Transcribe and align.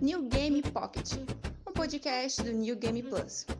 New 0.00 0.22
Game 0.30 0.62
Pocket, 0.62 1.12
um 1.68 1.72
podcast 1.74 2.42
do 2.42 2.50
New 2.50 2.74
Game 2.76 3.02
Plus. 3.02 3.46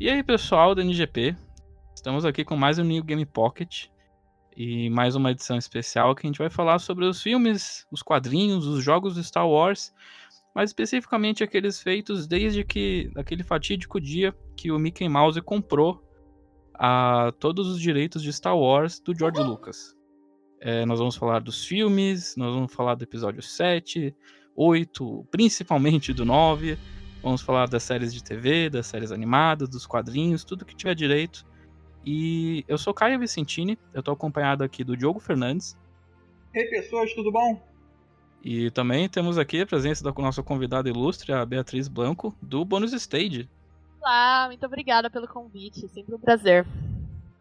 E 0.00 0.10
aí, 0.10 0.22
pessoal 0.22 0.74
do 0.74 0.82
NGP, 0.82 1.34
estamos 1.94 2.24
aqui 2.26 2.44
com 2.44 2.56
mais 2.56 2.78
um 2.78 2.84
New 2.84 3.02
Game 3.02 3.24
Pocket 3.24 3.86
e 4.56 4.90
mais 4.90 5.14
uma 5.14 5.30
edição 5.30 5.56
especial 5.56 6.14
que 6.14 6.26
a 6.26 6.28
gente 6.28 6.38
vai 6.38 6.50
falar 6.50 6.78
sobre 6.78 7.04
os 7.04 7.22
filmes, 7.22 7.86
os 7.90 8.02
quadrinhos, 8.02 8.66
os 8.66 8.82
jogos 8.84 9.14
do 9.14 9.22
Star 9.22 9.48
Wars, 9.48 9.94
mais 10.54 10.70
especificamente 10.70 11.42
aqueles 11.42 11.80
feitos 11.80 12.26
desde 12.26 12.64
que 12.64 13.10
aquele 13.16 13.42
fatídico 13.42 14.00
dia 14.00 14.34
que 14.56 14.70
o 14.70 14.78
Mickey 14.78 15.08
Mouse 15.08 15.40
comprou 15.42 16.02
a 16.74 17.32
todos 17.38 17.68
os 17.68 17.80
direitos 17.80 18.22
de 18.22 18.32
Star 18.32 18.56
Wars 18.56 19.00
do 19.00 19.16
George 19.16 19.42
Lucas. 19.42 19.96
É, 20.60 20.86
nós 20.86 20.98
vamos 20.98 21.16
falar 21.16 21.40
dos 21.40 21.64
filmes, 21.66 22.36
nós 22.36 22.54
vamos 22.54 22.72
falar 22.72 22.94
do 22.94 23.04
episódio 23.04 23.42
7, 23.42 24.14
8, 24.56 25.26
principalmente 25.30 26.12
do 26.12 26.24
9. 26.24 26.78
Vamos 27.22 27.42
falar 27.42 27.68
das 27.68 27.82
séries 27.82 28.14
de 28.14 28.22
TV, 28.22 28.70
das 28.70 28.86
séries 28.86 29.10
animadas, 29.10 29.68
dos 29.68 29.86
quadrinhos, 29.86 30.44
tudo 30.44 30.64
que 30.64 30.76
tiver 30.76 30.94
direito. 30.94 31.44
E 32.04 32.64
eu 32.68 32.76
sou 32.76 32.94
Caio 32.94 33.18
Vicentini, 33.18 33.78
eu 33.92 34.02
tô 34.02 34.12
acompanhado 34.12 34.62
aqui 34.62 34.84
do 34.84 34.96
Diogo 34.96 35.18
Fernandes. 35.18 35.76
Ei 36.54 36.66
pessoas, 36.66 37.12
tudo 37.14 37.32
bom? 37.32 37.73
E 38.44 38.70
também 38.70 39.08
temos 39.08 39.38
aqui 39.38 39.62
a 39.62 39.66
presença 39.66 40.04
da 40.04 40.12
nossa 40.12 40.42
convidada 40.42 40.86
ilustre, 40.86 41.32
a 41.32 41.46
Beatriz 41.46 41.88
Blanco, 41.88 42.36
do 42.42 42.62
Bonus 42.62 42.92
Stage. 42.92 43.48
Olá, 44.02 44.44
muito 44.48 44.66
obrigada 44.66 45.08
pelo 45.08 45.26
convite, 45.26 45.88
sempre 45.88 46.14
um 46.14 46.18
prazer. 46.18 46.66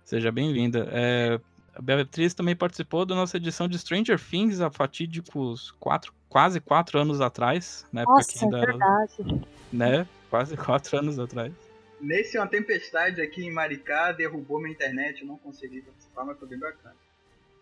Seja 0.06 0.32
bem-vinda. 0.32 0.88
É, 0.94 1.42
a 1.76 1.82
Beatriz 1.82 2.34
também 2.34 2.56
participou 2.56 3.06
da 3.06 3.16
nossa 3.16 3.36
edição 3.36 3.68
de 3.68 3.78
Stranger 3.78 4.18
Things 4.18 4.62
há 4.62 4.72
fatídicos 4.72 5.72
quatro, 5.72 6.14
quase 6.30 6.62
quatro 6.62 6.98
anos 6.98 7.20
atrás. 7.20 7.86
Né, 7.92 8.06
Nossa, 8.06 8.46
é 8.46 8.50
verdade. 8.50 9.42
Né, 9.74 10.08
quase 10.30 10.56
quatro 10.56 10.98
anos 10.98 11.20
atrás. 11.20 11.52
Nesse 12.00 12.38
uma 12.38 12.48
tempestade 12.48 13.22
aqui 13.22 13.44
em 13.46 13.52
Maricá 13.52 14.14
derrubou 14.14 14.58
minha 14.62 14.72
internet, 14.72 15.22
eu 15.22 15.28
não 15.28 15.38
consegui 15.38 15.82
participar, 15.82 16.24
mas 16.24 16.40
foi 16.40 16.48
bem 16.48 16.60
bacana. 16.60 16.96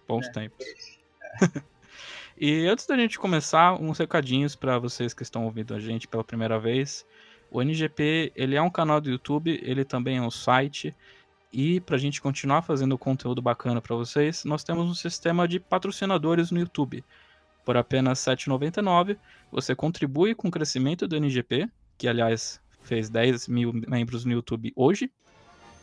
Bons 0.08 0.28
é, 0.28 0.32
tempos. 0.32 1.00
É. 1.42 1.72
e 2.44 2.66
antes 2.66 2.88
da 2.88 2.98
gente 2.98 3.20
começar, 3.20 3.80
uns 3.80 4.00
recadinhos 4.00 4.56
para 4.56 4.80
vocês 4.80 5.14
que 5.14 5.22
estão 5.22 5.46
ouvindo 5.46 5.76
a 5.76 5.80
gente 5.80 6.08
pela 6.08 6.24
primeira 6.24 6.58
vez. 6.58 7.06
O 7.52 7.62
NGP, 7.62 8.32
ele 8.36 8.56
é 8.56 8.62
um 8.64 8.70
canal 8.70 9.00
do 9.00 9.12
YouTube, 9.12 9.62
ele 9.64 9.86
também 9.86 10.18
é 10.18 10.22
um 10.24 10.32
site. 10.32 10.96
E 11.54 11.80
para 11.82 11.98
a 11.98 12.00
gente 12.00 12.20
continuar 12.20 12.64
fazendo 12.64 12.98
conteúdo 12.98 13.44
bacana 13.44 13.80
para 13.80 13.96
vocês, 13.96 14.44
nós 14.44 14.64
temos 14.64 14.90
um 14.90 14.96
sistema 14.96 15.48
de 15.48 15.60
patrocinadores 15.60 16.50
no 16.50 16.58
YouTube. 16.58 17.06
Por 17.64 17.78
apenas 17.78 18.26
R$ 18.26 18.34
7,99, 18.34 19.18
você 19.52 19.76
contribui 19.76 20.34
com 20.34 20.48
o 20.48 20.52
crescimento 20.52 21.08
do 21.08 21.16
NGP, 21.16 21.70
que 21.96 22.08
aliás 22.08 22.60
fez 22.82 23.08
10 23.08 23.50
mil 23.50 23.72
membros 23.72 24.26
no 24.26 24.32
YouTube 24.32 24.74
hoje. 24.76 25.12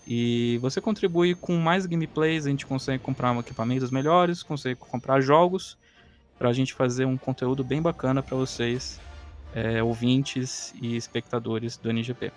E 0.08 0.58
você 0.60 0.80
contribui 0.80 1.36
com 1.36 1.56
mais 1.56 1.86
gameplays, 1.86 2.46
a 2.46 2.50
gente 2.50 2.66
consegue 2.66 3.00
comprar 3.00 3.36
equipamentos 3.38 3.92
melhores, 3.92 4.42
consegue 4.42 4.74
comprar 4.74 5.20
jogos, 5.20 5.78
para 6.38 6.48
a 6.48 6.52
gente 6.52 6.74
fazer 6.74 7.04
um 7.04 7.16
conteúdo 7.16 7.64
bem 7.64 7.82
bacana 7.82 8.22
para 8.22 8.36
vocês, 8.36 9.00
é, 9.54 9.82
ouvintes 9.82 10.74
e 10.80 10.96
espectadores 10.96 11.76
do 11.76 11.90
NGP. 11.90 12.32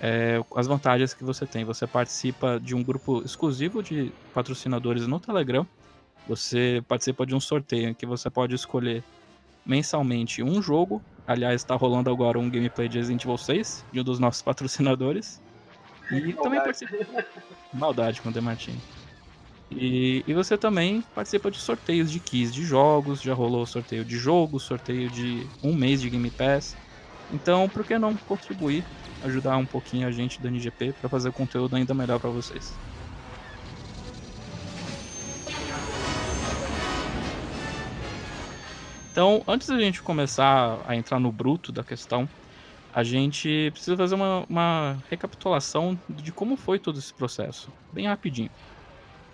É, 0.00 0.42
as 0.54 0.66
vantagens 0.66 1.14
que 1.14 1.24
você 1.24 1.46
tem, 1.46 1.64
você 1.64 1.86
participa 1.86 2.60
de 2.60 2.74
um 2.74 2.82
grupo 2.82 3.22
exclusivo 3.24 3.82
de 3.82 4.12
patrocinadores 4.34 5.06
no 5.06 5.18
Telegram, 5.18 5.66
você 6.26 6.82
participa 6.88 7.24
de 7.24 7.34
um 7.34 7.40
sorteio 7.40 7.88
em 7.88 7.94
que 7.94 8.06
você 8.06 8.28
pode 8.28 8.54
escolher 8.54 9.02
mensalmente 9.64 10.42
um 10.42 10.60
jogo 10.60 11.02
Aliás, 11.26 11.62
está 11.62 11.74
rolando 11.74 12.08
agora 12.08 12.38
um 12.38 12.48
gameplay 12.48 12.88
de 12.88 12.98
Resident 12.98 13.24
Evil 13.24 13.36
6, 13.36 13.84
de 13.92 14.00
um 14.00 14.04
dos 14.04 14.20
nossos 14.20 14.40
patrocinadores. 14.42 15.42
E 16.08 16.14
Maldade. 16.14 16.36
também 16.36 16.60
participa. 16.60 17.24
Maldade 17.72 18.22
com 18.22 18.28
o 18.28 18.32
Demartini. 18.32 18.80
E, 19.70 20.22
e 20.26 20.32
você 20.32 20.56
também 20.56 21.02
participa 21.14 21.50
de 21.50 21.58
sorteios 21.58 22.10
de 22.10 22.20
keys 22.20 22.54
de 22.54 22.62
jogos, 22.62 23.20
já 23.20 23.34
rolou 23.34 23.66
sorteio 23.66 24.04
de 24.04 24.16
jogos, 24.16 24.62
sorteio 24.62 25.10
de 25.10 25.46
um 25.62 25.74
mês 25.74 26.00
de 26.00 26.08
Game 26.08 26.30
Pass. 26.30 26.76
Então, 27.32 27.68
por 27.68 27.84
que 27.84 27.98
não 27.98 28.16
contribuir, 28.16 28.84
ajudar 29.24 29.56
um 29.56 29.66
pouquinho 29.66 30.06
a 30.06 30.12
gente 30.12 30.40
do 30.40 30.48
NGP 30.48 30.92
para 30.92 31.08
fazer 31.08 31.32
conteúdo 31.32 31.74
ainda 31.74 31.94
melhor 31.94 32.20
para 32.20 32.30
vocês? 32.30 32.72
Então, 39.10 39.42
antes 39.48 39.66
da 39.66 39.78
gente 39.80 40.02
começar 40.02 40.82
a 40.86 40.94
entrar 40.94 41.18
no 41.18 41.32
bruto 41.32 41.72
da 41.72 41.82
questão, 41.82 42.28
a 42.92 43.02
gente 43.02 43.70
precisa 43.72 43.96
fazer 43.96 44.14
uma, 44.14 44.44
uma 44.48 45.02
recapitulação 45.08 45.98
de 46.08 46.32
como 46.32 46.56
foi 46.56 46.78
todo 46.78 46.98
esse 46.98 47.12
processo, 47.14 47.72
bem 47.92 48.06
rapidinho. 48.06 48.50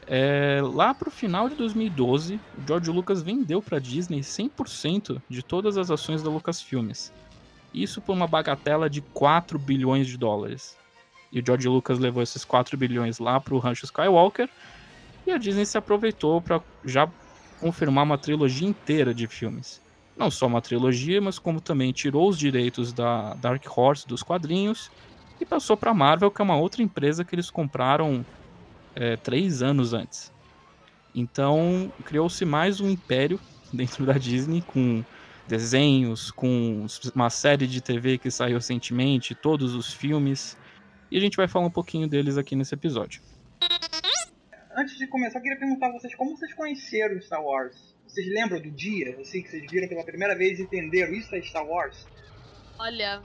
É, 0.06 0.60
lá 0.62 0.92
para 0.92 1.08
o 1.08 1.12
final 1.12 1.48
de 1.48 1.54
2012, 1.54 2.34
o 2.58 2.66
George 2.66 2.90
Lucas 2.90 3.22
vendeu 3.22 3.62
para 3.62 3.78
a 3.78 3.80
Disney 3.80 4.20
100% 4.20 5.22
de 5.28 5.42
todas 5.42 5.78
as 5.78 5.90
ações 5.90 6.22
da 6.22 6.30
Lucasfilmes. 6.30 7.12
Isso 7.72 8.00
por 8.00 8.12
uma 8.12 8.26
bagatela 8.26 8.90
de 8.90 9.00
4 9.00 9.58
bilhões 9.58 10.06
de 10.06 10.16
dólares. 10.16 10.76
E 11.30 11.40
o 11.40 11.42
George 11.44 11.68
Lucas 11.68 11.98
levou 11.98 12.22
esses 12.22 12.44
4 12.44 12.76
bilhões 12.76 13.18
lá 13.18 13.40
para 13.40 13.54
o 13.54 13.58
Rancho 13.58 13.86
Skywalker 13.86 14.48
e 15.26 15.30
a 15.30 15.38
Disney 15.38 15.64
se 15.64 15.78
aproveitou 15.78 16.40
para 16.42 16.60
já 16.84 17.08
confirmar 17.60 18.04
uma 18.04 18.18
trilogia 18.18 18.68
inteira 18.68 19.14
de 19.14 19.26
filmes. 19.26 19.80
Não 20.16 20.30
só 20.30 20.46
uma 20.46 20.60
trilogia, 20.60 21.20
mas 21.20 21.38
como 21.38 21.60
também 21.60 21.92
tirou 21.92 22.28
os 22.28 22.38
direitos 22.38 22.92
da 22.92 23.34
Dark 23.34 23.64
Horse 23.66 24.06
dos 24.06 24.22
quadrinhos 24.22 24.90
e 25.40 25.46
passou 25.46 25.76
para 25.76 25.92
a 25.92 25.94
Marvel, 25.94 26.30
que 26.30 26.42
é 26.42 26.44
uma 26.44 26.56
outra 26.56 26.82
empresa 26.82 27.24
que 27.24 27.34
eles 27.34 27.48
compraram 27.48 28.24
é, 28.94 29.16
três 29.16 29.62
anos 29.62 29.92
antes. 29.92 30.32
Então 31.14 31.92
criou-se 32.04 32.44
mais 32.44 32.80
um 32.80 32.88
império 32.88 33.38
dentro 33.72 34.04
da 34.06 34.14
Disney 34.14 34.62
com 34.62 35.04
desenhos, 35.46 36.30
com 36.30 36.86
uma 37.14 37.30
série 37.30 37.66
de 37.66 37.80
TV 37.80 38.16
que 38.18 38.30
saiu 38.30 38.56
recentemente, 38.56 39.34
todos 39.34 39.74
os 39.74 39.92
filmes. 39.92 40.56
E 41.10 41.16
a 41.16 41.20
gente 41.20 41.36
vai 41.36 41.46
falar 41.46 41.66
um 41.66 41.70
pouquinho 41.70 42.08
deles 42.08 42.38
aqui 42.38 42.56
nesse 42.56 42.74
episódio 42.74 43.20
antes 44.76 44.96
de 44.96 45.06
começar, 45.06 45.38
eu 45.38 45.42
queria 45.42 45.58
perguntar 45.58 45.88
a 45.88 45.92
vocês 45.92 46.14
como 46.14 46.36
vocês 46.36 46.52
conheceram 46.54 47.20
Star 47.20 47.42
Wars? 47.42 47.94
Vocês 48.06 48.26
lembram 48.26 48.60
do 48.60 48.70
dia, 48.70 49.16
assim, 49.20 49.42
que 49.42 49.48
vocês 49.48 49.70
viram 49.70 49.88
pela 49.88 50.04
primeira 50.04 50.36
vez 50.36 50.58
e 50.58 50.62
entenderam 50.62 51.12
isso 51.12 51.34
é 51.34 51.40
Star 51.42 51.66
Wars? 51.66 52.06
Olha, 52.78 53.22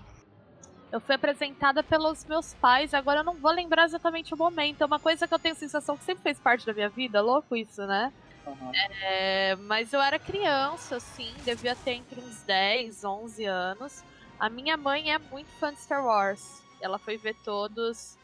eu 0.92 1.00
fui 1.00 1.16
apresentada 1.16 1.84
pelos 1.84 2.24
meus 2.26 2.54
pais, 2.54 2.94
agora 2.94 3.20
eu 3.20 3.24
não 3.24 3.34
vou 3.34 3.52
lembrar 3.52 3.86
exatamente 3.86 4.34
o 4.34 4.38
momento. 4.38 4.82
É 4.82 4.86
uma 4.86 5.00
coisa 5.00 5.28
que 5.28 5.34
eu 5.34 5.40
tenho 5.40 5.54
a 5.54 5.58
sensação 5.58 5.98
que 5.98 6.04
sempre 6.04 6.24
fez 6.24 6.40
parte 6.40 6.66
da 6.66 6.74
minha 6.74 6.90
vida, 6.90 7.22
louco 7.22 7.56
isso, 7.56 7.86
né? 7.86 8.14
Uhum. 8.46 8.72
É, 9.02 9.56
mas 9.58 9.92
eu 9.92 10.02
era 10.02 10.18
criança, 10.18 10.96
assim, 10.96 11.34
devia 11.44 11.76
ter 11.76 11.92
entre 11.92 12.20
uns 12.22 12.42
10, 12.44 13.04
11 13.04 13.46
anos. 13.46 14.04
A 14.40 14.50
minha 14.50 14.78
mãe 14.78 15.12
é 15.12 15.18
muito 15.18 15.50
fã 15.60 15.74
de 15.74 15.82
Star 15.82 16.06
Wars. 16.06 16.64
Ela 16.80 16.98
foi 16.98 17.18
ver 17.18 17.36
todos 17.44 18.18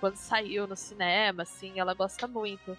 quando 0.00 0.16
saiu 0.16 0.66
no 0.66 0.76
cinema, 0.76 1.42
assim, 1.42 1.78
ela 1.78 1.92
gosta 1.92 2.26
muito. 2.26 2.76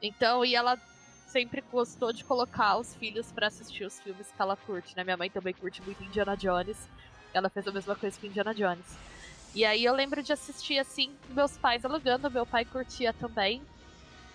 Então, 0.00 0.44
e 0.44 0.54
ela 0.54 0.78
sempre 1.26 1.60
gostou 1.72 2.12
de 2.12 2.24
colocar 2.24 2.76
os 2.76 2.94
filhos 2.94 3.32
para 3.32 3.48
assistir 3.48 3.84
os 3.84 3.98
filmes 4.00 4.30
que 4.30 4.40
ela 4.40 4.56
curte, 4.56 4.96
né? 4.96 5.02
Minha 5.02 5.16
mãe 5.16 5.30
também 5.30 5.52
curte 5.54 5.82
muito 5.82 6.02
Indiana 6.04 6.36
Jones. 6.36 6.88
Ela 7.36 7.50
fez 7.50 7.68
a 7.68 7.72
mesma 7.72 7.94
coisa 7.94 8.18
com 8.18 8.26
Indiana 8.26 8.54
Jones. 8.54 8.96
E 9.54 9.64
aí 9.64 9.84
eu 9.84 9.94
lembro 9.94 10.22
de 10.22 10.32
assistir 10.32 10.78
assim, 10.78 11.10
meus 11.30 11.56
pais 11.56 11.84
alugando, 11.84 12.30
meu 12.30 12.46
pai 12.46 12.64
curtia 12.64 13.12
também, 13.12 13.62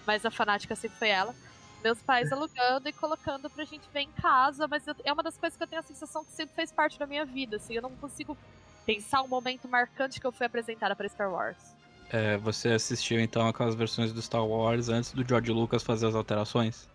mas 0.06 0.26
a 0.26 0.32
fanática 0.32 0.76
sempre 0.76 0.98
foi 0.98 1.10
ela. 1.10 1.36
Meus 1.84 2.00
pais 2.00 2.30
alugando 2.34 2.88
e 2.88 2.94
colocando 2.94 3.50
pra 3.50 3.66
gente 3.66 3.88
ver 3.92 4.02
em 4.02 4.12
casa, 4.12 4.68
mas 4.68 4.84
é 5.04 5.12
uma 5.12 5.24
das 5.24 5.38
coisas 5.38 5.58
que 5.58 5.64
eu 5.64 5.68
tenho 5.68 5.80
a 5.80 5.84
sensação 5.84 6.24
que 6.24 6.32
sempre 6.32 6.56
fez 6.56 6.72
parte 6.72 7.00
da 7.00 7.08
minha 7.08 7.26
vida, 7.26 7.58
assim, 7.58 7.74
eu 7.74 7.82
não 7.82 7.92
consigo 7.92 8.38
pensar 8.86 9.22
um 9.22 9.28
momento 9.28 9.68
marcante 9.68 10.20
que 10.20 10.26
eu 10.28 10.32
fui 10.32 10.46
apresentada 10.46 10.96
para 10.96 11.10
Star 11.10 11.32
Wars. 11.32 11.76
É, 12.12 12.38
você 12.38 12.70
assistiu 12.70 13.20
então 13.20 13.48
aquelas 13.48 13.74
versões 13.74 14.12
do 14.12 14.22
Star 14.22 14.46
Wars 14.46 14.90
antes 14.90 15.12
do 15.12 15.28
George 15.28 15.52
Lucas 15.52 15.82
fazer 15.82 16.08
as 16.08 16.16
alterações? 16.16 16.88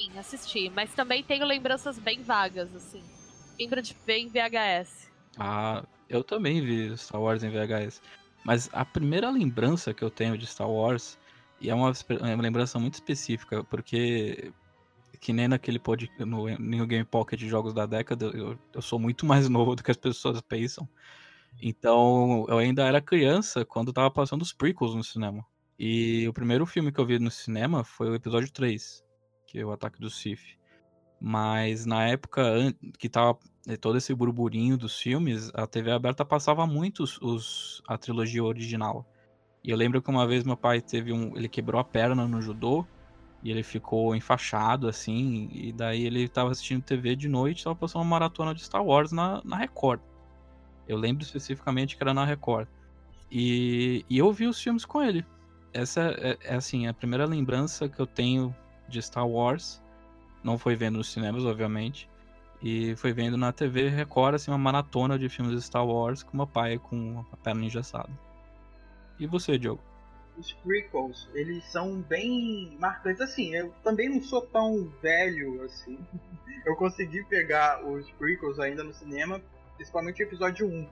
Sim, 0.00 0.18
assisti, 0.18 0.70
mas 0.70 0.92
também 0.94 1.22
tenho 1.22 1.44
lembranças 1.44 1.98
bem 1.98 2.22
vagas, 2.22 2.74
assim. 2.74 3.02
Lembro 3.58 3.82
de 3.82 3.94
ver 4.06 4.18
em 4.18 4.28
VHS. 4.28 5.11
Ah, 5.38 5.84
eu 6.08 6.22
também 6.22 6.60
vi 6.60 6.96
Star 6.96 7.20
Wars 7.20 7.42
em 7.42 7.50
VHS. 7.50 8.00
Mas 8.44 8.68
a 8.72 8.84
primeira 8.84 9.30
lembrança 9.30 9.94
que 9.94 10.02
eu 10.02 10.10
tenho 10.10 10.36
de 10.36 10.46
Star 10.46 10.68
Wars, 10.68 11.18
e 11.60 11.70
é 11.70 11.74
uma, 11.74 11.90
é 11.90 12.34
uma 12.34 12.42
lembrança 12.42 12.78
muito 12.78 12.94
específica, 12.94 13.62
porque 13.64 14.52
que 15.20 15.32
nem 15.32 15.46
naquele 15.46 15.78
pod, 15.78 16.10
no 16.18 16.48
New 16.58 16.84
Game 16.84 17.04
Pocket 17.04 17.38
de 17.38 17.48
jogos 17.48 17.72
da 17.72 17.86
década, 17.86 18.26
eu, 18.34 18.58
eu 18.74 18.82
sou 18.82 18.98
muito 18.98 19.24
mais 19.24 19.48
novo 19.48 19.76
do 19.76 19.82
que 19.82 19.90
as 19.90 19.96
pessoas 19.96 20.40
pensam. 20.40 20.88
Então, 21.60 22.44
eu 22.48 22.58
ainda 22.58 22.82
era 22.84 23.00
criança 23.00 23.64
quando 23.64 23.92
tava 23.92 24.10
passando 24.10 24.42
os 24.42 24.52
prequels 24.52 24.96
no 24.96 25.04
cinema. 25.04 25.46
E 25.78 26.26
o 26.26 26.32
primeiro 26.32 26.66
filme 26.66 26.90
que 26.90 26.98
eu 26.98 27.06
vi 27.06 27.20
no 27.20 27.30
cinema 27.30 27.84
foi 27.84 28.10
o 28.10 28.14
episódio 28.14 28.50
3, 28.52 29.04
que 29.46 29.60
é 29.60 29.64
o 29.64 29.70
Ataque 29.70 30.00
do 30.00 30.10
Sith. 30.10 30.58
Mas 31.20 31.86
na 31.86 32.08
época 32.08 32.42
que 32.98 33.08
tava 33.08 33.38
todo 33.80 33.96
esse 33.96 34.14
burburinho 34.14 34.76
dos 34.76 34.98
filmes, 34.98 35.50
a 35.54 35.66
TV 35.66 35.92
aberta 35.92 36.24
passava 36.24 36.66
muito 36.66 37.02
os, 37.02 37.20
os, 37.20 37.82
a 37.86 37.96
trilogia 37.96 38.42
original. 38.42 39.06
E 39.62 39.70
eu 39.70 39.76
lembro 39.76 40.02
que 40.02 40.10
uma 40.10 40.26
vez 40.26 40.44
meu 40.44 40.56
pai 40.56 40.80
teve 40.80 41.12
um. 41.12 41.36
Ele 41.36 41.48
quebrou 41.48 41.80
a 41.80 41.84
perna 41.84 42.26
no 42.26 42.42
judô 42.42 42.84
e 43.42 43.50
ele 43.50 43.62
ficou 43.62 44.14
enfaixado, 44.16 44.88
assim. 44.88 45.48
E 45.52 45.72
daí 45.72 46.04
ele 46.04 46.28
tava 46.28 46.50
assistindo 46.50 46.82
TV 46.82 47.14
de 47.14 47.28
noite 47.28 47.62
tava 47.62 47.76
passando 47.76 48.02
uma 48.02 48.10
maratona 48.10 48.54
de 48.54 48.64
Star 48.64 48.84
Wars 48.84 49.12
na, 49.12 49.40
na 49.44 49.56
Record. 49.56 50.00
Eu 50.88 50.96
lembro 50.96 51.22
especificamente 51.22 51.96
que 51.96 52.02
era 52.02 52.12
na 52.12 52.24
Record. 52.24 52.66
E, 53.30 54.04
e 54.10 54.18
eu 54.18 54.32
vi 54.32 54.46
os 54.46 54.60
filmes 54.60 54.84
com 54.84 55.00
ele. 55.00 55.24
Essa 55.72 56.14
é, 56.18 56.38
é, 56.42 56.56
assim, 56.56 56.86
a 56.86 56.92
primeira 56.92 57.24
lembrança 57.24 57.88
que 57.88 58.00
eu 58.00 58.06
tenho 58.06 58.54
de 58.88 59.00
Star 59.00 59.26
Wars. 59.26 59.80
Não 60.42 60.58
foi 60.58 60.74
vendo 60.74 60.98
nos 60.98 61.12
cinemas, 61.12 61.44
obviamente. 61.44 62.10
E 62.62 62.94
foi 62.96 63.12
vendo 63.12 63.36
na 63.36 63.52
TV 63.52 63.88
Record, 63.88 64.36
assim, 64.36 64.50
uma 64.50 64.58
maratona 64.58 65.18
de 65.18 65.28
filmes 65.28 65.54
de 65.54 65.62
Star 65.62 65.84
Wars 65.84 66.22
com 66.22 66.36
meu 66.36 66.46
pai 66.46 66.78
com 66.78 67.24
a 67.32 67.36
perna 67.36 67.64
engessada. 67.64 68.10
E 69.18 69.26
você, 69.26 69.58
Diogo? 69.58 69.82
Os 70.38 70.52
prequels, 70.52 71.28
eles 71.34 71.64
são 71.64 72.00
bem 72.00 72.76
marcantes. 72.78 73.20
Assim, 73.20 73.54
eu 73.54 73.72
também 73.82 74.08
não 74.08 74.22
sou 74.22 74.42
tão 74.42 74.88
velho 75.02 75.62
assim. 75.64 75.98
Eu 76.64 76.76
consegui 76.76 77.24
pegar 77.24 77.84
os 77.84 78.08
prequels 78.12 78.60
ainda 78.60 78.84
no 78.84 78.94
cinema, 78.94 79.42
principalmente 79.74 80.22
o 80.22 80.26
episódio 80.26 80.68
1. 80.68 80.88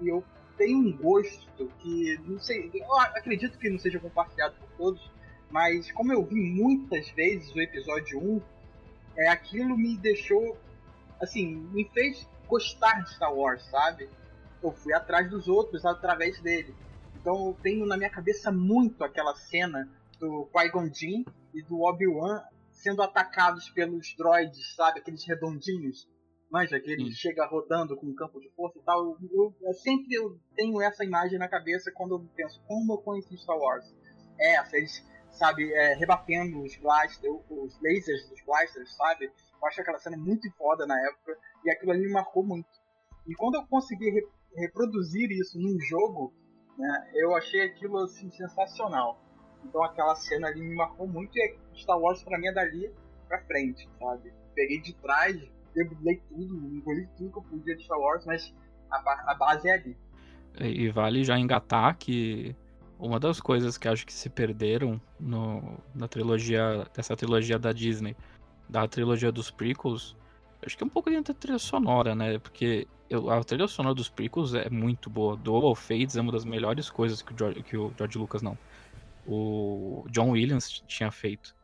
E 0.00 0.08
eu 0.08 0.24
tenho 0.56 0.78
um 0.78 0.92
gosto 0.92 1.70
que, 1.78 2.18
não 2.26 2.40
sei, 2.40 2.68
eu 2.74 2.98
acredito 2.98 3.56
que 3.58 3.70
não 3.70 3.78
seja 3.78 4.00
compartilhado 4.00 4.56
por 4.56 4.68
todos, 4.76 5.10
mas 5.50 5.92
como 5.92 6.12
eu 6.12 6.24
vi 6.24 6.40
muitas 6.40 7.08
vezes 7.10 7.54
o 7.54 7.60
episódio 7.60 8.18
1, 8.18 8.42
é, 9.18 9.28
aquilo 9.28 9.78
me 9.78 9.96
deixou, 9.96 10.58
assim, 11.20 11.56
me 11.72 11.88
fez 11.90 12.28
gostar 12.46 13.02
de 13.02 13.14
Star 13.14 13.34
Wars, 13.34 13.62
sabe? 13.70 14.08
Eu 14.62 14.72
fui 14.72 14.92
atrás 14.92 15.30
dos 15.30 15.48
outros 15.48 15.84
através 15.84 16.40
dele. 16.40 16.74
Então 17.20 17.48
eu 17.48 17.56
tenho 17.62 17.86
na 17.86 17.96
minha 17.96 18.10
cabeça 18.10 18.50
muito 18.50 19.04
aquela 19.04 19.34
cena 19.34 19.88
do 20.18 20.48
Qui-Gon 20.52 20.92
Jinn 20.92 21.24
e 21.54 21.62
do 21.62 21.80
Obi-Wan 21.82 22.42
sendo 22.70 23.02
atacados 23.02 23.68
pelos 23.70 24.14
droids, 24.16 24.74
sabe? 24.74 25.00
Aqueles 25.00 25.26
redondinhos. 25.26 26.08
Manja, 26.50 26.80
que 26.80 26.90
ele 26.90 27.12
chega 27.12 27.46
rodando 27.46 27.94
com 27.94 28.06
um 28.06 28.14
campo 28.14 28.40
de 28.40 28.48
força 28.50 28.78
e 28.78 28.82
tal. 28.82 29.18
Eu, 29.30 29.54
eu, 29.60 29.74
sempre 29.74 30.14
eu 30.14 30.38
tenho 30.56 30.80
essa 30.80 31.04
imagem 31.04 31.38
na 31.38 31.48
cabeça 31.48 31.92
quando 31.92 32.14
eu 32.14 32.26
penso 32.34 32.60
como 32.66 32.94
eu 32.94 32.98
conheci 32.98 33.36
Star 33.36 33.58
Wars. 33.58 33.84
É 34.40 34.54
essa, 34.54 34.76
eles, 34.76 35.04
sabe, 35.30 35.72
é, 35.72 35.94
rebatendo 35.94 36.62
os 36.62 36.76
blasters, 36.76 37.40
os 37.48 37.80
lasers 37.82 38.28
dos 38.28 38.42
blasters, 38.44 38.94
sabe? 38.96 39.26
Eu 39.26 39.68
acho 39.68 39.80
aquela 39.80 39.98
cena 39.98 40.16
muito 40.16 40.50
foda 40.56 40.86
na 40.86 40.98
época 41.06 41.36
e 41.64 41.70
aquilo 41.70 41.92
ali 41.92 42.02
me 42.02 42.12
marcou 42.12 42.44
muito. 42.44 42.68
E 43.26 43.34
quando 43.34 43.56
eu 43.56 43.66
consegui 43.66 44.10
re 44.10 44.26
reproduzir 44.56 45.30
isso 45.30 45.60
num 45.60 45.78
jogo, 45.78 46.32
né? 46.78 47.10
Eu 47.14 47.36
achei 47.36 47.62
aquilo 47.62 47.98
assim 47.98 48.30
sensacional. 48.30 49.20
Então 49.64 49.82
aquela 49.84 50.14
cena 50.14 50.48
ali 50.48 50.62
me 50.62 50.74
marcou 50.74 51.06
muito 51.06 51.36
e 51.36 51.58
Star 51.74 51.98
Wars 51.98 52.22
pra 52.22 52.38
mim 52.38 52.46
é 52.46 52.52
dali 52.52 52.90
pra 53.28 53.42
frente, 53.42 53.88
sabe? 53.98 54.32
Peguei 54.54 54.80
de 54.80 54.94
trás, 54.94 55.36
debulei 55.74 56.22
tudo, 56.28 56.74
engoli 56.74 57.06
tudo 57.16 57.32
que 57.32 57.38
eu 57.38 57.42
podia 57.42 57.76
de 57.76 57.84
Star 57.84 57.98
Wars, 57.98 58.24
mas 58.24 58.54
a, 58.90 59.32
a 59.32 59.34
base 59.34 59.68
é 59.68 59.74
ali. 59.74 59.96
E 60.60 60.88
vale 60.90 61.22
já 61.24 61.38
engatar 61.38 61.96
que 61.96 62.56
uma 62.98 63.20
das 63.20 63.40
coisas 63.40 63.78
que 63.78 63.88
acho 63.88 64.04
que 64.04 64.12
se 64.12 64.28
perderam 64.28 65.00
no, 65.20 65.78
na 65.94 66.08
trilogia, 66.08 66.86
dessa 66.94 67.16
trilogia 67.16 67.58
da 67.58 67.72
Disney, 67.72 68.16
da 68.68 68.86
trilogia 68.88 69.30
dos 69.30 69.50
prequels, 69.50 70.16
acho 70.64 70.76
que 70.76 70.82
é 70.82 70.86
um 70.86 70.90
pouco 70.90 71.08
dentro 71.08 71.32
da 71.32 71.38
trilha 71.38 71.58
sonora, 71.58 72.14
né? 72.14 72.38
Porque 72.38 72.86
eu, 73.08 73.30
a 73.30 73.42
trilha 73.44 73.68
sonora 73.68 73.94
dos 73.94 74.08
prequels 74.08 74.52
é 74.54 74.68
muito 74.68 75.08
boa. 75.08 75.36
Duel 75.36 75.64
of 75.64 75.80
Fates 75.80 76.16
é 76.16 76.20
uma 76.20 76.32
das 76.32 76.44
melhores 76.44 76.90
coisas 76.90 77.22
que 77.22 77.32
o 77.32 77.38
George, 77.38 77.62
que 77.62 77.76
o 77.76 77.92
George 77.96 78.18
Lucas, 78.18 78.42
não. 78.42 78.58
O 79.26 80.04
John 80.10 80.30
Williams 80.30 80.82
tinha 80.86 81.10
feito. 81.10 81.56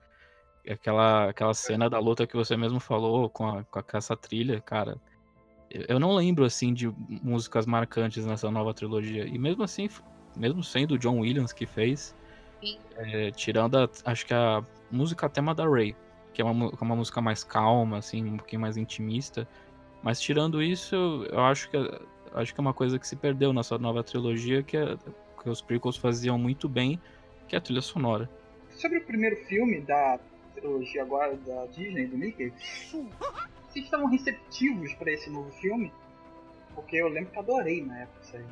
Aquela, 0.69 1.31
aquela 1.31 1.53
cena 1.53 1.91
da 1.91 1.99
luta 1.99 2.27
que 2.27 2.37
você 2.37 2.57
mesmo 2.57 2.81
falou 2.81 3.29
com, 3.29 3.47
a, 3.47 3.65
com 3.65 3.97
essa 3.97 4.17
trilha, 4.17 4.61
cara. 4.61 4.97
Eu 5.71 5.99
não 5.99 6.15
lembro, 6.15 6.45
assim, 6.45 6.73
de 6.73 6.89
músicas 7.23 7.67
marcantes 7.67 8.25
nessa 8.25 8.51
nova 8.51 8.73
trilogia. 8.73 9.27
E 9.27 9.39
mesmo 9.39 9.63
assim, 9.65 9.89
mesmo 10.37 10.63
sendo 10.63 10.95
o 10.95 10.99
John 10.99 11.21
Williams 11.21 11.53
que 11.53 11.67
fez, 11.67 12.15
é, 12.97 13.31
tirando, 13.33 13.79
a, 13.79 13.89
acho 14.07 14.27
que 14.27 14.35
a 14.35 14.65
música 14.91 15.29
tema 15.29 15.55
da 15.55 15.69
Ray, 15.69 15.95
que 16.33 16.43
é 16.43 16.45
uma, 16.45 16.71
uma 16.71 16.97
música 16.97 17.21
mais 17.21 17.45
calma, 17.45 17.99
assim, 17.99 18.25
um 18.25 18.37
pouquinho 18.37 18.63
mais 18.63 18.77
intimista, 18.77 19.47
mas 20.03 20.21
tirando 20.21 20.63
isso, 20.63 21.27
eu 21.31 21.41
acho 21.41 21.71
que 21.71 21.77
acho 22.35 22.53
que 22.53 22.61
é 22.61 22.63
uma 22.63 22.75
coisa 22.75 22.99
que 22.99 23.07
se 23.07 23.17
perdeu 23.17 23.53
nessa 23.53 23.79
nova 23.79 24.03
trilogia, 24.03 24.63
que, 24.63 24.77
é, 24.77 24.97
que 25.43 25.49
os 25.49 25.63
prequels 25.63 25.97
faziam 25.97 26.37
muito 26.37 26.69
bem, 26.69 27.01
que 27.47 27.55
é 27.55 27.59
a 27.59 27.61
trilha 27.61 27.81
sonora. 27.81 28.29
Sobre 28.71 28.99
o 28.99 29.05
primeiro 29.05 29.37
filme 29.47 29.81
da 29.81 30.19
trilogia 30.55 31.03
agora 31.03 31.37
da 31.37 31.67
Disney, 31.67 32.07
do 32.07 32.19
Mickey, 32.19 32.53
vocês 32.91 33.85
estavam 33.85 34.07
receptivos 34.07 34.93
para 34.95 35.13
esse 35.13 35.31
novo 35.31 35.51
filme? 35.53 35.93
Porque 36.75 36.97
eu 36.97 37.09
lembro 37.09 37.31
que 37.31 37.39
adorei 37.39 37.85
na 37.85 38.01
época 38.01 38.19
isso 38.23 38.37
aí. 38.37 38.45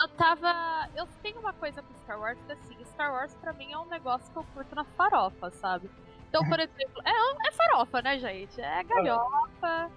Eu 0.00 0.08
tava. 0.08 0.88
Eu 0.96 1.06
tenho 1.22 1.40
uma 1.40 1.52
coisa 1.52 1.82
com 1.82 1.94
Star 1.94 2.20
Wars 2.20 2.38
que 2.46 2.52
assim, 2.52 2.84
Star 2.84 3.12
Wars 3.12 3.34
pra 3.40 3.52
mim 3.52 3.72
é 3.72 3.78
um 3.78 3.86
negócio 3.86 4.30
que 4.32 4.38
eu 4.38 4.44
curto 4.54 4.74
na 4.74 4.84
farofa, 4.84 5.50
sabe? 5.50 5.90
Então, 6.28 6.46
por 6.48 6.58
exemplo, 6.60 7.02
é, 7.04 7.48
é 7.48 7.52
farofa, 7.52 8.02
né, 8.02 8.18
gente? 8.18 8.60
É 8.60 8.84
galhofa 8.84 9.90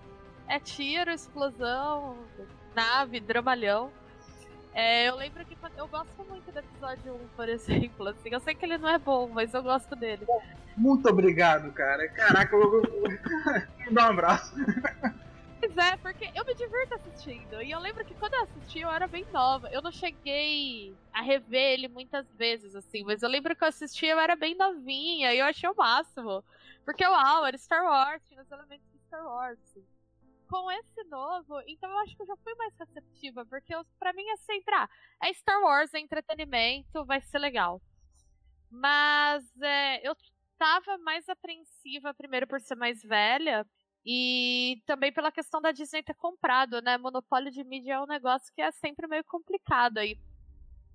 é 0.51 0.59
tiro, 0.59 1.09
explosão, 1.09 2.17
nave, 2.75 3.21
dramalhão. 3.21 3.89
É, 4.73 5.07
eu 5.07 5.15
lembro 5.15 5.45
que 5.45 5.57
eu 5.77 5.87
gosto 5.87 6.23
muito 6.27 6.51
do 6.51 6.59
episódio 6.59 7.13
1, 7.13 7.27
por 7.37 7.47
exemplo. 7.49 8.07
Assim, 8.09 8.29
eu 8.29 8.39
sei 8.41 8.53
que 8.53 8.65
ele 8.65 8.77
não 8.77 8.89
é 8.89 8.97
bom, 8.97 9.29
mas 9.29 9.53
eu 9.53 9.63
gosto 9.63 9.95
dele. 9.95 10.25
Muito 10.75 11.07
obrigado, 11.07 11.71
cara. 11.71 12.07
Caraca, 12.09 12.53
eu 12.53 12.69
vou 12.69 12.81
dar 13.91 14.07
um 14.07 14.09
abraço. 14.09 14.53
Pois 15.61 15.77
é, 15.77 15.95
porque 15.97 16.25
eu 16.33 16.43
me 16.43 16.55
divirto 16.55 16.95
assistindo. 16.95 17.61
E 17.61 17.69
eu 17.69 17.79
lembro 17.79 18.03
que 18.03 18.15
quando 18.15 18.33
eu 18.33 18.41
assisti, 18.41 18.79
eu 18.79 18.89
era 18.89 19.05
bem 19.05 19.23
nova. 19.31 19.69
Eu 19.69 19.79
não 19.79 19.91
cheguei 19.91 20.97
a 21.13 21.21
rever 21.21 21.73
ele 21.73 21.87
muitas 21.87 22.27
vezes, 22.33 22.73
assim. 22.75 23.03
Mas 23.03 23.21
eu 23.21 23.29
lembro 23.29 23.55
que 23.55 23.63
eu 23.63 23.67
assisti, 23.67 24.07
eu 24.07 24.19
era 24.19 24.35
bem 24.35 24.55
novinha. 24.55 25.31
E 25.31 25.37
eu 25.37 25.45
achei 25.45 25.69
o 25.69 25.75
máximo. 25.75 26.43
Porque, 26.83 27.05
uau, 27.05 27.45
era 27.45 27.55
Star 27.59 27.85
Wars, 27.85 28.23
tinha 28.27 28.41
os 28.41 28.49
elementos 28.49 28.91
de 28.91 28.97
Star 29.05 29.23
Wars. 29.23 29.59
Com 30.49 30.71
esse 30.71 31.03
novo, 31.03 31.61
então 31.67 31.91
eu 31.91 31.97
acho 31.99 32.15
que 32.15 32.23
eu 32.23 32.27
já 32.27 32.35
fui 32.37 32.55
mais 32.55 32.73
receptiva, 32.77 33.45
porque 33.45 33.73
para 33.99 34.13
mim 34.13 34.27
é 34.27 34.33
assim, 34.33 34.55
entrar. 34.55 34.89
É 35.21 35.31
Star 35.31 35.61
Wars, 35.61 35.93
é 35.93 35.99
entretenimento, 35.99 37.05
vai 37.05 37.21
ser 37.21 37.37
legal. 37.37 37.79
Mas 38.71 39.45
é, 39.61 40.05
eu 40.05 40.15
tava 40.57 40.97
mais 40.97 41.29
apreensiva, 41.29 42.13
primeiro 42.15 42.47
por 42.47 42.59
ser 42.59 42.75
mais 42.75 43.01
velha, 43.03 43.65
e 44.05 44.81
também 44.85 45.11
pela 45.11 45.31
questão 45.31 45.61
da 45.61 45.71
Disney 45.71 46.01
ter 46.01 46.15
comprado, 46.15 46.81
né? 46.81 46.97
Monopólio 46.97 47.51
de 47.51 47.63
mídia 47.63 47.93
é 47.93 48.01
um 48.01 48.07
negócio 48.07 48.53
que 48.53 48.61
é 48.61 48.71
sempre 48.71 49.07
meio 49.07 49.23
complicado 49.23 49.99
aí. 49.99 50.17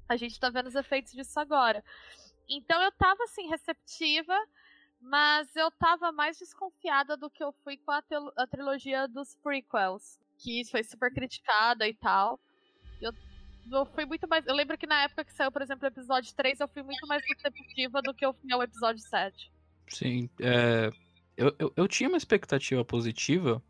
A 0.08 0.16
gente 0.16 0.38
tá 0.38 0.50
vendo 0.50 0.66
os 0.66 0.74
efeitos 0.74 1.12
disso 1.12 1.38
agora. 1.38 1.84
Então 2.48 2.80
eu 2.82 2.92
tava 2.92 3.22
assim, 3.24 3.48
receptiva, 3.48 4.36
mas 5.00 5.54
eu 5.54 5.70
tava 5.70 6.10
mais 6.10 6.38
desconfiada 6.38 7.16
do 7.16 7.30
que 7.30 7.42
eu 7.42 7.52
fui 7.64 7.76
com 7.76 7.92
a, 7.92 8.02
a 8.36 8.46
trilogia 8.46 9.06
dos 9.06 9.36
prequels, 9.36 10.18
que 10.38 10.64
foi 10.64 10.82
super 10.82 11.12
criticada 11.12 11.86
e 11.86 11.94
tal. 11.94 12.40
Eu, 13.00 13.12
eu 13.70 13.86
fui 13.86 14.04
muito 14.04 14.28
mais. 14.28 14.46
Eu 14.46 14.54
lembro 14.54 14.76
que 14.76 14.86
na 14.86 15.02
época 15.02 15.24
que 15.24 15.32
saiu, 15.32 15.52
por 15.52 15.62
exemplo, 15.62 15.84
o 15.84 15.88
episódio 15.88 16.34
3, 16.34 16.60
eu 16.60 16.68
fui 16.68 16.82
muito 16.82 17.06
mais 17.06 17.22
receptiva 17.24 18.02
do 18.02 18.14
que 18.14 18.24
eu 18.24 18.32
fui 18.32 18.52
ao 18.52 18.62
episódio 18.62 19.00
7. 19.00 19.52
Sim, 19.88 20.28
é, 20.40 20.90
eu, 21.36 21.54
eu, 21.58 21.72
eu 21.76 21.88
tinha 21.88 22.08
uma 22.08 22.18
expectativa 22.18 22.84
positiva, 22.84 23.62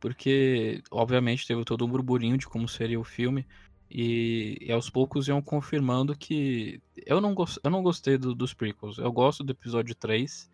porque, 0.00 0.82
obviamente, 0.90 1.46
teve 1.46 1.64
todo 1.64 1.84
um 1.84 1.88
burburinho 1.88 2.38
de 2.38 2.46
como 2.46 2.68
seria 2.68 3.00
o 3.00 3.04
filme. 3.04 3.46
E, 3.90 4.58
e, 4.60 4.72
aos 4.72 4.90
poucos 4.90 5.28
iam 5.28 5.40
confirmando 5.40 6.16
que 6.16 6.80
eu 7.06 7.20
não, 7.20 7.34
gost, 7.34 7.58
eu 7.62 7.70
não 7.70 7.82
gostei 7.82 8.18
do, 8.18 8.34
dos 8.34 8.52
prequels. 8.52 8.98
Eu 8.98 9.12
gosto 9.12 9.44
do 9.44 9.52
episódio 9.52 9.94
3 9.94 10.50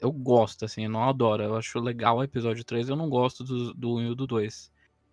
eu 0.00 0.12
gosto, 0.12 0.64
assim, 0.64 0.84
eu 0.84 0.90
não 0.90 1.04
adoro. 1.04 1.42
Eu 1.42 1.56
acho 1.56 1.78
legal 1.80 2.18
o 2.18 2.22
episódio 2.22 2.64
3, 2.64 2.88
eu 2.88 2.96
não 2.96 3.08
gosto 3.08 3.42
do, 3.44 3.74
do 3.74 3.96
1 3.96 4.12
e 4.12 4.14
do 4.14 4.26
2. 4.26 4.70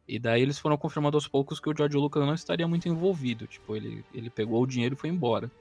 E 0.08 0.20
daí 0.20 0.42
eles 0.42 0.60
foram 0.60 0.77
confirmando 0.77 1.18
aos 1.18 1.27
poucos 1.27 1.60
que 1.60 1.70
o 1.70 1.75
George 1.75 1.98
Lucas 1.98 2.24
não 2.24 2.34
estaria 2.34 2.68
muito 2.68 2.88
envolvido. 2.88 3.48
Tipo, 3.48 3.75
ele, 3.75 4.06
ele 4.13 4.30
pegou 4.30 4.62
o 4.62 4.68
dinheiro 4.68 4.96
e 4.96 4.98
foi 4.98 5.10
embora. 5.10 5.51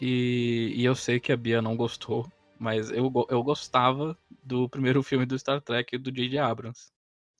E, 0.00 0.72
e 0.76 0.84
eu 0.84 0.94
sei 0.94 1.18
que 1.18 1.32
a 1.32 1.36
Bia 1.36 1.62
não 1.62 1.76
gostou, 1.76 2.30
mas 2.58 2.90
eu, 2.90 3.10
eu 3.30 3.42
gostava 3.42 4.18
do 4.44 4.68
primeiro 4.68 5.02
filme 5.02 5.26
do 5.26 5.38
Star 5.38 5.60
Trek 5.60 5.96
do 5.98 6.12
J.J. 6.12 6.38
Abrams. 6.38 6.92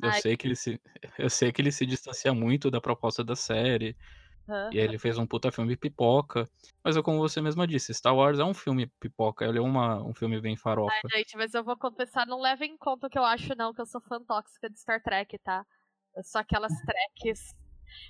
Eu 0.02 0.11
Ai. 0.11 0.20
sei 0.20 0.37
que 0.37 0.46
ele 0.46 0.56
se. 0.56 0.80
Eu 1.18 1.30
sei 1.30 1.52
que 1.52 1.62
ele 1.62 1.70
se 1.70 1.87
distancia 1.87 2.32
muito 2.34 2.70
da 2.70 2.80
proposta 2.80 3.23
da 3.23 3.37
série. 3.37 3.96
Aham. 4.49 4.70
E 4.73 4.78
ele 4.78 4.99
fez 4.99 5.16
um 5.16 5.26
puta 5.26 5.50
filme 5.50 5.76
pipoca. 5.76 6.49
Mas 6.82 6.96
é 6.96 7.02
como 7.02 7.18
você 7.18 7.40
mesma 7.40 7.66
disse, 7.66 7.94
Star 7.94 8.14
Wars 8.14 8.38
é 8.38 8.44
um 8.44 8.54
filme 8.54 8.87
pipoca, 9.00 9.44
ele 9.44 9.58
é 9.58 9.61
uma, 9.61 10.02
um 10.02 10.14
filme 10.14 10.40
bem 10.40 10.56
farofa. 10.56 11.08
Gente, 11.12 11.37
mas 11.37 11.54
eu 11.54 11.64
vou 11.64 11.76
confessar, 11.76 12.26
não 12.26 12.40
leva 12.40 12.64
em 12.64 12.76
conta 12.76 13.06
o 13.06 13.11
que 13.11 13.18
eu 13.18 13.25
acho, 13.25 13.54
não, 13.56 13.73
que 13.73 13.80
eu 13.80 13.87
sou 13.87 14.00
fã 14.02 14.23
tóxica 14.23 14.68
de 14.68 14.78
Star 14.78 15.02
Trek, 15.02 15.38
tá? 15.38 15.64
Eu 16.14 16.23
sou 16.23 16.40
aquelas 16.40 16.73
treks. 16.84 17.54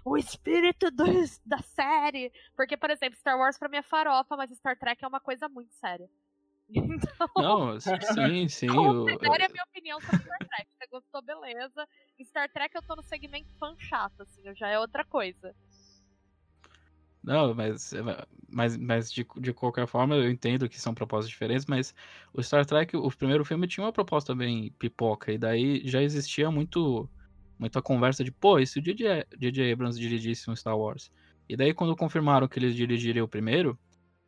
O 0.04 0.16
espírito 0.16 0.90
do, 0.90 1.04
da 1.44 1.58
série. 1.58 2.32
Porque, 2.56 2.76
por 2.76 2.90
exemplo, 2.90 3.18
Star 3.18 3.38
Wars 3.38 3.58
pra 3.58 3.68
mim 3.68 3.76
é 3.76 3.82
farofa, 3.82 4.36
mas 4.36 4.50
Star 4.56 4.78
Trek 4.78 5.04
é 5.04 5.08
uma 5.08 5.20
coisa 5.20 5.48
muito 5.48 5.72
séria. 5.74 6.08
Então, 7.16 7.28
Não, 7.36 7.80
sim, 7.80 8.48
sim. 8.48 8.66
considere 8.66 9.44
a 9.44 9.48
minha 9.48 9.64
opinião 9.64 10.00
sobre 10.00 10.20
Star 10.20 10.38
Trek. 10.38 10.68
Você 10.78 10.86
gostou, 10.90 11.22
beleza. 11.22 11.88
Star 12.22 12.48
Trek 12.50 12.74
eu 12.74 12.82
tô 12.82 12.96
no 12.96 13.02
segmento 13.02 13.48
fã 13.58 13.74
chato, 13.78 14.22
assim, 14.22 14.42
já 14.54 14.68
é 14.68 14.78
outra 14.78 15.04
coisa. 15.04 15.54
Não, 17.22 17.54
mas, 17.54 17.92
mas, 18.48 18.76
mas 18.76 19.10
de, 19.10 19.26
de 19.38 19.52
qualquer 19.52 19.86
forma 19.86 20.14
eu 20.14 20.30
entendo 20.30 20.68
que 20.68 20.78
são 20.78 20.94
propostas 20.94 21.30
diferentes, 21.30 21.64
mas 21.64 21.94
o 22.34 22.42
Star 22.42 22.66
Trek, 22.66 22.94
o 22.96 23.10
primeiro 23.10 23.44
filme 23.44 23.66
tinha 23.66 23.84
uma 23.84 23.92
proposta 23.92 24.34
bem 24.34 24.70
pipoca, 24.78 25.32
e 25.32 25.38
daí 25.38 25.80
já 25.86 26.02
existia 26.02 26.50
muito 26.50 27.08
muita 27.58 27.80
conversa 27.80 28.22
de, 28.22 28.30
pô, 28.30 28.58
e 28.58 28.66
se 28.66 28.78
o. 28.80 29.26
J.J. 29.38 29.72
Abrams 29.72 29.98
dirigisse 29.98 30.50
um 30.50 30.56
Star 30.56 30.76
Wars? 30.76 31.10
E 31.48 31.56
daí 31.56 31.72
quando 31.72 31.96
confirmaram 31.96 32.48
que 32.48 32.58
eles 32.58 32.74
dirigiriam 32.74 33.24
o 33.24 33.28
primeiro, 33.28 33.78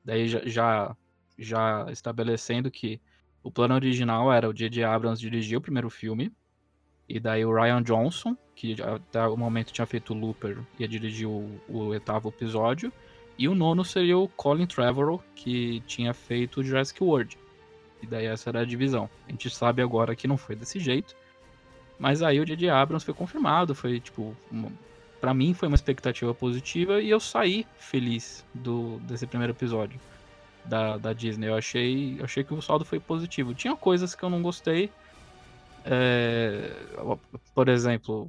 daí 0.05 0.27
já, 0.29 0.41
já, 0.47 0.97
já 1.39 1.87
estabelecendo 1.91 2.71
que 2.71 3.01
o 3.43 3.51
plano 3.51 3.75
original 3.75 4.33
era 4.33 4.49
o 4.49 4.53
J.J. 4.53 4.83
Abrams 4.85 5.21
dirigir 5.21 5.57
o 5.59 5.61
primeiro 5.61 5.89
filme, 5.89 6.33
e 7.09 7.21
daí 7.21 7.45
o 7.45 7.55
Ryan 7.55 7.83
Johnson, 7.83 8.37
que 8.55 8.77
até 8.83 9.25
o 9.27 9.37
momento 9.37 9.73
tinha 9.73 9.87
feito 9.87 10.13
o 10.13 10.17
Looper, 10.19 10.59
ia 10.79 10.89
dirigir 10.89 11.29
o, 11.29 11.61
o 11.69 11.79
oitavo 11.87 12.29
episódio. 12.29 12.93
E 13.39 13.49
o 13.49 13.55
nono 13.55 13.85
seria 13.85 14.17
o 14.17 14.29
Colin 14.29 14.67
Trevorrow, 14.67 15.23
que 15.35 15.81
tinha 15.87 16.13
feito 16.15 16.61
o 16.61 16.65
Jurassic 16.65 17.03
World. 17.05 17.39
E 18.03 18.07
daí 18.07 18.27
essa 18.27 18.51
era 18.51 18.61
a 18.61 18.65
divisão. 18.65 19.09
A 19.29 19.31
gente 19.31 19.51
sabe 19.51 19.83
agora 19.83 20.17
que 20.17 20.27
não 20.27 20.37
foi 20.39 20.57
desse 20.57 20.81
jeito. 20.81 21.15
Mas 21.99 22.23
aí 22.23 22.41
o 22.41 22.45
J.J. 22.45 22.69
Abrams 22.71 23.05
foi 23.05 23.15
confirmado, 23.15 23.75
foi 23.75 24.01
tipo... 24.01 24.35
Uma... 24.51 24.73
Pra 25.21 25.33
mim 25.33 25.55
foi 25.55 25.69
uma 25.69 25.75
expectativa 25.75 26.35
positiva 26.35 27.01
e 27.01 27.09
eu 27.09 27.21
saí 27.21 27.67
feliz 27.79 28.45
do, 28.55 28.99
desse 29.01 29.27
primeiro 29.27 29.53
episódio 29.53 29.99
da, 30.69 30.97
da 30.99 31.13
Disney. 31.13 31.49
Eu 31.49 31.57
achei, 31.57 32.19
achei 32.23 32.45
que 32.45 32.55
o 32.55 32.63
saldo 32.63 32.85
foi 32.85 33.01
positivo. 33.01 33.55
Tinha 33.55 33.77
coisas 33.77 34.15
que 34.15 34.23
eu 34.23 34.31
não 34.31 34.43
gostei, 34.43 34.91
é, 35.89 36.73
por 37.55 37.69
exemplo, 37.69 38.29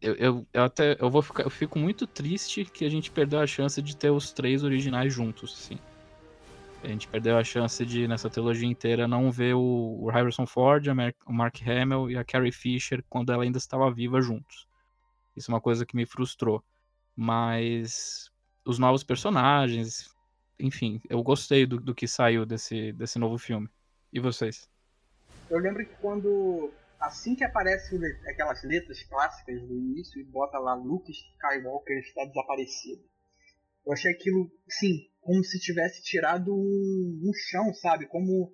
eu, 0.00 0.14
eu, 0.14 0.46
eu, 0.54 0.62
até 0.62 0.96
eu 0.98 1.10
vou 1.10 1.20
ficar, 1.20 1.42
eu 1.42 1.50
fico 1.50 1.78
muito 1.78 2.06
triste 2.06 2.64
que 2.64 2.82
a 2.84 2.88
gente 2.88 3.10
perdeu 3.10 3.40
a 3.40 3.46
chance 3.46 3.82
de 3.82 3.94
ter 3.94 4.10
os 4.10 4.32
três 4.32 4.64
originais 4.64 5.12
juntos, 5.12 5.54
assim. 5.60 5.78
A 6.82 6.86
gente 6.86 7.06
perdeu 7.06 7.36
a 7.36 7.44
chance 7.44 7.84
de 7.84 8.08
nessa 8.08 8.30
trilogia 8.30 8.66
inteira 8.66 9.06
não 9.06 9.30
ver 9.30 9.54
o, 9.54 9.98
o 10.00 10.08
Harrison 10.10 10.46
Ford, 10.46 10.86
o 11.26 11.32
Mark 11.32 11.56
Hamill 11.60 12.10
e 12.10 12.16
a 12.16 12.24
Carrie 12.24 12.52
Fisher 12.52 13.04
quando 13.10 13.32
ela 13.32 13.42
ainda 13.42 13.58
estava 13.58 13.90
viva 13.90 14.22
juntos. 14.22 14.66
Isso 15.36 15.50
é 15.50 15.54
uma 15.54 15.60
coisa 15.60 15.84
que 15.84 15.96
me 15.96 16.06
frustrou. 16.06 16.64
Mas 17.14 18.30
os 18.64 18.78
novos 18.78 19.02
personagens, 19.02 20.08
enfim, 20.58 21.00
eu 21.08 21.22
gostei 21.22 21.66
do, 21.66 21.80
do 21.80 21.94
que 21.94 22.08
saiu 22.08 22.44
desse, 22.44 22.92
desse 22.92 23.18
novo 23.18 23.38
filme. 23.38 23.68
E 24.12 24.20
vocês? 24.20 24.68
Eu 25.50 25.58
lembro 25.58 25.84
que 25.84 25.94
quando. 25.96 26.72
Assim 27.00 27.36
que 27.36 27.44
aparecem 27.44 28.00
aquelas 28.28 28.62
letras 28.64 29.00
clássicas 29.04 29.62
do 29.62 29.72
início 29.72 30.20
e 30.20 30.24
bota 30.24 30.58
lá 30.58 30.74
Luke 30.74 31.12
Skywalker 31.12 31.98
está 31.98 32.24
desaparecido. 32.24 33.02
Eu 33.86 33.92
achei 33.92 34.10
aquilo, 34.10 34.50
sim, 34.68 35.08
como 35.20 35.44
se 35.44 35.60
tivesse 35.60 36.02
tirado 36.02 36.52
um, 36.52 37.20
um 37.22 37.32
chão, 37.32 37.72
sabe? 37.74 38.06
Como 38.06 38.52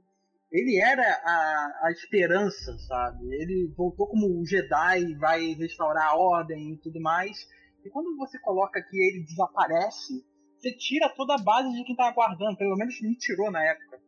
ele 0.53 0.79
era 0.79 1.03
a, 1.03 1.87
a 1.87 1.91
esperança, 1.91 2.77
sabe? 2.87 3.25
Ele 3.35 3.73
voltou 3.75 4.07
como 4.07 4.39
o 4.39 4.47
Jedi, 4.47 5.15
vai 5.15 5.55
restaurar 5.55 6.09
a 6.09 6.17
ordem 6.17 6.75
e 6.75 6.79
tudo 6.79 7.01
mais. 7.01 7.49
E 7.85 7.91
quando 7.91 8.15
você 8.17 8.39
coloca 8.39 8.81
que 8.83 8.97
ele 8.97 9.25
desaparece, 9.25 10.25
você 10.65 10.73
tira 10.73 11.11
toda 11.11 11.35
a 11.35 11.39
base 11.39 11.71
de 11.75 11.85
quem 11.85 11.95
tá 11.95 12.09
aguardando. 12.09 12.57
Pelo 12.57 12.77
menos 12.77 12.99
me 13.03 13.15
tirou 13.15 13.51
na 13.51 13.63
época. 13.63 14.01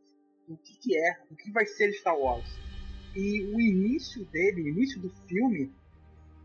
O 0.48 0.56
que, 0.56 0.78
que 0.78 0.96
é? 0.96 1.18
O 1.30 1.36
que 1.36 1.52
vai 1.52 1.66
ser 1.66 1.92
Star 1.92 2.16
Wars? 2.16 2.48
E 3.14 3.42
o 3.54 3.60
início 3.60 4.25
dele, 4.26 4.62
o 4.62 4.68
início 4.68 5.00
do 5.00 5.10
filme, 5.28 5.72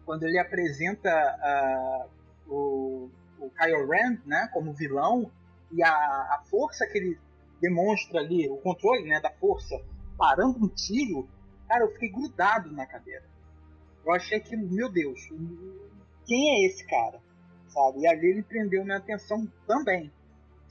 quando 0.06 0.24
ele 0.24 0.38
apresenta 0.38 2.10
uh, 2.50 2.54
o, 2.54 3.10
o 3.40 3.50
Kylo 3.52 3.88
Ren 3.88 4.18
né, 4.26 4.50
como 4.52 4.74
vilão, 4.74 5.32
e 5.72 5.82
a, 5.82 5.90
a 5.90 6.44
força 6.50 6.86
que 6.88 6.98
ele 6.98 7.20
demonstra 7.62 8.20
ali, 8.20 8.50
o 8.50 8.58
controle 8.58 9.08
né, 9.08 9.22
da 9.22 9.32
força, 9.32 9.82
parando 10.18 10.66
um 10.66 10.68
tiro, 10.68 11.30
cara, 11.68 11.86
eu 11.86 11.92
fiquei 11.94 12.10
grudado 12.10 12.72
na 12.72 12.86
cadeira. 12.86 13.24
Eu 14.06 14.14
achei 14.14 14.40
que, 14.40 14.58
meu 14.58 14.92
Deus, 14.92 15.20
quem 16.26 16.50
é 16.50 16.68
esse 16.68 16.86
cara? 16.88 17.22
Sabe? 17.72 18.02
E 18.02 18.08
ali 18.08 18.28
ele 18.28 18.44
prendeu 18.44 18.84
minha 18.84 18.98
atenção 18.98 19.48
também 19.66 20.12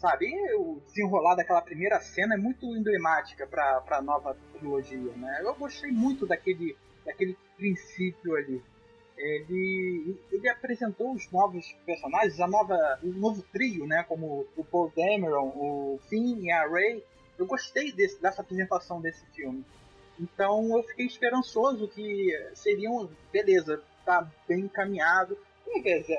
sabe? 0.00 0.26
E 0.26 0.54
o 0.54 0.80
desenrolar 0.87 1.35
daquela 1.35 1.61
primeira 1.61 2.00
cena 2.00 2.35
é 2.35 2.38
muito 2.38 2.64
emblemática 2.75 3.47
para 3.47 3.85
a 3.90 4.02
nova 4.02 4.37
trilogia, 4.54 5.12
né? 5.16 5.42
Eu 5.45 5.54
gostei 5.54 5.92
muito 5.92 6.26
daquele, 6.26 6.76
daquele 7.04 7.37
princípio 7.57 8.35
ali. 8.35 8.62
Ele, 9.16 10.19
ele 10.33 10.49
apresentou 10.49 11.12
os 11.12 11.30
novos 11.30 11.76
personagens, 11.85 12.40
a 12.40 12.49
nova, 12.49 12.99
o 13.02 13.09
novo 13.09 13.42
trio, 13.52 13.87
né? 13.87 14.02
Como 14.09 14.47
o 14.57 14.64
Paul 14.64 14.90
Dameron, 14.97 15.49
o 15.54 16.00
Finn 16.09 16.40
e 16.40 16.50
a 16.50 16.66
Rey. 16.66 17.04
Eu 17.38 17.47
gostei 17.47 17.92
desse, 17.92 18.21
dessa 18.21 18.40
apresentação 18.40 19.00
desse 19.00 19.25
filme. 19.35 19.62
Então 20.19 20.76
eu 20.76 20.83
fiquei 20.85 21.07
esperançoso 21.07 21.88
que 21.88 22.30
seriam, 22.54 23.11
beleza, 23.30 23.83
tá 24.04 24.26
bem 24.49 24.61
encaminhado 24.61 25.37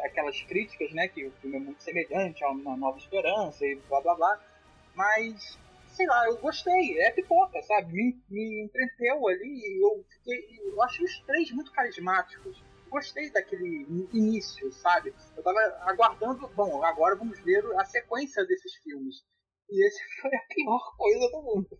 aquelas 0.03 0.41
críticas, 0.43 0.91
né, 0.93 1.07
que 1.07 1.25
o 1.25 1.31
filme 1.33 1.57
é 1.57 1.59
muito 1.59 1.81
semelhante 1.81 2.43
a 2.43 2.49
uma 2.49 2.75
Nova 2.77 2.97
Esperança 2.97 3.65
e 3.65 3.75
blá 3.87 4.01
blá 4.01 4.15
blá, 4.15 4.39
mas 4.95 5.57
sei 5.87 6.07
lá, 6.07 6.25
eu 6.25 6.37
gostei, 6.37 6.99
é 6.99 7.11
pipoca, 7.11 7.61
sabe? 7.63 7.93
Me, 7.93 8.23
me 8.29 8.63
entreteu 8.63 9.27
ali 9.27 9.59
e 9.59 9.83
eu 9.83 10.03
fiquei, 10.09 10.59
eu 10.63 10.81
achei 10.81 11.05
os 11.05 11.19
três 11.21 11.51
muito 11.51 11.71
carismáticos. 11.71 12.63
Gostei 12.89 13.31
daquele 13.31 13.85
início, 14.11 14.71
sabe? 14.73 15.13
Eu 15.35 15.43
tava 15.43 15.59
aguardando, 15.81 16.47
bom, 16.49 16.83
agora 16.83 17.15
vamos 17.15 17.39
ver 17.39 17.63
a 17.77 17.85
sequência 17.85 18.45
desses 18.45 18.75
filmes. 18.83 19.23
E 19.69 19.87
esse 19.87 19.99
foi 20.21 20.35
a 20.35 20.41
pior 20.49 20.97
coisa 20.97 21.31
do 21.31 21.41
mundo. 21.41 21.69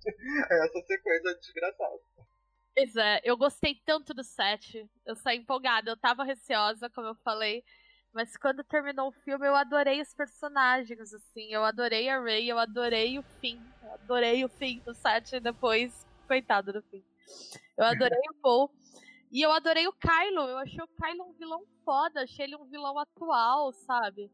Essa 0.49 0.81
sequência 0.87 1.35
desgraçada. 1.35 1.99
Pois 2.75 2.95
é, 2.95 3.19
eu 3.23 3.35
gostei 3.35 3.75
tanto 3.85 4.13
do 4.13 4.23
set. 4.23 4.89
Eu 5.05 5.15
saí 5.15 5.37
empolgada. 5.37 5.91
Eu 5.91 5.97
tava 5.97 6.23
receosa, 6.23 6.89
como 6.89 7.07
eu 7.07 7.15
falei. 7.15 7.63
Mas 8.13 8.35
quando 8.35 8.63
terminou 8.63 9.09
o 9.09 9.11
filme, 9.23 9.47
eu 9.47 9.55
adorei 9.55 10.01
os 10.01 10.13
personagens, 10.13 11.13
assim. 11.13 11.53
Eu 11.53 11.63
adorei 11.63 12.09
a 12.09 12.19
Ray, 12.19 12.49
eu 12.49 12.59
adorei 12.59 13.17
o 13.17 13.23
Finn. 13.39 13.59
Eu 13.83 13.93
adorei 13.93 14.43
o 14.45 14.49
Finn 14.49 14.79
do 14.79 14.93
set 14.93 15.39
depois. 15.39 16.05
Coitado 16.27 16.73
do 16.73 16.81
Finn. 16.83 17.03
Eu 17.77 17.85
adorei 17.85 18.19
o 18.29 18.41
Paul. 18.41 18.71
E 19.31 19.41
eu 19.41 19.51
adorei 19.51 19.87
o 19.87 19.93
Kylo. 19.93 20.41
Eu 20.41 20.57
achei 20.57 20.81
o 20.81 20.87
Kylo 20.87 21.29
um 21.29 21.33
vilão 21.33 21.63
foda. 21.85 22.23
Achei 22.23 22.45
ele 22.45 22.55
um 22.55 22.65
vilão 22.65 22.97
atual, 22.99 23.71
sabe? 23.73 24.29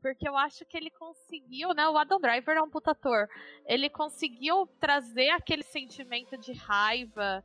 Porque 0.00 0.28
eu 0.28 0.36
acho 0.36 0.64
que 0.66 0.76
ele 0.76 0.90
conseguiu, 0.90 1.72
né? 1.74 1.88
O 1.88 1.96
Adam 1.96 2.20
Driver 2.20 2.56
é 2.56 2.62
um 2.62 2.70
puta 2.70 2.90
ator. 2.90 3.28
Ele 3.66 3.88
conseguiu 3.88 4.66
trazer 4.80 5.30
aquele 5.30 5.62
sentimento 5.62 6.36
de 6.36 6.52
raiva 6.52 7.42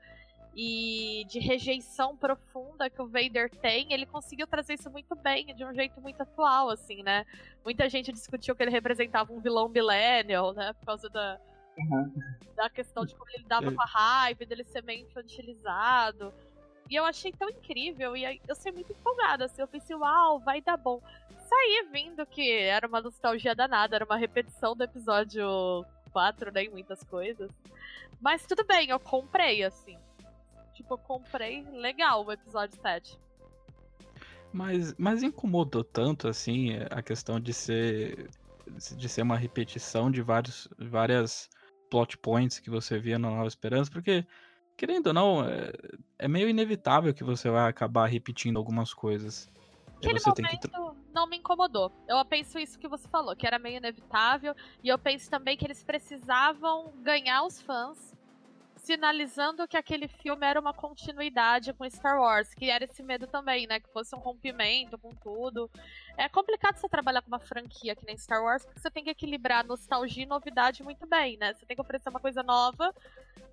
e 0.59 1.23
de 1.25 1.37
rejeição 1.37 2.17
profunda 2.17 2.89
que 2.89 2.99
o 2.99 3.05
Vader 3.05 3.47
tem, 3.47 3.93
ele 3.93 4.07
conseguiu 4.07 4.47
trazer 4.47 4.73
isso 4.73 4.89
muito 4.89 5.15
bem, 5.15 5.53
de 5.53 5.63
um 5.63 5.71
jeito 5.71 6.01
muito 6.01 6.19
atual, 6.19 6.71
assim, 6.71 7.03
né? 7.03 7.27
Muita 7.63 7.87
gente 7.87 8.11
discutiu 8.11 8.55
que 8.55 8.63
ele 8.63 8.71
representava 8.71 9.31
um 9.31 9.39
vilão 9.39 9.69
millennial, 9.69 10.53
né? 10.53 10.73
Por 10.73 10.87
causa 10.87 11.07
da, 11.09 11.39
uhum. 11.77 12.11
da 12.55 12.71
questão 12.71 13.05
de 13.05 13.13
como 13.13 13.29
ele 13.29 13.43
lidava 13.43 13.71
com 13.71 13.79
a 13.79 13.85
raiva, 13.85 14.47
dele 14.47 14.63
ser 14.63 14.81
meio 14.81 15.05
infantilizado. 15.05 16.33
E 16.89 16.95
eu 16.95 17.05
achei 17.05 17.31
tão 17.31 17.49
incrível, 17.49 18.17
e 18.17 18.41
eu 18.47 18.55
saí 18.55 18.71
muito 18.71 18.91
empolgada, 18.91 19.45
assim, 19.45 19.61
eu 19.61 19.67
pensei, 19.67 19.95
uau, 19.95 20.39
vai 20.39 20.59
dar 20.59 20.77
bom. 20.77 20.99
Saí 21.37 21.87
vindo 21.91 22.25
que 22.25 22.51
era 22.51 22.87
uma 22.87 22.99
nostalgia 22.99 23.53
danada, 23.53 23.95
era 23.95 24.05
uma 24.05 24.17
repetição 24.17 24.75
do 24.75 24.83
episódio 24.83 25.85
4, 26.11 26.51
né, 26.51 26.63
em 26.63 26.69
muitas 26.69 27.03
coisas. 27.03 27.51
Mas 28.19 28.43
tudo 28.47 28.65
bem, 28.65 28.89
eu 28.89 28.99
comprei, 28.99 29.63
assim 29.63 29.99
tipo, 30.87 30.93
eu 30.93 30.97
comprei 30.97 31.63
legal 31.71 32.25
o 32.25 32.31
episódio 32.31 32.79
7. 32.81 33.19
Mas, 34.53 34.95
mas 34.97 35.21
incomodou 35.21 35.83
tanto, 35.83 36.27
assim, 36.27 36.71
a 36.89 37.01
questão 37.01 37.39
de 37.39 37.53
ser 37.53 38.29
de 38.97 39.07
ser 39.07 39.21
uma 39.21 39.37
repetição 39.37 40.11
de 40.11 40.21
vários, 40.21 40.67
várias 40.77 41.49
plot 41.89 42.17
points 42.17 42.59
que 42.59 42.69
você 42.69 42.99
via 42.99 43.17
no 43.17 43.29
Nova 43.29 43.47
Esperança, 43.47 43.89
porque 43.89 44.27
querendo 44.75 45.07
ou 45.07 45.13
não, 45.13 45.47
é, 45.47 45.71
é, 46.19 46.27
meio 46.27 46.49
inevitável 46.49 47.13
que 47.13 47.23
você 47.23 47.49
vai 47.49 47.69
acabar 47.69 48.07
repetindo 48.07 48.57
algumas 48.57 48.93
coisas. 48.93 49.49
Aquele 49.95 50.19
momento 50.19 50.69
que... 50.69 51.13
não 51.13 51.27
me 51.27 51.37
incomodou. 51.37 51.89
Eu 52.09 52.23
penso 52.25 52.59
isso 52.59 52.77
que 52.77 52.89
você 52.89 53.07
falou, 53.07 53.37
que 53.37 53.47
era 53.47 53.57
meio 53.57 53.77
inevitável. 53.77 54.53
E 54.83 54.89
eu 54.89 54.99
penso 54.99 55.29
também 55.29 55.55
que 55.55 55.65
eles 55.65 55.81
precisavam 55.81 56.93
ganhar 57.01 57.45
os 57.45 57.61
fãs 57.61 58.16
sinalizando 58.87 59.67
que 59.67 59.75
aquele 59.75 60.07
filme 60.07 60.47
era 60.47 60.57
uma 60.57 60.73
continuidade 60.73 61.73
com 61.73 61.89
Star 61.89 62.21
Wars, 62.21 62.53
que 62.53 62.69
era 62.69 62.85
esse 62.85 63.03
medo 63.03 63.27
também, 63.27 63.67
né? 63.67 63.81
Que 63.81 63.91
fosse 63.91 64.15
um 64.15 64.19
rompimento 64.19 64.97
com 64.97 65.09
tudo. 65.09 65.69
É 66.17 66.29
complicado 66.29 66.77
você 66.77 66.87
trabalhar 66.87 67.21
com 67.21 67.27
uma 67.27 67.39
franquia 67.39 67.97
que 67.97 68.05
nem 68.05 68.17
Star 68.17 68.41
Wars, 68.41 68.65
porque 68.65 68.79
você 68.79 68.89
tem 68.89 69.03
que 69.03 69.09
equilibrar 69.09 69.65
nostalgia 69.65 70.23
e 70.23 70.25
novidade 70.25 70.83
muito 70.83 71.05
bem, 71.05 71.37
né? 71.37 71.53
Você 71.53 71.65
tem 71.65 71.75
que 71.75 71.81
oferecer 71.81 72.07
uma 72.07 72.21
coisa 72.21 72.41
nova, 72.41 72.95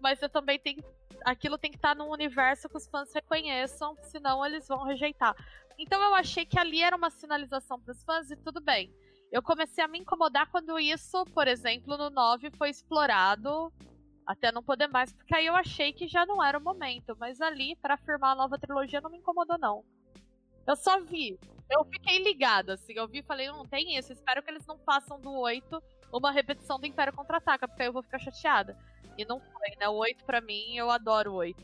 mas 0.00 0.20
você 0.20 0.28
também 0.28 0.56
tem. 0.56 0.78
Aquilo 1.24 1.58
tem 1.58 1.72
que 1.72 1.78
estar 1.78 1.96
num 1.96 2.10
universo 2.10 2.68
que 2.68 2.76
os 2.76 2.86
fãs 2.86 3.12
reconheçam, 3.12 3.96
senão 4.02 4.46
eles 4.46 4.68
vão 4.68 4.84
rejeitar. 4.84 5.34
Então 5.76 6.00
eu 6.00 6.14
achei 6.14 6.46
que 6.46 6.60
ali 6.60 6.80
era 6.80 6.96
uma 6.96 7.10
sinalização 7.10 7.80
para 7.80 7.90
os 7.90 8.04
fãs 8.04 8.30
e 8.30 8.36
tudo 8.36 8.60
bem. 8.60 8.94
Eu 9.32 9.42
comecei 9.42 9.82
a 9.82 9.88
me 9.88 9.98
incomodar 9.98 10.48
quando 10.48 10.78
isso, 10.78 11.24
por 11.34 11.48
exemplo, 11.48 11.96
no 11.96 12.08
9 12.08 12.52
foi 12.52 12.70
explorado 12.70 13.72
até 14.26 14.50
não 14.50 14.62
poder 14.62 14.88
mais, 14.88 15.12
porque 15.12 15.34
aí 15.34 15.46
eu 15.46 15.54
achei 15.54 15.92
que 15.92 16.06
já 16.08 16.24
não 16.24 16.42
era 16.42 16.58
o 16.58 16.62
momento. 16.62 17.16
Mas 17.18 17.40
ali, 17.40 17.76
para 17.76 17.94
afirmar 17.94 18.32
a 18.32 18.36
nova 18.36 18.58
trilogia, 18.58 19.00
não 19.00 19.10
me 19.10 19.18
incomodou, 19.18 19.58
não. 19.58 19.84
Eu 20.66 20.76
só 20.76 21.00
vi. 21.00 21.38
Eu 21.70 21.84
fiquei 21.84 22.22
ligada, 22.22 22.74
assim. 22.74 22.94
Eu 22.94 23.06
vi 23.06 23.18
e 23.18 23.22
falei, 23.22 23.48
não, 23.48 23.66
tem 23.66 23.96
isso. 23.96 24.12
Espero 24.12 24.42
que 24.42 24.50
eles 24.50 24.66
não 24.66 24.78
façam 24.78 25.20
do 25.20 25.32
8 25.32 25.82
uma 26.12 26.30
repetição 26.30 26.78
do 26.78 26.86
Império 26.86 27.12
Contra-Ataca, 27.12 27.66
porque 27.66 27.82
aí 27.82 27.88
eu 27.88 27.92
vou 27.92 28.02
ficar 28.02 28.18
chateada. 28.18 28.76
E 29.18 29.24
não 29.24 29.40
foi, 29.40 29.76
né? 29.78 29.88
O 29.88 29.94
8 29.94 30.24
pra 30.24 30.40
mim, 30.40 30.76
eu 30.76 30.90
adoro 30.90 31.32
o 31.32 31.36
8. 31.36 31.62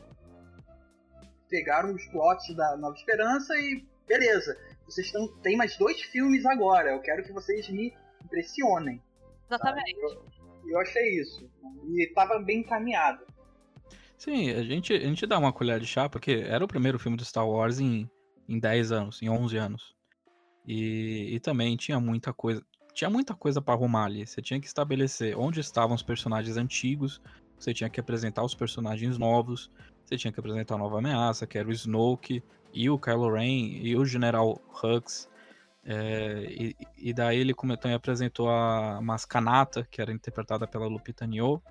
Pegaram 1.49 1.93
os 1.93 2.05
plots 2.07 2.55
da 2.55 2.77
Nova 2.77 2.95
Esperança 2.95 3.53
e 3.55 3.85
beleza. 4.07 4.57
Vocês 4.85 5.11
tão, 5.11 5.27
tem 5.39 5.55
mais 5.55 5.77
dois 5.77 6.01
filmes 6.01 6.45
agora. 6.45 6.91
Eu 6.91 7.01
quero 7.01 7.23
que 7.23 7.31
vocês 7.31 7.69
me 7.69 7.95
impressionem. 8.23 9.01
Exatamente. 9.45 9.95
Tá? 9.95 10.07
Eu, 10.07 10.25
eu 10.65 10.79
achei 10.79 11.19
isso. 11.19 11.49
E 11.87 12.03
estava 12.03 12.39
bem 12.39 12.59
encaminhado. 12.59 13.25
Sim, 14.17 14.51
a 14.51 14.63
gente, 14.63 14.93
a 14.93 14.99
gente 14.99 15.25
dá 15.25 15.37
uma 15.39 15.51
colher 15.51 15.79
de 15.79 15.87
chá, 15.87 16.07
porque 16.07 16.31
era 16.47 16.63
o 16.63 16.67
primeiro 16.67 16.99
filme 16.99 17.17
do 17.17 17.25
Star 17.25 17.47
Wars 17.47 17.79
em, 17.79 18.09
em 18.47 18.59
10 18.59 18.91
anos, 18.91 19.21
em 19.21 19.29
11 19.29 19.57
anos. 19.57 19.95
E, 20.67 21.33
e 21.33 21.39
também 21.39 21.75
tinha 21.75 21.99
muita 21.99 22.31
coisa. 22.31 22.63
Tinha 22.93 23.09
muita 23.09 23.33
coisa 23.33 23.61
para 23.61 23.73
arrumar 23.73 24.05
ali. 24.05 24.27
Você 24.27 24.41
tinha 24.41 24.59
que 24.59 24.67
estabelecer 24.67 25.35
onde 25.37 25.59
estavam 25.59 25.95
os 25.95 26.03
personagens 26.03 26.57
antigos, 26.57 27.21
você 27.57 27.73
tinha 27.73 27.89
que 27.89 27.99
apresentar 27.99 28.43
os 28.43 28.53
personagens 28.53 29.17
novos, 29.17 29.71
você 30.05 30.17
tinha 30.17 30.31
que 30.31 30.39
apresentar 30.39 30.75
a 30.75 30.77
nova 30.77 30.99
ameaça, 30.99 31.47
que 31.47 31.57
era 31.57 31.67
o 31.67 31.71
Snoke, 31.71 32.43
e 32.73 32.89
o 32.89 32.99
Kylo 32.99 33.33
Ren, 33.33 33.79
e 33.81 33.95
o 33.95 34.05
General 34.05 34.61
Hux. 34.83 35.29
É, 35.83 36.45
e, 36.47 36.75
e, 36.97 37.13
daí 37.13 37.39
ele 37.39 37.53
também 37.53 37.95
apresentou 37.95 38.49
a 38.49 39.01
Mascanata, 39.01 39.87
que 39.89 40.01
era 40.01 40.11
interpretada 40.11 40.67
pela 40.67 40.85
Lupita 40.87 41.25
Nyong'o. 41.25 41.61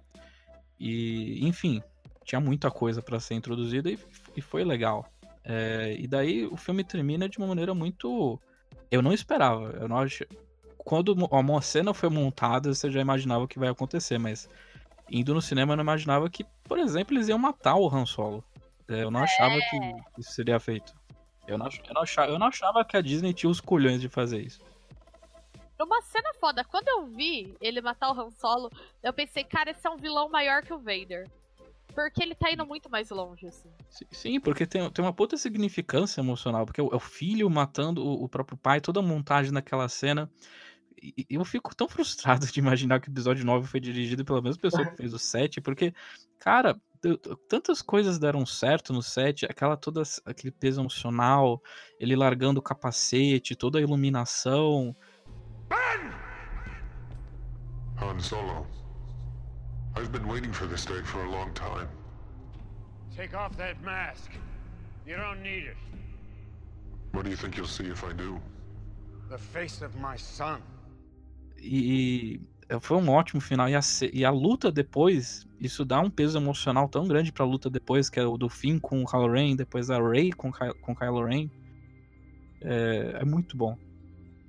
E, 0.78 1.46
enfim, 1.46 1.82
tinha 2.24 2.40
muita 2.40 2.70
coisa 2.70 3.00
para 3.02 3.20
ser 3.20 3.34
introduzida 3.34 3.90
e, 3.90 3.98
e 4.36 4.40
foi 4.40 4.64
legal. 4.64 5.06
É, 5.44 5.96
e 5.98 6.06
daí 6.06 6.46
o 6.46 6.56
filme 6.56 6.84
termina 6.84 7.28
de 7.28 7.38
uma 7.38 7.46
maneira 7.46 7.74
muito. 7.74 8.40
Eu 8.90 9.02
não 9.02 9.12
esperava. 9.12 9.70
Eu 9.80 9.88
não 9.88 9.98
ach... 9.98 10.22
Quando 10.78 11.14
a 11.30 11.62
cena 11.62 11.92
foi 11.92 12.08
montada, 12.08 12.72
você 12.72 12.90
já 12.90 13.00
imaginava 13.00 13.44
o 13.44 13.48
que 13.48 13.58
vai 13.58 13.68
acontecer, 13.68 14.18
mas 14.18 14.48
indo 15.10 15.34
no 15.34 15.42
cinema 15.42 15.72
eu 15.72 15.76
não 15.76 15.84
imaginava 15.84 16.28
que, 16.30 16.44
por 16.64 16.78
exemplo, 16.78 17.14
eles 17.14 17.28
iam 17.28 17.38
matar 17.38 17.76
o 17.76 17.88
Han 17.88 18.06
Solo. 18.06 18.42
É, 18.88 19.02
eu 19.02 19.10
não 19.10 19.20
achava 19.20 19.54
que 19.70 19.76
é. 19.76 19.92
isso 20.18 20.32
seria 20.32 20.58
feito. 20.58 20.99
Eu 21.46 21.58
não, 21.58 21.66
eu, 21.66 21.94
não 21.94 22.02
achava, 22.02 22.30
eu 22.30 22.38
não 22.38 22.46
achava 22.46 22.84
que 22.84 22.96
a 22.96 23.00
Disney 23.00 23.32
tinha 23.32 23.50
os 23.50 23.60
culhões 23.60 24.00
de 24.00 24.08
fazer 24.08 24.40
isso. 24.40 24.60
Uma 25.80 26.02
cena 26.02 26.32
foda. 26.34 26.62
Quando 26.62 26.88
eu 26.88 27.06
vi 27.06 27.54
ele 27.60 27.80
matar 27.80 28.10
o 28.10 28.20
Han 28.20 28.30
Solo, 28.30 28.70
eu 29.02 29.12
pensei, 29.12 29.42
cara, 29.44 29.70
esse 29.70 29.86
é 29.86 29.90
um 29.90 29.96
vilão 29.96 30.28
maior 30.28 30.62
que 30.62 30.72
o 30.72 30.78
Vader. 30.78 31.26
Porque 31.94 32.22
ele 32.22 32.34
tá 32.34 32.52
indo 32.52 32.64
muito 32.66 32.90
mais 32.90 33.10
longe, 33.10 33.46
assim. 33.46 33.70
Sim, 34.10 34.40
porque 34.40 34.66
tem, 34.66 34.88
tem 34.90 35.04
uma 35.04 35.12
puta 35.12 35.36
significância 35.36 36.20
emocional. 36.20 36.66
Porque 36.66 36.80
é 36.80 36.84
o 36.84 37.00
filho 37.00 37.48
matando 37.48 38.04
o, 38.04 38.24
o 38.24 38.28
próprio 38.28 38.58
pai, 38.58 38.80
toda 38.80 39.00
a 39.00 39.02
montagem 39.02 39.52
naquela 39.52 39.88
cena. 39.88 40.30
E 41.02 41.26
eu 41.30 41.44
fico 41.44 41.74
tão 41.74 41.88
frustrado 41.88 42.46
de 42.52 42.60
imaginar 42.60 43.00
que 43.00 43.08
o 43.08 43.12
episódio 43.12 43.44
9 43.44 43.66
foi 43.66 43.80
dirigido 43.80 44.24
pela 44.24 44.42
mesma 44.42 44.60
pessoa 44.60 44.84
que 44.84 44.96
fez 44.96 45.14
o 45.14 45.18
7, 45.18 45.60
porque, 45.60 45.94
cara, 46.38 46.78
tantas 47.48 47.80
coisas 47.80 48.18
deram 48.18 48.44
certo 48.44 48.92
no 48.92 49.02
set, 49.02 49.46
aquela 49.46 49.76
toda 49.76 50.02
aquele 50.24 50.50
peso 50.50 50.80
emocional, 50.80 51.62
ele 51.98 52.14
largando 52.14 52.60
o 52.60 52.62
capacete, 52.62 53.56
toda 53.56 53.78
a 53.78 53.82
iluminação. 53.82 54.94
Ben! 55.68 56.12
Han 57.98 58.20
Solo. 58.20 58.66
I've 59.96 60.12
been 60.12 60.26
waiting 60.26 60.52
for 60.52 60.66
this 60.68 60.84
day 60.84 61.02
for 61.02 61.24
a 61.24 61.30
long 61.30 61.52
time. 61.52 61.88
Take 63.16 63.34
off 63.36 63.56
that 63.56 63.80
mask. 63.82 64.30
You 65.06 65.16
don't 65.16 65.42
need 65.42 65.66
it. 65.66 65.76
What 67.12 67.24
do 67.24 67.30
you 67.30 67.36
think 67.36 67.56
you'll 67.56 67.66
see 67.66 67.90
if 67.90 68.04
I 68.04 68.12
do? 68.12 68.40
The 69.28 69.38
face 69.38 69.82
of 69.82 69.96
my 69.96 70.16
son. 70.16 70.62
E 71.58 72.40
foi 72.78 72.96
um 72.98 73.08
ótimo 73.08 73.40
final. 73.40 73.68
E 73.68 73.74
a, 73.74 73.80
e 74.12 74.24
a 74.24 74.30
luta 74.30 74.70
depois, 74.70 75.46
isso 75.60 75.84
dá 75.84 76.00
um 76.00 76.10
peso 76.10 76.38
emocional 76.38 76.88
tão 76.88 77.08
grande 77.08 77.32
pra 77.32 77.44
luta 77.44 77.68
depois, 77.68 78.08
que 78.08 78.20
é 78.20 78.24
o 78.24 78.36
do 78.36 78.48
Finn 78.48 78.78
com 78.78 79.02
o 79.02 79.06
Kylo 79.06 79.32
Ren, 79.32 79.56
depois 79.56 79.90
a 79.90 79.98
Rey 79.98 80.30
com, 80.30 80.52
com 80.52 80.94
Kylo 80.94 81.24
Ren. 81.24 81.48
É, 82.62 83.18
é 83.20 83.24
muito 83.24 83.56
bom. 83.56 83.76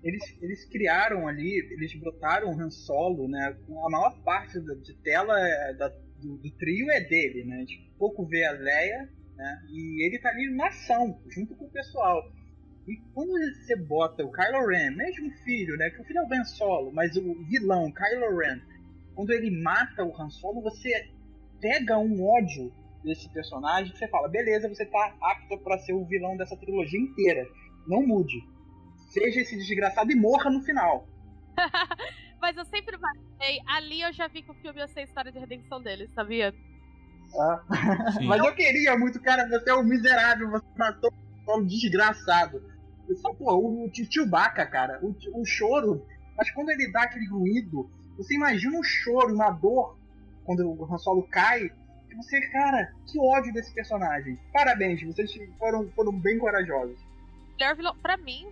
Eles, 0.03 0.35
eles 0.41 0.65
criaram 0.65 1.27
ali, 1.27 1.59
eles 1.71 1.93
botaram 1.95 2.49
o 2.49 2.59
Han 2.59 2.69
Solo, 2.69 3.27
né? 3.27 3.55
A 3.85 3.89
maior 3.89 4.19
parte 4.23 4.59
da, 4.59 4.73
de 4.73 4.93
tela 4.95 5.33
é, 5.39 5.73
da, 5.75 5.89
do, 6.19 6.37
do, 6.37 6.51
trio 6.57 6.89
é 6.91 7.01
dele, 7.01 7.43
né? 7.45 7.57
A 7.57 7.59
gente 7.59 7.91
pouco 7.97 8.25
vê 8.25 8.43
a 8.45 8.51
Leia, 8.51 9.09
né? 9.35 9.61
E 9.69 10.05
ele 10.05 10.19
tá 10.19 10.29
ali 10.29 10.49
na 10.55 10.67
ação, 10.67 11.21
junto 11.29 11.55
com 11.55 11.65
o 11.65 11.71
pessoal. 11.71 12.23
E 12.91 12.97
quando 13.13 13.31
você 13.31 13.73
bota 13.73 14.21
o 14.21 14.31
Kylo 14.33 14.67
Ren, 14.67 14.91
mesmo 14.91 15.31
filho, 15.45 15.77
né? 15.77 15.89
Que 15.91 16.01
o 16.01 16.03
filho 16.03 16.19
é 16.19 16.23
o 16.23 16.27
Ben 16.27 16.43
Solo, 16.43 16.91
mas 16.91 17.15
o 17.15 17.35
vilão, 17.45 17.89
Kylo 17.89 18.37
Ren, 18.37 18.59
quando 19.15 19.31
ele 19.31 19.49
mata 19.63 20.03
o 20.03 20.13
Han 20.21 20.29
Solo, 20.29 20.61
você 20.61 21.09
pega 21.61 21.97
um 21.97 22.21
ódio 22.21 22.69
desse 23.01 23.29
personagem 23.29 23.93
que 23.93 23.97
você 23.97 24.09
fala, 24.09 24.27
beleza, 24.27 24.67
você 24.67 24.85
tá 24.85 25.15
apto 25.21 25.57
para 25.59 25.77
ser 25.77 25.93
o 25.93 26.03
vilão 26.03 26.35
dessa 26.35 26.57
trilogia 26.57 26.99
inteira. 26.99 27.47
Não 27.87 28.05
mude. 28.05 28.43
Seja 29.09 29.39
esse 29.39 29.55
desgraçado 29.55 30.11
e 30.11 30.15
morra 30.15 30.49
no 30.49 30.61
final. 30.61 31.07
mas 32.41 32.57
eu 32.57 32.65
sempre 32.65 32.97
imaginei, 32.97 33.61
ali 33.67 34.01
eu 34.01 34.11
já 34.11 34.27
vi 34.27 34.41
que 34.41 34.51
o 34.51 34.55
filme 34.55 34.81
ia 34.81 34.87
ser 34.89 34.99
a 34.99 35.03
história 35.03 35.31
de 35.31 35.39
redenção 35.39 35.81
dele, 35.81 36.09
sabia? 36.09 36.53
Ah. 37.39 37.63
mas 38.27 38.43
eu 38.43 38.53
queria 38.53 38.97
muito, 38.97 39.21
cara, 39.21 39.47
você 39.47 39.69
é 39.69 39.75
um 39.75 39.83
miserável, 39.83 40.51
você 40.51 40.67
matou 40.77 41.13
um 41.47 41.65
desgraçado. 41.65 42.70
Eu 43.11 43.35
pô, 43.35 43.53
o, 43.55 43.85
o 43.85 43.91
Chewbacca, 43.93 44.65
cara, 44.65 44.99
o, 45.01 45.15
o 45.33 45.45
choro, 45.45 46.05
mas 46.37 46.49
quando 46.51 46.69
ele 46.69 46.91
dá 46.91 47.03
aquele 47.03 47.27
ruído, 47.27 47.89
você 48.17 48.35
imagina 48.35 48.77
um 48.77 48.83
choro, 48.83 49.33
uma 49.33 49.51
dor, 49.51 49.97
quando 50.43 50.67
o 50.67 50.85
Han 50.85 50.97
Solo 50.97 51.23
cai, 51.23 51.71
e 52.09 52.15
você, 52.15 52.41
cara, 52.49 52.93
que 53.07 53.19
ódio 53.19 53.53
desse 53.53 53.73
personagem. 53.73 54.37
Parabéns, 54.51 55.01
vocês 55.03 55.31
foram, 55.57 55.89
foram 55.91 56.11
bem 56.11 56.37
corajosos. 56.37 56.99
Melhor 57.57 57.75
vilão, 57.75 57.95
pra 57.97 58.17
mim, 58.17 58.47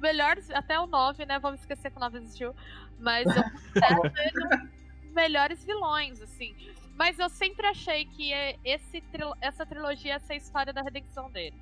melhor, 0.00 0.36
até 0.52 0.78
o 0.78 0.86
9, 0.86 1.24
né, 1.24 1.38
vamos 1.38 1.60
esquecer 1.60 1.90
que 1.90 1.96
o 1.96 2.00
9 2.00 2.18
existiu, 2.18 2.54
mas 2.98 3.26
eu 3.26 3.42
considero 4.02 4.70
melhores 5.12 5.64
vilões, 5.64 6.20
assim. 6.20 6.54
Mas 6.96 7.18
eu 7.18 7.28
sempre 7.28 7.66
achei 7.66 8.04
que 8.04 8.32
esse, 8.64 9.02
essa 9.40 9.66
trilogia 9.66 10.12
ia 10.12 10.20
ser 10.20 10.34
a 10.34 10.36
história 10.36 10.72
da 10.72 10.82
redenção 10.82 11.30
dele. 11.30 11.56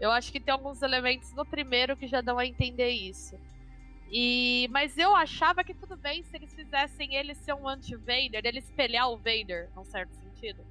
Eu 0.00 0.10
acho 0.10 0.32
que 0.32 0.40
tem 0.40 0.52
alguns 0.52 0.82
elementos 0.82 1.32
no 1.32 1.44
primeiro 1.44 1.96
que 1.96 2.06
já 2.06 2.20
dão 2.20 2.38
a 2.38 2.46
entender 2.46 2.90
isso. 2.90 3.38
E, 4.10 4.68
mas 4.70 4.96
eu 4.98 5.14
achava 5.16 5.64
que 5.64 5.74
tudo 5.74 5.96
bem 5.96 6.22
se 6.22 6.36
eles 6.36 6.54
fizessem 6.54 7.14
ele 7.14 7.34
ser 7.34 7.54
um 7.54 7.68
anti-Vader, 7.68 8.42
ele 8.44 8.58
espelhar 8.58 9.10
o 9.10 9.16
Vader, 9.16 9.70
num 9.74 9.84
certo 9.84 10.12
sentido. 10.14 10.64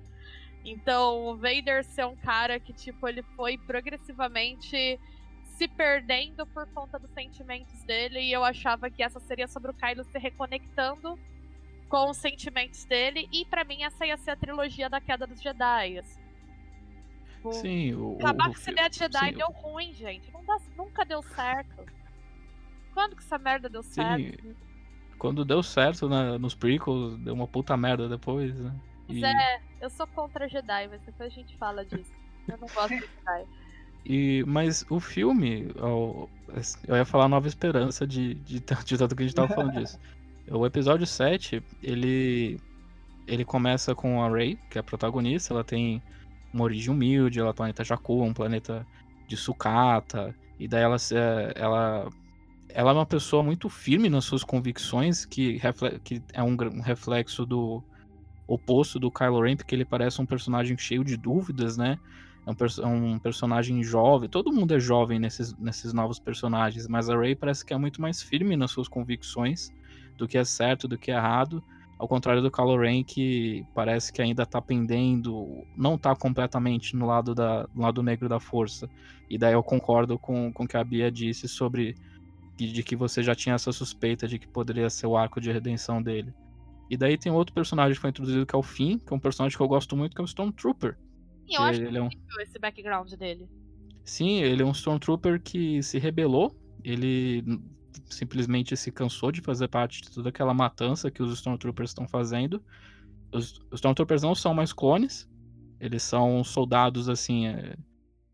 Então, 0.63 1.27
o 1.27 1.35
Vader 1.35 1.83
ser 1.83 2.05
um 2.05 2.15
cara 2.15 2.59
que, 2.59 2.71
tipo, 2.71 3.07
ele 3.07 3.21
foi 3.35 3.57
progressivamente 3.57 4.99
se 5.43 5.67
perdendo 5.67 6.47
por 6.47 6.65
conta 6.67 6.97
dos 6.97 7.11
sentimentos 7.11 7.83
dele, 7.83 8.21
e 8.21 8.31
eu 8.31 8.43
achava 8.43 8.89
que 8.89 9.03
essa 9.03 9.19
seria 9.19 9.47
sobre 9.47 9.71
o 9.71 9.73
Kylo 9.73 10.03
se 10.05 10.17
reconectando 10.17 11.19
com 11.89 12.09
os 12.09 12.17
sentimentos 12.17 12.85
dele, 12.85 13.27
e 13.31 13.45
para 13.45 13.63
mim 13.63 13.83
essa 13.83 14.05
ia 14.05 14.17
ser 14.17 14.31
a 14.31 14.35
trilogia 14.35 14.89
da 14.89 15.01
queda 15.01 15.27
dos 15.27 15.41
Jedi. 15.41 15.99
Assim. 15.99 16.22
Tipo, 17.43 17.53
sim, 17.53 17.93
o. 17.93 18.15
Acabar 18.19 18.45
com 18.45 18.55
essa 18.55 18.71
ideia 18.71 18.89
de 18.89 18.97
Jedi 18.97 19.29
sim, 19.29 19.33
deu 19.33 19.47
ruim, 19.47 19.93
gente. 19.93 20.31
Dá, 20.47 20.57
nunca 20.77 21.03
deu 21.03 21.21
certo. 21.21 21.85
Quando 22.93 23.15
que 23.17 23.23
essa 23.23 23.37
merda 23.37 23.67
deu 23.67 23.83
sim, 23.83 23.95
certo? 23.95 24.55
Quando 25.17 25.43
deu 25.43 25.61
certo 25.61 26.07
né, 26.07 26.37
nos 26.37 26.55
prequels, 26.55 27.17
deu 27.19 27.33
uma 27.33 27.47
puta 27.47 27.75
merda 27.75 28.07
depois, 28.07 28.57
né? 28.57 28.73
E... 29.09 29.23
É, 29.25 29.61
Eu 29.81 29.89
sou 29.89 30.07
contra 30.07 30.47
Jedi, 30.47 30.87
mas 30.87 31.01
depois 31.01 31.31
a 31.33 31.35
gente 31.35 31.57
fala 31.57 31.85
disso. 31.85 32.11
Eu 32.47 32.57
não 32.57 32.67
gosto 32.67 32.89
de 32.89 33.01
Jedi. 33.01 33.45
E, 34.05 34.43
mas 34.47 34.85
o 34.89 34.99
filme, 34.99 35.71
eu, 35.75 36.29
eu 36.87 36.95
ia 36.95 37.05
falar 37.05 37.27
Nova 37.27 37.47
Esperança 37.47 38.05
de, 38.05 38.35
de, 38.35 38.59
de 38.59 38.97
tanto 38.97 39.15
que 39.15 39.23
a 39.23 39.25
gente 39.25 39.35
tava 39.35 39.53
falando 39.53 39.79
disso. 39.79 39.99
O 40.49 40.65
episódio 40.65 41.07
7, 41.07 41.63
ele, 41.81 42.59
ele 43.25 43.45
começa 43.45 43.95
com 43.95 44.21
a 44.21 44.29
Rey, 44.29 44.57
que 44.69 44.77
é 44.77 44.81
a 44.81 44.83
protagonista, 44.83 45.53
ela 45.53 45.63
tem 45.63 46.01
uma 46.53 46.63
origem 46.63 46.93
humilde, 46.93 47.39
ela 47.39 47.49
é 47.49 47.53
planeta 47.53 47.83
Jakku, 47.83 48.21
um 48.21 48.33
planeta 48.33 48.85
de 49.27 49.35
sucata, 49.35 50.35
e 50.59 50.67
daí 50.67 50.83
ela, 50.83 50.97
ela, 51.55 52.09
ela 52.69 52.91
é 52.91 52.93
uma 52.93 53.05
pessoa 53.05 53.41
muito 53.41 53.69
firme 53.69 54.09
nas 54.09 54.25
suas 54.25 54.43
convicções, 54.43 55.25
que, 55.25 55.57
refle, 55.57 55.99
que 55.99 56.21
é 56.33 56.43
um, 56.43 56.55
um 56.55 56.81
reflexo 56.81 57.45
do 57.45 57.83
oposto 58.47 58.99
do 58.99 59.11
Kylo 59.11 59.41
Ren, 59.41 59.55
porque 59.55 59.73
ele 59.73 59.85
parece 59.85 60.21
um 60.21 60.25
personagem 60.25 60.77
cheio 60.77 61.03
de 61.03 61.17
dúvidas, 61.17 61.77
né? 61.77 61.97
É 62.45 62.51
um, 62.51 62.55
é 62.83 62.87
um, 62.87 63.19
personagem 63.19 63.81
jovem. 63.83 64.29
Todo 64.29 64.51
mundo 64.51 64.73
é 64.73 64.79
jovem 64.79 65.17
nesses, 65.17 65.53
nesses 65.57 65.93
novos 65.93 66.19
personagens, 66.19 66.87
mas 66.87 67.09
a 67.09 67.17
Rey 67.17 67.35
parece 67.35 67.65
que 67.65 67.73
é 67.73 67.77
muito 67.77 68.01
mais 68.01 68.21
firme 68.21 68.57
nas 68.57 68.71
suas 68.71 68.87
convicções 68.87 69.71
do 70.17 70.27
que 70.27 70.37
é 70.37 70.43
certo, 70.43 70.87
do 70.87 70.97
que 70.97 71.09
é 71.09 71.15
errado. 71.15 71.63
Ao 72.03 72.07
contrário 72.09 72.41
do 72.41 72.51
Kylo 72.51 72.77
Ren, 72.77 73.01
que 73.01 73.65
parece 73.73 74.11
que 74.11 74.21
ainda 74.21 74.45
tá 74.45 74.61
pendendo, 74.61 75.65
não 75.73 75.97
tá 75.97 76.13
completamente 76.13 76.97
no 76.97 77.05
lado, 77.05 77.33
da, 77.33 77.65
no 77.73 77.81
lado 77.81 78.03
negro 78.03 78.27
da 78.27 78.41
força. 78.41 78.89
E 79.29 79.37
daí 79.37 79.53
eu 79.53 79.63
concordo 79.63 80.19
com, 80.19 80.51
com 80.51 80.65
o 80.65 80.67
que 80.67 80.75
a 80.75 80.83
Bia 80.83 81.09
disse 81.09 81.47
sobre 81.47 81.95
de, 82.57 82.83
que 82.83 82.93
você 82.93 83.23
já 83.23 83.33
tinha 83.33 83.55
essa 83.55 83.71
suspeita 83.71 84.27
de 84.27 84.37
que 84.37 84.45
poderia 84.45 84.89
ser 84.89 85.07
o 85.07 85.15
arco 85.15 85.39
de 85.39 85.49
redenção 85.49 86.03
dele. 86.03 86.33
E 86.89 86.97
daí 86.97 87.17
tem 87.17 87.31
outro 87.31 87.55
personagem 87.55 87.93
que 87.93 88.01
foi 88.01 88.09
introduzido 88.09 88.45
que 88.45 88.53
é 88.53 88.59
o 88.59 88.61
Finn, 88.61 88.97
que 88.97 89.13
é 89.13 89.15
um 89.15 89.19
personagem 89.19 89.57
que 89.57 89.63
eu 89.63 89.67
gosto 89.69 89.95
muito, 89.95 90.13
que 90.13 90.21
é 90.21 90.25
o 90.25 90.25
Stormtrooper. 90.25 90.97
Sim, 91.47 91.55
eu 91.55 91.61
acho 91.61 91.81
ele 91.83 91.97
é 91.97 92.01
um... 92.01 92.09
esse 92.41 92.59
background 92.59 93.13
dele. 93.13 93.47
Sim, 94.03 94.41
ele 94.41 94.61
é 94.61 94.65
um 94.65 94.71
Stormtrooper 94.71 95.41
que 95.41 95.81
se 95.81 95.99
rebelou. 95.99 96.53
Ele 96.83 97.45
simplesmente 98.09 98.75
se 98.75 98.91
cansou 98.91 99.31
de 99.31 99.41
fazer 99.41 99.67
parte 99.67 100.01
de 100.01 100.11
toda 100.11 100.29
aquela 100.29 100.53
matança 100.53 101.11
que 101.11 101.21
os 101.21 101.33
Stormtroopers 101.33 101.91
estão 101.91 102.07
fazendo. 102.07 102.63
Os, 103.31 103.59
os 103.71 103.79
Stormtroopers 103.79 104.21
não 104.21 104.35
são 104.35 104.53
mais 104.53 104.71
clones. 104.73 105.29
Eles 105.79 106.03
são 106.03 106.43
soldados, 106.43 107.09
assim, 107.09 107.47
é, 107.47 107.75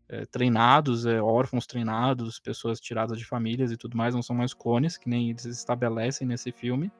é, 0.08 0.26
treinados, 0.26 1.06
é, 1.06 1.20
órfãos 1.20 1.66
treinados, 1.66 2.38
pessoas 2.38 2.80
tiradas 2.80 3.18
de 3.18 3.24
famílias 3.24 3.72
e 3.72 3.76
tudo 3.76 3.96
mais. 3.96 4.14
Não 4.14 4.22
são 4.22 4.36
mais 4.36 4.54
clones, 4.54 4.96
que 4.96 5.08
nem 5.08 5.30
eles 5.30 5.44
estabelecem 5.44 6.26
nesse 6.26 6.52
filme. 6.52 6.90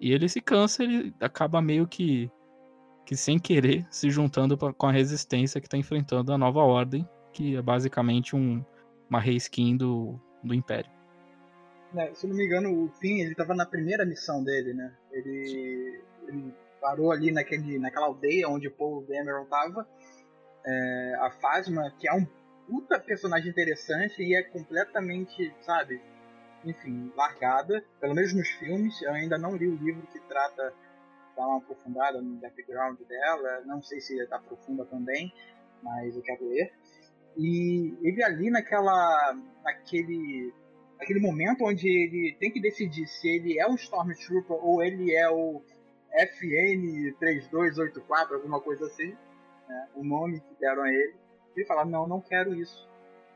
E 0.00 0.12
ele 0.12 0.28
se 0.28 0.40
cansa, 0.40 0.84
ele 0.84 1.14
acaba 1.20 1.60
meio 1.60 1.86
que 1.86 2.30
que 3.06 3.16
sem 3.16 3.38
querer 3.38 3.86
se 3.88 4.10
juntando 4.10 4.58
pra, 4.58 4.72
com 4.72 4.88
a 4.88 4.92
resistência 4.92 5.60
que 5.60 5.68
está 5.68 5.78
enfrentando 5.78 6.32
a 6.32 6.36
nova 6.36 6.60
ordem, 6.60 7.08
que 7.32 7.54
é 7.54 7.62
basicamente 7.62 8.34
um, 8.34 8.64
uma 9.08 9.20
reskin 9.20 9.76
do, 9.76 10.20
do 10.42 10.52
Império. 10.52 10.90
É, 11.96 12.14
se 12.14 12.26
não 12.26 12.36
me 12.36 12.44
engano, 12.44 12.84
o 12.84 12.88
Finn 13.00 13.20
ele 13.20 13.32
estava 13.32 13.54
na 13.54 13.64
primeira 13.64 14.04
missão 14.04 14.42
dele, 14.44 14.74
né? 14.74 14.94
Ele, 15.12 16.00
ele, 16.28 16.54
parou 16.80 17.10
ali 17.10 17.32
naquele, 17.32 17.78
naquela 17.78 18.06
aldeia 18.06 18.48
onde 18.48 18.68
o 18.68 18.70
Paul 18.70 19.04
Dameron 19.06 19.44
estava. 19.44 19.88
É, 20.64 21.16
a 21.20 21.30
Phasma, 21.30 21.92
que 21.98 22.08
é 22.08 22.12
um 22.12 22.26
puta 22.66 22.98
personagem 22.98 23.50
interessante 23.50 24.22
e 24.22 24.34
é 24.34 24.42
completamente, 24.42 25.54
sabe, 25.62 26.00
enfim, 26.64 27.12
largada, 27.16 27.82
pelo 28.00 28.14
menos 28.14 28.34
nos 28.34 28.48
filmes. 28.50 29.00
Eu 29.02 29.12
ainda 29.12 29.38
não 29.38 29.56
li 29.56 29.68
o 29.68 29.76
livro 29.76 30.06
que 30.08 30.20
trata 30.20 30.74
dar 31.36 31.46
uma 31.46 31.58
aprofundada 31.58 32.20
no 32.20 32.36
background 32.36 32.98
dela. 33.00 33.62
Não 33.64 33.82
sei 33.82 34.00
se 34.00 34.18
está 34.18 34.38
profunda 34.38 34.84
também, 34.86 35.32
mas 35.82 36.16
eu 36.16 36.22
quero 36.22 36.48
ler. 36.48 36.72
E 37.36 37.94
ele 38.02 38.22
ali 38.22 38.50
naquela, 38.50 39.36
naquele, 39.62 40.52
naquele 40.98 41.20
momento 41.20 41.64
onde 41.64 41.88
ele 41.88 42.36
tem 42.38 42.50
que 42.50 42.60
decidir 42.60 43.06
se 43.06 43.28
ele 43.28 43.58
é 43.58 43.66
um 43.66 43.74
Stormtrooper 43.74 44.56
ou 44.56 44.82
ele 44.82 45.14
é 45.14 45.28
o 45.30 45.62
FN 46.12 47.14
3284, 47.18 48.36
alguma 48.36 48.60
coisa 48.60 48.86
assim, 48.86 49.14
né? 49.68 49.88
o 49.94 50.02
nome 50.02 50.40
que 50.40 50.54
deram 50.58 50.82
a 50.82 50.88
ele. 50.88 51.14
Ele 51.54 51.66
fala: 51.66 51.84
Não, 51.84 52.06
não 52.06 52.20
quero 52.20 52.54
isso. 52.54 52.88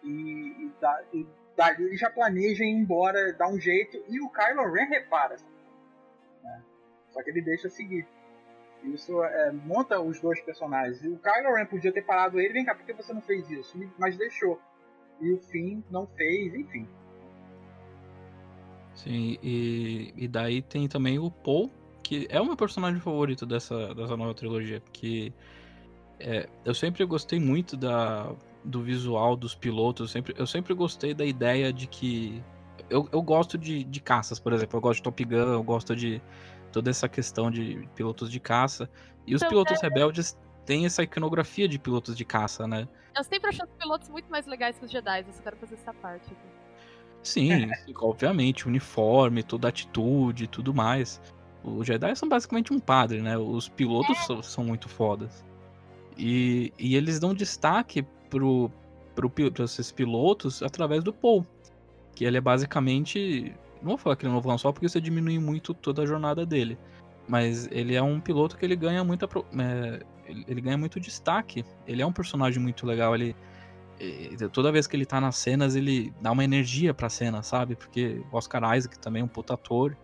E, 0.03 0.09
e, 0.11 0.73
da, 0.81 1.05
e 1.13 1.27
dali 1.57 1.85
ele 1.85 1.97
já 1.97 2.11
planeja 2.11 2.65
ir 2.65 2.71
embora, 2.71 3.33
dar 3.35 3.49
um 3.49 3.59
jeito, 3.59 4.03
e 4.09 4.21
o 4.21 4.31
Kylo 4.31 4.73
Ren 4.73 4.89
repara. 4.89 5.37
Né? 6.43 6.63
Só 7.11 7.23
que 7.23 7.31
ele 7.31 7.43
deixa 7.43 7.69
seguir. 7.69 8.07
Isso 8.83 9.23
é, 9.23 9.53
monta 9.53 10.01
os 10.01 10.19
dois 10.21 10.41
personagens. 10.41 11.03
E 11.05 11.09
o 11.09 11.19
Kylo 11.19 11.55
Ren 11.55 11.67
podia 11.67 11.93
ter 11.93 12.03
parado 12.03 12.41
ele, 12.41 12.55
vem 12.55 12.65
cá, 12.65 12.75
por 12.75 12.87
que 12.87 12.95
você 12.95 13.13
não 13.13 13.21
fez 13.21 13.49
isso? 13.51 13.79
Mas 13.99 14.17
deixou. 14.17 14.59
E 15.21 15.33
o 15.35 15.39
Finn 15.39 15.83
não 15.91 16.07
fez, 16.07 16.55
enfim. 16.55 16.89
Sim, 19.03 19.39
e, 19.43 20.13
e 20.15 20.29
daí 20.29 20.61
tem 20.61 20.87
também 20.87 21.19
o 21.19 21.31
Paul, 21.31 21.71
que 22.03 22.27
é 22.31 22.41
o 22.41 22.45
meu 22.45 22.57
personagem 22.57 23.01
favorito 23.01 23.47
dessa, 23.47 23.95
dessa 23.95 24.15
nova 24.15 24.35
trilogia, 24.35 24.81
porque 24.81 25.33
é, 26.19 26.47
eu 26.67 26.75
sempre 26.75 27.03
gostei 27.07 27.41
muito 27.41 27.79
da, 27.79 28.31
do 28.63 28.83
visual 28.83 29.37
dos 29.37 29.55
pilotos, 29.55 30.03
eu 30.03 30.09
sempre, 30.09 30.35
eu 30.37 30.47
sempre 30.47 30.75
gostei 30.75 31.15
da 31.15 31.25
ideia 31.25 31.73
de 31.73 31.87
que. 31.87 32.43
Eu, 32.91 33.09
eu 33.11 33.23
gosto 33.23 33.57
de, 33.57 33.85
de 33.85 34.01
caças, 34.01 34.39
por 34.39 34.53
exemplo, 34.53 34.77
eu 34.77 34.81
gosto 34.81 34.99
de 34.99 35.03
Top 35.05 35.25
Gun, 35.25 35.53
eu 35.53 35.63
gosto 35.63 35.97
de 35.97 36.21
toda 36.73 36.91
essa 36.91 37.09
questão 37.09 37.51
de 37.51 37.89
pilotos 37.95 38.31
de 38.31 38.41
caça. 38.41 38.91
E 39.27 39.35
os 39.35 39.41
então, 39.41 39.49
pilotos 39.49 39.83
é... 39.83 39.87
rebeldes 39.87 40.39
têm 40.67 40.85
essa 40.85 41.03
iconografia 41.03 41.69
de 41.69 41.79
pilotos 41.79 42.17
de 42.17 42.25
caça, 42.25 42.67
né? 42.67 42.87
Eu 43.17 43.25
sempre 43.25 43.49
achei 43.49 43.65
os 43.65 43.73
pilotos 43.75 44.09
muito 44.09 44.31
mais 44.31 44.47
legais 44.47 44.79
que 44.79 44.85
os 44.85 44.91
Jedi, 44.91 45.25
eu 45.27 45.33
só 45.33 45.43
quero 45.43 45.57
fazer 45.57 45.75
essa 45.75 45.95
parte 45.95 46.27
aqui. 46.33 46.60
Sim, 47.23 47.69
obviamente, 47.97 48.67
uniforme, 48.67 49.43
toda 49.43 49.69
atitude 49.69 50.45
e 50.45 50.47
tudo 50.47 50.73
mais. 50.73 51.21
Os 51.63 51.87
Jedi 51.87 52.15
são 52.17 52.29
basicamente 52.29 52.73
um 52.73 52.79
padre, 52.79 53.21
né? 53.21 53.37
Os 53.37 53.69
pilotos 53.69 54.17
é. 54.19 54.23
são, 54.23 54.43
são, 54.43 54.65
muito 54.65 54.89
fodas. 54.89 55.45
E, 56.17 56.73
e 56.79 56.97
eles 56.97 57.21
dão 57.21 57.35
destaque 57.35 58.03
pro, 58.31 58.71
pro, 59.15 59.29
pra 59.29 59.65
esses 59.65 59.93
pilotos 59.93 60.63
através 60.63 61.05
do 61.05 61.13
Paul. 61.13 61.47
Que 62.15 62.25
ele 62.25 62.39
é 62.39 62.41
basicamente 62.41 63.55
não 63.83 63.91
vou 63.91 63.99
falar 63.99 64.17
que 64.17 64.25
ele 64.25 64.29
é 64.29 64.33
um 64.33 64.41
novo 64.41 64.59
Solo 64.59 64.75
porque 64.75 64.89
você 64.89 65.01
diminui 65.01 65.39
muito 65.39 65.73
toda 65.73 66.03
a 66.03 66.07
jornada 66.07 66.45
dele. 66.45 66.79
Mas 67.27 67.69
ele 67.71 67.95
é 67.95 68.03
um 68.03 68.21
piloto 68.21 68.57
que 68.57 68.65
ele 68.65 68.77
ganha 68.77 69.03
muita. 69.05 69.29
É, 69.59 70.01
ele 70.49 70.61
ganha 70.61 70.77
muito 70.77 71.01
destaque. 71.01 71.65
Ele 71.87 72.03
é 72.03 72.07
um 72.07 72.13
personagem 72.13 72.61
muito 72.61 72.87
legal. 72.87 73.15
Ele, 73.15 73.35
toda 74.53 74.73
vez 74.73 74.87
que 74.87 74.97
ele 74.97 75.07
tá 75.07 75.21
nas 75.21 75.37
cenas, 75.37 75.77
ele 75.77 76.13
dá 76.21 76.31
uma 76.33 76.45
energia 76.45 76.95
pra 76.95 77.09
cena, 77.09 77.43
sabe? 77.43 77.77
Porque 77.77 78.23
o 78.33 78.37
Oscar 78.37 78.77
Isaac 78.77 78.99
também 78.99 79.23
é 79.23 79.25
um 79.25 79.29
puta 79.29 79.55
ator. 79.55 79.97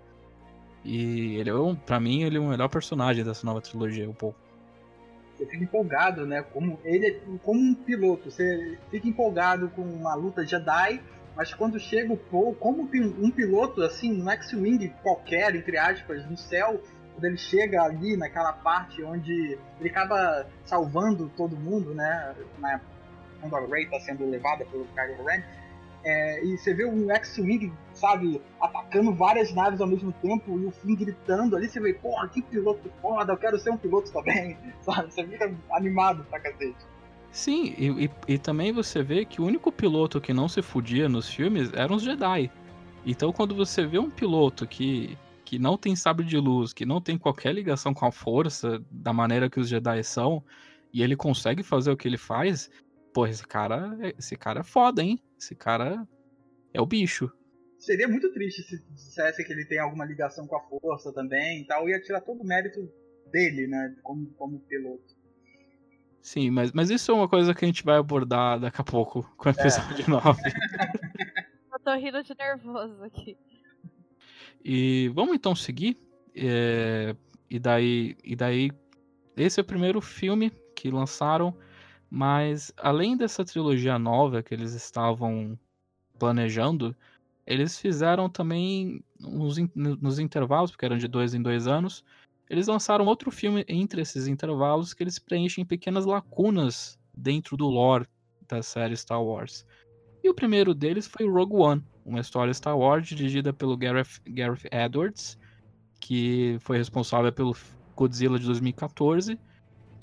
E 0.85 1.37
ele 1.37 1.51
é 1.51 1.55
um, 1.55 1.75
pra 1.75 1.99
mim, 1.99 2.23
ele 2.23 2.37
é 2.37 2.41
o 2.41 2.49
melhor 2.49 2.69
personagem 2.69 3.25
dessa 3.25 3.45
nova 3.45 3.61
trilogia, 3.61 4.09
um 4.09 4.15
pouco. 4.15 4.39
Você 5.37 5.47
fica 5.47 5.65
empolgado, 5.65 6.25
né? 6.27 6.43
Como 6.43 6.79
ele 6.85 7.21
como 7.43 7.61
um 7.61 7.75
piloto, 7.75 8.31
você 8.31 8.79
fica 8.91 9.07
empolgado 9.09 9.69
com 9.71 9.83
uma 9.83 10.15
luta 10.15 10.47
Jedi 10.47 11.03
mas 11.37 11.53
quando 11.53 11.79
chega 11.79 12.15
o 12.15 12.17
Paul, 12.17 12.55
como 12.55 12.89
um 13.21 13.31
piloto, 13.31 13.83
assim, 13.83 14.23
um 14.23 14.31
X-Wing 14.31 14.89
qualquer, 15.03 15.55
entre 15.55 15.77
aspas, 15.77 16.25
no 16.25 16.37
céu, 16.37 16.83
quando 17.13 17.25
ele 17.27 17.37
chega 17.37 17.83
ali 17.83 18.17
naquela 18.17 18.55
parte 18.55 19.03
onde 19.05 19.59
ele 19.79 19.89
acaba 19.91 20.47
salvando 20.65 21.31
todo 21.37 21.55
mundo, 21.55 21.95
né? 21.95 22.35
Na, 22.59 22.81
quando 23.49 23.65
a 23.65 23.75
Rey 23.75 23.85
está 23.85 24.01
sendo 24.01 24.29
levada 24.29 24.65
pelo 24.67 24.87
Kylo 24.95 25.25
Ren, 25.25 25.43
é, 26.07 26.45
e 26.45 26.57
você 26.57 26.73
vê 26.73 26.85
um 26.85 27.11
X-Wing, 27.11 27.73
sabe, 27.93 28.41
atacando 28.61 29.13
várias 29.13 29.53
naves 29.53 29.81
ao 29.81 29.89
mesmo 29.89 30.13
tempo 30.23 30.57
e 30.57 30.65
o 30.65 30.71
Finn 30.71 30.95
gritando 30.95 31.57
ali, 31.57 31.69
você 31.69 31.81
vê, 31.81 31.95
porra, 31.95 32.29
que 32.29 32.41
piloto 32.43 32.89
foda, 33.03 33.33
eu 33.33 33.37
quero 33.37 33.59
ser 33.59 33.71
um 33.71 33.77
piloto 33.77 34.13
também, 34.13 34.57
sabe? 34.83 35.13
Você 35.13 35.27
fica 35.27 35.53
animado 35.73 36.25
pra 36.31 36.39
cacete. 36.39 36.77
Sim, 37.33 37.75
e, 37.77 38.05
e, 38.05 38.11
e, 38.29 38.39
também 38.39 38.73
você 38.73 39.03
vê 39.03 39.25
que 39.25 39.41
o 39.41 39.45
único 39.45 39.73
piloto 39.73 40.21
que 40.21 40.33
não 40.33 40.49
se 40.49 40.63
fudia 40.63 41.09
nos 41.09 41.29
filmes 41.29 41.73
eram 41.73 41.97
os 41.97 42.05
Jedi. 42.05 42.53
Então 43.05 43.33
quando 43.33 43.53
você 43.53 43.85
vê 43.85 43.99
um 43.99 44.09
piloto 44.09 44.65
que, 44.65 45.19
que 45.45 45.59
não 45.59 45.77
tem 45.77 45.97
sabre 45.97 46.25
de 46.25 46.39
luz, 46.39 46.73
que 46.73 46.87
não 46.87 47.01
tem 47.01 47.19
qualquer 47.19 47.53
ligação 47.53 47.93
com 47.93 48.07
a 48.07 48.13
força, 48.13 48.81
da 48.93 49.13
maneira 49.13 49.51
que 49.51 49.59
os 49.59 49.69
Jedi 49.69 50.05
são, 50.05 50.41
e 50.93 51.03
ele 51.03 51.17
consegue 51.17 51.65
fazer 51.65 51.91
o 51.91 51.97
que 51.97 52.07
ele 52.07 52.17
faz, 52.17 52.71
pô, 53.17 53.27
esse 53.27 53.47
cara, 53.47 53.97
esse 54.19 54.37
cara 54.37 54.61
é 54.61 54.63
foda, 54.63 55.03
hein? 55.03 55.19
Esse 55.41 55.55
cara 55.55 56.07
é 56.75 56.79
o 56.83 56.85
bicho. 56.85 57.33
Seria 57.79 58.07
muito 58.07 58.31
triste 58.31 58.63
se 58.63 58.85
dissesse 58.91 59.43
que 59.43 59.51
ele 59.51 59.65
tem 59.65 59.79
alguma 59.79 60.05
ligação 60.05 60.47
com 60.47 60.55
a 60.55 60.61
força 60.61 61.11
também 61.15 61.63
e 61.63 61.67
tal, 61.67 61.89
ia 61.89 61.99
tirar 61.99 62.21
todo 62.21 62.43
o 62.43 62.47
mérito 62.47 62.79
dele, 63.33 63.69
né, 63.69 63.97
como, 64.03 64.27
como 64.35 64.61
piloto. 64.61 65.17
Sim, 66.21 66.51
mas, 66.51 66.73
mas 66.73 66.91
isso 66.91 67.11
é 67.11 67.15
uma 67.15 67.27
coisa 67.27 67.55
que 67.55 67.65
a 67.65 67.69
gente 67.69 67.83
vai 67.83 67.97
abordar 67.97 68.61
daqui 68.61 68.83
a 68.83 68.85
pouco 68.85 69.23
com 69.39 69.49
o 69.49 69.53
episódio 69.53 70.05
é. 70.05 70.11
9. 70.11 70.43
Eu 71.73 71.79
tô 71.79 71.95
rindo 71.95 72.23
de 72.23 72.35
nervoso 72.39 73.03
aqui. 73.03 73.39
E 74.63 75.11
vamos 75.15 75.35
então 75.35 75.55
seguir. 75.55 75.97
É, 76.35 77.17
e 77.49 77.59
daí, 77.59 78.15
e 78.23 78.37
daí 78.37 78.71
esse 79.39 79.59
é 79.59 79.63
o 79.63 79.67
primeiro 79.67 80.03
filme 80.03 80.53
que 80.75 80.91
lançaram, 80.91 81.57
mas 82.11 82.73
além 82.77 83.17
dessa 83.17 83.45
trilogia 83.45 83.99
nova 83.99 84.43
que 84.43 84.55
eles 84.55 84.73
estavam 84.73 85.59
planejando, 86.19 86.97
eles 87.47 87.79
fizeram 87.79 88.29
também 88.29 89.03
nos, 89.19 89.57
nos 89.75 90.19
intervalos, 90.19 90.71
porque 90.71 90.85
eram 90.85 90.99
de 90.99 91.09
dois 91.09 91.35
em 91.35 91.43
dois 91.43 91.67
anos, 91.67 92.05
eles 92.49 92.67
lançaram 92.69 93.07
outro 93.07 93.31
filme 93.31 93.65
entre 93.69 94.01
esses 94.01 94.27
intervalos 94.27 94.95
que 94.95 95.03
eles 95.03 95.19
preenchem 95.19 95.65
pequenas 95.65 96.05
lacunas 96.05 96.99
dentro 97.17 97.57
do 97.57 97.69
lore 97.69 98.07
da 98.49 98.63
série 98.63 98.97
Star 98.97 99.23
Wars. 99.23 99.67
E 100.23 100.29
o 100.29 100.35
primeiro 100.35 100.75
deles 100.75 101.07
foi 101.07 101.29
Rogue 101.29 101.57
One, 101.57 101.85
uma 102.05 102.21
história 102.21 102.55
Star 102.55 102.77
Wars 102.79 103.07
dirigida 103.07 103.53
pelo 103.53 103.77
Gareth, 103.77 104.21
Gareth 104.27 104.69
Edwards, 104.71 105.39
que 106.01 106.57
foi 106.61 106.79
responsável 106.79 107.33
pelo 107.33 107.57
Godzilla 107.97 108.39
de 108.39 108.47
2014, 108.47 109.39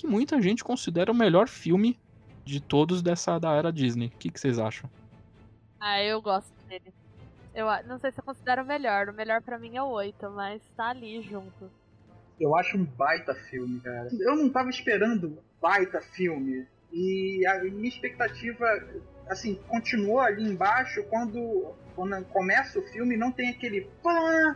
que 0.03 0.07
muita 0.07 0.41
gente 0.41 0.63
considera 0.63 1.11
o 1.11 1.15
melhor 1.15 1.47
filme 1.47 1.97
de 2.43 2.59
todos 2.59 3.01
dessa 3.01 3.39
da 3.39 3.53
era 3.53 3.71
Disney. 3.71 4.07
O 4.07 4.17
que, 4.17 4.29
que 4.29 4.39
vocês 4.39 4.59
acham? 4.59 4.89
Ah, 5.79 6.03
eu 6.03 6.21
gosto 6.21 6.51
dele. 6.67 6.93
Eu 7.55 7.67
não 7.87 7.97
sei 7.99 8.11
se 8.11 8.19
eu 8.19 8.23
considero 8.23 8.63
o 8.63 8.65
melhor. 8.65 9.07
O 9.07 9.13
melhor 9.13 9.41
para 9.41 9.57
mim 9.57 9.77
é 9.77 9.81
o 9.81 9.87
8, 9.87 10.29
mas 10.31 10.61
tá 10.75 10.89
ali 10.89 11.21
junto. 11.21 11.71
Eu 12.37 12.53
acho 12.57 12.77
um 12.77 12.83
baita 12.83 13.33
filme, 13.49 13.79
cara. 13.79 14.09
Eu 14.11 14.35
não 14.35 14.49
tava 14.49 14.69
esperando 14.69 15.37
baita 15.61 16.01
filme. 16.01 16.67
E 16.91 17.45
a 17.47 17.63
minha 17.63 17.87
expectativa, 17.87 18.65
assim, 19.29 19.57
continuou 19.69 20.19
ali 20.19 20.43
embaixo 20.43 21.01
quando, 21.09 21.73
quando 21.95 22.25
começa 22.25 22.77
o 22.77 22.83
filme 22.89 23.15
não 23.15 23.31
tem 23.31 23.49
aquele 23.49 23.87
pã 24.03 24.55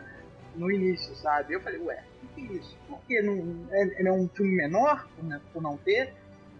no 0.58 0.70
início, 0.70 1.14
sabe? 1.16 1.54
Eu 1.54 1.60
falei, 1.60 1.78
ué, 1.80 2.04
o 2.22 2.26
que 2.34 2.40
é 2.40 2.52
isso? 2.58 2.76
Por 2.88 3.00
que 3.02 3.22
não 3.22 3.66
é, 3.70 4.02
é 4.02 4.12
um 4.12 4.28
filme 4.28 4.56
menor 4.56 5.08
né, 5.22 5.40
por 5.52 5.62
não 5.62 5.76
ter? 5.78 6.12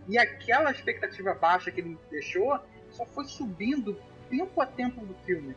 E 0.09 0.17
aquela 0.19 0.71
expectativa 0.71 1.35
baixa 1.35 1.71
que 1.71 1.81
ele 1.81 1.99
deixou 2.11 2.59
só 2.91 3.05
foi 3.07 3.25
subindo 3.25 4.01
tempo 4.31 4.61
a 4.61 4.67
tempo 4.67 5.05
do 5.05 5.15
filme, 5.27 5.55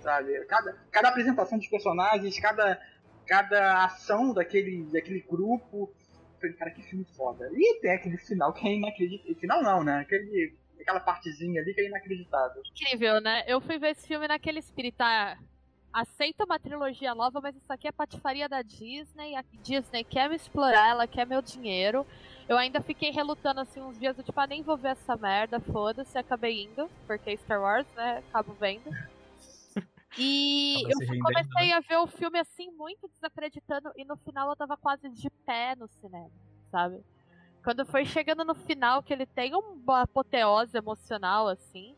sabe? 0.00 0.44
Cada, 0.46 0.76
cada 0.90 1.08
apresentação 1.08 1.58
dos 1.58 1.68
personagens, 1.68 2.38
cada, 2.40 2.80
cada 3.26 3.84
ação 3.84 4.32
daquele, 4.32 4.84
daquele 4.86 5.20
grupo. 5.20 5.92
Falei, 6.40 6.56
cara, 6.56 6.70
que 6.72 6.82
filme 6.82 7.06
foda. 7.16 7.48
E 7.52 7.80
tem 7.80 7.92
aquele 7.92 8.18
final 8.18 8.52
que 8.52 8.66
é 8.66 8.74
inacreditável. 8.74 9.36
Final 9.36 9.62
não, 9.62 9.84
né? 9.84 10.00
Aquele, 10.00 10.56
aquela 10.80 10.98
partezinha 10.98 11.60
ali 11.60 11.72
que 11.72 11.80
é 11.80 11.86
inacreditável. 11.86 12.62
Incrível, 12.72 13.20
né? 13.20 13.44
Eu 13.46 13.60
fui 13.60 13.78
ver 13.78 13.90
esse 13.90 14.08
filme 14.08 14.26
naquele 14.26 14.58
espírito. 14.58 15.00
Ah, 15.00 15.38
aceita 15.92 16.44
uma 16.44 16.58
trilogia 16.58 17.14
nova, 17.14 17.40
mas 17.40 17.54
isso 17.54 17.72
aqui 17.72 17.86
é 17.86 17.92
patifaria 17.92 18.48
da 18.48 18.62
Disney. 18.62 19.36
A 19.36 19.44
Disney 19.62 20.04
quer 20.04 20.28
me 20.28 20.36
explorar, 20.36 20.88
ela 20.88 21.06
quer 21.06 21.26
meu 21.26 21.42
dinheiro. 21.42 22.06
Eu 22.48 22.56
ainda 22.56 22.80
fiquei 22.80 23.10
relutando 23.10 23.60
assim 23.60 23.80
uns 23.80 23.98
dias, 23.98 24.16
eu, 24.16 24.24
tipo, 24.24 24.38
ah, 24.40 24.46
nem 24.46 24.62
vou 24.62 24.76
ver 24.76 24.90
essa 24.90 25.16
merda, 25.16 25.60
foda-se, 25.60 26.18
acabei 26.18 26.64
indo, 26.64 26.90
porque 27.06 27.36
Star 27.36 27.60
Wars, 27.60 27.86
né, 27.94 28.22
acabo 28.28 28.52
vendo. 28.54 28.90
E 30.18 30.82
eu 30.82 31.22
comecei 31.22 31.68
né? 31.68 31.72
a 31.72 31.80
ver 31.80 31.96
o 31.96 32.06
filme 32.06 32.38
assim, 32.38 32.70
muito 32.72 33.08
desacreditando, 33.08 33.90
e 33.96 34.04
no 34.04 34.14
final 34.18 34.50
eu 34.50 34.56
tava 34.56 34.76
quase 34.76 35.08
de 35.08 35.30
pé 35.46 35.74
no 35.74 35.88
cinema, 35.88 36.30
sabe? 36.70 37.02
Quando 37.64 37.86
foi 37.86 38.04
chegando 38.04 38.44
no 38.44 38.54
final, 38.54 39.02
que 39.02 39.10
ele 39.10 39.24
tem 39.24 39.54
uma 39.54 40.02
apoteose 40.02 40.76
emocional, 40.76 41.48
assim, 41.48 41.96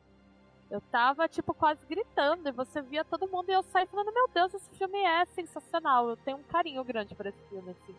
eu 0.74 0.80
tava, 0.90 1.28
tipo, 1.28 1.54
quase 1.54 1.86
gritando, 1.86 2.48
e 2.48 2.52
você 2.52 2.82
via 2.82 3.04
todo 3.04 3.28
mundo, 3.28 3.48
e 3.48 3.52
eu 3.52 3.62
saí 3.62 3.86
falando, 3.86 4.12
meu 4.12 4.28
Deus, 4.34 4.52
esse 4.54 4.68
filme 4.70 4.98
é 4.98 5.24
sensacional, 5.26 6.08
eu 6.10 6.16
tenho 6.16 6.38
um 6.38 6.42
carinho 6.42 6.82
grande 6.82 7.14
por 7.14 7.26
esse 7.26 7.38
filme, 7.48 7.70
assim. 7.70 7.94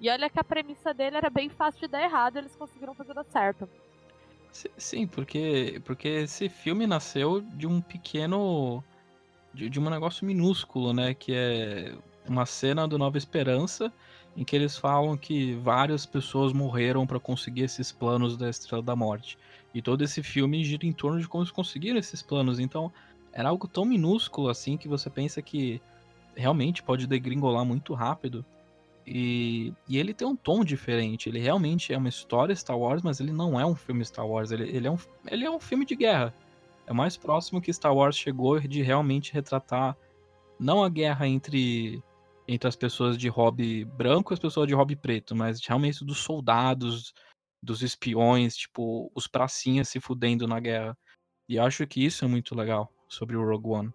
E 0.00 0.08
olha 0.08 0.30
que 0.30 0.40
a 0.40 0.44
premissa 0.44 0.94
dele 0.94 1.18
era 1.18 1.28
bem 1.28 1.50
fácil 1.50 1.80
de 1.80 1.88
dar 1.88 2.02
errado, 2.02 2.38
eles 2.38 2.56
conseguiram 2.56 2.94
fazer 2.94 3.12
dar 3.12 3.24
certo. 3.24 3.68
Sim, 4.78 5.06
porque, 5.06 5.82
porque 5.84 6.08
esse 6.08 6.48
filme 6.48 6.86
nasceu 6.86 7.40
de 7.40 7.66
um 7.66 7.80
pequeno. 7.80 8.82
De, 9.52 9.68
de 9.68 9.78
um 9.78 9.90
negócio 9.90 10.26
minúsculo, 10.26 10.92
né? 10.92 11.14
Que 11.14 11.34
é 11.34 11.94
uma 12.26 12.46
cena 12.46 12.88
do 12.88 12.96
Nova 12.96 13.18
Esperança 13.18 13.92
em 14.36 14.44
que 14.44 14.54
eles 14.54 14.78
falam 14.78 15.16
que 15.16 15.56
várias 15.56 16.06
pessoas 16.06 16.52
morreram 16.52 17.06
para 17.06 17.18
conseguir 17.18 17.62
esses 17.62 17.90
planos 17.90 18.36
da 18.36 18.48
Estrela 18.48 18.82
da 18.82 18.94
Morte. 18.94 19.36
E 19.74 19.82
todo 19.82 20.02
esse 20.02 20.22
filme 20.22 20.64
gira 20.64 20.86
em 20.86 20.92
torno 20.92 21.20
de 21.20 21.28
como 21.28 21.42
eles 21.42 21.52
conseguiram 21.52 21.98
esses 21.98 22.22
planos. 22.22 22.58
Então, 22.58 22.92
era 23.32 23.48
algo 23.48 23.68
tão 23.68 23.84
minúsculo 23.84 24.48
assim 24.48 24.76
que 24.76 24.88
você 24.88 25.10
pensa 25.10 25.42
que 25.42 25.80
realmente 26.34 26.82
pode 26.82 27.06
degringolar 27.06 27.64
muito 27.64 27.94
rápido. 27.94 28.44
E, 29.06 29.72
e, 29.88 29.96
ele 29.96 30.12
tem 30.12 30.26
um 30.26 30.36
tom 30.36 30.64
diferente. 30.64 31.28
Ele 31.28 31.38
realmente 31.38 31.92
é 31.92 31.98
uma 31.98 32.08
história 32.08 32.54
Star 32.54 32.78
Wars, 32.78 33.02
mas 33.02 33.20
ele 33.20 33.32
não 33.32 33.58
é 33.58 33.64
um 33.64 33.74
filme 33.74 34.04
Star 34.04 34.26
Wars. 34.26 34.50
Ele, 34.50 34.64
ele, 34.64 34.86
é, 34.86 34.90
um, 34.90 34.98
ele 35.26 35.44
é 35.44 35.50
um 35.50 35.60
filme 35.60 35.84
de 35.84 35.96
guerra. 35.96 36.34
É 36.86 36.92
o 36.92 36.94
mais 36.94 37.16
próximo 37.16 37.60
que 37.60 37.72
Star 37.72 37.94
Wars 37.94 38.16
chegou 38.16 38.58
de 38.60 38.82
realmente 38.82 39.32
retratar 39.32 39.96
não 40.58 40.82
a 40.82 40.88
guerra 40.88 41.28
entre, 41.28 42.02
entre 42.46 42.68
as 42.68 42.76
pessoas 42.76 43.16
de 43.16 43.28
hobby 43.28 43.84
branco 43.84 44.32
e 44.32 44.34
as 44.34 44.40
pessoas 44.40 44.66
de 44.66 44.74
hobby 44.74 44.96
preto, 44.96 45.36
mas 45.36 45.64
realmente 45.64 46.04
dos 46.04 46.18
soldados, 46.18 47.14
dos 47.62 47.82
espiões, 47.82 48.56
tipo, 48.56 49.10
os 49.14 49.26
pracinhas 49.26 49.88
se 49.88 50.00
fudendo 50.00 50.46
na 50.46 50.60
guerra. 50.60 50.96
E 51.48 51.58
acho 51.58 51.86
que 51.86 52.04
isso 52.04 52.24
é 52.24 52.28
muito 52.28 52.54
legal 52.54 52.92
sobre 53.08 53.36
o 53.36 53.44
Rogue 53.44 53.68
One. 53.68 53.94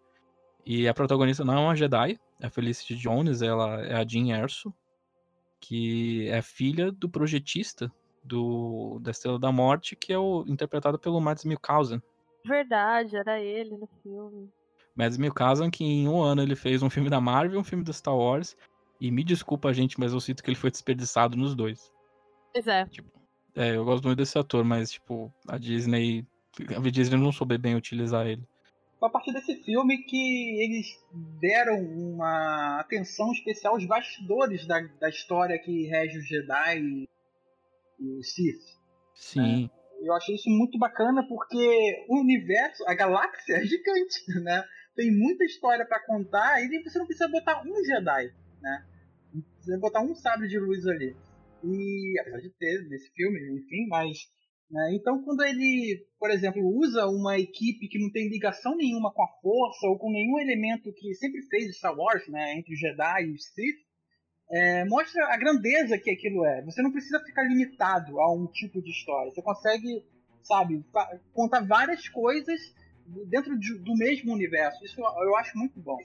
E 0.65 0.87
a 0.87 0.93
protagonista 0.93 1.43
não 1.43 1.53
é 1.53 1.59
uma 1.59 1.75
Jedi, 1.75 2.19
é 2.39 2.47
a 2.47 2.49
Felicity 2.49 2.95
Jones, 2.95 3.41
ela 3.41 3.81
é 3.81 3.95
a 3.95 4.07
Jean 4.07 4.35
Erso, 4.37 4.73
que 5.59 6.27
é 6.29 6.41
filha 6.41 6.91
do 6.91 7.09
projetista 7.09 7.91
do, 8.23 8.99
da 9.01 9.11
Estrela 9.11 9.39
da 9.39 9.51
Morte, 9.51 9.95
que 9.95 10.13
é 10.13 10.17
o 10.17 10.45
interpretado 10.47 10.97
pelo 10.97 11.19
Mads 11.19 11.43
Mikkelsen. 11.43 12.01
Verdade, 12.45 13.15
era 13.15 13.39
ele 13.39 13.77
no 13.77 13.87
filme. 14.01 14.49
Mads 14.95 15.17
Mikkelsen, 15.17 15.69
que 15.69 15.83
em 15.83 16.07
um 16.07 16.21
ano 16.21 16.41
ele 16.41 16.55
fez 16.55 16.81
um 16.81 16.89
filme 16.89 17.09
da 17.09 17.19
Marvel, 17.19 17.59
um 17.59 17.63
filme 17.63 17.83
do 17.83 17.93
Star 17.93 18.15
Wars, 18.15 18.55
e 18.99 19.11
me 19.11 19.23
desculpa, 19.23 19.73
gente, 19.73 19.99
mas 19.99 20.13
eu 20.13 20.19
sinto 20.19 20.43
que 20.43 20.49
ele 20.49 20.55
foi 20.55 20.71
desperdiçado 20.71 21.35
nos 21.35 21.55
dois. 21.55 21.91
Pois 22.53 22.67
é. 22.67 22.85
Tipo, 22.85 23.09
é, 23.55 23.75
eu 23.75 23.85
gosto 23.85 24.05
muito 24.05 24.17
desse 24.17 24.37
ator, 24.37 24.63
mas, 24.63 24.91
tipo, 24.91 25.31
a 25.47 25.57
Disney. 25.57 26.25
A 26.75 26.79
Disney 26.89 27.17
não 27.17 27.31
soube 27.31 27.57
bem 27.57 27.75
utilizar 27.75 28.27
ele 28.27 28.47
a 29.05 29.09
partir 29.09 29.33
desse 29.33 29.55
filme 29.63 29.97
que 30.03 30.63
eles 30.63 30.87
deram 31.39 31.79
uma 31.81 32.79
atenção 32.79 33.31
especial 33.31 33.73
aos 33.73 33.85
bastidores 33.85 34.65
da, 34.65 34.79
da 34.99 35.09
história 35.09 35.59
que 35.59 35.87
rege 35.87 36.17
os 36.17 36.27
Jedi 36.27 36.79
e, 36.79 37.09
e 37.99 38.19
os 38.19 38.33
Sith. 38.33 38.61
Sim. 39.13 39.69
É, 40.01 40.07
eu 40.07 40.13
achei 40.13 40.35
isso 40.35 40.49
muito 40.49 40.77
bacana 40.77 41.25
porque 41.27 42.05
o 42.07 42.19
universo, 42.19 42.83
a 42.87 42.93
galáxia 42.93 43.55
é 43.57 43.65
gigante, 43.65 44.39
né? 44.41 44.63
Tem 44.95 45.11
muita 45.11 45.43
história 45.43 45.85
para 45.85 46.05
contar 46.05 46.61
e 46.61 46.83
você 46.83 46.99
não 46.99 47.05
precisa 47.05 47.27
botar 47.27 47.61
um 47.65 47.83
Jedi, 47.83 48.31
né? 48.61 48.85
Não 49.33 49.41
precisa 49.41 49.79
botar 49.79 50.01
um 50.01 50.15
sabre 50.15 50.47
de 50.47 50.59
luz 50.59 50.85
ali. 50.87 51.15
E 51.63 52.19
apesar 52.19 52.39
de 52.39 52.49
ter 52.51 52.87
nesse 52.89 53.11
filme, 53.13 53.39
enfim, 53.57 53.87
mas 53.87 54.17
né? 54.73 54.95
Então, 54.95 55.23
quando 55.23 55.43
ele, 55.43 56.03
por 56.19 56.31
exemplo, 56.31 56.61
usa 56.65 57.05
uma 57.05 57.37
equipe 57.37 57.87
que 57.87 57.99
não 57.99 58.11
tem 58.11 58.27
ligação 58.27 58.75
nenhuma 58.75 59.13
com 59.13 59.23
a 59.23 59.27
força 59.39 59.85
ou 59.85 59.99
com 59.99 60.11
nenhum 60.11 60.39
elemento 60.39 60.91
que 60.93 61.13
sempre 61.13 61.43
fez 61.43 61.77
Star 61.77 61.95
Wars, 61.95 62.27
né, 62.27 62.57
entre 62.57 62.75
Jedi 62.75 63.23
e 63.25 63.37
Sith, 63.37 63.77
é, 64.51 64.83
mostra 64.85 65.25
a 65.27 65.37
grandeza 65.37 65.97
que 65.99 66.09
aquilo 66.09 66.43
é. 66.43 66.63
Você 66.63 66.81
não 66.81 66.91
precisa 66.91 67.23
ficar 67.23 67.43
limitado 67.43 68.19
a 68.19 68.33
um 68.33 68.47
tipo 68.47 68.81
de 68.81 68.89
história. 68.89 69.31
Você 69.31 69.43
consegue, 69.43 70.03
sabe, 70.41 70.83
contar 71.33 71.61
várias 71.61 72.09
coisas 72.09 72.59
dentro 73.29 73.57
de, 73.57 73.77
do 73.77 73.95
mesmo 73.95 74.33
universo. 74.33 74.83
Isso 74.83 74.99
eu 74.99 75.35
acho 75.37 75.55
muito 75.55 75.79
bom. 75.79 75.97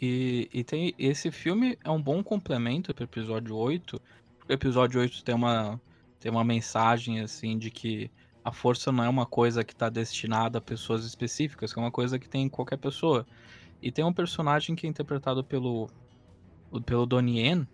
E, 0.00 0.48
e 0.52 0.64
tem 0.64 0.94
esse 0.98 1.30
filme 1.30 1.78
é 1.84 1.90
um 1.90 2.00
bom 2.00 2.22
complemento 2.22 2.92
para 2.94 3.02
o 3.02 3.04
episódio 3.04 3.56
8. 3.56 4.00
O 4.48 4.52
episódio 4.52 5.00
8 5.00 5.24
tem 5.24 5.34
uma 5.34 5.80
tem 6.18 6.30
uma 6.32 6.44
mensagem 6.44 7.20
assim 7.20 7.58
de 7.58 7.70
que 7.70 8.10
a 8.44 8.52
força 8.52 8.90
não 8.90 9.04
é 9.04 9.08
uma 9.08 9.26
coisa 9.26 9.64
que 9.64 9.72
está 9.72 9.88
destinada 9.88 10.58
a 10.58 10.60
pessoas 10.60 11.04
específicas, 11.04 11.72
que 11.72 11.78
é 11.78 11.82
uma 11.82 11.90
coisa 11.90 12.18
que 12.18 12.28
tem 12.28 12.42
em 12.42 12.48
qualquer 12.48 12.76
pessoa. 12.76 13.26
E 13.80 13.90
tem 13.90 14.04
um 14.04 14.12
personagem 14.12 14.74
que 14.74 14.86
é 14.86 14.90
interpretado 14.90 15.42
pelo 15.44 15.88
pelo 16.84 17.06
Donnie 17.06 17.38
Yen, 17.40 17.68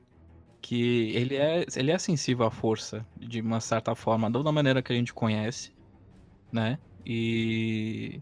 que 0.61 1.11
ele 1.15 1.37
é 1.37 1.65
ele 1.75 1.91
é 1.91 1.99
sensível 1.99 2.47
à 2.47 2.51
força 2.51 3.07
de 3.17 3.41
uma 3.41 3.61
certa 3.61 3.95
forma, 3.95 4.29
não 4.29 4.43
da 4.43 4.53
maneira 4.53 4.83
que 4.83 4.93
a 4.93 4.97
gente 4.97 5.15
conhece, 5.15 5.73
né? 6.53 6.79
E, 7.07 8.21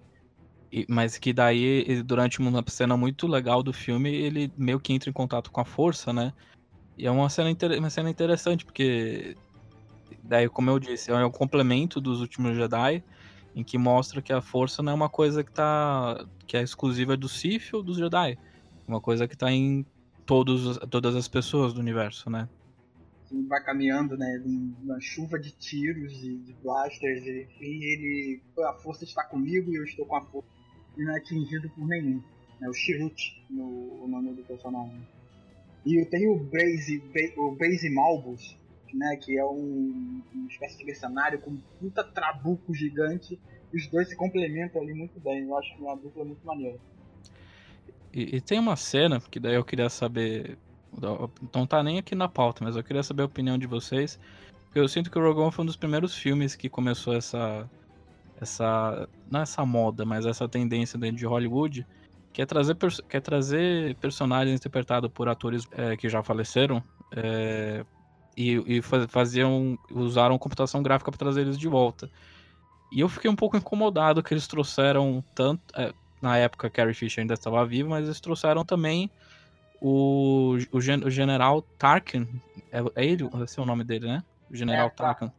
mas 0.88 1.16
que 1.16 1.32
daí 1.32 2.02
durante 2.02 2.38
uma 2.40 2.62
cena 2.68 2.96
muito 2.96 3.26
legal 3.26 3.62
do 3.62 3.72
filme 3.72 4.14
ele 4.14 4.52
meio 4.56 4.78
que 4.78 4.92
entra 4.92 5.08
em 5.08 5.12
contato 5.12 5.50
com 5.50 5.60
a 5.60 5.64
força, 5.64 6.12
né? 6.12 6.32
E 6.96 7.06
é 7.06 7.10
uma 7.10 7.30
cena, 7.30 7.50
uma 7.78 7.90
cena 7.90 8.10
interessante, 8.10 8.64
porque 8.64 9.36
daí, 10.22 10.48
como 10.48 10.70
eu 10.70 10.78
disse, 10.78 11.10
é 11.10 11.24
um 11.24 11.30
complemento 11.30 12.00
dos 12.00 12.20
últimos 12.20 12.56
Jedi, 12.56 13.02
em 13.54 13.64
que 13.64 13.78
mostra 13.78 14.20
que 14.20 14.32
a 14.32 14.42
força 14.42 14.82
não 14.82 14.92
é 14.92 14.94
uma 14.94 15.08
coisa 15.08 15.42
que 15.42 15.50
tá. 15.50 16.26
que 16.46 16.56
é 16.56 16.62
exclusiva 16.62 17.16
do 17.16 17.28
Sith 17.28 17.72
ou 17.72 17.82
dos 17.82 17.96
Jedi. 17.96 18.32
É 18.32 18.90
uma 18.90 19.00
coisa 19.00 19.26
que 19.26 19.36
tá 19.36 19.50
em 19.50 19.86
todos, 20.26 20.78
todas 20.90 21.16
as 21.16 21.26
pessoas 21.28 21.72
do 21.72 21.80
universo, 21.80 22.28
né? 22.28 22.48
Vai 23.46 23.62
caminhando, 23.62 24.16
né, 24.16 24.42
numa 24.44 24.98
chuva 25.00 25.38
de 25.38 25.50
tiros 25.52 26.12
e 26.22 26.36
de 26.36 26.52
blasters, 26.62 27.24
e 27.24 27.42
enfim, 27.42 27.84
ele. 27.84 28.42
A 28.66 28.72
força 28.74 29.04
está 29.04 29.22
comigo 29.24 29.70
e 29.70 29.76
eu 29.76 29.84
estou 29.84 30.06
com 30.06 30.16
a 30.16 30.24
força. 30.24 30.57
Não 30.98 31.14
é 31.14 31.18
atingido 31.18 31.70
por 31.70 31.86
nenhum. 31.86 32.22
É 32.60 32.68
o 32.68 32.74
Shirut, 32.74 33.44
no, 33.48 34.02
o 34.04 34.08
nome 34.08 34.34
do 34.34 34.42
personagem. 34.42 35.00
E 35.86 36.04
tenho 36.06 36.32
o 36.32 36.38
Braze, 36.38 37.02
o 37.36 37.52
Braze 37.52 37.88
Malbus, 37.88 38.58
né, 38.92 39.16
que 39.16 39.38
é 39.38 39.44
um, 39.44 40.20
uma 40.34 40.48
espécie 40.48 40.78
de 40.78 40.84
mercenário 40.84 41.40
com 41.40 41.56
puta 41.80 42.02
trabuco 42.02 42.74
gigante. 42.74 43.38
Os 43.72 43.86
dois 43.86 44.08
se 44.08 44.16
complementam 44.16 44.82
ali 44.82 44.92
muito 44.92 45.20
bem. 45.20 45.44
Eu 45.44 45.56
acho 45.56 45.74
que 45.76 45.82
é 45.82 45.86
uma 45.86 45.96
dupla 45.96 46.24
muito 46.24 46.44
maneira. 46.44 46.78
E, 48.12 48.36
e, 48.36 48.40
tem 48.40 48.58
uma 48.58 48.76
cena 48.76 49.20
que 49.20 49.38
daí 49.38 49.54
eu 49.54 49.64
queria 49.64 49.88
saber. 49.88 50.58
Não 51.54 51.66
tá 51.66 51.82
nem 51.82 51.98
aqui 51.98 52.14
na 52.14 52.28
pauta, 52.28 52.64
mas 52.64 52.74
eu 52.74 52.82
queria 52.82 53.02
saber 53.02 53.22
a 53.22 53.26
opinião 53.26 53.58
de 53.58 53.66
vocês. 53.66 54.18
Eu 54.74 54.88
sinto 54.88 55.10
que 55.10 55.18
o 55.18 55.22
Rogue 55.22 55.40
One 55.40 55.52
foi 55.52 55.62
um 55.62 55.66
dos 55.66 55.76
primeiros 55.76 56.14
filmes 56.16 56.56
que 56.56 56.68
começou 56.68 57.14
essa. 57.14 57.68
Essa. 58.40 59.08
não 59.30 59.40
essa 59.40 59.64
moda, 59.64 60.04
mas 60.04 60.26
essa 60.26 60.48
tendência 60.48 60.98
dentro 60.98 61.16
de 61.16 61.26
Hollywood. 61.26 61.86
Que 62.32 62.42
é 62.42 62.46
trazer, 62.46 62.76
que 62.76 63.16
é 63.16 63.20
trazer 63.20 63.96
personagens 63.96 64.60
interpretados 64.60 65.10
por 65.10 65.28
atores 65.28 65.66
é, 65.72 65.96
que 65.96 66.08
já 66.08 66.22
faleceram 66.22 66.82
é, 67.10 67.84
e, 68.36 68.78
e 68.78 68.82
faziam, 68.82 69.76
usaram 69.90 70.38
computação 70.38 70.82
gráfica 70.82 71.10
para 71.10 71.18
trazer 71.18 71.40
eles 71.40 71.58
de 71.58 71.66
volta. 71.66 72.08
E 72.92 73.00
eu 73.00 73.08
fiquei 73.08 73.30
um 73.30 73.34
pouco 73.34 73.56
incomodado 73.56 74.22
que 74.22 74.32
eles 74.32 74.46
trouxeram 74.46 75.24
tanto. 75.34 75.60
É, 75.74 75.92
na 76.22 76.36
época, 76.36 76.70
Carrie 76.70 76.94
Fisher 76.94 77.22
ainda 77.22 77.34
estava 77.34 77.64
vivo, 77.64 77.90
mas 77.90 78.04
eles 78.04 78.20
trouxeram 78.20 78.64
também 78.64 79.10
o, 79.80 80.56
o, 80.72 80.80
gen, 80.80 81.04
o 81.04 81.10
General 81.10 81.62
Tarkin. 81.78 82.26
É, 82.70 82.80
é, 82.94 83.04
ele? 83.04 83.28
Esse 83.42 83.58
é 83.58 83.62
o 83.62 83.66
nome 83.66 83.84
dele, 83.84 84.06
né? 84.06 84.22
O 84.50 84.56
General 84.56 84.86
é. 84.86 84.90
Tarkin. 84.90 85.30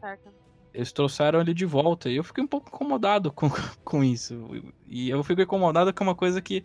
Tarkin. 0.00 0.39
Eles 0.72 0.92
trouxeram 0.92 1.40
ele 1.40 1.52
de 1.52 1.66
volta 1.66 2.08
e 2.08 2.16
eu 2.16 2.24
fiquei 2.24 2.44
um 2.44 2.46
pouco 2.46 2.68
incomodado 2.68 3.32
com, 3.32 3.48
com 3.84 4.04
isso. 4.04 4.48
E 4.86 5.10
eu 5.10 5.22
fico 5.24 5.40
incomodado 5.40 5.92
com 5.92 6.04
uma 6.04 6.14
coisa 6.14 6.40
que 6.40 6.64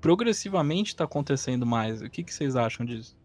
progressivamente 0.00 0.88
está 0.88 1.04
acontecendo 1.04 1.64
mais. 1.64 2.02
O 2.02 2.10
que, 2.10 2.24
que 2.24 2.34
vocês 2.34 2.56
acham 2.56 2.84
disso? 2.84 3.16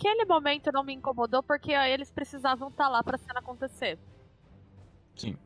aquele 0.00 0.24
momento 0.24 0.72
não 0.72 0.82
me 0.82 0.94
incomodou 0.94 1.42
porque 1.42 1.72
eles 1.72 2.10
precisavam 2.10 2.68
estar 2.68 2.84
tá 2.84 2.90
lá 2.90 3.04
pra 3.04 3.18
cena 3.18 3.40
acontecer. 3.40 3.98
Sim. 5.14 5.36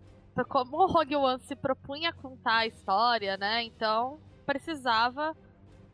Como 0.49 0.77
o 0.77 0.87
Rogue 0.87 1.17
One 1.17 1.41
se 1.41 1.57
propunha 1.57 2.11
a 2.11 2.13
contar 2.13 2.59
a 2.59 2.67
história, 2.67 3.37
né? 3.37 3.65
Então 3.65 4.21
precisava. 4.47 5.37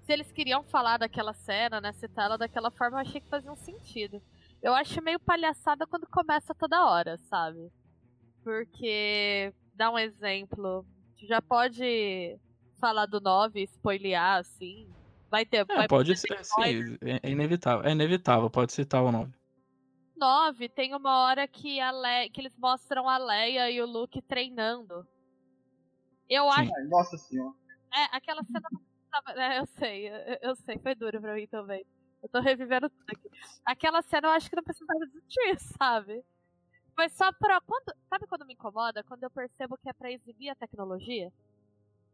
Se 0.02 0.12
eles 0.12 0.30
queriam 0.32 0.62
falar 0.64 0.98
daquela 0.98 1.32
cena, 1.32 1.80
né? 1.80 1.92
Citar 1.92 2.26
ela 2.26 2.38
daquela 2.38 2.70
forma, 2.70 2.98
eu 2.98 3.02
achei 3.02 3.20
que 3.20 3.28
fazia 3.28 3.50
um 3.50 3.56
sentido. 3.56 4.20
Eu 4.62 4.74
acho 4.74 5.02
meio 5.02 5.20
palhaçada 5.20 5.86
quando 5.86 6.06
começa 6.06 6.54
toda 6.54 6.84
hora, 6.84 7.16
sabe? 7.28 7.70
Porque, 8.42 9.52
dá 9.74 9.90
um 9.90 9.98
exemplo, 9.98 10.84
já 11.16 11.40
pode 11.42 12.38
falar 12.80 13.06
do 13.06 13.20
9, 13.20 13.62
spoilear, 13.62 14.38
assim, 14.38 14.88
Vai 15.30 15.46
ter. 15.46 15.58
É, 15.58 15.64
vai 15.64 15.86
pode 15.86 16.16
ser, 16.16 16.44
sim, 16.44 16.98
é, 17.02 17.20
é 17.22 17.30
inevitável. 17.30 17.88
É 17.88 17.92
inevitável, 17.92 18.50
pode 18.50 18.72
citar 18.72 19.02
o 19.02 19.12
9. 19.12 19.32
9, 20.16 20.68
tem 20.68 20.94
uma 20.94 21.24
hora 21.24 21.46
que, 21.46 21.80
a 21.80 21.92
Le... 21.92 22.28
que 22.30 22.40
eles 22.40 22.54
mostram 22.58 23.08
a 23.08 23.16
Leia 23.16 23.70
e 23.70 23.80
o 23.80 23.86
Luke 23.86 24.20
treinando. 24.22 25.06
Eu 26.28 26.50
sim. 26.50 26.60
acho. 26.60 26.88
Nossa 26.88 27.16
senhora. 27.16 27.54
É, 27.94 28.16
aquela 28.16 28.42
cena 28.44 28.68
é, 29.36 29.58
eu 29.58 29.66
sei, 29.66 30.08
eu, 30.08 30.38
eu, 30.42 30.56
sei, 30.56 30.78
foi 30.78 30.94
duro 30.94 31.20
pra 31.20 31.34
mim 31.34 31.46
também. 31.46 31.84
Eu 32.22 32.28
tô 32.28 32.40
revivendo 32.40 32.90
tudo 32.90 33.04
aqui. 33.08 33.30
Aquela 33.64 34.02
cena 34.02 34.28
eu 34.28 34.32
acho 34.32 34.50
que 34.50 34.56
não 34.56 34.62
precisava 34.62 35.00
existir, 35.04 35.58
sabe? 35.78 36.24
Foi 36.94 37.08
só 37.08 37.32
pra. 37.32 37.60
Quando... 37.60 37.94
Sabe 38.08 38.26
quando 38.26 38.46
me 38.46 38.54
incomoda? 38.54 39.02
Quando 39.02 39.22
eu 39.22 39.30
percebo 39.30 39.78
que 39.78 39.88
é 39.88 39.92
pra 39.92 40.10
exibir 40.10 40.50
a 40.50 40.54
tecnologia? 40.54 41.32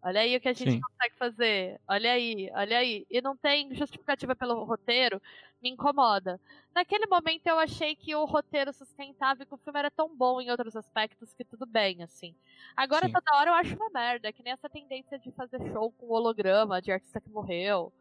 Olha 0.03 0.21
aí 0.21 0.37
o 0.37 0.41
que 0.41 0.49
a 0.49 0.53
gente 0.53 0.71
Sim. 0.71 0.81
consegue 0.81 1.17
fazer. 1.17 1.81
Olha 1.89 2.13
aí, 2.13 2.49
olha 2.55 2.79
aí. 2.79 3.05
E 3.11 3.21
não 3.21 3.37
tem 3.37 3.75
justificativa 3.75 4.37
pelo 4.37 4.63
roteiro, 4.63 5.21
me 5.61 5.71
incomoda. 5.71 6.41
Naquele 6.73 7.07
momento 7.07 7.47
eu 7.47 7.59
achei 7.59 7.97
que 7.97 8.15
o 8.15 8.25
roteiro 8.25 8.73
sustentava 8.73 9.43
e 9.43 9.47
que 9.47 9.55
o 9.55 9.57
filme 9.57 9.79
era 9.79 9.91
tão 9.91 10.15
bom 10.15 10.41
em 10.41 10.51
outros 10.51 10.77
aspectos 10.77 11.35
que 11.35 11.45
tudo 11.45 11.67
bem, 11.67 12.05
assim. 12.05 12.37
Agora 12.77 13.07
Sim. 13.07 13.13
toda 13.13 13.37
hora 13.37 13.51
eu 13.51 13.55
acho 13.55 13.75
uma 13.75 13.91
merda, 13.91 14.33
que 14.33 14.45
nem 14.45 14.53
essa 14.53 14.69
tendência 14.69 15.19
de 15.19 15.33
fazer 15.33 15.59
show 15.73 15.91
com 15.93 16.09
holograma 16.09 16.81
de 16.81 16.93
artista 16.93 17.21
que 17.21 17.31
morreu. 17.31 17.93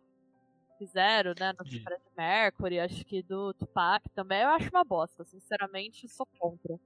Fizeram, 0.78 1.34
né, 1.40 1.54
no 1.58 1.64
de... 1.64 1.80
Fred 1.80 2.02
Mercury, 2.18 2.80
acho 2.80 3.06
que 3.06 3.22
do 3.24 3.54
Tupac 3.54 4.10
também. 4.10 4.42
Eu 4.42 4.50
acho 4.50 4.70
uma 4.70 4.84
bosta, 4.84 5.24
sinceramente, 5.24 6.08
sou 6.08 6.28
contra. 6.38 6.78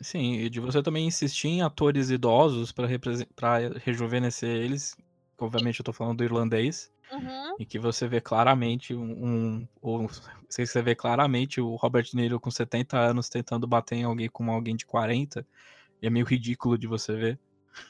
Sim, 0.00 0.34
e 0.34 0.48
de 0.48 0.60
você 0.60 0.82
também 0.82 1.06
insistir 1.06 1.48
em 1.48 1.62
atores 1.62 2.10
idosos 2.10 2.72
para 2.72 2.86
rejuvenescer 3.82 4.48
eles. 4.48 4.96
Obviamente 5.38 5.80
eu 5.80 5.84
tô 5.84 5.92
falando 5.92 6.18
do 6.18 6.24
irlandês. 6.24 6.92
Uhum. 7.12 7.56
E 7.58 7.66
que 7.66 7.78
você 7.78 8.08
vê 8.08 8.20
claramente 8.20 8.94
um. 8.94 9.68
um 9.82 10.08
você 10.48 10.82
vê 10.82 10.94
claramente 10.94 11.60
o 11.60 11.74
Robert 11.76 12.04
De 12.04 12.16
Niro 12.16 12.40
com 12.40 12.50
70 12.50 12.98
anos 12.98 13.28
tentando 13.28 13.66
bater 13.66 13.96
em 13.96 14.04
alguém 14.04 14.28
com 14.28 14.50
alguém 14.50 14.74
de 14.74 14.86
40. 14.86 15.46
E 16.00 16.06
é 16.06 16.10
meio 16.10 16.24
ridículo 16.24 16.78
de 16.78 16.86
você 16.86 17.14
ver. 17.14 17.38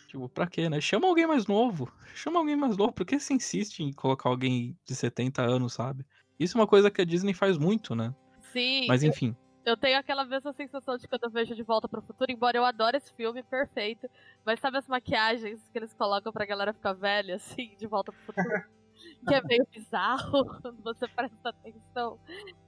Tipo, 0.06 0.28
pra 0.28 0.46
quê, 0.46 0.68
né? 0.68 0.80
Chama 0.80 1.08
alguém 1.08 1.26
mais 1.26 1.46
novo. 1.46 1.92
Chama 2.14 2.38
alguém 2.38 2.56
mais 2.56 2.76
novo. 2.76 2.92
Por 2.92 3.04
que 3.04 3.18
você 3.18 3.34
insiste 3.34 3.80
em 3.80 3.92
colocar 3.92 4.28
alguém 4.28 4.76
de 4.84 4.94
70 4.94 5.42
anos, 5.42 5.72
sabe? 5.74 6.06
Isso 6.38 6.56
é 6.56 6.60
uma 6.60 6.66
coisa 6.66 6.90
que 6.90 7.00
a 7.00 7.04
Disney 7.04 7.34
faz 7.34 7.58
muito, 7.58 7.94
né? 7.94 8.14
Sim. 8.52 8.86
Mas 8.86 9.02
enfim. 9.02 9.36
Eu 9.64 9.76
tenho 9.76 9.98
aquela 9.98 10.24
mesma 10.24 10.52
sensação 10.52 10.98
de 10.98 11.08
quando 11.08 11.24
eu 11.24 11.30
vejo 11.30 11.54
De 11.54 11.62
Volta 11.62 11.88
pro 11.88 12.02
Futuro, 12.02 12.30
embora 12.30 12.56
eu 12.58 12.64
adore 12.64 12.98
esse 12.98 13.12
filme, 13.14 13.42
perfeito. 13.42 14.08
Mas 14.44 14.60
sabe 14.60 14.76
as 14.76 14.86
maquiagens 14.86 15.60
que 15.70 15.78
eles 15.78 15.94
colocam 15.94 16.32
pra 16.32 16.44
galera 16.44 16.74
ficar 16.74 16.92
velha, 16.92 17.36
assim, 17.36 17.74
De 17.78 17.86
Volta 17.86 18.12
pro 18.12 18.34
Futuro? 18.34 18.74
que 19.26 19.34
é 19.34 19.42
meio 19.42 19.66
bizarro 19.72 20.44
quando 20.62 20.82
você 20.82 21.08
presta 21.08 21.48
atenção. 21.48 22.18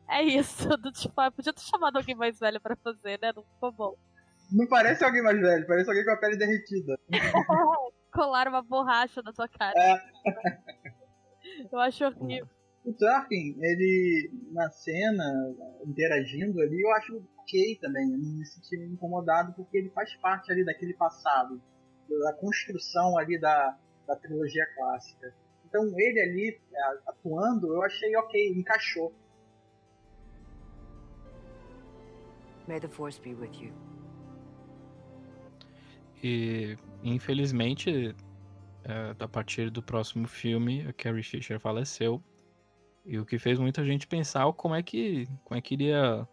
É 0.09 0.22
isso, 0.22 0.68
do 0.79 0.90
tipo, 0.92 1.20
eu 1.20 1.33
podia 1.33 1.52
ter 1.52 1.62
chamado 1.62 1.96
alguém 1.96 2.14
mais 2.14 2.38
velho 2.38 2.61
pra 2.61 2.76
fazer, 2.76 3.18
né? 3.20 3.33
Não 3.35 3.42
ficou 3.42 3.72
bom. 3.72 3.96
Não 4.53 4.67
parece 4.67 5.05
alguém 5.05 5.23
mais 5.23 5.41
velho, 5.41 5.67
parece 5.67 5.89
alguém 5.89 6.05
com 6.05 6.11
a 6.11 6.17
pele 6.17 6.37
derretida. 6.37 6.99
Colar 8.13 8.49
uma 8.49 8.63
borracha 8.63 9.21
na 9.23 9.33
tua 9.33 9.49
cara. 9.49 9.75
É. 9.77 10.01
Eu 11.73 11.79
acho 11.79 12.05
horrível 12.05 12.49
o 12.87 12.93
Tarkin, 12.93 13.57
ele 13.61 14.31
na 14.53 14.71
cena, 14.71 15.25
interagindo 15.85 16.61
ali, 16.61 16.81
eu 16.81 16.93
acho 16.93 17.21
ok 17.39 17.77
também. 17.81 18.05
Eu 18.13 18.19
não 18.19 18.39
me 18.39 18.47
senti 18.47 18.77
incomodado 18.77 19.53
porque 19.55 19.77
ele 19.77 19.91
faz 19.91 20.15
parte 20.19 20.53
ali 20.53 20.65
daquele 20.65 20.95
passado, 20.95 21.61
da 22.09 22.33
construção 22.35 23.19
ali 23.19 23.41
da, 23.41 23.77
da 24.07 24.15
trilogia 24.15 24.65
clássica. 24.77 25.35
Então 25.65 25.85
ele 25.99 26.21
ali 26.21 26.61
atuando, 27.09 27.75
eu 27.75 27.83
achei 27.83 28.17
ok, 28.17 28.51
encaixou. 28.51 29.13
May 32.69 32.79
the 32.79 32.89
Force 32.89 33.21
be 33.21 33.35
with 33.35 33.61
you. 33.61 33.86
Infelizmente, 37.03 38.15
é, 38.85 39.15
a 39.19 39.29
partir 39.29 39.71
do 39.71 39.83
próximo 39.83 40.29
filme, 40.29 40.87
a 40.89 40.93
Carrie 40.93 41.23
Fisher 41.23 41.59
faleceu. 41.59 42.23
E 43.05 43.19
o 43.19 43.27
que 43.27 43.39
fez 43.39 43.59
muita 43.59 43.85
gente 43.85 44.07
pensar 44.07 44.53
como 44.53 44.75
é 44.75 44.83
que, 44.83 45.29
como 45.45 45.57
é 45.57 45.61
que 45.61 45.75
iria. 45.75 46.27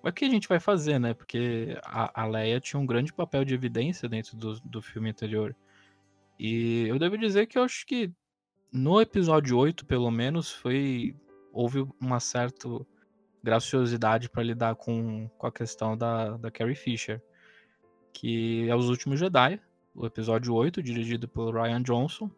Como 0.00 0.08
é 0.08 0.12
que 0.12 0.24
a 0.24 0.30
gente 0.30 0.48
vai 0.48 0.60
fazer, 0.60 0.98
né? 0.98 1.12
Porque 1.12 1.78
a, 1.84 2.22
a 2.22 2.26
Leia 2.26 2.60
tinha 2.60 2.78
um 2.80 2.86
grande 2.86 3.12
papel 3.12 3.44
de 3.44 3.54
evidência 3.54 4.08
dentro 4.08 4.36
do, 4.36 4.60
do 4.60 4.80
filme 4.80 5.10
anterior. 5.10 5.54
E 6.38 6.86
eu 6.86 6.98
devo 6.98 7.18
dizer 7.18 7.46
que 7.46 7.58
eu 7.58 7.64
acho 7.64 7.84
que 7.84 8.12
no 8.72 9.00
episódio 9.00 9.56
8, 9.56 9.86
pelo 9.86 10.10
menos, 10.10 10.50
foi. 10.50 11.14
Houve 11.52 11.86
uma 12.00 12.20
certa 12.20 12.68
graciosidade 13.42 14.28
para 14.28 14.42
lidar 14.42 14.76
com, 14.76 15.28
com 15.36 15.46
a 15.46 15.52
questão 15.52 15.96
da, 15.96 16.36
da 16.36 16.50
Carrie 16.50 16.74
Fisher. 16.74 17.22
Que 18.12 18.68
é 18.68 18.74
Os 18.74 18.88
Últimos 18.88 19.18
Jedi, 19.18 19.60
o 19.94 20.06
episódio 20.06 20.54
8, 20.54 20.82
dirigido 20.82 21.28
pelo 21.28 21.50
Ryan 21.50 21.82
Johnson. 21.82 22.30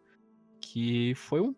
Que 0.60 1.14
foi 1.14 1.40
um 1.40 1.54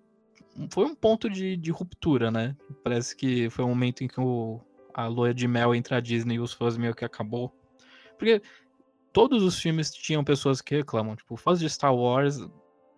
foi 0.71 0.85
um 0.85 0.95
ponto 0.95 1.31
de, 1.31 1.57
de 1.57 1.71
ruptura, 1.71 2.31
né? 2.31 2.55
Parece 2.85 3.17
que 3.17 3.49
foi 3.49 3.65
um 3.65 3.69
momento 3.69 4.05
em 4.05 4.09
que 4.09 4.21
o, 4.21 4.61
a 4.93 5.07
lua 5.07 5.33
de 5.33 5.49
mel 5.49 5.75
entre 5.75 5.95
a 5.95 6.01
Disney 6.01 6.35
e 6.35 6.41
os 6.41 6.53
fãs 6.53 6.77
meio 6.77 6.95
que 6.95 7.07
acabou. 7.07 7.51
Porque 8.19 8.43
todos 9.15 9.43
os 9.43 9.59
filmes 9.59 9.91
tinham 9.91 10.23
pessoas 10.23 10.61
que 10.61 10.77
reclamam. 10.77 11.17
Tipo, 11.17 11.37
fãs 11.37 11.59
de 11.59 11.69
Star 11.71 11.95
Wars 11.95 12.39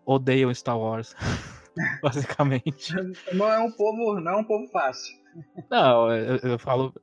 odeiam 0.05 0.53
Star 0.53 0.79
Wars. 0.79 1.15
basicamente. 2.03 2.95
Não 3.33 3.51
é 3.51 3.59
um 3.59 3.71
povo, 3.71 4.21
não 4.21 4.33
é 4.33 4.37
um 4.37 4.45
povo 4.45 4.67
fácil. 4.69 5.17
Não, 5.71 6.11
eu, 6.13 6.37
eu 6.37 6.59
falo. 6.59 6.95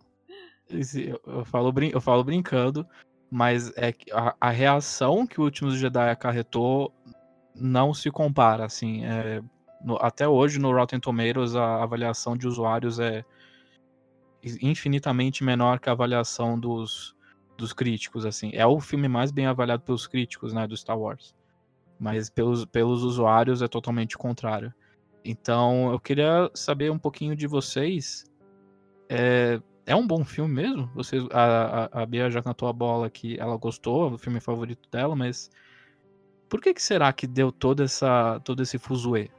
Eu 0.70 1.43
falo, 1.43 1.74
eu 1.91 1.99
falo 1.99 2.24
brincando, 2.24 2.88
mas 3.32 3.71
é 3.77 3.93
a, 4.11 4.36
a 4.41 4.49
reação 4.49 5.25
que 5.25 5.39
o 5.39 5.45
Últimos 5.45 5.75
Jedi 5.75 6.09
acarretou 6.09 6.93
não 7.55 7.93
se 7.93 8.11
compara, 8.11 8.65
assim. 8.65 9.05
É, 9.05 9.41
no, 9.82 9.95
até 10.01 10.27
hoje 10.27 10.59
no 10.59 10.73
Rotten 10.73 10.99
Tomatoes 10.99 11.55
a 11.55 11.82
avaliação 11.82 12.36
de 12.36 12.45
usuários 12.45 12.99
é 12.99 13.23
infinitamente 14.61 15.43
menor 15.43 15.79
que 15.79 15.88
a 15.88 15.93
avaliação 15.93 16.59
dos, 16.59 17.15
dos 17.57 17.71
críticos, 17.71 18.25
assim. 18.25 18.51
É 18.53 18.65
o 18.65 18.82
filme 18.82 19.07
mais 19.07 19.32
bem 19.32 19.45
avaliado 19.45 19.84
pelos 19.84 20.07
críticos, 20.07 20.51
né, 20.51 20.67
do 20.67 20.75
Star 20.75 20.99
Wars. 20.99 21.34
Mas 21.97 22.29
pelos, 22.29 22.65
pelos 22.65 23.03
usuários 23.03 23.61
é 23.61 23.67
totalmente 23.67 24.15
o 24.15 24.19
contrário. 24.19 24.73
Então, 25.23 25.91
eu 25.91 25.99
queria 25.99 26.49
saber 26.53 26.91
um 26.91 26.97
pouquinho 26.97 27.36
de 27.36 27.47
vocês. 27.47 28.25
É, 29.07 29.61
é 29.92 29.96
um 29.96 30.08
bom 30.08 30.24
filme 30.24 30.54
mesmo? 30.54 30.88
Vocês, 30.96 31.24
a, 31.32 31.89
a, 31.92 32.04
a 32.04 32.06
Bia 32.06 32.30
já 32.30 32.42
cantou 32.42 32.68
a 32.68 32.74
bola 32.74 33.10
que 33.10 33.39
ela 33.39 33.58
gostou, 33.58 34.10
do 34.10 34.18
filme 34.18 34.39
favorito 34.39 34.89
dela, 34.89 35.16
mas 35.16 35.50
por 36.50 36.62
que, 36.62 36.74
que 36.74 36.82
será 36.82 37.12
que 37.12 37.28
deu 37.28 37.52
toda 37.52 37.84
essa, 37.84 38.39
todo 38.44 38.62
esse 38.64 38.78
fuzuê? 38.78 39.30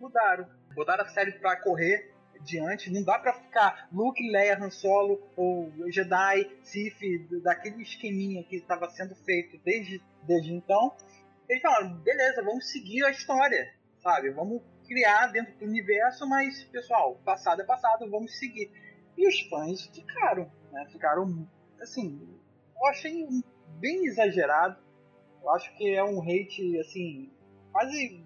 Mudaram. 0.00 0.46
Mudaram 0.76 1.04
a 1.04 1.08
série 1.08 1.32
pra 1.32 1.56
correr 1.56 2.12
diante. 2.40 2.90
Não 2.90 3.02
dá 3.02 3.18
pra 3.18 3.32
ficar 3.34 3.88
Luke, 3.92 4.22
Leia, 4.30 4.58
Han 4.58 4.70
Solo 4.70 5.20
ou 5.36 5.72
Jedi, 5.90 6.48
Sith, 6.62 7.28
daquele 7.42 7.82
esqueminha 7.82 8.44
que 8.44 8.56
estava 8.56 8.88
sendo 8.90 9.14
feito 9.14 9.58
desde, 9.64 10.00
desde 10.22 10.52
então. 10.52 10.94
Eles 11.48 11.62
falaram, 11.62 11.94
beleza, 11.96 12.42
vamos 12.42 12.70
seguir 12.70 13.04
a 13.04 13.10
história, 13.10 13.72
sabe? 14.02 14.30
Vamos 14.30 14.62
criar 14.86 15.28
dentro 15.28 15.52
do 15.58 15.64
universo, 15.64 16.28
mas, 16.28 16.62
pessoal, 16.64 17.20
passado 17.24 17.62
é 17.62 17.64
passado, 17.64 18.08
vamos 18.10 18.38
seguir. 18.38 18.70
E 19.16 19.26
os 19.26 19.40
fãs 19.48 19.86
ficaram, 19.86 20.50
né? 20.72 20.86
Ficaram, 20.90 21.48
assim, 21.80 22.20
eu 22.76 22.86
achei 22.86 23.26
bem 23.78 24.06
exagerado. 24.06 24.82
Eu 25.42 25.50
acho 25.50 25.76
que 25.76 25.94
é 25.94 26.02
um 26.04 26.20
hate, 26.22 26.78
assim, 26.78 27.30
quase 27.72 28.24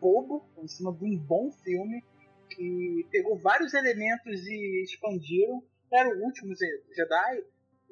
bobo 0.00 0.44
em 0.58 0.68
cima 0.68 0.92
de 0.92 1.04
um 1.04 1.16
bom 1.16 1.50
filme 1.50 2.04
que 2.50 3.06
pegou 3.10 3.38
vários 3.38 3.74
elementos 3.74 4.46
e 4.46 4.82
expandiram. 4.82 5.62
Era 5.92 6.08
o 6.08 6.22
último 6.22 6.54
Jedi. 6.54 7.44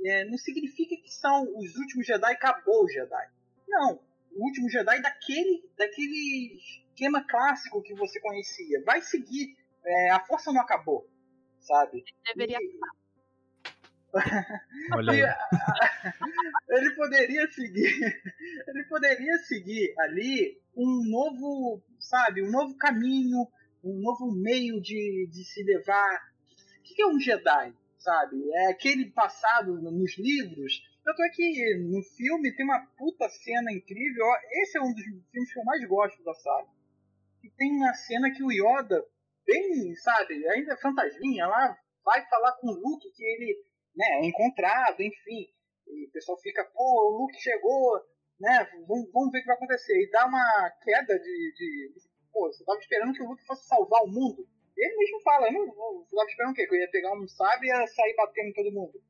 É, 0.05 0.24
não 0.24 0.37
significa 0.37 0.97
que 0.97 1.11
são 1.11 1.43
os 1.57 1.76
últimos 1.76 2.07
Jedi 2.07 2.33
acabou 2.33 2.85
o 2.85 2.89
Jedi. 2.89 3.30
Não, 3.68 4.01
o 4.35 4.45
último 4.45 4.68
Jedi 4.68 5.01
daquele, 5.01 5.64
daquele 5.76 6.59
esquema 6.93 7.24
clássico 7.26 7.83
que 7.83 7.95
você 7.95 8.20
conhecia. 8.20 8.83
Vai 8.85 9.01
seguir. 9.03 9.57
É, 9.85 10.11
a 10.11 10.20
força 10.20 10.53
não 10.53 10.61
acabou, 10.61 11.09
sabe? 11.63 12.05
Deveria 12.25 12.59
e... 12.61 12.79
Olha 14.95 15.13
aí. 15.13 15.23
ele 16.69 16.91
poderia 16.95 17.51
seguir. 17.51 18.23
Ele 18.69 18.85
poderia 18.85 19.39
seguir 19.39 19.95
ali 19.99 20.61
um 20.77 21.05
novo, 21.09 21.83
sabe, 21.99 22.43
um 22.43 22.51
novo 22.51 22.77
caminho, 22.77 23.47
um 23.83 24.01
novo 24.01 24.31
meio 24.31 24.81
de, 24.81 25.29
de 25.31 25.45
se 25.45 25.63
levar. 25.63 26.33
O 26.79 26.83
que 26.83 27.03
é 27.03 27.07
um 27.07 27.19
Jedi, 27.19 27.75
sabe? 27.99 28.37
É 28.53 28.71
aquele 28.71 29.11
passado 29.11 29.81
nos 29.81 30.19
livros. 30.19 30.83
Tanto 31.05 31.23
é 31.23 31.29
que 31.31 31.79
no 31.79 32.03
filme 32.03 32.55
tem 32.55 32.65
uma 32.65 32.87
puta 32.97 33.29
cena 33.29 33.73
incrível. 33.73 34.25
Esse 34.63 34.79
é 34.79 34.81
um 34.81 34.93
dos 34.93 35.05
filmes 35.05 35.53
que 35.53 35.59
eu 35.59 35.65
mais 35.65 35.85
gosto 35.89 36.23
da 36.23 36.35
saga. 36.35 36.69
E 37.43 37.51
tem 37.51 37.73
uma 37.73 37.93
cena 37.95 38.31
que 38.31 38.43
o 38.43 38.53
Yoda, 38.53 39.05
bem, 39.47 39.95
sabe, 39.97 40.47
ainda 40.49 40.76
fantasminha 40.76 41.47
lá, 41.47 41.76
vai 42.05 42.24
falar 42.28 42.53
com 42.59 42.68
o 42.68 42.74
Luke 42.74 43.11
que 43.11 43.24
ele 43.24 43.57
né, 43.97 44.07
é 44.20 44.26
encontrado, 44.26 45.01
enfim. 45.01 45.49
E 45.86 46.07
o 46.07 46.11
pessoal 46.12 46.38
fica, 46.40 46.64
pô, 46.64 46.82
o 46.82 47.18
Luke 47.22 47.38
chegou, 47.40 48.01
né? 48.40 48.68
Vamos, 48.88 49.11
vamos 49.12 49.30
ver 49.30 49.38
o 49.38 49.40
que 49.40 49.47
vai 49.47 49.57
acontecer. 49.57 50.01
E 50.03 50.11
dá 50.11 50.26
uma 50.26 50.70
queda 50.82 51.18
de, 51.18 51.53
de 51.55 51.93
pô, 52.32 52.51
você 52.51 52.64
tava 52.64 52.78
esperando 52.78 53.12
que 53.12 53.22
o 53.22 53.28
Luke 53.28 53.45
fosse 53.45 53.66
salvar 53.66 54.03
o 54.03 54.11
mundo. 54.11 54.47
Ele 54.76 54.97
mesmo 54.97 55.20
fala, 55.20 55.51
não, 55.51 55.66
você 55.66 56.16
tava 56.16 56.28
esperando 56.28 56.53
o 56.53 56.55
quê? 56.55 56.66
Que 56.66 56.74
eu 56.74 56.80
ia 56.80 56.90
pegar 56.90 57.12
um 57.12 57.28
sábio 57.28 57.66
e 57.66 57.68
ia 57.68 57.86
sair 57.86 58.14
batendo 58.16 58.49
em 58.49 58.53
todo 58.55 58.72
mundo. 58.72 59.03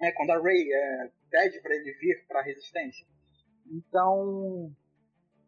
É, 0.00 0.12
quando 0.12 0.30
a 0.30 0.42
Rey 0.42 0.70
é, 0.70 1.10
pede 1.30 1.60
para 1.60 1.74
ele 1.74 1.92
vir 1.92 2.26
para 2.28 2.40
a 2.40 2.42
resistência. 2.42 3.06
Então, 3.66 4.70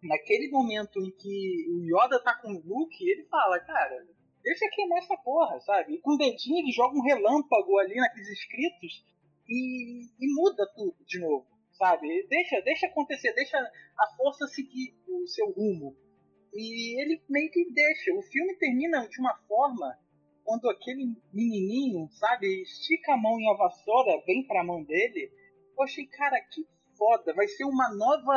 naquele 0.03 0.51
momento 0.51 1.01
em 1.01 1.11
que 1.11 1.67
o 1.71 1.83
Yoda 1.85 2.23
tá 2.23 2.35
com 2.35 2.53
o 2.53 2.63
Luke, 2.65 3.09
ele 3.09 3.25
fala, 3.25 3.59
cara, 3.61 4.07
deixa 4.43 4.69
queimar 4.71 4.99
essa 4.99 5.17
porra, 5.17 5.61
sabe? 5.61 5.95
E 5.95 6.01
com 6.01 6.13
o 6.13 6.19
dedinho 6.19 6.59
ele 6.59 6.73
joga 6.73 6.97
um 6.97 7.03
relâmpago 7.03 7.79
ali 7.79 7.97
naqueles 7.97 8.29
escritos 8.29 9.05
e, 9.49 10.07
e 10.21 10.35
muda 10.35 10.67
tudo 10.75 10.97
de 11.07 11.19
novo, 11.19 11.47
sabe? 11.73 12.27
Deixa, 12.29 12.61
deixa 12.63 12.87
acontecer, 12.87 13.33
deixa 13.35 13.59
a 13.59 14.17
força 14.17 14.47
seguir 14.47 14.95
o 15.09 15.27
seu 15.27 15.51
rumo. 15.53 15.97
E 16.55 17.01
ele 17.01 17.23
meio 17.29 17.51
que 17.51 17.71
deixa. 17.71 18.15
O 18.15 18.23
filme 18.23 18.57
termina 18.57 19.07
de 19.09 19.21
uma 19.21 19.37
forma 19.47 19.99
quando 20.45 20.71
aquele 20.71 21.15
menininho, 21.33 22.09
sabe, 22.13 22.63
estica 22.63 23.13
a 23.13 23.17
mão 23.19 23.39
em 23.39 23.51
a 23.51 23.55
vassoura, 23.55 24.23
vem 24.27 24.47
pra 24.47 24.65
mão 24.65 24.83
dele. 24.83 25.31
Eu 25.77 25.85
achei, 25.85 26.07
cara, 26.07 26.41
que 26.41 26.67
foda. 26.97 27.35
Vai 27.35 27.47
ser 27.49 27.65
uma 27.65 27.95
nova, 27.95 28.35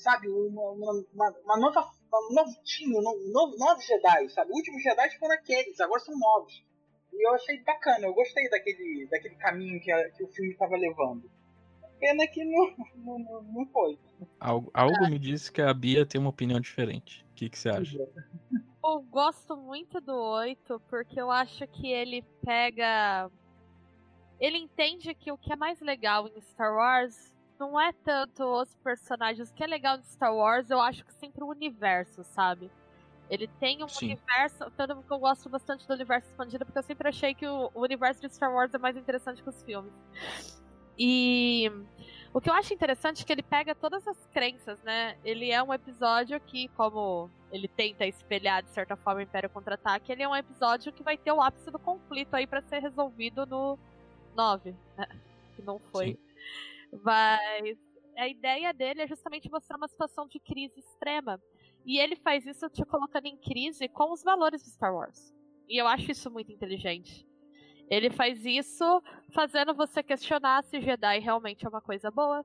sabe, 0.00 0.28
uma, 0.28 0.72
uma, 0.72 1.34
uma 1.44 1.56
nova, 1.58 1.88
um 2.30 2.34
novo 2.34 2.52
time, 2.64 2.96
um 2.96 3.02
novo, 3.32 3.56
novos 3.56 3.84
Jedi, 3.84 4.28
sabe? 4.30 4.50
Os 4.50 4.56
últimos 4.56 4.82
Jedi 4.82 5.18
foram 5.18 5.34
aqueles, 5.34 5.80
agora 5.80 6.00
são 6.00 6.18
novos. 6.18 6.64
E 7.12 7.28
eu 7.28 7.34
achei 7.34 7.62
bacana, 7.62 8.06
eu 8.06 8.14
gostei 8.14 8.48
daquele, 8.48 9.06
daquele 9.10 9.36
caminho 9.36 9.80
que, 9.80 9.90
a, 9.90 10.10
que 10.10 10.24
o 10.24 10.28
filme 10.28 10.52
estava 10.52 10.76
levando. 10.76 11.30
Pena 11.98 12.26
que 12.26 12.42
não, 12.44 13.18
não, 13.18 13.42
não 13.42 13.66
foi. 13.66 13.98
Algo, 14.38 14.70
algo 14.72 15.08
me 15.08 15.18
disse 15.18 15.52
que 15.52 15.60
a 15.60 15.72
Bia 15.72 16.06
tem 16.06 16.20
uma 16.20 16.30
opinião 16.30 16.60
diferente. 16.60 17.26
O 17.30 17.34
que, 17.34 17.50
que 17.50 17.58
você 17.58 17.68
acha? 17.68 17.98
Eu 18.82 19.02
gosto 19.02 19.56
muito 19.56 20.00
do 20.00 20.14
8 20.14 20.80
porque 20.88 21.20
eu 21.20 21.30
acho 21.30 21.66
que 21.68 21.92
ele 21.92 22.22
pega. 22.42 23.30
Ele 24.40 24.56
entende 24.56 25.14
que 25.14 25.30
o 25.30 25.36
que 25.36 25.52
é 25.52 25.56
mais 25.56 25.80
legal 25.80 26.26
em 26.26 26.40
Star 26.40 26.74
Wars 26.74 27.30
não 27.60 27.78
é 27.78 27.92
tanto 27.92 28.42
os 28.42 28.74
personagens. 28.76 29.50
O 29.50 29.54
que 29.54 29.62
é 29.62 29.66
legal 29.66 29.98
em 29.98 30.02
Star 30.02 30.34
Wars, 30.34 30.70
eu 30.70 30.80
acho 30.80 31.04
que 31.04 31.12
sempre 31.12 31.44
o 31.44 31.48
universo, 31.48 32.24
sabe? 32.24 32.70
Ele 33.28 33.46
tem 33.46 33.84
um 33.84 33.88
Sim. 33.88 34.06
universo. 34.06 34.70
Tanto 34.76 35.02
que 35.02 35.12
eu 35.12 35.18
gosto 35.18 35.48
bastante 35.50 35.86
do 35.86 35.92
universo 35.92 36.28
expandido, 36.28 36.64
porque 36.64 36.78
eu 36.78 36.82
sempre 36.82 37.08
achei 37.08 37.34
que 37.34 37.46
o, 37.46 37.70
o 37.74 37.82
universo 37.82 38.22
de 38.22 38.34
Star 38.34 38.52
Wars 38.52 38.72
é 38.72 38.78
mais 38.78 38.96
interessante 38.96 39.42
que 39.42 39.48
os 39.48 39.62
filmes. 39.62 39.92
E 40.98 41.70
o 42.32 42.40
que 42.40 42.48
eu 42.48 42.54
acho 42.54 42.72
interessante 42.72 43.22
é 43.22 43.26
que 43.26 43.32
ele 43.32 43.42
pega 43.42 43.74
todas 43.74 44.08
as 44.08 44.26
crenças, 44.32 44.82
né? 44.82 45.16
Ele 45.22 45.50
é 45.50 45.62
um 45.62 45.72
episódio 45.72 46.40
que, 46.40 46.68
como 46.68 47.30
ele 47.52 47.68
tenta 47.68 48.06
espelhar 48.06 48.62
de 48.62 48.70
certa 48.70 48.96
forma 48.96 49.20
o 49.20 49.22
Império 49.22 49.50
Contra-Ataque, 49.50 50.10
ele 50.10 50.22
é 50.22 50.28
um 50.28 50.34
episódio 50.34 50.92
que 50.92 51.02
vai 51.02 51.16
ter 51.16 51.30
o 51.30 51.40
ápice 51.40 51.70
do 51.70 51.78
conflito 51.78 52.34
aí 52.34 52.46
para 52.46 52.62
ser 52.62 52.78
resolvido 52.78 53.44
no 53.46 53.78
9, 54.34 54.74
né? 54.96 55.08
Que 55.54 55.62
não 55.62 55.78
foi. 55.92 56.14
Sim. 56.14 56.18
Mas 56.92 57.78
a 58.16 58.28
ideia 58.28 58.72
dele 58.72 59.02
é 59.02 59.06
justamente 59.06 59.50
mostrar 59.50 59.76
uma 59.76 59.88
situação 59.88 60.26
de 60.26 60.38
crise 60.40 60.80
extrema. 60.80 61.40
E 61.84 61.98
ele 61.98 62.16
faz 62.16 62.46
isso 62.46 62.68
te 62.68 62.84
colocando 62.84 63.26
em 63.26 63.36
crise 63.36 63.88
com 63.88 64.12
os 64.12 64.22
valores 64.22 64.62
de 64.62 64.70
Star 64.70 64.94
Wars. 64.94 65.34
E 65.68 65.80
eu 65.80 65.86
acho 65.86 66.10
isso 66.10 66.30
muito 66.30 66.52
inteligente. 66.52 67.26
Ele 67.88 68.10
faz 68.10 68.44
isso 68.44 69.02
fazendo 69.32 69.74
você 69.74 70.02
questionar 70.02 70.62
se 70.62 70.80
Jedi 70.80 71.18
realmente 71.18 71.64
é 71.64 71.68
uma 71.68 71.80
coisa 71.80 72.10
boa. 72.10 72.44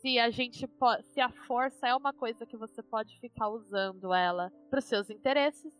Se 0.00 0.18
a 0.18 0.30
gente 0.30 0.68
se 1.04 1.20
a 1.20 1.28
força 1.28 1.86
é 1.86 1.94
uma 1.94 2.12
coisa 2.12 2.46
que 2.46 2.56
você 2.56 2.82
pode 2.82 3.18
ficar 3.20 3.48
usando 3.48 4.12
ela 4.12 4.50
para 4.70 4.78
os 4.78 4.84
seus 4.84 5.10
interesses, 5.10 5.72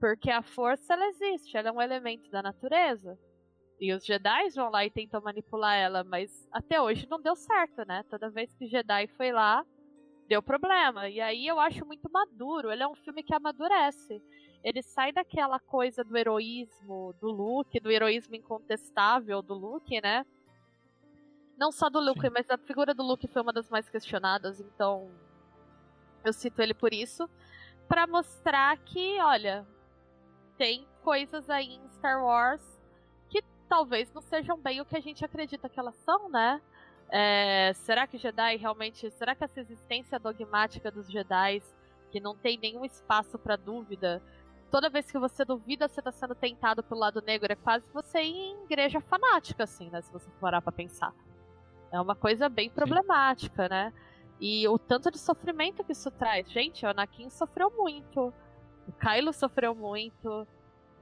porque 0.00 0.30
a 0.30 0.42
força 0.42 0.94
ela 0.94 1.06
existe, 1.08 1.56
ela 1.56 1.68
é 1.68 1.72
um 1.72 1.80
elemento 1.80 2.30
da 2.30 2.42
natureza. 2.42 3.18
E 3.80 3.92
os 3.92 4.04
Jedi 4.04 4.50
vão 4.54 4.70
lá 4.70 4.84
e 4.84 4.90
tentam 4.90 5.20
manipular 5.20 5.76
ela, 5.76 6.02
mas 6.02 6.48
até 6.50 6.80
hoje 6.80 7.06
não 7.10 7.20
deu 7.20 7.36
certo, 7.36 7.86
né? 7.86 8.04
Toda 8.08 8.30
vez 8.30 8.54
que 8.54 8.66
Jedi 8.66 9.06
foi 9.16 9.32
lá, 9.32 9.64
deu 10.28 10.42
problema. 10.42 11.08
E 11.08 11.20
aí 11.20 11.46
eu 11.46 11.60
acho 11.60 11.84
muito 11.84 12.10
maduro. 12.10 12.72
Ele 12.72 12.82
é 12.82 12.88
um 12.88 12.94
filme 12.94 13.22
que 13.22 13.34
amadurece 13.34 14.22
ele 14.66 14.82
sai 14.82 15.12
daquela 15.12 15.60
coisa 15.60 16.02
do 16.02 16.16
heroísmo 16.16 17.14
do 17.20 17.30
Luke, 17.30 17.78
do 17.78 17.88
heroísmo 17.88 18.34
incontestável 18.34 19.40
do 19.40 19.54
Luke, 19.54 20.00
né? 20.00 20.26
Não 21.56 21.70
só 21.70 21.88
do 21.88 22.00
Luke, 22.00 22.20
Sim. 22.22 22.30
mas 22.30 22.50
a 22.50 22.58
figura 22.58 22.92
do 22.92 23.04
Luke 23.04 23.28
foi 23.28 23.42
uma 23.42 23.52
das 23.52 23.70
mais 23.70 23.88
questionadas, 23.88 24.60
então 24.60 25.08
eu 26.24 26.32
cito 26.32 26.60
ele 26.60 26.74
por 26.74 26.92
isso, 26.92 27.30
para 27.86 28.08
mostrar 28.08 28.76
que, 28.78 29.20
olha, 29.20 29.64
tem 30.58 30.84
coisas 31.00 31.48
aí 31.48 31.76
em 31.76 31.88
Star 31.90 32.24
Wars 32.24 32.75
talvez 33.68 34.12
não 34.12 34.22
sejam 34.22 34.58
bem 34.58 34.80
o 34.80 34.84
que 34.84 34.96
a 34.96 35.00
gente 35.00 35.24
acredita 35.24 35.68
que 35.68 35.78
elas 35.78 35.96
são, 35.96 36.28
né? 36.28 36.60
É, 37.08 37.72
será 37.74 38.06
que 38.06 38.18
Jedi 38.18 38.56
realmente. 38.56 39.10
Será 39.10 39.34
que 39.34 39.44
essa 39.44 39.60
existência 39.60 40.18
dogmática 40.18 40.90
dos 40.90 41.10
Jedi, 41.10 41.62
que 42.10 42.20
não 42.20 42.34
tem 42.34 42.58
nenhum 42.58 42.84
espaço 42.84 43.38
para 43.38 43.56
dúvida, 43.56 44.22
toda 44.70 44.90
vez 44.90 45.10
que 45.10 45.18
você 45.18 45.44
duvida, 45.44 45.88
você 45.88 46.02
tá 46.02 46.10
sendo 46.10 46.34
tentado 46.34 46.82
pelo 46.82 47.00
lado 47.00 47.22
negro. 47.22 47.52
É 47.52 47.56
quase 47.56 47.86
você 47.92 48.22
ir 48.22 48.34
em 48.34 48.64
igreja 48.64 49.00
fanática, 49.00 49.64
assim, 49.64 49.88
né? 49.90 50.00
Se 50.02 50.12
você 50.12 50.28
parar 50.40 50.60
pra 50.60 50.72
pensar. 50.72 51.14
É 51.92 52.00
uma 52.00 52.16
coisa 52.16 52.48
bem 52.48 52.68
problemática, 52.68 53.64
Sim. 53.64 53.70
né? 53.70 53.92
E 54.40 54.68
o 54.68 54.78
tanto 54.78 55.10
de 55.10 55.18
sofrimento 55.18 55.82
que 55.84 55.92
isso 55.92 56.10
traz. 56.10 56.50
Gente, 56.50 56.84
o 56.84 56.88
Anakin 56.88 57.30
sofreu 57.30 57.70
muito. 57.70 58.32
O 58.86 58.92
Kylo 58.92 59.32
sofreu 59.32 59.74
muito. 59.74 60.46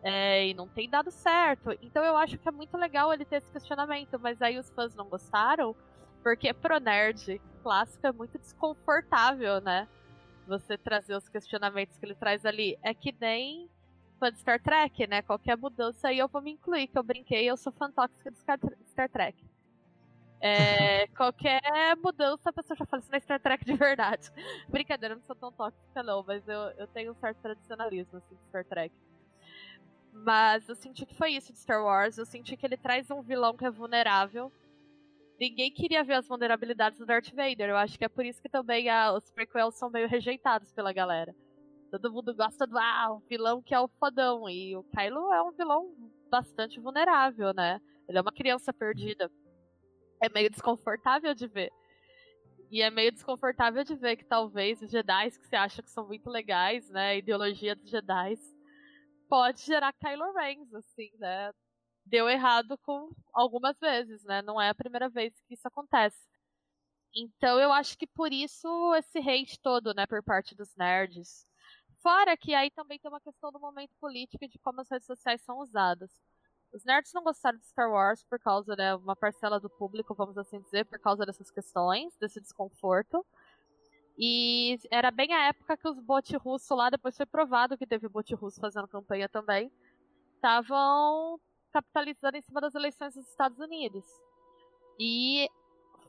É, 0.07 0.49
e 0.49 0.53
não 0.53 0.69
tem 0.69 0.89
dado 0.89 1.11
certo. 1.11 1.71
Então 1.81 2.05
eu 2.05 2.15
acho 2.15 2.37
que 2.37 2.47
é 2.47 2.53
muito 2.53 2.77
legal 2.77 3.11
ele 3.13 3.25
ter 3.25 3.37
esse 3.37 3.51
questionamento, 3.51 4.21
mas 4.21 4.41
aí 4.43 4.59
os 4.59 4.71
fãs 4.71 4.95
não 4.95 5.09
gostaram, 5.09 5.75
porque 6.23 6.53
pro 6.53 6.79
nerd 6.79 7.41
clássico 7.63 8.07
é 8.07 8.13
muito 8.13 8.39
desconfortável, 8.39 9.63
né? 9.63 9.89
Você 10.47 10.77
trazer 10.77 11.17
os 11.17 11.27
questionamentos 11.31 11.97
que 11.97 12.05
ele 12.05 12.15
traz 12.15 12.45
ali. 12.45 12.79
É 12.83 12.93
que 12.93 13.17
nem 13.19 13.71
fã 14.21 14.31
de 14.31 14.39
Star 14.39 14.61
Trek, 14.63 15.07
né? 15.07 15.23
Qualquer 15.23 15.57
mudança 15.57 16.09
aí 16.09 16.19
eu 16.19 16.29
vou 16.29 16.43
me 16.43 16.51
incluir, 16.53 16.87
que 16.87 16.99
eu 16.99 17.03
brinquei, 17.03 17.49
eu 17.49 17.57
sou 17.57 17.73
fã 17.73 17.91
tóxica 17.91 18.31
de 18.31 18.39
Star 18.91 19.09
Trek. 19.09 19.43
É, 20.39 21.07
qualquer 21.17 21.97
mudança 21.97 22.51
a 22.51 22.53
pessoa 22.53 22.77
já 22.77 22.85
fala 22.85 23.01
isso 23.01 23.11
na 23.11 23.21
Star 23.21 23.41
Trek 23.41 23.65
de 23.65 23.75
verdade. 23.75 24.31
Brincadeira, 24.69 25.15
eu 25.15 25.19
não 25.19 25.25
sou 25.25 25.35
tão 25.35 25.51
tóxica 25.51 26.03
não, 26.03 26.23
mas 26.23 26.47
eu, 26.47 26.61
eu 26.77 26.87
tenho 26.89 27.13
um 27.13 27.15
certo 27.15 27.39
tradicionalismo 27.39 28.19
assim, 28.19 28.35
de 28.35 28.49
Star 28.51 28.67
Trek. 28.67 28.95
Mas 30.15 30.69
eu 30.69 30.77
senti 30.77 31.05
que 31.05 31.15
foi 31.15 31.33
isso 31.33 31.53
de 31.53 31.59
Star 31.59 31.85
Wars, 31.85 32.17
eu 32.17 32.25
senti 32.25 32.57
que 32.57 32.65
ele 32.65 32.77
traz 32.77 33.11
um 33.11 33.21
vilão 33.21 33.57
que 33.57 33.65
é 33.65 33.71
vulnerável. 33.71 34.51
Ninguém 35.39 35.73
queria 35.73 36.05
ver 36.05 36.15
as 36.15 36.29
vulnerabilidades 36.29 36.99
do 36.99 37.07
Darth 37.07 37.31
Vader, 37.35 37.69
eu 37.69 37.77
acho 37.77 37.99
que 37.99 38.05
é 38.05 38.09
por 38.09 38.25
isso 38.25 38.41
que 38.41 38.49
também 38.49 38.87
os 39.17 39.31
prequels 39.33 39.75
são 39.75 39.91
meio 39.91 40.09
rejeitados 40.09 40.73
pela 40.73 40.93
galera. 40.93 41.35
Todo 41.91 42.13
mundo 42.13 42.35
gosta 42.35 42.67
do 42.67 42.79
ah, 42.79 43.19
vilão 43.29 43.61
que 43.61 43.75
é 43.75 43.81
o 43.81 43.89
fodão, 43.89 44.49
e 44.49 44.77
o 44.77 44.85
Kylo 44.85 45.33
é 45.33 45.43
um 45.43 45.51
vilão 45.51 45.93
bastante 46.31 46.79
vulnerável, 46.79 47.53
né? 47.53 47.81
Ele 48.09 48.19
é 48.19 48.21
uma 48.21 48.33
criança 48.33 48.73
perdida 48.73 49.29
é 50.25 50.29
meio 50.29 50.51
desconfortável 50.51 51.35
de 51.35 51.47
ver. 51.47 51.71
E 52.71 52.83
é 52.83 52.91
meio 52.91 53.13
desconfortável 53.13 53.85
de 53.85 53.95
ver 53.95 54.17
que 54.17 54.25
talvez 54.25 54.81
os 54.83 54.91
Jedi 54.91 55.31
que 55.31 55.47
você 55.47 55.57
acha 55.57 55.83
que 55.83 55.91
são 55.91 56.07
muito 56.07 56.29
legais, 56.31 56.89
né? 56.91 57.11
A 57.11 57.17
ideologia 57.17 57.77
dos 57.77 57.91
Jedi 57.91 58.37
pode 59.29 59.63
gerar 59.63 59.93
Kylo 59.95 60.33
Ren, 60.33 60.67
assim, 60.75 61.11
né? 61.19 61.53
Deu 62.07 62.29
errado 62.29 62.79
com 62.79 63.11
algumas 63.33 63.79
vezes, 63.79 64.25
né? 64.25 64.43
Não 64.43 64.61
é 64.61 64.69
a 64.71 64.75
primeira 64.75 65.09
vez 65.09 65.33
que 65.49 65.55
isso 65.55 65.67
acontece. 65.67 66.19
Então 67.15 67.61
eu 67.61 67.73
acho 67.73 67.97
que 67.97 68.07
por 68.07 68.33
isso 68.33 68.95
esse 68.97 69.19
hate 69.19 69.61
todo, 69.61 69.95
né, 69.95 70.07
por 70.07 70.23
parte 70.23 70.55
dos 70.55 70.75
nerds. 70.77 71.47
Fora 72.03 72.37
que 72.37 72.55
aí 72.55 72.71
também 72.71 72.99
tem 72.99 73.11
uma 73.11 73.21
questão 73.21 73.53
do 73.53 73.61
momento 73.61 73.95
político 74.01 74.45
e 74.45 74.49
de 74.49 74.59
como 74.59 74.81
as 74.81 74.91
redes 74.91 75.07
sociais 75.07 75.41
são 75.43 75.59
usadas. 75.61 76.11
Os 76.73 76.85
nerds 76.85 77.13
não 77.13 77.23
gostaram 77.23 77.57
de 77.57 77.67
Star 77.67 77.89
Wars 77.89 78.25
por 78.25 78.39
causa, 78.41 78.75
né, 78.75 78.95
uma 78.97 79.15
parcela 79.15 79.61
do 79.61 79.71
público, 79.71 80.15
vamos 80.15 80.37
assim 80.37 80.61
dizer, 80.61 80.85
por 80.87 80.99
causa 80.99 81.25
dessas 81.25 81.51
questões, 81.51 82.17
desse 82.19 82.41
desconforto. 82.41 83.25
E 84.17 84.79
era 84.91 85.11
bem 85.11 85.33
a 85.33 85.49
época 85.49 85.77
que 85.77 85.89
os 85.89 85.99
bots 85.99 86.33
russos 86.37 86.77
lá, 86.77 86.89
depois 86.89 87.17
foi 87.17 87.27
provado 87.27 87.77
que 87.77 87.87
teve 87.87 88.09
bot 88.09 88.33
russo 88.35 88.61
fazendo 88.61 88.87
campanha 88.87 89.29
também, 89.29 89.73
estavam 90.37 91.41
capitalizando 91.73 92.37
em 92.37 92.43
cima 92.43 92.61
das 92.61 92.75
eleições 92.75 93.15
dos 93.15 93.29
Estados 93.29 93.59
Unidos. 93.59 94.05
E 94.99 95.49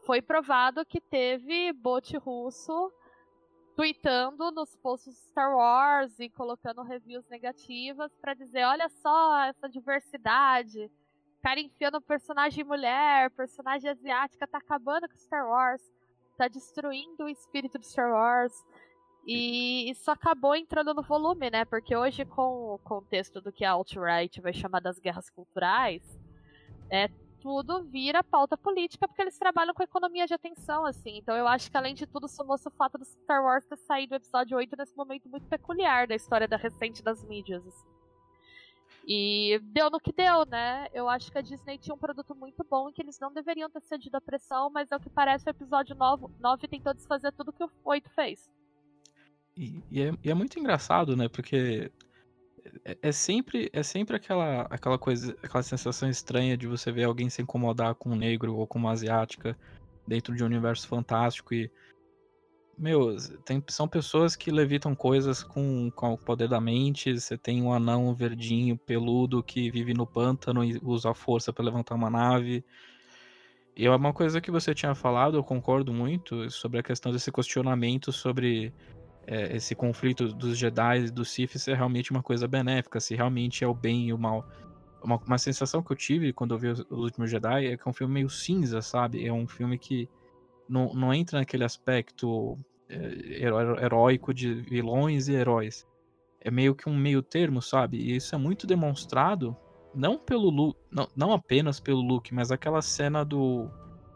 foi 0.05 0.21
provado 0.21 0.85
que 0.85 1.01
teve 1.01 1.73
bot 1.73 2.15
russo 2.17 2.93
tweetando 3.75 4.51
nos 4.51 4.75
posts 4.77 5.17
Star 5.29 5.53
Wars 5.53 6.17
e 6.19 6.29
colocando 6.29 6.83
reviews 6.83 7.27
negativas 7.27 8.15
para 8.21 8.33
dizer, 8.33 8.63
olha 8.63 8.87
só 8.87 9.43
essa 9.43 9.67
diversidade, 9.67 10.89
cara 11.41 11.59
enfiando 11.59 11.99
personagem 11.99 12.63
mulher, 12.63 13.29
personagem 13.31 13.89
asiática, 13.89 14.47
tá 14.47 14.59
acabando 14.59 15.09
com 15.09 15.15
Star 15.15 15.47
Wars, 15.47 15.81
tá 16.35 16.47
destruindo 16.47 17.23
o 17.23 17.29
espírito 17.29 17.79
de 17.79 17.87
Star 17.87 18.11
Wars. 18.11 18.53
E 19.25 19.89
isso 19.89 20.11
acabou 20.11 20.55
entrando 20.55 20.93
no 20.93 21.01
volume, 21.01 21.49
né? 21.49 21.65
Porque 21.65 21.95
hoje, 21.95 22.23
com 22.25 22.75
o 22.75 22.79
contexto 22.79 23.41
do 23.41 23.51
que 23.51 23.65
a 23.65 23.71
alt-right 23.71 24.39
vai 24.39 24.53
chamar 24.53 24.81
das 24.81 24.99
guerras 24.99 25.29
culturais, 25.29 26.03
é 26.91 27.09
tudo 27.41 27.83
vira 27.83 28.23
pauta 28.23 28.57
política 28.57 29.07
porque 29.07 29.21
eles 29.21 29.37
trabalham 29.37 29.73
com 29.73 29.83
economia 29.83 30.25
de 30.25 30.33
atenção, 30.33 30.85
assim. 30.85 31.17
Então 31.17 31.35
eu 31.35 31.47
acho 31.47 31.69
que, 31.69 31.77
além 31.77 31.93
de 31.93 32.07
tudo, 32.07 32.27
somou-se 32.27 32.67
o 32.67 32.71
fato 32.71 32.97
do 32.97 33.05
Star 33.05 33.43
Wars 33.43 33.65
ter 33.65 33.77
saído 33.77 34.11
do 34.11 34.15
episódio 34.15 34.57
8 34.57 34.75
nesse 34.75 34.95
momento 34.95 35.29
muito 35.29 35.47
peculiar 35.47 36.07
da 36.07 36.15
história 36.15 36.47
da 36.47 36.57
recente 36.57 37.03
das 37.03 37.23
mídias, 37.23 37.65
assim. 37.67 37.94
E 39.07 39.59
deu 39.61 39.91
no 39.91 39.99
que 39.99 40.11
deu, 40.11 40.45
né? 40.45 40.87
Eu 40.91 41.07
acho 41.07 41.31
que 41.31 41.37
a 41.37 41.41
Disney 41.41 41.77
tinha 41.77 41.93
um 41.93 41.97
produto 41.97 42.33
muito 42.33 42.65
bom 42.67 42.89
e 42.89 42.93
que 42.93 43.01
eles 43.01 43.19
não 43.19 43.31
deveriam 43.31 43.69
ter 43.69 43.81
cedido 43.81 44.17
a 44.17 44.21
pressão, 44.21 44.69
mas 44.71 44.91
é 44.91 44.95
o 44.95 44.99
que 44.99 45.09
parece 45.09 45.47
o 45.47 45.51
episódio 45.51 45.95
9, 45.95 46.25
9 46.39 46.67
tentou 46.67 46.93
desfazer 46.93 47.31
tudo 47.33 47.53
que 47.53 47.63
o 47.63 47.69
8 47.83 48.09
fez. 48.09 48.49
E, 49.55 49.83
e, 49.91 50.01
é, 50.01 50.11
e 50.23 50.31
é 50.31 50.33
muito 50.33 50.59
engraçado, 50.59 51.15
né? 51.15 51.29
Porque 51.29 51.91
é, 52.83 52.97
é, 52.99 53.11
sempre 53.11 53.69
é 53.71 53.83
sempre 53.83 54.15
aquela 54.15 54.63
aquela 54.63 54.97
coisa, 54.97 55.37
aquela 55.43 55.63
sensação 55.63 56.09
estranha 56.09 56.57
de 56.57 56.67
você 56.67 56.91
ver 56.91 57.03
alguém 57.03 57.29
se 57.29 57.41
incomodar 57.41 57.93
com 57.93 58.09
um 58.09 58.15
negro 58.15 58.55
ou 58.55 58.65
com 58.65 58.79
uma 58.79 58.91
asiática 58.91 59.55
dentro 60.07 60.35
de 60.35 60.43
um 60.43 60.47
universo 60.47 60.87
fantástico 60.87 61.53
e 61.53 61.71
meu, 62.77 63.15
tem, 63.45 63.63
são 63.69 63.87
pessoas 63.87 64.35
que 64.35 64.51
levitam 64.51 64.93
coisas 64.93 65.43
com, 65.43 65.89
com 65.91 66.13
o 66.13 66.17
poder 66.17 66.49
da 66.49 66.59
mente. 66.59 67.19
Você 67.19 67.37
tem 67.37 67.61
um 67.61 67.73
anão 67.73 68.13
verdinho, 68.13 68.77
peludo, 68.77 69.41
que 69.41 69.71
vive 69.71 69.93
no 69.93 70.05
pântano 70.05 70.63
e 70.63 70.79
usa 70.83 71.11
a 71.11 71.15
força 71.15 71.53
para 71.53 71.65
levantar 71.65 71.95
uma 71.95 72.09
nave. 72.09 72.63
E 73.75 73.85
é 73.85 73.93
uma 73.93 74.13
coisa 74.13 74.39
que 74.39 74.49
você 74.49 74.73
tinha 74.73 74.95
falado, 74.95 75.35
eu 75.37 75.43
concordo 75.43 75.93
muito, 75.93 76.49
sobre 76.49 76.79
a 76.79 76.83
questão 76.83 77.11
desse 77.11 77.29
questionamento 77.29 78.11
sobre 78.11 78.73
é, 79.27 79.55
esse 79.55 79.75
conflito 79.75 80.29
dos 80.29 80.57
Jedi 80.57 81.05
e 81.05 81.11
dos 81.11 81.29
Sith 81.29 81.67
é 81.67 81.73
realmente 81.73 82.11
uma 82.11 82.23
coisa 82.23 82.47
benéfica, 82.47 82.99
se 82.99 83.15
realmente 83.15 83.63
é 83.63 83.67
o 83.67 83.73
bem 83.73 84.07
e 84.07 84.13
o 84.13 84.17
mal. 84.17 84.47
Uma, 85.03 85.17
uma 85.17 85.37
sensação 85.37 85.83
que 85.83 85.91
eu 85.91 85.95
tive 85.95 86.31
quando 86.31 86.55
eu 86.55 86.57
vi 86.57 86.69
Os 86.69 86.85
Últimos 86.89 87.29
Jedi 87.29 87.67
é 87.67 87.77
que 87.77 87.83
é 87.85 87.89
um 87.89 87.93
filme 87.93 88.13
meio 88.13 88.29
cinza, 88.29 88.81
sabe? 88.81 89.25
É 89.25 89.33
um 89.33 89.47
filme 89.47 89.77
que 89.77 90.09
não, 90.67 90.93
não 90.93 91.13
entra 91.13 91.39
naquele 91.39 91.63
aspecto 91.63 92.57
é, 92.89 93.43
heróico 93.83 94.33
de 94.33 94.53
vilões 94.53 95.27
e 95.27 95.33
heróis. 95.33 95.87
É 96.41 96.51
meio 96.51 96.75
que 96.75 96.87
um 96.87 96.95
meio 96.95 97.21
termo, 97.21 97.61
sabe? 97.61 97.97
E 97.97 98.15
isso 98.15 98.35
é 98.35 98.37
muito 98.37 98.67
demonstrado, 98.67 99.57
não 99.93 100.17
pelo 100.17 100.49
Luke, 100.49 100.79
não, 100.91 101.07
não 101.15 101.33
apenas 101.33 101.79
pelo 101.79 102.01
Luke, 102.01 102.33
mas 102.33 102.51
aquela 102.51 102.81
cena 102.81 103.23
do, 103.23 103.69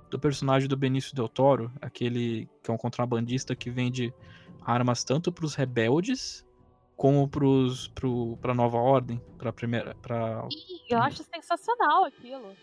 do 0.09 0.19
personagem 0.19 0.67
do 0.67 0.77
Benício 0.77 1.15
Del 1.15 1.29
Toro, 1.29 1.71
aquele 1.81 2.47
que 2.61 2.69
é 2.69 2.73
um 2.73 2.77
contrabandista 2.77 3.55
que 3.55 3.69
vende 3.69 4.13
armas 4.61 5.03
tanto 5.03 5.31
para 5.31 5.45
os 5.45 5.55
rebeldes 5.55 6.45
como 6.95 7.27
pros, 7.29 7.87
pro, 7.87 8.37
pra 8.37 8.53
nova 8.53 8.77
ordem, 8.77 9.21
pra 9.37 9.53
primeira. 9.53 9.95
Pra... 9.95 10.45
eu 10.89 10.99
acho 10.99 11.23
sensacional 11.23 12.03
aquilo. 12.03 12.53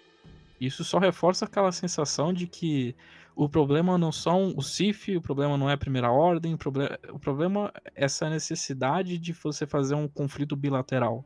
Isso 0.61 0.84
só 0.84 0.99
reforça 0.99 1.47
aquela 1.47 1.72
sensação 1.72 2.32
de 2.32 2.47
que 2.47 2.95
o 3.37 3.51
problema 3.51 3.99
não 3.99 4.11
são 4.11 4.55
o 4.57 4.62
CIF, 4.62 5.14
o 5.14 5.20
problema 5.20 5.59
não 5.59 5.68
é 5.68 5.74
a 5.74 5.78
primeira 5.78 6.11
ordem, 6.11 6.55
o 6.55 6.59
problema, 6.59 6.99
o 7.12 7.18
problema 7.18 7.70
é 7.84 8.05
essa 8.05 8.30
necessidade 8.30 9.18
de 9.18 9.34
você 9.34 9.66
fazer 9.66 9.95
um 9.95 10.09
conflito 10.09 10.57
bilateral. 10.57 11.22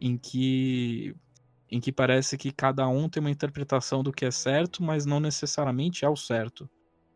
Em 0.00 0.16
que. 0.16 1.14
Em 1.70 1.80
que 1.80 1.92
parece 1.92 2.38
que 2.38 2.50
cada 2.50 2.88
um 2.88 3.08
tem 3.08 3.20
uma 3.20 3.30
interpretação 3.30 4.02
do 4.02 4.12
que 4.12 4.24
é 4.24 4.30
certo, 4.30 4.82
mas 4.82 5.04
não 5.04 5.20
necessariamente 5.20 6.04
é 6.04 6.08
o 6.08 6.16
certo. 6.16 6.68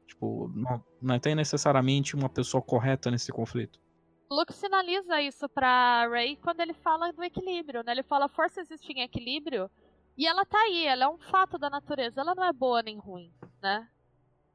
Tipo, 0.07 0.51
não, 0.55 0.85
não 1.01 1.19
tem 1.19 1.35
necessariamente 1.35 2.15
uma 2.15 2.29
pessoa 2.29 2.63
correta 2.63 3.11
nesse 3.11 3.33
conflito. 3.33 3.81
Luke 4.31 4.53
sinaliza 4.53 5.23
isso 5.23 5.49
pra 5.49 6.07
Rey 6.09 6.37
quando 6.37 6.61
ele 6.61 6.75
fala 6.75 7.13
do 7.13 7.23
equilíbrio, 7.23 7.83
né? 7.83 7.93
Ele 7.93 8.03
fala 8.03 8.29
força 8.29 8.61
existe 8.61 8.93
em 8.93 9.03
equilíbrio 9.03 9.71
e 10.17 10.27
ela 10.27 10.45
tá 10.45 10.59
aí, 10.59 10.85
ela 10.85 11.05
é 11.05 11.09
um 11.09 11.19
fato 11.19 11.57
da 11.57 11.71
natureza, 11.71 12.21
ela 12.21 12.35
não 12.35 12.45
é 12.45 12.53
boa 12.53 12.83
nem 12.83 12.99
ruim, 12.99 13.33
né? 13.63 13.89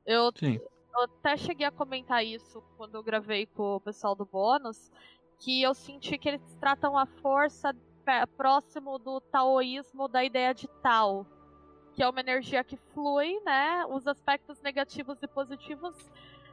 Eu, 0.05 0.31
eu 0.41 1.01
até 1.01 1.37
cheguei 1.37 1.65
a 1.65 1.71
comentar 1.71 2.25
isso 2.25 2.61
quando 2.77 2.95
eu 2.95 3.03
gravei 3.03 3.45
com 3.45 3.75
o 3.75 3.79
pessoal 3.81 4.15
do 4.15 4.25
bônus, 4.25 4.91
que 5.39 5.61
eu 5.61 5.73
senti 5.73 6.17
que 6.17 6.29
eles 6.29 6.55
tratam 6.59 6.97
a 6.97 7.05
força 7.05 7.75
próximo 8.37 8.99
do 8.99 9.21
taoísmo 9.21 10.07
da 10.07 10.23
ideia 10.23 10.53
de 10.53 10.67
Tao, 10.81 11.25
que 11.93 12.03
é 12.03 12.09
uma 12.09 12.19
energia 12.19 12.63
que 12.63 12.75
flui, 12.93 13.39
né? 13.45 13.85
Os 13.85 14.05
aspectos 14.05 14.61
negativos 14.61 15.17
e 15.21 15.27
positivos, 15.27 15.95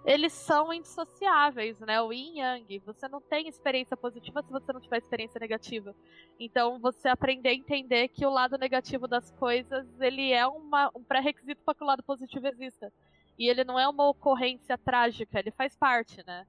eles 0.05 0.33
são 0.33 0.73
indissociáveis, 0.73 1.79
né? 1.81 2.01
O 2.01 2.13
yin 2.13 2.39
yang. 2.39 2.79
Você 2.87 3.09
não 3.09 3.21
tem 3.21 3.49
experiência 3.49 3.97
positiva 3.97 4.43
se 4.43 4.51
você 4.51 4.73
não 4.73 4.81
tiver 4.81 4.99
experiência 4.99 5.41
negativa. 5.41 5.95
Então, 6.39 6.79
você 6.79 7.09
aprender 7.09 7.49
a 7.49 7.55
entender 7.55 8.09
que 8.09 8.25
o 8.25 8.31
lado 8.31 8.57
negativo 8.57 9.09
das 9.09 9.31
coisas, 9.33 9.87
ele 10.01 10.33
é 10.33 10.47
uma, 10.47 10.91
um 10.95 11.03
pré-requisito 11.03 11.63
para 11.65 11.75
que 11.75 11.83
o 11.83 11.87
lado 11.87 12.03
positivo 12.03 12.47
exista. 12.47 12.93
E 13.41 13.49
ele 13.49 13.65
não 13.65 13.79
é 13.79 13.89
uma 13.89 14.07
ocorrência 14.07 14.77
trágica, 14.77 15.39
ele 15.39 15.51
faz 15.51 15.75
parte, 15.75 16.23
né? 16.27 16.47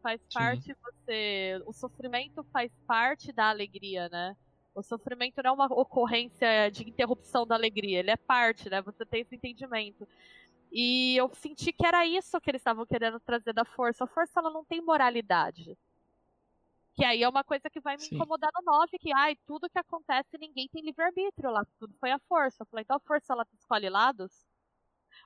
Faz 0.00 0.20
Sim. 0.20 0.28
parte 0.32 0.76
você, 0.80 1.60
o 1.66 1.72
sofrimento 1.72 2.44
faz 2.52 2.70
parte 2.86 3.32
da 3.32 3.48
alegria, 3.48 4.08
né? 4.08 4.36
O 4.72 4.80
sofrimento 4.80 5.42
não 5.42 5.50
é 5.50 5.52
uma 5.52 5.66
ocorrência 5.66 6.70
de 6.70 6.88
interrupção 6.88 7.44
da 7.44 7.56
alegria, 7.56 7.98
ele 7.98 8.12
é 8.12 8.16
parte, 8.16 8.70
né? 8.70 8.80
Você 8.80 9.04
tem 9.04 9.22
esse 9.22 9.34
entendimento. 9.34 10.06
E 10.70 11.16
eu 11.16 11.28
senti 11.34 11.72
que 11.72 11.84
era 11.84 12.06
isso 12.06 12.40
que 12.40 12.48
eles 12.48 12.60
estavam 12.60 12.86
querendo 12.86 13.18
trazer 13.18 13.52
da 13.52 13.64
força. 13.64 14.04
A 14.04 14.06
força 14.06 14.38
ela 14.38 14.52
não 14.52 14.64
tem 14.64 14.80
moralidade. 14.80 15.76
Que 16.94 17.04
aí 17.04 17.24
é 17.24 17.28
uma 17.28 17.42
coisa 17.42 17.68
que 17.68 17.80
vai 17.80 17.96
me 17.96 18.04
Sim. 18.04 18.14
incomodar 18.14 18.52
no 18.54 18.72
9, 18.72 18.98
que 19.00 19.12
ai, 19.12 19.34
tudo 19.48 19.68
que 19.68 19.80
acontece, 19.80 20.38
ninguém 20.38 20.68
tem 20.68 20.80
livre-arbítrio 20.80 21.50
lá, 21.50 21.66
tudo 21.80 21.92
foi 21.98 22.12
a 22.12 22.20
força. 22.20 22.62
Eu 22.62 22.66
falei, 22.66 22.84
então 22.84 22.96
a 22.96 23.00
força 23.00 23.32
ela 23.32 23.44
escolhe 23.52 23.90
lados? 23.90 24.48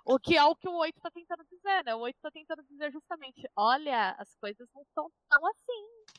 O 0.05 0.19
que 0.19 0.37
é 0.37 0.45
o 0.45 0.55
que 0.55 0.69
o 0.69 0.77
8 0.77 1.01
tá 1.01 1.11
tentando 1.11 1.45
dizer, 1.51 1.85
né? 1.85 1.95
O 1.95 2.01
8 2.01 2.17
tá 2.21 2.31
tentando 2.31 2.63
dizer 2.65 2.93
justamente, 2.93 3.49
olha, 3.57 4.15
as 4.19 4.35
coisas 4.37 4.69
não 4.75 4.85
são 4.95 5.11
tão 5.29 5.47
assim. 5.47 6.15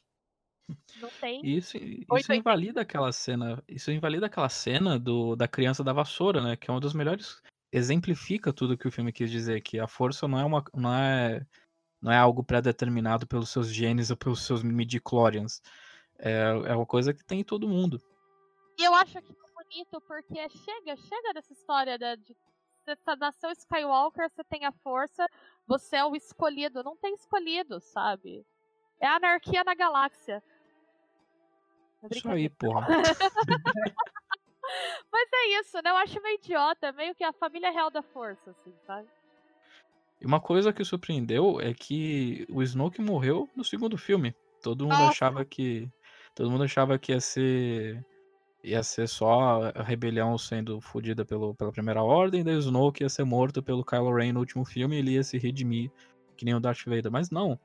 Não 1.00 1.10
tem. 1.22 1.46
Isso, 1.46 1.78
isso 1.78 2.34
invalida 2.34 2.82
aquela 2.82 3.12
cena. 3.12 3.64
Isso 3.68 3.92
invalida 3.92 4.26
aquela 4.26 4.50
cena 4.50 4.98
do, 4.98 5.36
da 5.36 5.48
criança 5.48 5.84
da 5.84 5.94
vassoura, 5.94 6.42
né? 6.42 6.56
Que 6.56 6.70
é 6.70 6.74
uma 6.74 6.80
das 6.80 6.94
melhores. 6.94 7.42
Exemplifica 7.72 8.54
tudo 8.54 8.78
que 8.78 8.88
o 8.88 8.92
filme 8.92 9.12
quis 9.12 9.30
dizer, 9.30 9.62
que 9.62 9.80
a 9.80 9.88
força 9.88 10.28
não 10.28 10.40
é 10.40 10.46
uma. 10.46 10.64
não 10.74 10.94
é 10.94 11.46
não 12.02 12.12
é 12.12 12.18
algo 12.18 12.44
pré-determinado 12.44 13.26
pelos 13.26 13.50
seus 13.50 13.68
genes 13.74 14.12
ou 14.12 14.18
pelos 14.18 14.46
seus 14.46 14.62
midi-chlorians. 14.62 15.62
É, 16.20 16.50
é 16.68 16.76
uma 16.76 16.86
coisa 16.86 17.14
que 17.14 17.24
tem 17.24 17.40
em 17.40 17.44
todo 17.44 17.68
mundo. 17.68 18.00
E 18.78 18.84
eu 18.84 18.94
acho 18.94 19.14
que 19.14 19.18
é 19.18 19.64
bonito 19.64 20.02
porque 20.02 20.50
chega, 20.50 20.96
chega 20.96 21.34
dessa 21.34 21.52
história 21.52 21.98
de, 21.98 22.18
de 22.18 22.36
você 22.86 22.96
tá, 22.98 23.16
nasceu 23.16 23.50
Skywalker, 23.52 24.30
você 24.30 24.44
tem 24.44 24.64
a 24.66 24.72
força, 24.72 25.28
você 25.68 25.98
é 25.98 26.06
o 26.06 26.16
escolhido. 26.16 26.84
Não 26.84 26.96
tem 26.96 27.16
escolhido, 27.16 27.80
sabe? 27.80 28.46
É 29.00 29.08
a 29.08 29.16
anarquia 29.16 29.64
na 29.64 29.74
galáxia. 29.74 30.44
É 32.04 32.08
isso 32.16 32.30
aí, 32.30 32.48
porra. 32.50 32.88
Mas 35.12 35.30
é 35.34 35.60
isso, 35.60 35.82
né? 35.82 35.90
Eu 35.90 35.98
acho 35.98 36.22
meio 36.22 36.36
idiota, 36.36 36.92
meio 36.92 37.16
que 37.16 37.24
a 37.24 37.34
família 37.34 37.72
real 37.72 37.90
da 37.90 38.04
força, 38.04 38.52
assim, 38.52 38.74
sabe? 38.86 39.08
E 40.22 40.26
uma 40.26 40.40
coisa 40.40 40.72
que 40.72 40.84
surpreendeu 40.84 41.60
é 41.60 41.74
que 41.74 42.46
o 42.50 42.62
Snoke 42.62 43.02
morreu 43.02 43.50
no 43.56 43.64
segundo 43.64 43.98
filme. 43.98 44.36
Todo 44.62 44.84
mundo 44.84 44.98
Nossa. 44.98 45.12
achava 45.12 45.44
que. 45.46 45.90
Todo 46.34 46.52
mundo 46.52 46.64
achava 46.64 47.00
que 47.00 47.12
ia 47.12 47.20
ser. 47.20 48.06
Ia 48.66 48.82
ser 48.82 49.08
só 49.08 49.72
a 49.76 49.84
rebelião 49.84 50.36
sendo 50.40 50.82
fodida 50.82 51.24
pela 51.24 51.72
primeira 51.72 52.02
ordem, 52.02 52.44
daí 52.44 52.56
o 52.56 52.60
Snoke 52.60 53.04
ia 53.04 53.10
ser 53.10 53.24
morto 53.24 53.62
pelo 53.62 53.86
Kylo 53.86 54.12
Ren 54.12 54.34
no 54.34 54.40
último 54.40 54.66
filme 54.66 54.96
e 54.96 55.00
ele 55.00 55.12
ia 55.12 55.24
se 55.24 55.38
redimir, 55.38 55.92
que 56.36 56.44
nem 56.44 56.56
o 56.56 56.60
Darth 56.60 56.84
Vader. 56.84 57.12
Mas 57.12 57.30
não. 57.30 57.60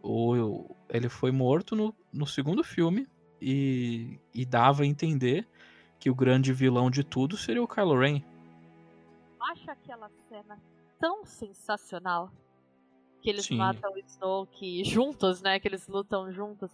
O, 0.00 0.76
ele 0.88 1.08
foi 1.08 1.32
morto 1.32 1.74
no, 1.74 1.92
no 2.12 2.24
segundo 2.24 2.62
filme 2.62 3.08
e, 3.42 4.20
e 4.32 4.44
dava 4.46 4.84
a 4.84 4.86
entender 4.86 5.44
que 5.98 6.08
o 6.08 6.14
grande 6.14 6.52
vilão 6.52 6.88
de 6.88 7.02
tudo 7.02 7.36
seria 7.36 7.62
o 7.62 7.66
Kylo 7.66 7.98
Ren. 7.98 8.22
Acha 9.40 9.72
aquela 9.72 10.08
cena 10.28 10.56
tão 11.00 11.24
sensacional 11.24 12.30
que 13.24 13.30
eles 13.30 13.46
Sim. 13.46 13.56
matam 13.56 13.90
o 13.90 13.98
Snoke 13.98 14.84
juntos, 14.84 15.40
né? 15.40 15.58
Que 15.58 15.66
eles 15.66 15.88
lutam 15.88 16.30
juntos. 16.30 16.70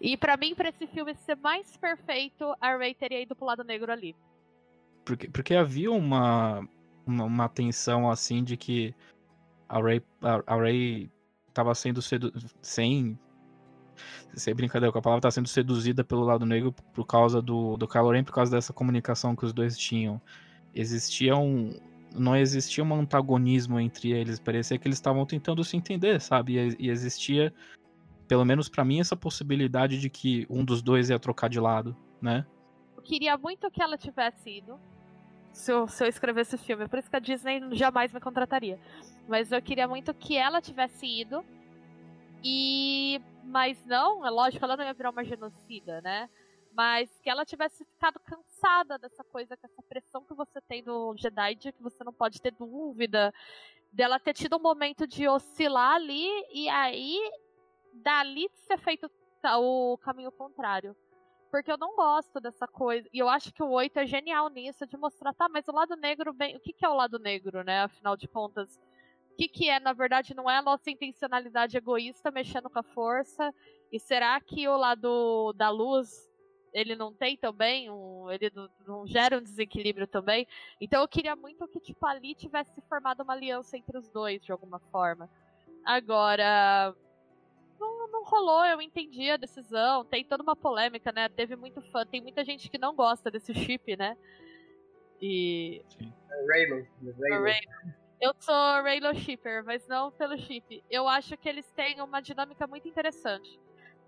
E 0.00 0.16
para 0.16 0.34
mim, 0.34 0.54
para 0.54 0.70
esse 0.70 0.86
filme 0.86 1.14
ser 1.14 1.36
mais 1.36 1.76
perfeito, 1.76 2.54
a 2.58 2.74
Rey 2.74 2.94
teria 2.94 3.20
ido 3.20 3.36
pro 3.36 3.44
lado 3.44 3.62
negro 3.62 3.92
ali. 3.92 4.16
Porque, 5.04 5.28
porque 5.28 5.54
havia 5.54 5.92
uma, 5.92 6.66
uma, 7.06 7.24
uma 7.24 7.48
tensão 7.50 8.10
assim 8.10 8.42
de 8.42 8.56
que 8.56 8.94
a 9.68 9.78
Rey, 9.78 10.02
a, 10.22 10.54
a 10.54 10.56
Rey 10.56 11.10
tava 11.52 11.74
sendo 11.74 12.00
sedu 12.00 12.32
sem 12.62 13.18
sem 14.32 14.54
brincadeira 14.54 14.90
com 14.90 14.98
a 14.98 15.02
palavra, 15.02 15.20
tá 15.20 15.30
sendo 15.30 15.48
seduzida 15.48 16.02
pelo 16.02 16.24
lado 16.24 16.46
negro 16.46 16.72
por 16.94 17.04
causa 17.04 17.42
do, 17.42 17.76
do 17.76 17.86
Kylo 17.86 18.12
Ren, 18.12 18.24
por 18.24 18.32
causa 18.32 18.50
dessa 18.50 18.72
comunicação 18.72 19.36
que 19.36 19.44
os 19.44 19.52
dois 19.52 19.76
tinham. 19.76 20.18
Existia 20.74 21.36
um, 21.36 21.78
não 22.14 22.36
existia 22.36 22.82
um 22.82 22.94
antagonismo 22.94 23.78
entre 23.78 24.10
eles, 24.10 24.38
parecia 24.38 24.78
que 24.78 24.86
eles 24.86 24.98
estavam 24.98 25.24
tentando 25.24 25.62
se 25.64 25.76
entender, 25.76 26.20
sabe? 26.20 26.58
E, 26.58 26.76
e 26.78 26.90
existia, 26.90 27.52
pelo 28.26 28.44
menos 28.44 28.68
para 28.68 28.84
mim, 28.84 29.00
essa 29.00 29.16
possibilidade 29.16 29.98
de 29.98 30.10
que 30.10 30.46
um 30.50 30.64
dos 30.64 30.82
dois 30.82 31.10
ia 31.10 31.18
trocar 31.18 31.48
de 31.48 31.60
lado, 31.60 31.96
né? 32.20 32.46
Eu 32.96 33.02
queria 33.02 33.36
muito 33.36 33.70
que 33.70 33.82
ela 33.82 33.96
tivesse 33.96 34.58
ido. 34.58 34.78
Se 35.52 35.72
eu, 35.72 35.88
se 35.88 36.04
eu 36.04 36.08
escrevesse 36.08 36.54
o 36.54 36.58
filme, 36.58 36.86
por 36.86 36.98
isso 36.98 37.10
que 37.10 37.16
a 37.16 37.20
Disney 37.20 37.60
jamais 37.72 38.12
me 38.12 38.20
contrataria. 38.20 38.78
Mas 39.28 39.50
eu 39.50 39.60
queria 39.60 39.88
muito 39.88 40.14
que 40.14 40.36
ela 40.36 40.60
tivesse 40.60 41.06
ido. 41.06 41.44
E. 42.42 43.20
Mas 43.44 43.84
não, 43.84 44.24
é 44.24 44.30
lógico, 44.30 44.64
ela 44.64 44.76
não 44.76 44.84
ia 44.84 44.94
virar 44.94 45.10
uma 45.10 45.24
genocida, 45.24 46.00
né? 46.02 46.28
Mas 46.72 47.10
que 47.20 47.28
ela 47.28 47.44
tivesse 47.44 47.84
ficado 47.84 48.20
cansada 48.20 48.98
dessa 48.98 49.24
coisa, 49.24 49.56
com 49.56 49.66
essa 49.66 49.82
pressão 49.82 50.24
que 50.24 50.34
você 50.34 50.60
tem 50.60 50.82
no 50.82 51.14
Jedi, 51.16 51.54
de 51.56 51.72
que 51.72 51.82
você 51.82 52.04
não 52.04 52.12
pode 52.12 52.40
ter 52.40 52.52
dúvida, 52.52 53.34
dela 53.92 54.20
ter 54.20 54.34
tido 54.34 54.56
um 54.56 54.62
momento 54.62 55.06
de 55.06 55.28
oscilar 55.28 55.94
ali 55.94 56.28
e 56.52 56.68
aí 56.68 57.18
dali 57.92 58.48
ser 58.54 58.78
feito 58.78 59.10
o 59.58 59.98
caminho 59.98 60.30
contrário. 60.30 60.94
Porque 61.50 61.72
eu 61.72 61.78
não 61.78 61.96
gosto 61.96 62.40
dessa 62.40 62.68
coisa. 62.68 63.08
E 63.12 63.18
eu 63.18 63.28
acho 63.28 63.52
que 63.52 63.62
o 63.62 63.70
8 63.70 63.98
é 63.98 64.06
genial 64.06 64.48
nisso, 64.48 64.86
de 64.86 64.96
mostrar, 64.96 65.34
tá, 65.34 65.48
mas 65.48 65.66
o 65.66 65.72
lado 65.72 65.96
negro, 65.96 66.32
bem, 66.32 66.56
o 66.56 66.60
que, 66.60 66.72
que 66.72 66.84
é 66.84 66.88
o 66.88 66.94
lado 66.94 67.18
negro, 67.18 67.64
né? 67.64 67.82
Afinal 67.82 68.16
de 68.16 68.28
contas, 68.28 68.78
o 69.32 69.36
que, 69.36 69.48
que 69.48 69.68
é, 69.68 69.80
na 69.80 69.92
verdade, 69.92 70.32
não 70.32 70.48
é 70.48 70.58
a 70.58 70.62
nossa 70.62 70.88
intencionalidade 70.90 71.76
egoísta 71.76 72.30
mexendo 72.30 72.70
com 72.70 72.78
a 72.78 72.84
força? 72.84 73.52
E 73.90 73.98
será 73.98 74.40
que 74.40 74.68
o 74.68 74.76
lado 74.76 75.52
da 75.54 75.70
luz 75.70 76.29
ele 76.72 76.94
não 76.94 77.12
tem 77.12 77.36
também, 77.36 77.90
um, 77.90 78.30
ele 78.30 78.50
não, 78.54 78.68
não, 78.86 79.06
gera 79.06 79.38
um 79.38 79.42
desequilíbrio 79.42 80.06
também. 80.06 80.46
Então 80.80 81.02
eu 81.02 81.08
queria 81.08 81.34
muito 81.34 81.66
que, 81.68 81.80
tipo, 81.80 82.06
ali 82.06 82.34
tivesse 82.34 82.80
formado 82.88 83.22
uma 83.22 83.32
aliança 83.32 83.76
entre 83.76 83.96
os 83.98 84.08
dois, 84.08 84.42
de 84.42 84.52
alguma 84.52 84.78
forma. 84.90 85.28
Agora, 85.84 86.94
não, 87.78 88.08
não 88.08 88.24
rolou, 88.24 88.64
eu 88.66 88.80
entendi 88.80 89.30
a 89.30 89.36
decisão, 89.36 90.04
tem 90.04 90.24
toda 90.24 90.42
uma 90.42 90.54
polêmica, 90.56 91.10
né? 91.12 91.28
Teve 91.28 91.56
muito 91.56 91.80
fã, 91.90 92.06
tem 92.06 92.20
muita 92.20 92.44
gente 92.44 92.68
que 92.68 92.78
não 92.78 92.94
gosta 92.94 93.30
desse 93.30 93.54
chip, 93.54 93.96
né? 93.96 94.16
E. 95.20 95.82
Sim. 95.88 96.12
Raylo. 96.48 96.86
Raylo. 97.18 97.94
Eu 98.20 98.34
sou 98.38 98.54
Raylo 98.54 99.14
Shipper, 99.14 99.64
mas 99.64 99.86
não 99.88 100.12
pelo 100.12 100.36
chip. 100.38 100.84
Eu 100.90 101.08
acho 101.08 101.36
que 101.38 101.48
eles 101.48 101.70
têm 101.72 102.00
uma 102.02 102.20
dinâmica 102.20 102.66
muito 102.66 102.86
interessante. 102.86 103.58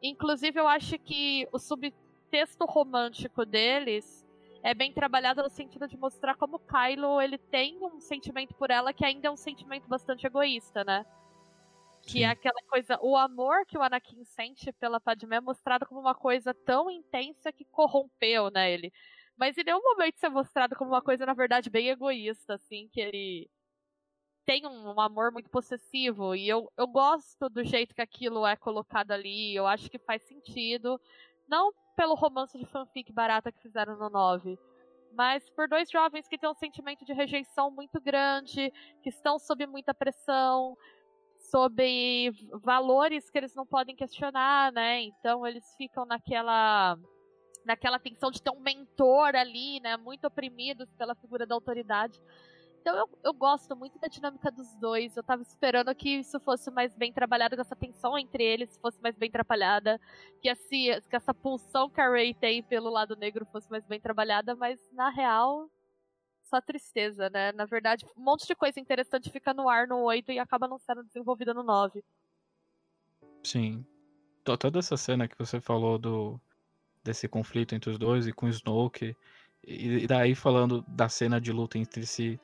Inclusive, 0.02 0.60
eu 0.60 0.68
acho 0.68 0.98
que 0.98 1.48
o 1.50 1.58
sub 1.58 1.94
texto 2.32 2.64
romântico 2.64 3.44
deles 3.44 4.26
é 4.62 4.72
bem 4.72 4.90
trabalhado 4.90 5.42
no 5.42 5.50
sentido 5.50 5.86
de 5.86 5.98
mostrar 5.98 6.34
como 6.34 6.58
Kylo 6.58 7.20
ele 7.20 7.36
tem 7.36 7.78
um 7.84 8.00
sentimento 8.00 8.54
por 8.54 8.70
ela 8.70 8.94
que 8.94 9.04
ainda 9.04 9.28
é 9.28 9.30
um 9.30 9.36
sentimento 9.36 9.86
bastante 9.86 10.26
egoísta, 10.26 10.82
né? 10.82 11.04
Que 12.04 12.20
Sim. 12.20 12.22
é 12.22 12.28
aquela 12.28 12.60
coisa, 12.68 12.98
o 13.02 13.16
amor 13.18 13.66
que 13.66 13.76
o 13.76 13.82
Anakin 13.82 14.24
sente 14.24 14.72
pela 14.72 14.98
Padmé 14.98 15.36
é 15.36 15.40
mostrado 15.40 15.84
como 15.84 16.00
uma 16.00 16.14
coisa 16.14 16.54
tão 16.54 16.90
intensa 16.90 17.52
que 17.52 17.66
corrompeu, 17.66 18.50
né, 18.50 18.72
ele. 18.72 18.90
Mas 19.36 19.58
em 19.58 19.64
nenhum 19.64 19.82
momento 19.82 20.16
isso 20.16 20.26
é 20.26 20.30
mostrado 20.30 20.74
como 20.74 20.90
uma 20.90 21.02
coisa, 21.02 21.26
na 21.26 21.34
verdade, 21.34 21.68
bem 21.68 21.88
egoísta, 21.90 22.54
assim, 22.54 22.88
que 22.90 23.00
ele 23.00 23.50
tem 24.46 24.66
um, 24.66 24.94
um, 24.94 25.00
amor 25.00 25.32
muito 25.32 25.50
possessivo. 25.50 26.34
E 26.34 26.48
eu, 26.48 26.72
eu 26.78 26.86
gosto 26.86 27.48
do 27.50 27.62
jeito 27.62 27.94
que 27.94 28.02
aquilo 28.02 28.46
é 28.46 28.56
colocado 28.56 29.12
ali, 29.12 29.54
eu 29.54 29.66
acho 29.66 29.90
que 29.90 29.98
faz 29.98 30.22
sentido. 30.22 30.98
Não 31.46 31.72
pelo 31.96 32.14
romance 32.14 32.58
de 32.58 32.66
fanfic 32.66 33.12
barata 33.12 33.52
que 33.52 33.60
fizeram 33.60 33.96
no 33.96 34.08
9, 34.10 34.58
mas 35.12 35.48
por 35.50 35.68
dois 35.68 35.90
jovens 35.90 36.26
que 36.26 36.38
têm 36.38 36.48
um 36.48 36.54
sentimento 36.54 37.04
de 37.04 37.12
rejeição 37.12 37.70
muito 37.70 38.00
grande, 38.00 38.72
que 39.02 39.10
estão 39.10 39.38
sob 39.38 39.66
muita 39.66 39.92
pressão, 39.92 40.76
sob 41.50 42.32
valores 42.62 43.30
que 43.30 43.38
eles 43.38 43.54
não 43.54 43.66
podem 43.66 43.94
questionar, 43.94 44.72
né? 44.72 45.02
Então 45.02 45.46
eles 45.46 45.64
ficam 45.76 46.04
naquela 46.06 46.98
naquela 47.64 47.98
tensão 47.98 48.30
de 48.30 48.42
ter 48.42 48.50
um 48.50 48.60
mentor 48.60 49.36
ali, 49.36 49.78
né, 49.80 49.96
muito 49.96 50.26
oprimidos 50.26 50.92
pela 50.94 51.14
figura 51.14 51.46
da 51.46 51.54
autoridade. 51.54 52.20
Então 52.82 52.96
eu, 52.96 53.08
eu 53.22 53.32
gosto 53.32 53.76
muito 53.76 53.96
da 54.00 54.08
dinâmica 54.08 54.50
dos 54.50 54.74
dois. 54.74 55.16
Eu 55.16 55.22
tava 55.22 55.40
esperando 55.42 55.94
que 55.94 56.18
isso 56.18 56.40
fosse 56.40 56.68
mais 56.68 56.92
bem 56.96 57.12
trabalhado, 57.12 57.54
que 57.54 57.60
essa 57.60 57.76
tensão 57.76 58.18
entre 58.18 58.42
eles 58.42 58.76
fosse 58.78 59.00
mais 59.00 59.16
bem 59.16 59.30
trabalhada, 59.30 60.00
que, 60.40 60.48
esse, 60.48 61.00
que 61.08 61.14
essa 61.14 61.32
pulsão 61.32 61.88
que 61.88 62.00
a 62.00 62.10
Ray 62.10 62.34
tem 62.34 62.60
pelo 62.60 62.90
lado 62.90 63.14
negro 63.14 63.46
fosse 63.52 63.70
mais 63.70 63.86
bem 63.86 64.00
trabalhada, 64.00 64.56
mas 64.56 64.80
na 64.90 65.10
real, 65.10 65.70
só 66.42 66.60
tristeza, 66.60 67.30
né? 67.30 67.52
Na 67.52 67.66
verdade, 67.66 68.04
um 68.16 68.20
monte 68.20 68.48
de 68.48 68.54
coisa 68.56 68.80
interessante 68.80 69.30
fica 69.30 69.54
no 69.54 69.68
ar 69.68 69.86
no 69.86 70.02
8 70.02 70.32
e 70.32 70.40
acaba 70.40 70.66
não 70.66 70.78
sendo 70.80 71.04
desenvolvida 71.04 71.54
no 71.54 71.62
9. 71.62 72.02
Sim. 73.44 73.86
Toda 74.42 74.80
essa 74.80 74.96
cena 74.96 75.28
que 75.28 75.38
você 75.38 75.60
falou 75.60 75.98
do 75.98 76.40
desse 77.04 77.28
conflito 77.28 77.74
entre 77.74 77.90
os 77.90 77.98
dois 77.98 78.26
e 78.26 78.32
com 78.32 78.46
o 78.46 78.48
Snoke, 78.48 79.16
e 79.64 80.06
daí 80.06 80.34
falando 80.34 80.84
da 80.86 81.08
cena 81.08 81.40
de 81.40 81.52
luta 81.52 81.78
entre 81.78 82.06
si, 82.06 82.40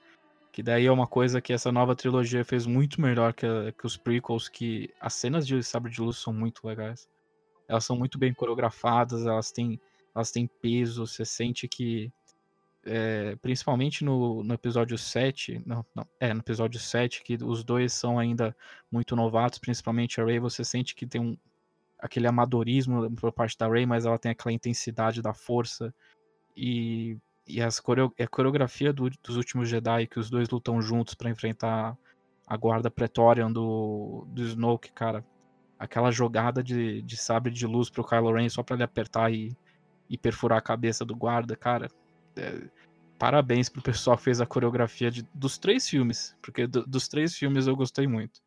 que 0.52 0.62
daí 0.62 0.86
é 0.86 0.92
uma 0.92 1.06
coisa 1.06 1.40
que 1.40 1.52
essa 1.52 1.70
nova 1.70 1.94
trilogia 1.94 2.44
fez 2.44 2.66
muito 2.66 3.00
melhor 3.00 3.32
que, 3.32 3.46
que 3.78 3.86
os 3.86 3.96
prequels, 3.96 4.48
que 4.48 4.92
as 5.00 5.14
cenas 5.14 5.46
de 5.46 5.62
Sabre 5.62 5.90
de 5.90 6.00
Luz 6.00 6.18
são 6.18 6.32
muito 6.32 6.66
legais. 6.66 7.08
Elas 7.68 7.84
são 7.84 7.96
muito 7.96 8.18
bem 8.18 8.32
coreografadas, 8.32 9.26
elas 9.26 9.52
têm, 9.52 9.80
elas 10.14 10.30
têm 10.30 10.46
peso, 10.46 11.06
você 11.06 11.24
sente 11.24 11.68
que. 11.68 12.12
É, 12.84 13.36
principalmente 13.42 14.02
no, 14.02 14.42
no 14.42 14.54
episódio 14.54 14.96
7. 14.96 15.62
Não, 15.66 15.84
não, 15.94 16.06
é, 16.18 16.32
no 16.32 16.40
episódio 16.40 16.80
7, 16.80 17.22
que 17.22 17.36
os 17.42 17.62
dois 17.62 17.92
são 17.92 18.18
ainda 18.18 18.56
muito 18.90 19.14
novatos, 19.14 19.58
principalmente 19.58 20.20
a 20.20 20.24
Rey, 20.24 20.38
você 20.38 20.64
sente 20.64 20.94
que 20.94 21.06
tem 21.06 21.20
um, 21.20 21.36
aquele 21.98 22.26
amadorismo 22.26 23.10
por 23.16 23.30
parte 23.32 23.58
da 23.58 23.68
Rey, 23.68 23.84
mas 23.84 24.06
ela 24.06 24.18
tem 24.18 24.32
aquela 24.32 24.52
intensidade 24.52 25.20
da 25.20 25.34
força. 25.34 25.94
E, 26.56 27.18
e 27.48 27.62
as 27.62 27.78
a 27.80 28.28
coreografia 28.28 28.92
do, 28.92 29.08
dos 29.22 29.36
últimos 29.36 29.68
Jedi, 29.68 30.06
que 30.06 30.18
os 30.18 30.28
dois 30.28 30.48
lutam 30.48 30.80
juntos 30.82 31.14
para 31.14 31.30
enfrentar 31.30 31.96
a 32.46 32.56
guarda 32.56 32.90
Praetorian 32.90 33.50
do, 33.50 34.26
do 34.28 34.42
Snoke, 34.42 34.92
cara. 34.92 35.24
Aquela 35.78 36.10
jogada 36.10 36.62
de, 36.62 37.02
de 37.02 37.16
sabre 37.16 37.52
de 37.52 37.66
luz 37.66 37.88
pro 37.88 38.04
Kylo 38.04 38.32
Ren 38.32 38.48
só 38.48 38.62
pra 38.62 38.74
ele 38.74 38.82
apertar 38.82 39.32
e, 39.32 39.56
e 40.08 40.18
perfurar 40.18 40.58
a 40.58 40.62
cabeça 40.62 41.04
do 41.04 41.14
guarda, 41.16 41.56
cara. 41.56 41.88
É, 42.36 42.68
parabéns 43.18 43.68
pro 43.68 43.82
pessoal 43.82 44.16
que 44.16 44.24
fez 44.24 44.40
a 44.40 44.46
coreografia 44.46 45.10
de, 45.10 45.22
dos 45.34 45.58
três 45.58 45.88
filmes, 45.88 46.36
porque 46.42 46.66
do, 46.66 46.86
dos 46.86 47.08
três 47.08 47.34
filmes 47.36 47.66
eu 47.66 47.76
gostei 47.76 48.06
muito. 48.06 48.40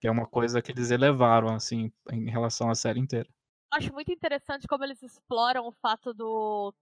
Que 0.00 0.08
é 0.08 0.10
uma 0.10 0.26
coisa 0.26 0.60
que 0.60 0.72
eles 0.72 0.90
elevaram, 0.90 1.54
assim, 1.54 1.92
em 2.10 2.28
relação 2.28 2.70
à 2.70 2.74
série 2.74 2.98
inteira. 2.98 3.28
Acho 3.72 3.92
muito 3.92 4.12
interessante 4.12 4.66
como 4.66 4.84
eles 4.84 5.02
exploram 5.02 5.66
o 5.66 5.72
fato 5.72 6.12
do 6.12 6.74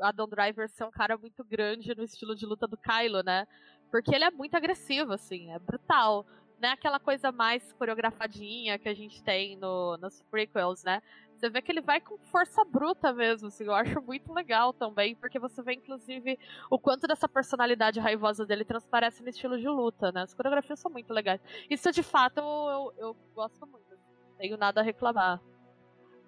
Adam 0.00 0.28
Driver 0.28 0.68
ser 0.68 0.84
um 0.84 0.90
cara 0.90 1.16
muito 1.16 1.44
grande 1.44 1.94
no 1.94 2.02
estilo 2.02 2.34
de 2.34 2.46
luta 2.46 2.66
do 2.66 2.76
Kylo, 2.76 3.22
né? 3.22 3.46
Porque 3.90 4.14
ele 4.14 4.24
é 4.24 4.30
muito 4.30 4.54
agressivo, 4.54 5.12
assim, 5.12 5.52
é 5.52 5.58
brutal. 5.58 6.26
Não 6.60 6.68
é 6.68 6.72
aquela 6.72 6.98
coisa 6.98 7.30
mais 7.30 7.72
coreografadinha 7.74 8.78
que 8.78 8.88
a 8.88 8.94
gente 8.94 9.22
tem 9.22 9.56
no, 9.56 9.96
nos 9.98 10.22
prequels, 10.22 10.82
né? 10.84 11.02
Você 11.36 11.50
vê 11.50 11.60
que 11.60 11.70
ele 11.70 11.82
vai 11.82 12.00
com 12.00 12.16
força 12.16 12.64
bruta 12.64 13.12
mesmo, 13.12 13.48
assim, 13.48 13.64
eu 13.64 13.74
acho 13.74 14.00
muito 14.00 14.32
legal 14.32 14.72
também, 14.72 15.14
porque 15.14 15.38
você 15.38 15.62
vê, 15.62 15.74
inclusive, 15.74 16.38
o 16.70 16.78
quanto 16.78 17.06
dessa 17.06 17.28
personalidade 17.28 18.00
raivosa 18.00 18.46
dele 18.46 18.64
transparece 18.64 19.22
no 19.22 19.28
estilo 19.28 19.58
de 19.58 19.68
luta, 19.68 20.10
né? 20.12 20.22
As 20.22 20.32
coreografias 20.32 20.80
são 20.80 20.90
muito 20.90 21.12
legais. 21.12 21.40
Isso, 21.68 21.92
de 21.92 22.02
fato, 22.02 22.38
eu, 22.40 22.94
eu 22.96 23.16
gosto 23.34 23.66
muito. 23.66 23.92
Assim, 23.92 24.12
não 24.18 24.36
tenho 24.38 24.56
nada 24.56 24.80
a 24.80 24.84
reclamar 24.84 25.40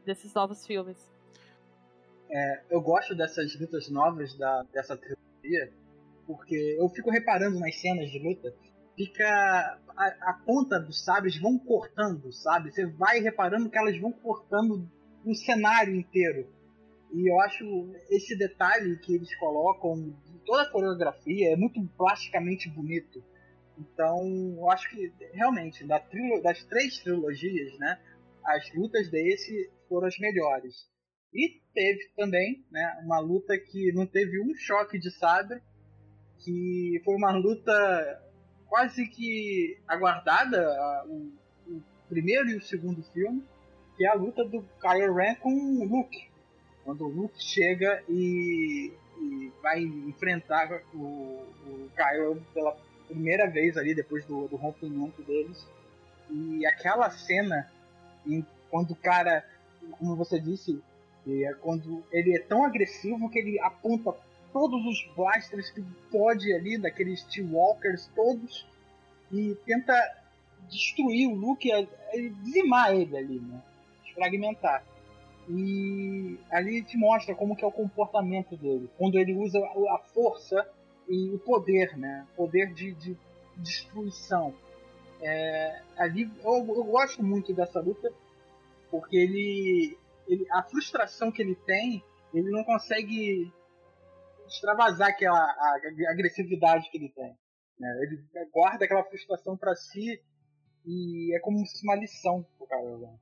desses 0.04 0.32
novos 0.34 0.66
filmes. 0.66 1.17
É, 2.30 2.62
eu 2.70 2.80
gosto 2.80 3.14
dessas 3.14 3.58
lutas 3.58 3.88
novas 3.88 4.36
da, 4.36 4.62
dessa 4.72 4.96
trilogia, 4.96 5.72
porque 6.26 6.76
eu 6.78 6.88
fico 6.90 7.10
reparando 7.10 7.58
nas 7.58 7.80
cenas 7.80 8.10
de 8.10 8.18
luta 8.18 8.54
fica. 8.98 9.78
A, 9.96 10.30
a, 10.30 10.42
ponta 10.44 10.78
dos 10.78 11.04
sabres 11.04 11.40
vão 11.40 11.58
cortando, 11.58 12.32
sabe? 12.32 12.72
Você 12.72 12.86
vai 12.86 13.20
reparando 13.20 13.70
que 13.70 13.78
elas 13.78 13.98
vão 14.00 14.12
cortando 14.12 14.88
o 15.24 15.34
cenário 15.34 15.94
inteiro. 15.94 16.48
E 17.12 17.30
eu 17.30 17.40
acho 17.40 17.64
esse 18.10 18.36
detalhe 18.36 18.98
que 18.98 19.14
eles 19.14 19.34
colocam, 19.38 20.14
toda 20.44 20.62
a 20.62 20.70
coreografia, 20.70 21.52
é 21.52 21.56
muito 21.56 21.80
plasticamente 21.96 22.68
bonito. 22.68 23.24
Então, 23.78 24.20
eu 24.56 24.70
acho 24.70 24.90
que 24.90 25.12
realmente, 25.32 25.86
da 25.86 26.02
das 26.42 26.62
três 26.64 26.98
trilogias, 26.98 27.78
né, 27.78 27.98
as 28.44 28.72
lutas 28.74 29.10
desse 29.10 29.70
foram 29.88 30.06
as 30.06 30.18
melhores. 30.18 30.86
E 31.32 31.60
teve 31.74 32.10
também 32.16 32.64
né, 32.70 33.00
uma 33.04 33.18
luta 33.18 33.56
que 33.58 33.92
não 33.92 34.06
teve 34.06 34.40
um 34.40 34.54
choque 34.54 34.98
de 34.98 35.10
sabre, 35.10 35.60
que 36.38 37.00
foi 37.04 37.14
uma 37.14 37.32
luta 37.32 38.22
quase 38.66 39.06
que 39.06 39.78
aguardada, 39.86 41.04
o, 41.06 41.32
o, 41.66 41.82
primeiro 42.08 42.48
e 42.50 42.56
o 42.56 42.62
segundo 42.62 43.02
filme, 43.12 43.42
que 43.96 44.04
é 44.04 44.08
a 44.08 44.14
luta 44.14 44.44
do 44.44 44.62
Kylo 44.80 45.14
Ren 45.14 45.34
com 45.36 45.52
o 45.52 45.84
Luke. 45.84 46.28
Quando 46.84 47.04
o 47.04 47.08
Luke 47.08 47.42
chega 47.42 48.02
e, 48.08 48.92
e 49.20 49.52
vai 49.62 49.82
enfrentar 49.82 50.82
o, 50.94 50.98
o 50.98 51.90
Kylo 51.96 52.42
pela 52.54 52.76
primeira 53.06 53.50
vez 53.50 53.76
ali, 53.76 53.94
depois 53.94 54.24
do, 54.24 54.48
do 54.48 54.56
rompimento 54.56 55.22
deles. 55.22 55.66
E 56.30 56.66
aquela 56.66 57.10
cena, 57.10 57.70
em, 58.26 58.44
quando 58.70 58.92
o 58.92 58.96
cara, 58.96 59.44
como 59.98 60.14
você 60.14 60.38
disse, 60.38 60.82
é 61.26 61.52
quando 61.54 62.02
ele 62.10 62.36
é 62.36 62.40
tão 62.40 62.64
agressivo 62.64 63.28
que 63.28 63.38
ele 63.38 63.60
aponta 63.60 64.14
todos 64.52 64.84
os 64.86 65.14
blasters 65.14 65.70
que 65.70 65.82
pode 66.10 66.52
ali, 66.52 66.78
daqueles 66.78 67.22
T-Walkers 67.24 68.10
todos, 68.14 68.66
e 69.30 69.54
tenta 69.66 69.94
destruir 70.70 71.28
o 71.28 71.34
Luke, 71.34 71.68
dizimar 72.42 72.94
ele 72.94 73.16
ali, 73.16 73.40
né? 73.40 73.62
Fragmentar. 74.14 74.84
E 75.48 76.38
ali 76.50 76.82
te 76.82 76.96
mostra 76.96 77.34
como 77.34 77.56
que 77.56 77.64
é 77.64 77.66
o 77.66 77.72
comportamento 77.72 78.56
dele, 78.56 78.90
quando 78.98 79.18
ele 79.18 79.34
usa 79.34 79.58
a 79.58 79.98
força 80.12 80.66
e 81.08 81.30
o 81.30 81.38
poder, 81.38 81.96
né? 81.96 82.26
Poder 82.36 82.72
de, 82.72 82.92
de 82.92 83.16
destruição. 83.56 84.54
É, 85.20 85.80
ali 85.96 86.30
eu, 86.44 86.54
eu, 86.68 86.84
gosto 86.84 87.24
muito 87.24 87.52
dessa 87.52 87.80
luta 87.80 88.12
porque 88.88 89.16
ele, 89.16 89.98
ele, 90.28 90.46
a 90.52 90.62
frustração 90.62 91.32
que 91.32 91.42
ele 91.42 91.56
tem, 91.56 92.04
ele 92.32 92.50
não 92.50 92.62
consegue 92.64 93.52
extravasar 94.46 95.08
aquela 95.08 95.38
a, 95.38 95.80
a 96.08 96.12
agressividade 96.12 96.90
que 96.90 96.98
ele 96.98 97.10
tem. 97.10 97.36
Né? 97.78 97.88
Ele 98.02 98.48
guarda 98.52 98.84
aquela 98.84 99.04
frustração 99.04 99.56
para 99.56 99.74
si 99.74 100.22
e 100.84 101.34
é 101.36 101.40
como 101.40 101.62
uma 101.84 101.96
lição 101.96 102.44
pro 102.56 102.66
cara. 102.66 102.96
Né? 102.98 103.18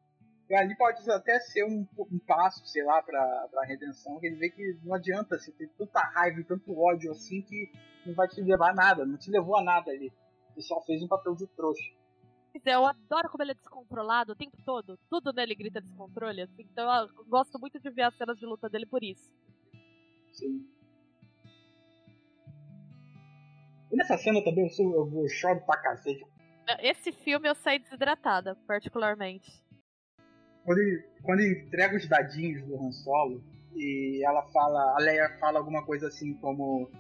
Ali 0.53 0.77
pode 0.77 1.09
até 1.11 1.39
ser 1.41 1.65
um, 1.65 1.87
um 1.99 2.19
passo, 2.27 2.65
sei 2.67 2.85
lá, 2.85 3.03
pra, 3.03 3.49
pra 3.51 3.67
redenção, 3.67 4.19
que 4.21 4.27
ele 4.27 4.37
vê 4.37 4.51
que 4.51 4.79
não 4.85 4.95
adianta 4.95 5.39
você 5.39 5.51
ter 5.53 5.69
tanta 5.77 6.01
raiva 6.01 6.41
e 6.41 6.45
tanto 6.45 6.79
ódio 6.79 7.11
assim 7.11 7.43
que 7.43 7.73
não 8.05 8.15
vai 8.15 8.29
te 8.29 8.41
levar 8.41 8.71
a 8.71 8.75
nada, 8.75 9.05
não 9.05 9.19
te 9.19 9.31
levou 9.31 9.57
a 9.57 9.63
nada 9.63 9.91
ali. 9.91 10.13
Ele 10.53 10.63
só 10.63 10.81
fez 10.83 11.03
um 11.03 11.09
papel 11.09 11.35
de 11.35 11.47
trouxa. 11.49 11.85
Eu 12.65 12.87
adoro 12.87 13.29
como 13.29 13.43
ele 13.43 13.53
é 13.53 13.55
descontrolado 13.55 14.33
o 14.33 14.37
tempo 14.37 14.57
todo. 14.65 14.99
Tudo 15.09 15.33
nele 15.33 15.55
grita 15.55 15.81
descontrole. 15.81 16.43
Assim, 16.43 16.63
então 16.63 16.91
eu 16.93 17.25
gosto 17.27 17.59
muito 17.59 17.79
de 17.79 17.91
ver 17.91 18.03
as 18.03 18.17
cenas 18.17 18.39
de 18.39 18.47
luta 18.47 18.69
dele 18.69 18.87
por 18.87 19.03
isso. 19.03 19.31
Sim. 20.33 20.67
E 23.91 23.97
nessa 23.97 24.19
cena 24.19 24.43
também 24.43 24.65
eu, 24.65 24.71
sou, 24.71 24.95
eu, 24.95 25.23
eu 25.23 25.29
choro 25.29 25.61
pra 25.65 25.81
cacete. 25.81 26.25
Esse 26.81 27.13
filme 27.13 27.49
eu 27.49 27.55
saí 27.55 27.79
desidratada, 27.79 28.57
particularmente. 28.67 29.65
Quando 30.65 30.79
ele, 30.79 31.03
quando 31.23 31.41
ele 31.41 31.67
entrega 31.67 31.97
os 31.97 32.09
dadinhos 32.09 32.67
do 32.67 32.75
Han 32.75 32.91
Solo 32.91 33.43
e 33.77 34.25
ela 34.27 34.43
fala, 34.51 34.97
a 34.97 34.99
Leia 34.99 35.39
fala 35.39 35.61
alguma 35.61 35.85
coisa 35.87 36.09
assim 36.09 36.35
como 36.35 36.91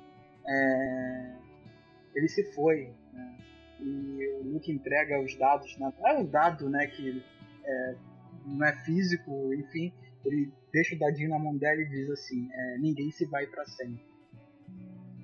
é, 0.46 1.36
ele 2.14 2.28
se 2.28 2.44
foi, 2.54 2.94
né? 3.12 3.38
E 3.80 4.40
o 4.40 4.52
Luke 4.52 4.70
entrega 4.72 5.20
os 5.20 5.36
dados, 5.36 5.76
né? 5.78 5.92
é 6.04 6.20
o 6.20 6.26
dado, 6.26 6.68
né, 6.68 6.86
que 6.86 7.22
é, 7.64 7.96
não 8.44 8.66
é 8.66 8.72
físico, 8.84 9.52
enfim, 9.54 9.92
ele 10.24 10.52
deixa 10.72 10.94
o 10.94 10.98
dadinho 10.98 11.30
na 11.30 11.38
mão 11.38 11.56
dela 11.56 11.80
e 11.80 11.88
diz 11.88 12.10
assim, 12.10 12.48
é, 12.52 12.78
ninguém 12.78 13.10
se 13.10 13.26
vai 13.26 13.46
para 13.46 13.64
sempre 13.66 14.04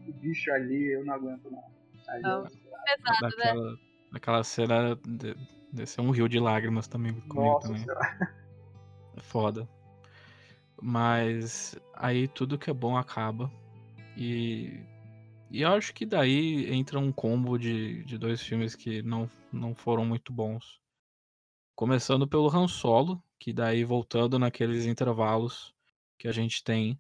o 0.09 0.13
bicho 0.13 0.51
ali, 0.53 0.93
eu 0.93 1.05
não 1.05 1.15
aguento 1.15 1.51
não. 1.51 1.63
Ali, 2.09 2.23
não, 2.23 2.45
pesado, 2.45 3.21
daquela, 3.21 3.71
né? 3.71 3.79
Daquela 4.13 4.45
cena 4.45 4.97
de, 5.07 5.37
de 5.73 5.87
ser 5.87 6.01
um 6.01 6.11
rio 6.11 6.29
de 6.29 6.39
lágrimas 6.39 6.87
também 6.87 7.15
comigo 7.15 7.55
Nossa, 7.55 7.69
também. 7.69 7.85
É 9.17 9.21
foda. 9.21 9.69
Mas 10.81 11.79
aí 11.95 12.27
tudo 12.29 12.59
que 12.59 12.71
é 12.71 12.75
bom 12.75 12.97
acaba. 12.97 13.51
E, 14.17 14.81
e 15.53 15.63
eu 15.63 15.73
acho 15.73 15.93
que 15.95 16.07
daí 16.07 16.73
entra 16.73 16.99
um 16.99 17.13
combo 17.13 17.59
de, 17.59 18.03
de 18.05 18.17
dois 18.17 18.41
filmes 18.41 18.75
que 18.75 19.03
não, 19.03 19.31
não 19.53 19.75
foram 19.75 20.05
muito 20.05 20.33
bons. 20.33 20.81
Começando 21.75 22.27
pelo 22.27 22.49
Han 22.49 22.67
Solo, 22.67 23.23
que 23.39 23.53
daí 23.53 23.85
voltando 23.85 24.39
naqueles 24.39 24.87
intervalos 24.87 25.75
que 26.19 26.27
a 26.27 26.33
gente 26.33 26.65
tem 26.65 26.99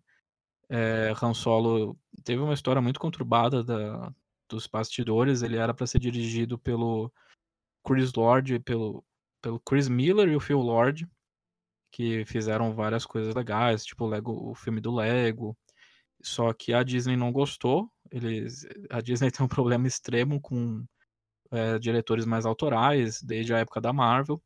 é, 0.68 1.12
Han 1.22 1.34
Solo 1.34 1.98
teve 2.24 2.40
uma 2.40 2.54
história 2.54 2.80
muito 2.80 2.98
conturbada 2.98 3.62
da, 3.62 4.10
dos 4.48 4.66
bastidores. 4.66 5.42
Ele 5.42 5.58
era 5.58 5.74
para 5.74 5.86
ser 5.86 5.98
dirigido 5.98 6.58
pelo 6.58 7.12
Chris 7.86 8.14
Lord, 8.14 8.58
pelo, 8.60 9.04
pelo 9.42 9.60
Chris 9.60 9.86
Miller 9.86 10.28
e 10.28 10.36
o 10.36 10.40
Phil 10.40 10.60
Lord, 10.60 11.06
que 11.90 12.24
fizeram 12.24 12.74
várias 12.74 13.04
coisas 13.04 13.34
legais, 13.34 13.84
tipo 13.84 14.06
Lego, 14.06 14.50
o 14.50 14.54
filme 14.54 14.80
do 14.80 14.94
Lego. 14.94 15.54
Só 16.22 16.54
que 16.54 16.72
a 16.72 16.82
Disney 16.82 17.16
não 17.16 17.30
gostou. 17.30 17.91
Eles, 18.12 18.66
a 18.90 19.00
Disney 19.00 19.30
tem 19.30 19.44
um 19.44 19.48
problema 19.48 19.86
extremo 19.86 20.40
com 20.40 20.84
é, 21.50 21.78
diretores 21.78 22.26
mais 22.26 22.44
autorais, 22.44 23.22
desde 23.22 23.54
a 23.54 23.58
época 23.58 23.80
da 23.80 23.92
Marvel. 23.92 24.42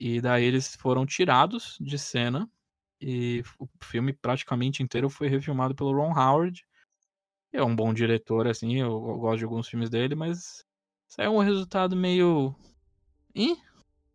E 0.00 0.20
daí 0.20 0.44
eles 0.44 0.74
foram 0.76 1.04
tirados 1.04 1.76
de 1.80 1.98
cena 1.98 2.50
e 3.00 3.42
o 3.58 3.68
filme 3.82 4.12
praticamente 4.12 4.82
inteiro 4.82 5.10
foi 5.10 5.28
refilmado 5.28 5.74
pelo 5.74 5.92
Ron 5.92 6.18
Howard. 6.18 6.64
É 7.52 7.62
um 7.62 7.74
bom 7.74 7.92
diretor, 7.92 8.46
assim, 8.46 8.80
eu, 8.80 8.86
eu 8.86 9.18
gosto 9.18 9.38
de 9.38 9.44
alguns 9.44 9.68
filmes 9.68 9.90
dele, 9.90 10.14
mas 10.14 10.64
é 11.18 11.28
um 11.28 11.38
resultado 11.38 11.96
meio. 11.96 12.54
Ih, 13.34 13.56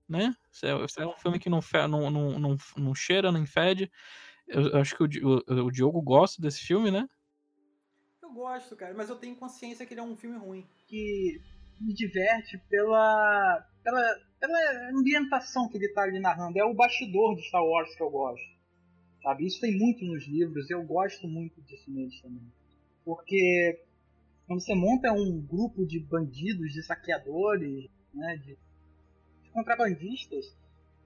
né? 0.08 0.36
é 0.64 1.06
um 1.06 1.18
filme 1.18 1.40
que 1.40 1.50
não, 1.50 1.62
fe... 1.62 1.88
não, 1.88 2.10
não, 2.10 2.40
não, 2.40 2.58
não 2.78 2.96
cheira, 2.96 3.32
nem 3.32 3.46
fede. 3.46 3.92
Eu, 4.48 4.70
eu 4.70 4.80
acho 4.80 4.96
que 4.96 5.04
o, 5.04 5.44
o, 5.48 5.66
o 5.66 5.72
Diogo 5.72 6.02
gosta 6.02 6.42
desse 6.42 6.62
filme, 6.62 6.92
né? 6.92 7.10
Gosto, 8.34 8.76
cara, 8.76 8.94
mas 8.94 9.10
eu 9.10 9.16
tenho 9.16 9.36
consciência 9.36 9.86
que 9.86 9.94
ele 9.94 10.02
é 10.02 10.04
um 10.04 10.16
filme 10.16 10.38
ruim. 10.38 10.66
Que 10.88 11.42
me 11.80 11.94
diverte 11.94 12.58
pela 12.70 13.66
pela, 13.84 14.02
pela 14.40 14.90
ambientação 14.98 15.68
que 15.70 15.78
ele 15.78 15.88
está 15.88 16.04
ali 16.04 16.20
narrando. 16.20 16.58
É 16.58 16.64
o 16.64 16.74
bastidor 16.74 17.36
de 17.36 17.48
Star 17.48 17.64
Wars 17.64 17.94
que 17.96 18.02
eu 18.02 18.10
gosto. 18.10 18.54
Sabe? 19.22 19.46
Isso 19.46 19.62
tem 19.62 19.78
muito 19.78 20.04
nos 20.06 20.28
livros, 20.28 20.70
eu 20.70 20.84
gosto 20.84 21.28
muito 21.28 21.62
disso 21.62 21.90
neles 21.92 22.20
também. 22.22 22.52
Porque 23.06 23.82
quando 24.48 24.62
você 24.62 24.76
monta 24.76 25.14
um 25.14 25.42
grupo 25.42 25.86
de 25.86 26.00
bandidos, 26.00 26.74
de 26.74 26.84
saqueadores, 26.84 27.90
né, 28.14 28.38
de, 28.38 28.58
de 29.44 29.50
contrabandistas, 29.52 30.46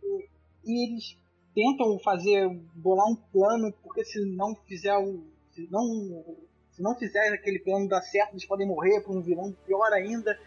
e, 0.01 0.29
e, 0.65 0.87
eles 0.87 1.17
tentam 1.53 1.99
fazer, 1.99 2.49
bolar 2.75 3.07
um 3.07 3.15
plano, 3.15 3.71
porque 3.83 4.03
se 4.03 4.19
não 4.35 4.55
fizer 4.67 4.95
o. 4.97 5.23
Se 5.53 5.67
não, 5.71 6.35
se 6.77 6.83
não 6.83 6.93
fizer 6.93 7.33
aquele 7.33 7.57
plano 7.57 7.89
dar 7.89 8.03
certo, 8.03 8.33
eles 8.33 8.45
podem 8.45 8.67
morrer 8.67 9.01
por 9.01 9.17
um 9.17 9.21
vilão 9.21 9.51
pior 9.65 9.91
ainda. 9.91 10.39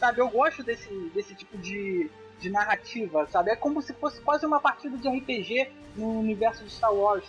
Sabe, 0.00 0.20
eu 0.20 0.28
gosto 0.28 0.64
desse, 0.64 0.92
desse 1.14 1.36
tipo 1.36 1.56
de, 1.56 2.10
de 2.40 2.50
narrativa, 2.50 3.28
sabe? 3.28 3.52
É 3.52 3.56
como 3.56 3.80
se 3.80 3.92
fosse 3.94 4.20
quase 4.20 4.44
uma 4.44 4.60
partida 4.60 4.96
de 4.96 5.08
RPG 5.08 5.70
no 5.94 6.18
universo 6.18 6.64
de 6.64 6.70
Star 6.70 6.92
Wars. 6.92 7.24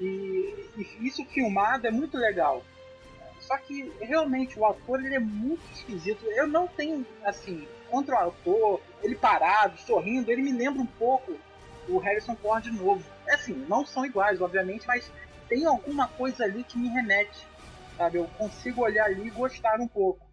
E, 0.00 0.66
e 0.78 1.06
isso 1.06 1.22
filmado 1.26 1.86
é 1.86 1.90
muito 1.90 2.16
legal. 2.16 2.64
Só 3.38 3.58
que 3.58 3.92
realmente 4.00 4.58
o 4.58 4.64
ator 4.64 5.04
ele 5.04 5.16
é 5.16 5.20
muito 5.20 5.62
esquisito. 5.74 6.24
Eu 6.30 6.46
não 6.46 6.66
tenho, 6.66 7.06
assim, 7.22 7.68
contra 7.90 8.14
o 8.14 8.28
ator, 8.30 8.80
ele 9.02 9.14
parado, 9.14 9.78
sorrindo, 9.78 10.30
ele 10.30 10.40
me 10.40 10.52
lembra 10.52 10.80
um 10.80 10.86
pouco 10.86 11.36
o 11.86 11.98
Harrison 11.98 12.34
Ford 12.36 12.64
novo. 12.68 13.04
É 13.26 13.34
assim, 13.34 13.52
não 13.68 13.84
são 13.84 14.06
iguais, 14.06 14.40
obviamente, 14.40 14.86
mas 14.86 15.12
tem 15.50 15.66
alguma 15.66 16.08
coisa 16.08 16.44
ali 16.44 16.64
que 16.64 16.78
me 16.78 16.88
remete, 16.88 17.46
sabe? 17.96 18.18
Eu 18.18 18.26
consigo 18.38 18.82
olhar 18.82 19.06
ali 19.06 19.28
e 19.28 19.30
gostar 19.30 19.80
um 19.80 19.88
pouco. 19.88 20.26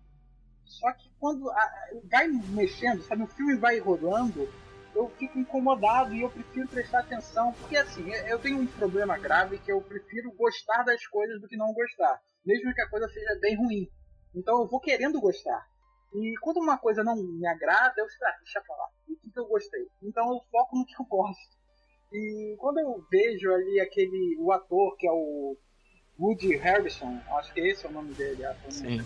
Só 0.66 0.92
que 0.94 1.10
quando 1.20 1.50
a, 1.50 1.72
vai 2.10 2.28
mexendo, 2.28 3.02
sabe? 3.04 3.24
O 3.24 3.28
filme 3.28 3.58
vai 3.58 3.80
rolando, 3.80 4.48
eu 4.96 5.10
fico 5.18 5.38
incomodado 5.40 6.14
e 6.14 6.22
eu 6.22 6.30
prefiro 6.30 6.68
prestar 6.68 7.00
atenção, 7.00 7.54
porque 7.54 7.78
assim, 7.78 8.10
eu 8.28 8.40
tenho 8.40 8.58
um 8.58 8.68
problema 8.68 9.18
grave 9.18 9.58
que 9.60 9.72
eu 9.72 9.82
prefiro 9.82 10.32
gostar 10.34 10.84
das 10.84 11.06
coisas 11.08 11.40
do 11.42 11.48
que 11.48 11.58
não 11.58 11.74
gostar, 11.74 12.22
mesmo 12.46 12.74
que 12.74 12.82
a 12.82 12.90
coisa 12.90 13.08
seja 13.10 13.40
bem 13.40 13.56
ruim. 13.56 13.90
Então 14.36 14.62
eu 14.62 14.68
vou 14.68 14.80
querendo 14.80 15.20
gostar. 15.20 15.66
E 16.14 16.34
quando 16.42 16.58
uma 16.58 16.78
coisa 16.78 17.04
não 17.04 17.16
me 17.16 17.48
agrada, 17.48 17.94
eu 17.98 18.10
sei, 18.10 18.28
ah, 18.28 18.38
deixa 18.44 18.62
pra 18.62 18.76
lá. 18.76 18.88
O 19.10 19.32
que 19.32 19.40
eu 19.40 19.46
gostei? 19.46 19.88
Então 20.04 20.30
eu 20.34 20.42
foco 20.52 20.78
no 20.78 20.86
que 20.86 21.02
eu 21.02 21.06
gosto. 21.06 21.58
E 22.14 22.56
quando 22.60 22.80
eu 22.80 23.06
vejo 23.10 23.54
ali 23.54 23.80
aquele, 23.80 24.36
o 24.40 24.52
ator 24.52 24.98
que 24.98 25.08
é 25.08 25.12
o 25.12 25.58
Woody 26.22 26.56
Harrison, 26.58 27.20
acho 27.38 27.52
que 27.52 27.60
esse 27.62 27.84
é 27.84 27.90
o 27.90 27.92
nome 27.92 28.14
dele, 28.14 28.44
Sim. 28.70 29.02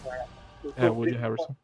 É, 0.76 0.90
Woody 0.90 1.16
Harrison. 1.16 1.56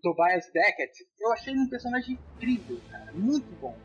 Tobias 0.00 0.48
Beckett, 0.52 1.04
eu 1.18 1.32
achei 1.32 1.56
um 1.56 1.68
personagem 1.68 2.18
incrível, 2.36 2.78
cara, 2.90 3.10
muito 3.12 3.50
bom. 3.60 3.76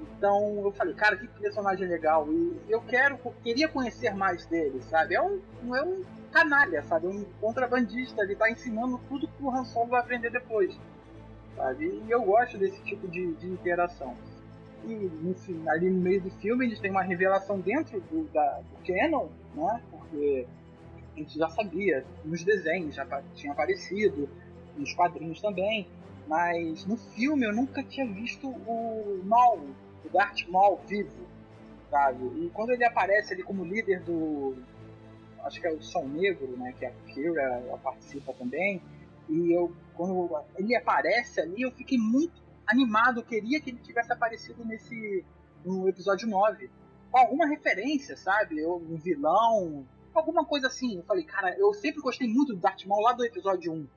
Então 0.00 0.64
eu 0.64 0.72
falei, 0.72 0.94
cara, 0.94 1.16
que 1.16 1.28
personagem 1.28 1.86
legal. 1.86 2.26
E 2.32 2.60
eu 2.68 2.80
quero, 2.80 3.18
queria 3.42 3.68
conhecer 3.68 4.14
mais 4.14 4.46
dele, 4.46 4.80
sabe? 4.82 5.14
É 5.14 5.22
um, 5.22 5.40
é 5.76 5.82
um 5.82 6.04
canalha, 6.32 6.82
sabe? 6.82 7.06
É 7.06 7.10
um 7.10 7.24
contrabandista, 7.40 8.22
ele 8.22 8.34
tá 8.34 8.50
ensinando 8.50 8.98
tudo 9.08 9.28
que 9.28 9.42
o 9.42 9.50
Han 9.50 9.64
Solo 9.64 9.90
vai 9.90 10.00
aprender 10.00 10.30
depois. 10.30 10.76
Sabe? 11.56 12.02
E 12.06 12.10
eu 12.10 12.22
gosto 12.22 12.58
desse 12.58 12.82
tipo 12.82 13.06
de, 13.06 13.34
de 13.34 13.46
interação. 13.46 14.16
E 14.84 14.94
no, 14.94 15.70
ali 15.70 15.90
no 15.90 16.00
meio 16.00 16.20
do 16.20 16.30
filme 16.30 16.66
eles 16.66 16.80
têm 16.80 16.90
uma 16.90 17.02
revelação 17.02 17.60
dentro 17.60 18.00
do, 18.00 18.24
da, 18.32 18.60
do 18.60 18.86
canon, 18.86 19.28
né? 19.58 19.82
Porque 19.90 20.46
a 21.14 21.18
gente 21.18 21.38
já 21.38 21.48
sabia, 21.48 22.04
nos 22.24 22.42
desenhos 22.44 22.94
já 22.94 23.22
tinha 23.34 23.52
aparecido, 23.52 24.28
nos 24.76 24.94
quadrinhos 24.94 25.40
também. 25.40 25.86
Mas 26.28 26.84
no 26.84 26.96
filme 26.96 27.46
eu 27.46 27.54
nunca 27.54 27.82
tinha 27.82 28.06
visto 28.06 28.48
o 28.48 29.22
Maul, 29.24 29.70
o 30.04 30.08
Darth 30.10 30.46
Maul 30.48 30.78
vivo, 30.86 31.26
sabe? 31.90 32.24
E 32.44 32.50
quando 32.50 32.70
ele 32.70 32.84
aparece 32.84 33.32
ali 33.32 33.42
como 33.42 33.64
líder 33.64 34.02
do. 34.02 34.54
Acho 35.42 35.60
que 35.60 35.66
é 35.66 35.72
o 35.72 35.82
Som 35.82 36.04
Negro, 36.04 36.54
né? 36.58 36.74
Que 36.78 36.84
a 36.84 36.90
Kira 37.06 37.78
participa 37.82 38.34
também. 38.34 38.82
E 39.28 39.52
eu, 39.52 39.74
quando 39.94 40.30
ele 40.56 40.76
aparece 40.76 41.40
ali, 41.40 41.62
eu 41.62 41.70
fiquei 41.70 41.96
muito 41.96 42.42
animado. 42.66 43.20
Eu 43.20 43.24
queria 43.24 43.58
que 43.58 43.70
ele 43.70 43.78
tivesse 43.78 44.12
aparecido 44.12 44.62
nesse. 44.66 45.24
no 45.64 45.88
episódio 45.88 46.28
9. 46.28 46.68
Alguma 47.12 47.46
referência, 47.46 48.16
sabe? 48.16 48.64
Um 48.66 48.96
vilão, 48.96 49.86
alguma 50.14 50.44
coisa 50.44 50.66
assim. 50.66 50.96
Eu 50.96 51.04
falei, 51.04 51.24
cara, 51.24 51.56
eu 51.58 51.72
sempre 51.72 52.02
gostei 52.02 52.28
muito 52.28 52.54
do 52.54 52.60
Darth 52.60 52.84
Maul 52.84 53.02
lá 53.02 53.12
do 53.12 53.24
episódio 53.24 53.72
1. 53.72 53.88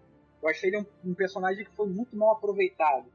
Eu 0.42 0.50
achei 0.50 0.70
ele 0.70 0.80
um, 0.80 1.12
um, 1.12 1.14
personagem 1.14 1.66
que 1.66 1.76
foi 1.76 1.88
muito 1.88 2.16
mal 2.16 2.32
aproveitado. 2.32 3.12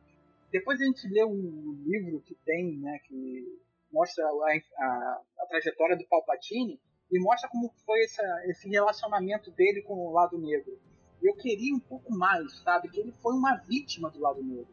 Depois 0.53 0.80
a 0.80 0.84
gente 0.84 1.09
lê 1.09 1.24
um 1.24 1.82
livro 1.84 2.20
que 2.20 2.34
tem, 2.44 2.76
né, 2.78 2.99
que 3.07 3.44
mostra 3.92 4.24
a, 4.24 4.84
a, 4.84 5.22
a 5.40 5.47
trajetória 5.47 5.97
do 5.97 6.07
Palpatine 6.07 6.80
e 7.11 7.20
mostra 7.20 7.49
como 7.49 7.72
foi 7.84 8.05
essa, 8.05 8.22
esse 8.47 8.68
relacionamento 8.68 9.51
dele 9.51 9.82
com 9.82 9.94
o 9.94 10.12
lado 10.12 10.38
negro. 10.38 10.78
Eu 11.22 11.34
queria 11.34 11.74
um 11.74 11.80
pouco 11.80 12.12
mais, 12.12 12.59
sabe? 12.62 12.88
Que 12.88 13.01
ele 13.01 13.12
foi 13.12 13.34
uma 13.34 13.57
vítima 13.57 14.11
do 14.11 14.20
lado 14.20 14.42
negro. 14.42 14.68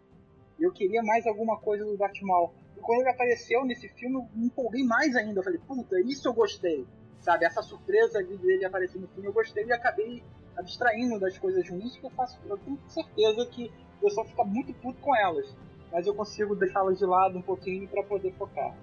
Eu 0.60 0.72
queria 0.72 1.02
mais 1.02 1.26
alguma 1.26 1.60
coisa 1.60 1.84
do 1.84 1.98
Darth 1.98 2.22
Maul. 2.22 2.54
Quando 2.84 3.02
ele 3.02 3.10
apareceu 3.10 3.66
nesse 3.66 3.88
filme, 3.90 4.16
eu 4.16 4.28
me 4.34 4.46
empolguei 4.48 4.84
mais 4.84 5.16
ainda. 5.16 5.40
Eu 5.40 5.44
falei, 5.44 5.60
puta, 5.60 6.00
isso 6.02 6.28
eu 6.28 6.34
gostei. 6.34 6.86
Sabe? 7.20 7.46
Essa 7.46 7.62
surpresa 7.62 8.22
dele 8.22 8.66
aparecer 8.66 9.00
no 9.00 9.08
filme, 9.08 9.30
eu 9.30 9.34
gostei 9.34 9.66
e 9.66 9.72
acabei 9.72 10.22
abstraindo 10.58 11.20
das 11.20 11.38
coisas 11.38 11.68
ruins 11.70 11.96
que 11.98 12.06
eu 12.06 12.12
faço. 12.12 12.38
Eu 12.48 12.58
tenho 12.58 12.78
certeza 12.88 13.46
que 13.48 13.72
o 13.98 14.02
pessoal 14.02 14.28
fica 14.28 14.44
muito 14.44 14.74
puto 14.74 15.00
com 15.00 15.16
elas. 15.16 15.56
Mas 15.92 16.06
eu 16.06 16.14
consigo 16.14 16.56
deixá-las 16.56 17.00
de 17.00 17.06
lado 17.06 17.38
um 17.38 17.42
pouquinho 17.42 17.88
para 17.88 18.04
poder 18.04 18.34
focar. 18.34 18.76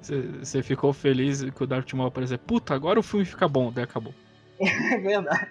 Você 0.00 0.62
ficou 0.62 0.92
feliz 0.92 1.42
que 1.42 1.64
o 1.64 1.66
Darth 1.66 1.92
Maul 1.94 2.08
aparecer. 2.08 2.38
Puta, 2.38 2.74
agora 2.74 3.00
o 3.00 3.02
filme 3.02 3.24
fica 3.24 3.48
bom, 3.48 3.72
daí 3.72 3.84
acabou. 3.84 4.14
É 4.60 4.98
verdade. 4.98 5.48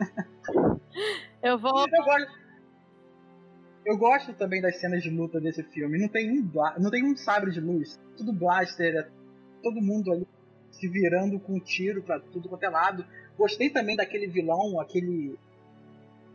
Eu 1.41 1.57
vou. 1.57 1.88
Eu 1.88 2.03
gosto, 2.03 2.32
eu 3.88 3.97
gosto 3.97 4.33
também 4.33 4.61
das 4.61 4.75
cenas 4.81 5.01
de 5.01 5.09
luta 5.09 5.39
desse 5.39 5.63
filme. 5.63 5.97
Não 5.97 6.09
tem 6.09 6.29
um, 6.29 6.51
não 6.77 6.91
tem 6.91 7.05
um 7.05 7.15
sabre 7.15 7.51
de 7.51 7.61
luz. 7.61 7.97
Tudo 8.17 8.33
blaster, 8.33 8.93
é 8.93 9.07
todo 9.63 9.81
mundo 9.81 10.11
ali 10.11 10.27
se 10.71 10.89
virando 10.89 11.39
com 11.39 11.53
um 11.53 11.59
tiro 11.59 12.03
pra 12.03 12.19
tudo 12.19 12.49
quanto 12.49 12.63
é 12.63 12.69
lado. 12.69 13.05
Gostei 13.38 13.69
também 13.69 13.95
daquele 13.95 14.27
vilão, 14.27 14.79
aquele. 14.79 15.39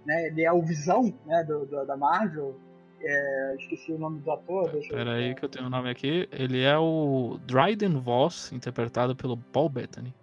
Né, 0.07 0.29
ele 0.29 0.43
é 0.43 0.51
o 0.51 0.63
Visão 0.63 1.15
né, 1.27 1.45
do, 1.45 1.67
do 1.67 1.85
da 1.85 1.97
Marvel. 1.97 2.59
É, 3.05 3.57
esqueci 3.59 3.93
o 3.93 3.99
nome 3.99 4.21
do 4.21 4.31
ator. 4.31 4.71
Pera 4.89 5.15
aí 5.15 5.35
que 5.35 5.45
eu 5.45 5.49
tenho 5.49 5.65
o 5.65 5.69
um 5.69 5.71
nome 5.71 5.91
aqui. 5.91 6.27
Ele 6.33 6.63
é 6.63 6.79
o 6.79 7.39
Dryden 7.47 8.01
Voss, 8.01 8.51
interpretado 8.53 9.15
pelo 9.15 9.37
Paul 9.37 9.69
Bettany. 9.69 10.15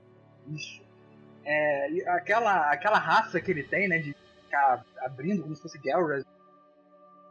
Isso. 0.47 0.81
É, 1.45 2.09
aquela, 2.09 2.71
aquela 2.71 2.97
raça 2.97 3.39
que 3.39 3.51
ele 3.51 3.63
tem, 3.63 3.87
né, 3.87 3.99
de 3.99 4.15
ficar 4.43 4.83
abrindo 5.01 5.43
como 5.43 5.55
se 5.55 5.61
fosse 5.61 5.77
guerras, 5.77 6.23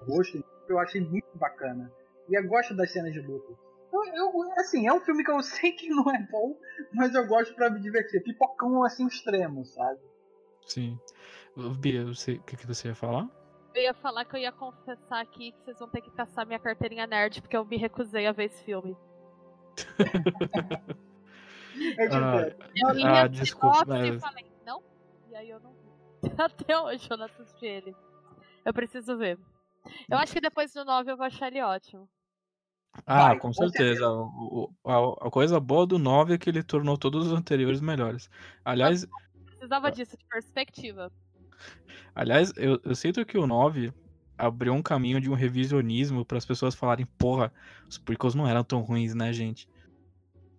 rosto, 0.05 0.45
eu 0.69 0.79
achei 0.79 1.01
muito 1.01 1.27
bacana. 1.37 1.93
E 2.29 2.39
eu 2.39 2.47
gosto 2.47 2.75
das 2.75 2.93
cenas 2.93 3.13
de 3.13 3.21
luta. 3.21 3.55
Eu, 3.93 4.05
eu, 4.15 4.53
assim, 4.59 4.87
é 4.87 4.93
um 4.93 5.01
filme 5.01 5.25
que 5.25 5.31
eu 5.31 5.41
sei 5.43 5.73
que 5.73 5.89
não 5.89 6.11
é 6.11 6.19
bom, 6.31 6.57
mas 6.93 7.15
eu 7.15 7.27
gosto 7.27 7.55
para 7.55 7.71
me 7.71 7.81
divertir. 7.81 8.23
Pipocão 8.23 8.85
assim 8.85 9.07
extremo, 9.07 9.65
sabe? 9.65 10.01
Sim. 10.67 10.99
Bia, 11.79 12.05
o 12.05 12.13
que, 12.45 12.57
que 12.57 12.67
você 12.67 12.89
ia 12.89 12.95
falar? 12.95 13.29
Eu 13.75 13.83
ia 13.83 13.95
falar 13.95 14.25
que 14.25 14.37
eu 14.37 14.41
ia 14.41 14.53
confessar 14.53 15.21
aqui 15.21 15.53
que 15.53 15.65
vocês 15.65 15.79
vão 15.79 15.89
ter 15.89 16.01
que 16.01 16.11
caçar 16.11 16.47
minha 16.47 16.59
carteirinha 16.59 17.07
nerd, 17.07 17.41
porque 17.41 17.57
eu 17.57 17.65
me 17.65 17.77
recusei 17.77 18.27
a 18.27 18.33
ver 18.33 18.45
esse 18.45 18.63
filme. 18.65 18.97
eu 21.97 22.09
ah, 22.13 22.53
eu 22.75 23.07
ah, 23.07 23.27
desculpa. 23.29 23.85
Mas... 23.87 24.17
E 24.17 24.21
falei, 24.21 24.47
não? 24.67 24.83
E 25.31 25.37
aí 25.37 25.51
eu 25.51 25.61
não 25.61 25.73
vi. 25.73 26.33
Até 26.37 26.79
hoje 26.79 27.09
eu 27.11 27.17
não 27.17 27.27
assisti 27.27 27.67
ele. 27.67 27.95
Eu 28.65 28.75
preciso 28.75 29.17
ver. 29.17 29.39
Eu 30.11 30.19
acho 30.19 30.33
que 30.33 30.41
depois 30.41 30.73
do 30.73 30.85
9 30.85 31.13
eu 31.13 31.17
vou 31.17 31.27
achar 31.27 31.49
ele 31.49 31.63
ótimo. 31.63 32.09
Ah, 33.07 33.29
Vai, 33.29 33.39
com, 33.39 33.53
certeza. 33.53 34.09
O, 34.11 34.73
a, 34.85 35.29
a, 35.29 35.31
coisa 35.31 35.61
boa 35.61 35.87
do 35.87 35.99
9 35.99 36.35
é 36.35 36.39
que 36.39 36.51
ele 36.51 36.63
tornou 36.63 36.97
todos 36.97 37.27
os 37.27 37.33
anteriores 37.33 37.81
melhores. 37.81 38.31
Aliás. 38.65 39.05
Eu 39.05 39.11
precisava 39.47 39.91
disso, 39.91 40.17
de 40.17 40.25
perspectiva. 40.27 41.13
Aliás, 42.15 42.53
eu, 42.57 42.81
eu 42.85 42.95
sinto 42.95 43.25
que 43.25 43.39
o 43.39 43.47
9 43.47 43.93
abriu 44.37 44.73
um 44.73 44.83
caminho 44.83 45.21
de 45.21 45.31
um 45.31 45.35
revisionismo 45.35 46.25
para 46.25 46.39
as 46.39 46.47
pessoas 46.47 46.75
falarem, 46.75 47.07
porra, 47.19 47.53
os 47.89 47.99
prequels 47.99 48.35
não 48.35 48.47
eram 48.47 48.63
tão 48.63 48.81
ruins, 48.81 49.15
né, 49.15 49.33
gente? 49.33 49.69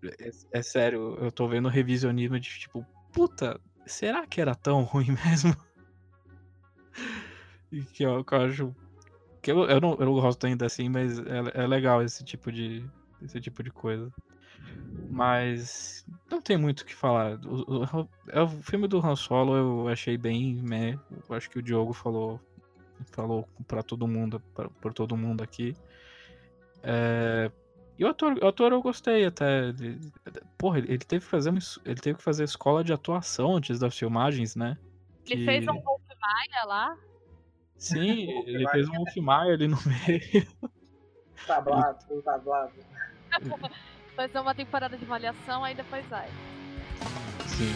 É, 0.04 0.30
é, 0.52 0.62
sério, 0.62 1.18
eu 1.20 1.32
tô 1.32 1.48
vendo 1.48 1.70
revisionismo 1.70 2.40
de 2.40 2.60
tipo, 2.60 2.86
puta, 3.14 3.60
será 3.86 4.28
que 4.28 4.40
era 4.40 4.54
tão 4.54 4.84
ruim 4.84 5.16
mesmo? 5.26 5.56
e 7.72 7.84
que 7.84 8.04
eu, 8.04 8.24
que 8.24 8.34
eu 8.34 8.42
acho 8.42 8.76
que 9.50 9.52
eu, 9.52 9.64
eu, 9.66 9.82
não, 9.82 9.96
eu 10.00 10.06
não 10.06 10.14
gosto 10.14 10.46
ainda 10.46 10.66
assim, 10.66 10.90
mas 10.90 11.18
é, 11.20 11.64
é 11.64 11.68
legal 11.68 12.04
esse 12.04 12.24
tipo 12.24 12.52
de 12.52 12.86
esse 13.22 13.42
tipo 13.42 13.64
de 13.64 13.72
coisa. 13.72 14.12
Mas 15.10 16.06
não 16.30 16.42
tem 16.42 16.58
muito 16.58 16.82
o 16.82 16.86
que 16.86 16.96
falar. 16.96 17.40
O, 17.46 17.62
o, 17.62 17.84
o, 17.84 18.44
o 18.44 18.48
filme 18.62 18.88
do 18.88 19.00
Han 19.00 19.16
Solo 19.16 19.56
eu 19.56 19.88
achei 19.88 20.18
bem 20.18 20.56
meh. 20.56 20.98
Eu 21.28 21.36
acho 21.36 21.50
que 21.50 21.58
o 21.58 21.62
Diogo 21.62 21.94
falou 21.94 22.40
falou 23.12 23.48
para 23.68 23.82
todo 23.82 24.08
mundo, 24.08 24.40
pra, 24.54 24.70
por 24.70 24.94
todo 24.94 25.18
mundo 25.18 25.44
aqui. 25.44 25.76
É... 26.84 27.52
E 27.98 28.06
o 28.06 28.08
ator, 28.08 28.38
o 28.42 28.48
ator 28.48 28.72
eu 28.72 28.82
gostei 28.82 29.26
até. 29.26 29.70
Ele, 29.70 30.00
porra, 30.58 30.80
ele 30.80 31.00
teve 31.00 31.26
que 31.26 31.32
fazer 31.32 31.52
ele 31.84 32.00
teve 32.00 32.18
que 32.18 32.24
fazer 32.24 32.44
escola 32.44 32.84
de 32.84 32.94
atuação 32.94 33.58
antes 33.58 33.80
das 33.80 33.98
filmagens, 33.98 34.56
né? 34.56 34.78
Ele 35.26 35.38
que... 35.38 35.46
fez 35.46 35.68
um 35.68 35.82
Wolf 35.82 36.02
Maia 36.22 36.66
lá? 36.66 36.98
Sim, 37.80 38.30
ele 38.46 38.68
fez 38.68 38.88
um 38.90 38.94
Wolf 38.94 39.16
Maia 39.18 39.54
ali 39.54 39.68
no 39.68 39.78
meio. 39.88 40.48
Tablado, 41.48 42.22
tablado. 42.22 42.74
Fazer 44.16 44.40
uma 44.40 44.54
temporada 44.54 44.98
de 44.98 45.06
malhação, 45.06 45.64
aí 45.64 45.74
depois 45.74 46.06
vai. 46.08 46.28
Sim. 47.48 47.74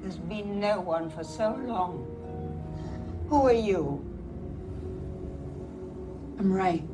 There's 0.00 0.16
been 0.16 0.58
no 0.58 0.80
one 0.80 1.10
for 1.10 1.22
so 1.22 1.54
long. 1.66 2.06
Who 3.28 3.46
are 3.46 3.52
you? 3.52 4.02
I'm 6.40 6.50
Ray. 6.50 6.88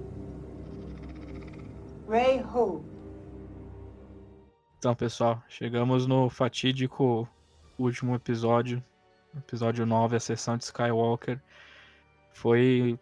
Ray 2.09 2.43
who? 2.43 2.85
Então, 4.79 4.97
pessoal, 4.97 5.41
chegamos 5.49 6.09
no 6.09 6.29
fatídico 6.29 7.29
último 7.79 8.14
episódio, 8.14 8.83
episódio 9.37 9.85
9, 9.87 10.16
a 10.16 10.20
sessão 10.20 10.57
de 10.57 10.64
Skywalker. 10.64 11.41
Foi 12.33 12.99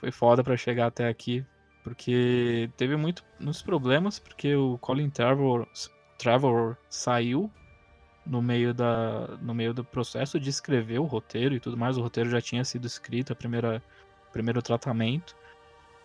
foi 0.00 0.10
foda 0.10 0.42
para 0.42 0.56
chegar 0.56 0.86
até 0.86 1.06
aqui, 1.06 1.44
porque 1.84 2.70
teve 2.78 2.96
muito, 2.96 3.22
muitos 3.38 3.60
problemas, 3.60 4.18
porque 4.18 4.54
o 4.56 4.78
Colin 4.78 5.10
Trevor, 5.10 5.68
Trevor 6.18 6.74
saiu 6.88 7.50
no 8.24 8.40
meio, 8.40 8.72
da, 8.72 9.36
no 9.42 9.52
meio 9.54 9.74
do 9.74 9.84
processo 9.84 10.40
de 10.40 10.48
escrever 10.48 10.98
o 10.98 11.04
roteiro 11.04 11.54
e 11.54 11.60
tudo 11.60 11.76
mais. 11.76 11.98
O 11.98 12.02
roteiro 12.02 12.30
já 12.30 12.40
tinha 12.40 12.64
sido 12.64 12.86
escrito, 12.86 13.34
a 13.34 13.36
primeira, 13.36 13.82
primeiro 14.32 14.62
tratamento. 14.62 15.36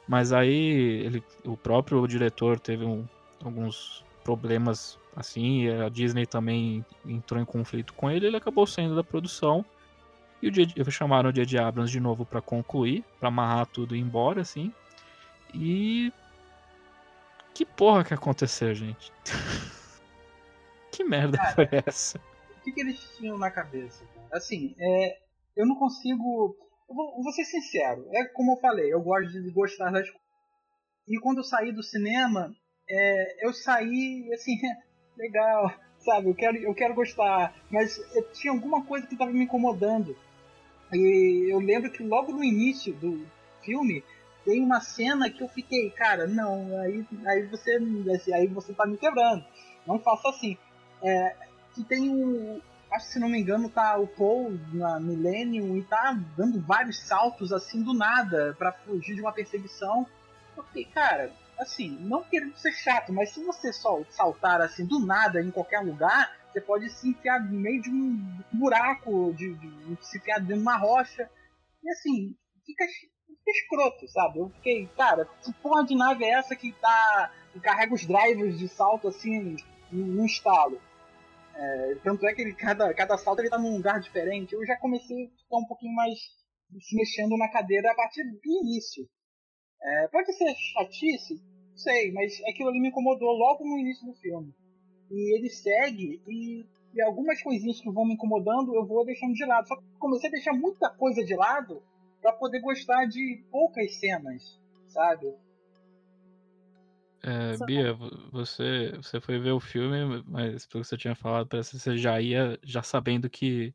Mas 0.06 0.34
aí 0.34 1.04
ele, 1.06 1.24
o 1.46 1.56
próprio 1.56 2.06
diretor 2.06 2.60
teve 2.60 2.84
um, 2.84 3.08
alguns 3.44 4.04
problemas 4.26 5.00
assim, 5.16 5.68
a 5.70 5.90
Disney 5.90 6.26
também 6.26 6.86
entrou 7.06 7.42
em 7.42 7.46
conflito 7.46 7.94
com 7.94 8.10
ele, 8.10 8.28
ele 8.28 8.38
acabou 8.38 8.68
saindo 8.68 8.96
da 8.96 9.04
produção. 9.04 9.66
E 10.42 10.50
o 10.50 10.52
J, 10.52 10.92
chamaram 10.92 11.30
o 11.30 11.34
J.J. 11.34 11.58
Abrams 11.60 11.92
de 11.92 12.00
novo 12.00 12.26
para 12.26 12.42
concluir, 12.42 13.04
para 13.20 13.30
amarrar 13.30 13.66
tudo 13.68 13.96
e 13.96 14.00
ir 14.00 14.02
embora, 14.02 14.42
assim. 14.42 14.72
E. 15.54 16.12
Que 17.54 17.66
porra 17.66 18.04
que 18.04 18.14
aconteceu, 18.14 18.76
gente? 18.76 19.14
que 20.92 21.04
merda 21.04 21.38
Cara, 21.38 21.56
foi 21.56 21.70
essa? 21.88 22.18
O 22.18 22.64
que, 22.64 22.72
que, 22.74 22.82
eles 22.82 23.00
tinham 23.18 23.38
na 23.38 23.50
cabeça? 23.50 24.04
Assim, 24.32 24.76
é, 24.78 25.18
eu 25.56 25.66
não 25.66 25.76
consigo 25.76 26.58
eu 26.90 26.96
vou, 26.96 27.24
vou, 27.24 27.32
ser 27.32 27.46
sincero, 27.46 28.08
é 28.14 28.26
como 28.26 28.54
eu 28.54 28.58
falei, 28.58 28.94
eu 28.94 29.02
gosto 29.02 29.32
de 29.32 29.52
gostar 29.52 29.92
das 29.92 30.08
coisas. 30.08 30.26
E 31.08 31.20
quando 31.20 31.38
eu 31.38 31.44
saí 31.44 31.72
do 31.72 31.84
cinema, 31.84 32.54
é, 32.90 33.46
eu 33.48 33.54
saí 33.54 34.32
assim, 34.34 34.56
legal, 35.18 35.74
sabe? 36.00 36.30
Eu 36.30 36.36
quero, 36.36 36.58
eu 36.58 36.74
quero 36.74 36.94
gostar, 36.94 37.54
mas 37.70 38.00
tinha 38.34 38.54
alguma 38.54 38.84
coisa 38.84 39.08
que 39.08 39.14
estava 39.14 39.32
me 39.32 39.44
incomodando. 39.44 40.16
E 40.94 41.52
eu 41.52 41.60
lembro 41.60 41.92
que 41.92 42.04
logo 42.04 42.32
no 42.32 42.44
início 42.44 42.94
do 42.94 43.26
filme 43.64 44.04
tem 44.44 44.62
uma 44.62 44.80
cena 44.80 45.30
que 45.30 45.42
eu 45.42 45.48
fiquei, 45.50 45.90
cara, 45.90 46.28
não, 46.28 46.80
aí, 46.80 47.06
aí 47.26 47.46
você 47.48 47.80
aí 48.34 48.48
você 48.48 48.74
tá 48.74 48.86
me 48.86 48.98
quebrando. 48.98 49.44
Não 49.86 50.00
faça 50.00 50.30
assim. 50.30 50.58
É, 51.02 51.36
que 51.74 51.84
tem 51.84 52.10
um, 52.10 52.62
acho 52.92 53.08
que 53.08 53.14
se 53.14 53.20
não 53.20 53.28
me 53.28 53.40
engano, 53.40 53.70
tá 53.70 53.98
o 53.98 54.08
Paul 54.08 54.58
na 54.72 55.00
Millennium 55.00 55.76
e 55.76 55.84
tá 55.84 56.18
dando 56.38 56.62
vários 56.62 57.00
saltos 57.00 57.52
assim 57.52 57.84
do 57.84 57.94
nada 57.94 58.56
para 58.58 58.72
fugir 58.72 59.16
de 59.16 59.22
uma 59.22 59.34
perseguição. 59.34 60.08
Fiquei, 60.56 60.86
cara, 60.86 61.32
assim, 61.58 61.90
não 62.02 62.24
querendo 62.24 62.58
ser 62.58 62.74
chato, 62.74 63.14
mas 63.14 63.32
se 63.32 63.44
você 63.44 63.72
só 63.72 64.04
saltar 64.10 64.62
assim 64.62 64.86
do 64.86 65.00
nada 65.00 65.42
em 65.42 65.52
qualquer 65.52 65.80
lugar, 65.80 66.36
você 66.52 66.62
pode 66.62 66.90
se 66.90 67.10
enfiar 67.10 67.44
no 67.44 67.60
meio 67.60 67.82
de 67.82 67.90
um 67.90 68.42
buraco, 68.54 69.34
de, 69.34 69.54
de, 69.54 69.96
de 69.96 70.06
se 70.06 70.18
enfiar 70.18 70.40
dentro 70.40 70.56
de 70.56 70.62
uma 70.62 70.78
rocha. 70.78 71.30
E 71.84 71.90
assim, 71.90 72.36
fica, 72.66 72.86
fica 72.86 73.52
escroto, 73.52 74.08
sabe? 74.08 74.40
Eu 74.40 74.50
fiquei, 74.50 74.88
cara, 74.98 75.26
que 75.44 75.54
porra 75.56 75.84
de 75.84 75.96
nave 75.96 76.24
é 76.24 76.32
essa 76.32 76.56
que 76.56 76.72
tá. 76.74 77.32
que 77.52 77.60
carrega 77.60 77.94
os 77.94 78.06
drivers 78.06 78.58
de 78.58 78.68
salto 78.68 79.08
assim 79.08 79.58
no 79.92 80.26
estalo? 80.26 80.82
É, 81.56 81.96
tanto 82.04 82.26
é 82.26 82.34
que 82.34 82.42
ele, 82.42 82.54
cada, 82.54 82.94
cada 82.94 83.18
salto 83.18 83.40
ele 83.40 83.50
tá 83.50 83.58
num 83.58 83.76
lugar 83.78 84.00
diferente. 84.00 84.54
Eu 84.54 84.66
já 84.66 84.78
comecei 84.78 85.26
a 85.26 85.30
ficar 85.30 85.58
um 85.58 85.66
pouquinho 85.66 85.94
mais 85.94 86.18
se 86.82 86.96
mexendo 86.96 87.38
na 87.38 87.50
cadeira 87.50 87.92
a 87.92 87.96
partir 87.96 88.24
do 88.24 88.62
início. 88.62 89.08
É, 89.86 90.08
pode 90.08 90.34
ser 90.34 90.54
chatice, 90.56 91.40
sei, 91.76 92.12
mas 92.12 92.42
aquilo 92.50 92.70
ali 92.70 92.80
me 92.80 92.90
incomodou 92.90 93.32
logo 93.34 93.64
no 93.64 93.78
início 93.78 94.06
do 94.08 94.14
filme. 94.16 94.52
E 95.12 95.38
ele 95.38 95.50
segue 95.50 96.20
e, 96.28 96.66
e 96.94 97.02
algumas 97.02 97.40
coisinhas 97.44 97.80
que 97.80 97.92
vão 97.92 98.06
me 98.06 98.16
incomodando 98.16 98.74
eu 98.74 98.84
vou 98.84 99.06
deixando 99.06 99.34
de 99.34 99.46
lado. 99.46 99.68
Só 99.68 99.76
que 99.76 99.84
comecei 100.00 100.30
a 100.30 100.32
deixar 100.32 100.54
muita 100.54 100.90
coisa 100.90 101.24
de 101.24 101.36
lado 101.36 101.84
para 102.20 102.34
poder 102.34 102.60
gostar 102.62 103.06
de 103.06 103.44
poucas 103.52 103.96
cenas, 103.96 104.60
sabe? 104.88 105.32
É, 107.22 107.66
Bia, 107.66 107.94
você, 108.32 108.92
você 108.98 109.22
foi 109.22 109.40
ver 109.40 109.52
o 109.52 109.60
filme, 109.60 110.24
mas 110.28 110.66
pelo 110.66 110.84
que 110.84 110.90
você 110.90 110.98
tinha 110.98 111.16
falado, 111.16 111.48
parece 111.48 111.72
que 111.72 111.80
você 111.80 111.98
já 111.98 112.20
ia 112.20 112.60
já 112.64 112.82
sabendo 112.82 113.30
que, 113.30 113.74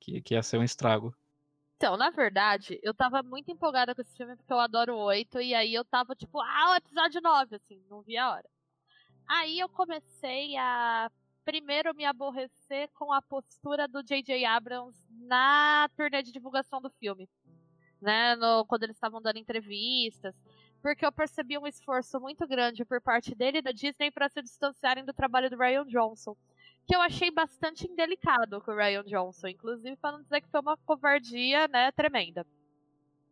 que, 0.00 0.20
que 0.20 0.34
ia 0.34 0.42
ser 0.42 0.58
um 0.58 0.64
estrago. 0.64 1.14
Então, 1.76 1.96
na 1.96 2.10
verdade, 2.10 2.80
eu 2.82 2.94
tava 2.94 3.22
muito 3.22 3.50
empolgada 3.50 3.94
com 3.94 4.00
esse 4.00 4.16
filme 4.16 4.34
porque 4.36 4.52
eu 4.52 4.58
adoro 4.58 4.94
o 4.94 5.04
8, 5.04 5.40
e 5.40 5.54
aí 5.54 5.74
eu 5.74 5.84
tava 5.84 6.14
tipo, 6.14 6.40
ah, 6.40 6.72
o 6.72 6.76
episódio 6.76 7.20
9, 7.20 7.56
assim, 7.56 7.84
não 7.90 8.02
vi 8.02 8.16
a 8.16 8.30
hora. 8.30 8.48
Aí 9.28 9.58
eu 9.58 9.68
comecei 9.68 10.56
a 10.56 11.10
primeiro 11.44 11.94
me 11.94 12.04
aborrecer 12.04 12.88
com 12.94 13.12
a 13.12 13.20
postura 13.22 13.86
do 13.86 14.02
J.J. 14.02 14.44
Abrams 14.46 14.98
na 15.10 15.88
turnê 15.96 16.22
de 16.22 16.32
divulgação 16.32 16.80
do 16.80 16.90
filme. 16.90 17.28
Né, 18.00 18.36
no, 18.36 18.64
quando 18.66 18.82
eles 18.82 18.96
estavam 18.96 19.22
dando 19.22 19.38
entrevistas 19.38 20.34
porque 20.82 21.04
eu 21.04 21.10
percebi 21.10 21.58
um 21.58 21.66
esforço 21.66 22.20
muito 22.20 22.46
grande 22.46 22.84
por 22.84 23.00
parte 23.00 23.34
dele 23.34 23.58
e 23.58 23.62
da 23.62 23.72
Disney 23.72 24.10
para 24.10 24.28
se 24.28 24.40
distanciarem 24.40 25.04
do 25.04 25.12
trabalho 25.12 25.50
do 25.50 25.56
Ryan 25.56 25.84
Johnson. 25.86 26.36
Que 26.86 26.94
eu 26.94 27.00
achei 27.00 27.30
bastante 27.30 27.90
indelicado 27.90 28.60
com 28.60 28.70
o 28.70 28.76
Ryan 28.76 29.02
Johnson, 29.04 29.48
inclusive 29.48 29.96
para 29.96 30.12
não 30.12 30.22
dizer 30.22 30.40
que 30.40 30.48
foi 30.48 30.60
uma 30.60 30.76
covardia, 30.76 31.66
né, 31.68 31.90
tremenda. 31.92 32.46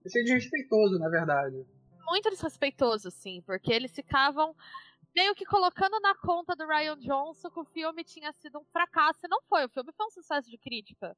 Achei 0.05 0.23
desrespeitoso, 0.23 0.99
na 0.99 1.09
verdade. 1.09 1.65
Muito 2.07 2.31
desrespeitoso, 2.31 3.11
sim, 3.11 3.43
porque 3.47 3.73
eles 3.73 3.95
ficavam 3.95 4.55
meio 5.15 5.35
que 5.35 5.45
colocando 5.45 5.99
na 6.01 6.15
conta 6.17 6.57
do 6.57 6.67
Ryan 6.67 6.99
Johnson 6.99 7.51
que 7.51 7.61
o 7.61 7.65
filme 7.65 8.03
tinha 8.03 8.33
sido 8.33 8.59
um 8.59 8.65
fracasso. 8.65 9.21
E 9.25 9.29
não 9.29 9.41
foi, 9.43 9.65
o 9.65 9.69
filme 9.69 9.93
foi 9.97 10.07
um 10.07 10.11
sucesso 10.11 10.51
de 10.51 10.59
crítica. 10.59 11.17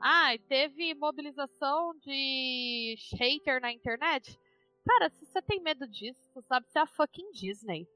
Ah, 0.00 0.30
teve 0.48 0.94
mobilização 0.94 1.92
de 1.98 2.96
hater 3.18 3.60
na 3.60 3.72
internet. 3.72 4.38
Cara, 4.86 5.10
se 5.10 5.26
você 5.26 5.42
tem 5.42 5.60
medo 5.60 5.86
disso, 5.88 6.40
sabe 6.42 6.68
ser 6.68 6.78
é 6.78 6.82
a 6.82 6.86
fucking 6.86 7.32
Disney. 7.32 7.88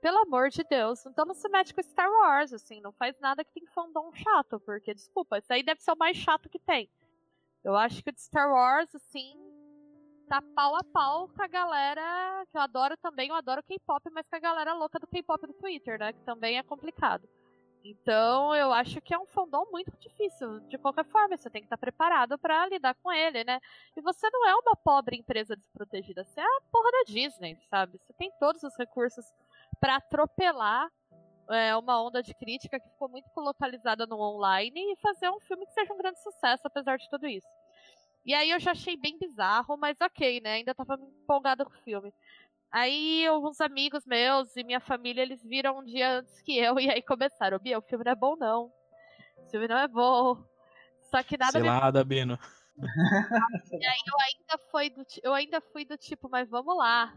Pelo 0.00 0.18
amor 0.18 0.50
de 0.50 0.62
Deus. 0.64 1.04
Então 1.06 1.24
não 1.24 1.34
se 1.34 1.48
mete 1.48 1.74
com 1.74 1.82
Star 1.82 2.10
Wars, 2.10 2.52
assim. 2.52 2.80
Não 2.80 2.92
faz 2.92 3.18
nada 3.20 3.44
que 3.44 3.52
tem 3.52 3.66
fandom 3.66 4.12
chato. 4.14 4.60
Porque, 4.60 4.94
desculpa, 4.94 5.38
isso 5.38 5.52
aí 5.52 5.62
deve 5.62 5.82
ser 5.82 5.92
o 5.92 5.96
mais 5.96 6.16
chato 6.16 6.48
que 6.48 6.58
tem. 6.58 6.88
Eu 7.64 7.76
acho 7.76 8.02
que 8.02 8.10
o 8.10 8.12
de 8.12 8.20
Star 8.20 8.50
Wars, 8.50 8.94
assim, 8.94 9.36
tá 10.28 10.40
pau 10.54 10.76
a 10.76 10.84
pau 10.84 11.28
com 11.28 11.42
a 11.42 11.48
galera 11.48 12.44
que 12.50 12.56
eu 12.56 12.60
adoro 12.62 12.96
também. 12.96 13.28
Eu 13.28 13.34
adoro 13.34 13.62
K-pop, 13.62 14.08
mas 14.10 14.26
com 14.28 14.36
a 14.36 14.40
galera 14.40 14.74
louca 14.74 14.98
do 14.98 15.06
K-pop 15.06 15.46
do 15.46 15.54
Twitter, 15.54 15.98
né? 15.98 16.12
Que 16.12 16.20
também 16.20 16.58
é 16.58 16.62
complicado. 16.62 17.28
Então, 17.84 18.54
eu 18.54 18.72
acho 18.72 19.00
que 19.00 19.14
é 19.14 19.18
um 19.18 19.26
fandom 19.26 19.66
muito 19.70 19.96
difícil. 19.98 20.60
De 20.68 20.76
qualquer 20.76 21.04
forma, 21.06 21.36
você 21.36 21.48
tem 21.48 21.62
que 21.62 21.66
estar 21.66 21.78
preparado 21.78 22.38
para 22.38 22.66
lidar 22.66 22.94
com 22.96 23.10
ele, 23.12 23.44
né? 23.44 23.60
E 23.96 24.00
você 24.00 24.28
não 24.30 24.46
é 24.46 24.54
uma 24.54 24.76
pobre 24.76 25.16
empresa 25.16 25.56
desprotegida, 25.56 26.24
você 26.24 26.40
é 26.40 26.44
a 26.44 26.60
porra 26.70 26.90
da 26.90 27.02
Disney, 27.06 27.56
sabe? 27.70 27.98
Você 27.98 28.12
tem 28.14 28.30
todos 28.38 28.62
os 28.62 28.76
recursos 28.76 29.24
para 29.80 29.96
atropelar 29.96 30.88
é, 31.50 31.74
uma 31.76 32.02
onda 32.02 32.22
de 32.22 32.34
crítica 32.34 32.78
que 32.78 32.88
ficou 32.90 33.08
muito 33.08 33.28
localizada 33.36 34.06
no 34.06 34.20
online 34.20 34.92
e 34.92 34.96
fazer 34.96 35.30
um 35.30 35.40
filme 35.40 35.66
que 35.66 35.72
seja 35.72 35.92
um 35.92 35.98
grande 35.98 36.22
sucesso, 36.22 36.62
apesar 36.66 36.98
de 36.98 37.08
tudo 37.08 37.26
isso. 37.26 37.46
E 38.24 38.34
aí 38.34 38.50
eu 38.50 38.60
já 38.60 38.72
achei 38.72 38.96
bem 38.96 39.18
bizarro, 39.18 39.76
mas 39.76 40.00
ok, 40.00 40.40
né? 40.40 40.54
Ainda 40.54 40.74
tava 40.74 40.98
empolgada 41.22 41.64
com 41.64 41.72
o 41.72 41.82
filme. 41.82 42.12
Aí 42.70 43.26
alguns 43.26 43.60
amigos 43.60 44.04
meus 44.04 44.54
e 44.54 44.62
minha 44.62 44.80
família, 44.80 45.22
eles 45.22 45.42
viram 45.42 45.78
um 45.78 45.84
dia 45.84 46.18
antes 46.18 46.42
que 46.42 46.58
eu 46.58 46.78
e 46.80 46.90
aí 46.90 47.02
começaram, 47.02 47.58
Bia, 47.58 47.78
o 47.78 47.82
filme 47.82 48.04
não 48.04 48.12
é 48.12 48.16
bom 48.16 48.36
não. 48.36 48.72
O 49.38 49.50
filme 49.50 49.66
não 49.66 49.78
é 49.78 49.88
bom. 49.88 50.44
Só 51.10 51.22
que 51.22 51.38
nada 51.38 51.52
Selada, 51.52 52.00
me... 52.00 52.04
Bino. 52.04 52.38
e 53.72 53.86
aí 53.86 54.02
eu 54.06 54.20
ainda, 54.20 54.64
fui 54.70 54.90
do, 54.90 55.06
eu 55.22 55.34
ainda 55.34 55.60
fui 55.60 55.84
do 55.84 55.96
tipo, 55.96 56.28
mas 56.28 56.48
vamos 56.50 56.76
lá. 56.76 57.14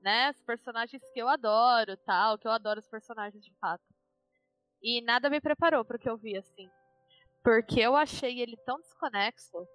Né? 0.00 0.30
Os 0.30 0.42
personagens 0.42 1.02
que 1.12 1.20
eu 1.20 1.28
adoro, 1.28 1.96
tal, 1.98 2.38
que 2.38 2.46
eu 2.46 2.52
adoro 2.52 2.80
os 2.80 2.88
personagens 2.88 3.44
de 3.44 3.52
fato. 3.60 3.84
E 4.82 5.02
nada 5.02 5.28
me 5.28 5.40
preparou 5.40 5.84
pro 5.84 5.98
que 5.98 6.08
eu 6.08 6.16
vi, 6.16 6.36
assim. 6.36 6.70
Porque 7.44 7.80
eu 7.80 7.94
achei 7.94 8.40
ele 8.40 8.56
tão 8.64 8.80
desconexo 8.80 9.66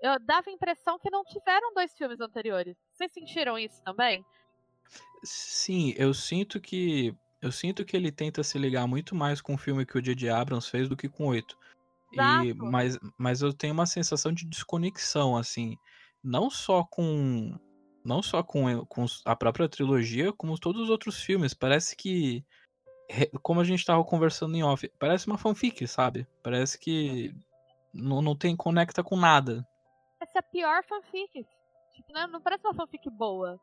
eu 0.00 0.18
dava 0.20 0.48
a 0.48 0.52
impressão 0.52 0.98
que 0.98 1.10
não 1.10 1.24
tiveram 1.24 1.72
dois 1.74 1.92
filmes 1.96 2.20
anteriores. 2.20 2.76
Vocês 2.92 3.12
sentiram 3.12 3.58
isso 3.58 3.82
também? 3.82 4.24
Sim, 5.22 5.94
eu 5.96 6.12
sinto 6.12 6.60
que 6.60 7.14
eu 7.42 7.52
sinto 7.52 7.84
que 7.84 7.96
ele 7.96 8.10
tenta 8.10 8.42
se 8.42 8.58
ligar 8.58 8.86
muito 8.86 9.14
mais 9.14 9.40
com 9.40 9.54
o 9.54 9.58
filme 9.58 9.86
que 9.86 9.98
o 9.98 10.02
J.J. 10.02 10.30
Abrams 10.30 10.70
fez 10.70 10.88
do 10.88 10.96
que 10.96 11.08
com 11.08 11.26
oito. 11.26 11.56
E, 12.12 12.54
mas, 12.54 12.98
mas 13.18 13.42
eu 13.42 13.52
tenho 13.52 13.74
uma 13.74 13.86
sensação 13.86 14.32
de 14.32 14.46
desconexão, 14.46 15.36
assim, 15.36 15.76
não 16.24 16.48
só 16.48 16.82
com 16.84 17.58
não 18.06 18.22
só 18.22 18.42
com, 18.42 18.86
com 18.86 19.04
a 19.24 19.34
própria 19.34 19.68
trilogia, 19.68 20.32
como 20.32 20.58
todos 20.58 20.82
os 20.82 20.90
outros 20.90 21.20
filmes. 21.20 21.52
Parece 21.52 21.96
que, 21.96 22.44
como 23.42 23.60
a 23.60 23.64
gente 23.64 23.80
estava 23.80 24.02
conversando 24.04 24.56
em 24.56 24.62
off, 24.62 24.88
parece 24.98 25.26
uma 25.26 25.36
fanfic, 25.36 25.86
sabe? 25.88 26.26
Parece 26.42 26.78
que 26.78 27.34
não, 27.92 28.22
não 28.22 28.36
tem 28.36 28.56
conecta 28.56 29.02
com 29.02 29.16
nada. 29.16 29.66
Essa 30.20 30.38
é 30.38 30.38
a 30.38 30.42
pior 30.42 30.84
fanfic. 30.84 31.46
Tipo, 31.94 32.12
não, 32.12 32.28
não 32.28 32.40
parece 32.40 32.64
uma 32.64 32.74
fanfic 32.74 33.10
boa. 33.10 33.60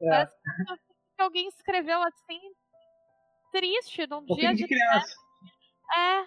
É. 0.00 0.08
Parece 0.08 0.32
uma 0.46 0.66
fanfic 0.66 0.94
que 1.16 1.22
alguém 1.22 1.48
escreveu 1.48 2.02
assim, 2.02 2.40
triste, 3.50 4.06
num 4.06 4.18
um 4.18 4.36
dia 4.36 4.54
de. 4.54 4.66
criança. 4.66 5.14
É, 5.96 6.26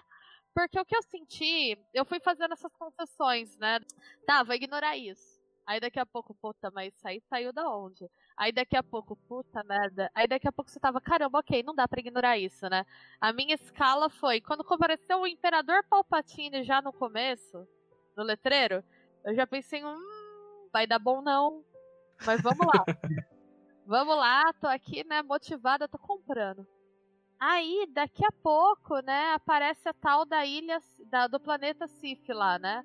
porque 0.52 0.80
o 0.80 0.84
que 0.84 0.96
eu 0.96 1.02
senti, 1.02 1.78
eu 1.94 2.04
fui 2.04 2.18
fazendo 2.18 2.52
essas 2.52 2.74
concessões, 2.74 3.56
né? 3.58 3.78
Tá, 4.26 4.42
vou 4.42 4.54
ignorar 4.54 4.96
isso. 4.96 5.39
Aí 5.70 5.78
daqui 5.78 6.00
a 6.00 6.04
pouco, 6.04 6.34
puta, 6.34 6.68
mas 6.74 6.92
isso 6.92 7.06
aí 7.06 7.22
saiu 7.30 7.52
da 7.52 7.70
onde? 7.70 8.10
Aí 8.36 8.50
daqui 8.50 8.76
a 8.76 8.82
pouco, 8.82 9.14
puta 9.14 9.62
merda. 9.62 10.10
Aí 10.12 10.26
daqui 10.26 10.48
a 10.48 10.50
pouco 10.50 10.68
você 10.68 10.80
tava, 10.80 11.00
caramba, 11.00 11.38
ok, 11.38 11.62
não 11.62 11.72
dá 11.72 11.86
pra 11.86 12.00
ignorar 12.00 12.36
isso, 12.36 12.68
né? 12.68 12.84
A 13.20 13.32
minha 13.32 13.54
escala 13.54 14.10
foi, 14.10 14.40
quando 14.40 14.64
compareceu 14.64 15.20
o 15.20 15.28
Imperador 15.28 15.84
Palpatine 15.88 16.64
já 16.64 16.82
no 16.82 16.92
começo, 16.92 17.68
no 18.16 18.24
letreiro, 18.24 18.82
eu 19.24 19.32
já 19.32 19.46
pensei, 19.46 19.84
hum, 19.84 20.68
vai 20.72 20.88
dar 20.88 20.98
bom 20.98 21.22
não. 21.22 21.64
Mas 22.26 22.42
vamos 22.42 22.66
lá. 22.66 22.84
vamos 23.86 24.16
lá, 24.16 24.52
tô 24.54 24.66
aqui, 24.66 25.04
né, 25.04 25.22
motivada, 25.22 25.86
tô 25.86 25.98
comprando. 25.98 26.66
Aí, 27.38 27.86
daqui 27.92 28.26
a 28.26 28.32
pouco, 28.32 28.98
né, 29.02 29.34
aparece 29.34 29.88
a 29.88 29.94
tal 29.94 30.24
da 30.24 30.44
ilha 30.44 30.80
da, 31.06 31.28
do 31.28 31.38
planeta 31.38 31.86
Sif 31.86 32.28
lá, 32.32 32.58
né? 32.58 32.84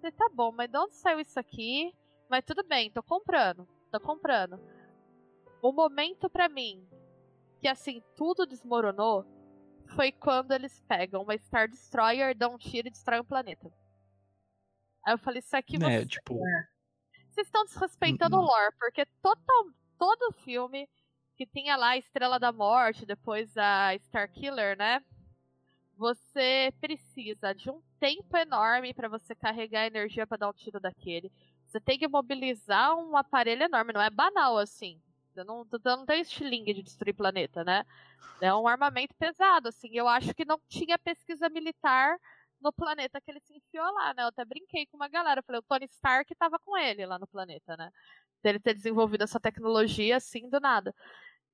Falei, 0.00 0.10
tá 0.10 0.28
bom, 0.34 0.50
mas 0.50 0.68
de 0.68 0.76
onde 0.76 0.96
saiu 0.96 1.20
isso 1.20 1.38
aqui? 1.38 1.94
Mas 2.28 2.44
tudo 2.44 2.64
bem, 2.64 2.90
tô 2.90 3.02
comprando, 3.02 3.68
tô 3.90 4.00
comprando. 4.00 4.60
O 5.62 5.72
momento 5.72 6.28
para 6.28 6.48
mim 6.48 6.86
que 7.60 7.68
assim 7.68 8.02
tudo 8.14 8.46
desmoronou 8.46 9.24
foi 9.94 10.12
quando 10.12 10.52
eles 10.52 10.80
pegam 10.86 11.22
uma 11.22 11.36
Star 11.38 11.68
Destroyer, 11.68 12.36
dão 12.36 12.54
um 12.54 12.58
tiro 12.58 12.88
e 12.88 12.90
destroem 12.90 13.20
o 13.20 13.24
planeta. 13.24 13.72
Aí 15.02 15.14
eu 15.14 15.18
falei, 15.18 15.40
isso 15.40 15.56
aqui 15.56 15.76
é, 15.76 15.78
você... 15.78 16.06
tipo... 16.06 16.38
Vocês 17.30 17.46
estão 17.46 17.64
desrespeitando 17.64 18.36
o 18.36 18.40
uhum. 18.40 18.44
lore, 18.44 18.74
porque 18.78 19.04
total, 19.20 19.66
todo 19.98 20.32
filme 20.44 20.88
que 21.36 21.46
tinha 21.46 21.76
lá 21.76 21.90
a 21.90 21.96
Estrela 21.96 22.38
da 22.38 22.52
Morte, 22.52 23.04
depois 23.04 23.56
a 23.56 23.96
Star 23.98 24.30
Killer, 24.30 24.76
né? 24.76 25.02
Você 25.96 26.72
precisa 26.80 27.54
de 27.54 27.70
um 27.70 27.80
tempo 27.98 28.36
enorme 28.36 28.92
para 28.92 29.08
você 29.08 29.34
carregar 29.34 29.82
a 29.82 29.86
energia 29.86 30.26
para 30.26 30.38
dar 30.38 30.50
um 30.50 30.52
tiro 30.52 30.78
daquele. 30.78 31.32
Você 31.74 31.80
tem 31.80 31.98
que 31.98 32.06
mobilizar 32.06 32.96
um 32.96 33.16
aparelho 33.16 33.64
enorme, 33.64 33.92
não 33.92 34.00
é 34.00 34.08
banal 34.08 34.56
assim. 34.58 35.02
Você 35.32 35.42
não, 35.42 35.66
não 35.84 36.06
tem 36.06 36.20
estilingue 36.20 36.72
de 36.72 36.84
destruir 36.84 37.12
planeta, 37.14 37.64
né? 37.64 37.84
É 38.40 38.54
um 38.54 38.68
armamento 38.68 39.12
pesado, 39.16 39.70
assim. 39.70 39.88
Eu 39.92 40.06
acho 40.06 40.32
que 40.34 40.44
não 40.44 40.60
tinha 40.68 40.96
pesquisa 40.96 41.48
militar 41.48 42.16
no 42.60 42.72
planeta 42.72 43.20
que 43.20 43.28
ele 43.28 43.40
se 43.40 43.56
enfiou 43.56 43.92
lá, 43.92 44.14
né? 44.14 44.22
Eu 44.22 44.28
até 44.28 44.44
brinquei 44.44 44.86
com 44.86 44.96
uma 44.96 45.08
galera. 45.08 45.42
Falei, 45.42 45.58
o 45.58 45.62
Tony 45.62 45.86
Stark 45.86 46.32
estava 46.32 46.60
com 46.60 46.78
ele 46.78 47.04
lá 47.06 47.18
no 47.18 47.26
planeta, 47.26 47.76
né? 47.76 47.90
Dele 48.40 48.60
ter 48.60 48.74
desenvolvido 48.74 49.24
essa 49.24 49.40
tecnologia 49.40 50.18
assim 50.18 50.48
do 50.48 50.60
nada. 50.60 50.94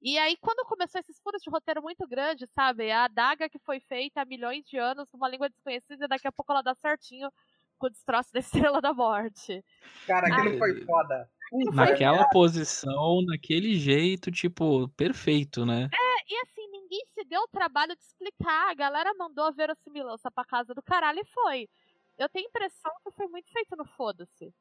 E 0.02 0.18
aí, 0.18 0.36
quando 0.36 0.68
começou 0.68 1.00
esses 1.00 1.18
furos 1.20 1.40
de 1.40 1.48
roteiro 1.48 1.80
muito 1.80 2.06
grandes, 2.06 2.50
sabe? 2.50 2.90
A 2.90 3.04
adaga 3.04 3.48
que 3.48 3.58
foi 3.60 3.80
feita 3.80 4.20
há 4.20 4.26
milhões 4.26 4.66
de 4.66 4.76
anos 4.76 5.08
numa 5.14 5.30
língua 5.30 5.48
desconhecida, 5.48 6.06
daqui 6.06 6.28
a 6.28 6.32
pouco 6.32 6.52
ela 6.52 6.60
dá 6.60 6.74
certinho 6.74 7.32
com 7.80 7.86
o 7.86 7.90
destroço 7.90 8.32
da 8.32 8.38
Estrela 8.70 8.80
da 8.80 8.92
Morte. 8.92 9.64
Cara, 10.06 10.28
aquilo 10.28 10.58
foi 10.58 10.84
foda. 10.84 11.28
Naquela 11.74 12.28
posição, 12.28 13.22
naquele 13.26 13.74
jeito, 13.74 14.30
tipo, 14.30 14.88
perfeito, 14.90 15.66
né? 15.66 15.88
É, 15.92 16.32
e 16.32 16.40
assim, 16.42 16.70
ninguém 16.70 17.04
se 17.12 17.24
deu 17.24 17.40
o 17.40 17.48
trabalho 17.48 17.96
de 17.96 18.02
explicar. 18.02 18.70
A 18.70 18.74
galera 18.74 19.12
mandou 19.14 19.46
a 19.46 19.50
verossimilhança 19.50 20.30
pra 20.30 20.44
casa 20.44 20.72
do 20.72 20.82
caralho 20.82 21.18
e 21.18 21.24
foi. 21.24 21.68
Eu 22.16 22.28
tenho 22.28 22.46
a 22.46 22.48
impressão 22.50 22.92
que 23.02 23.10
foi 23.10 23.26
muito 23.26 23.50
feito 23.50 23.74
no 23.74 23.84
foda-se. 23.84 24.54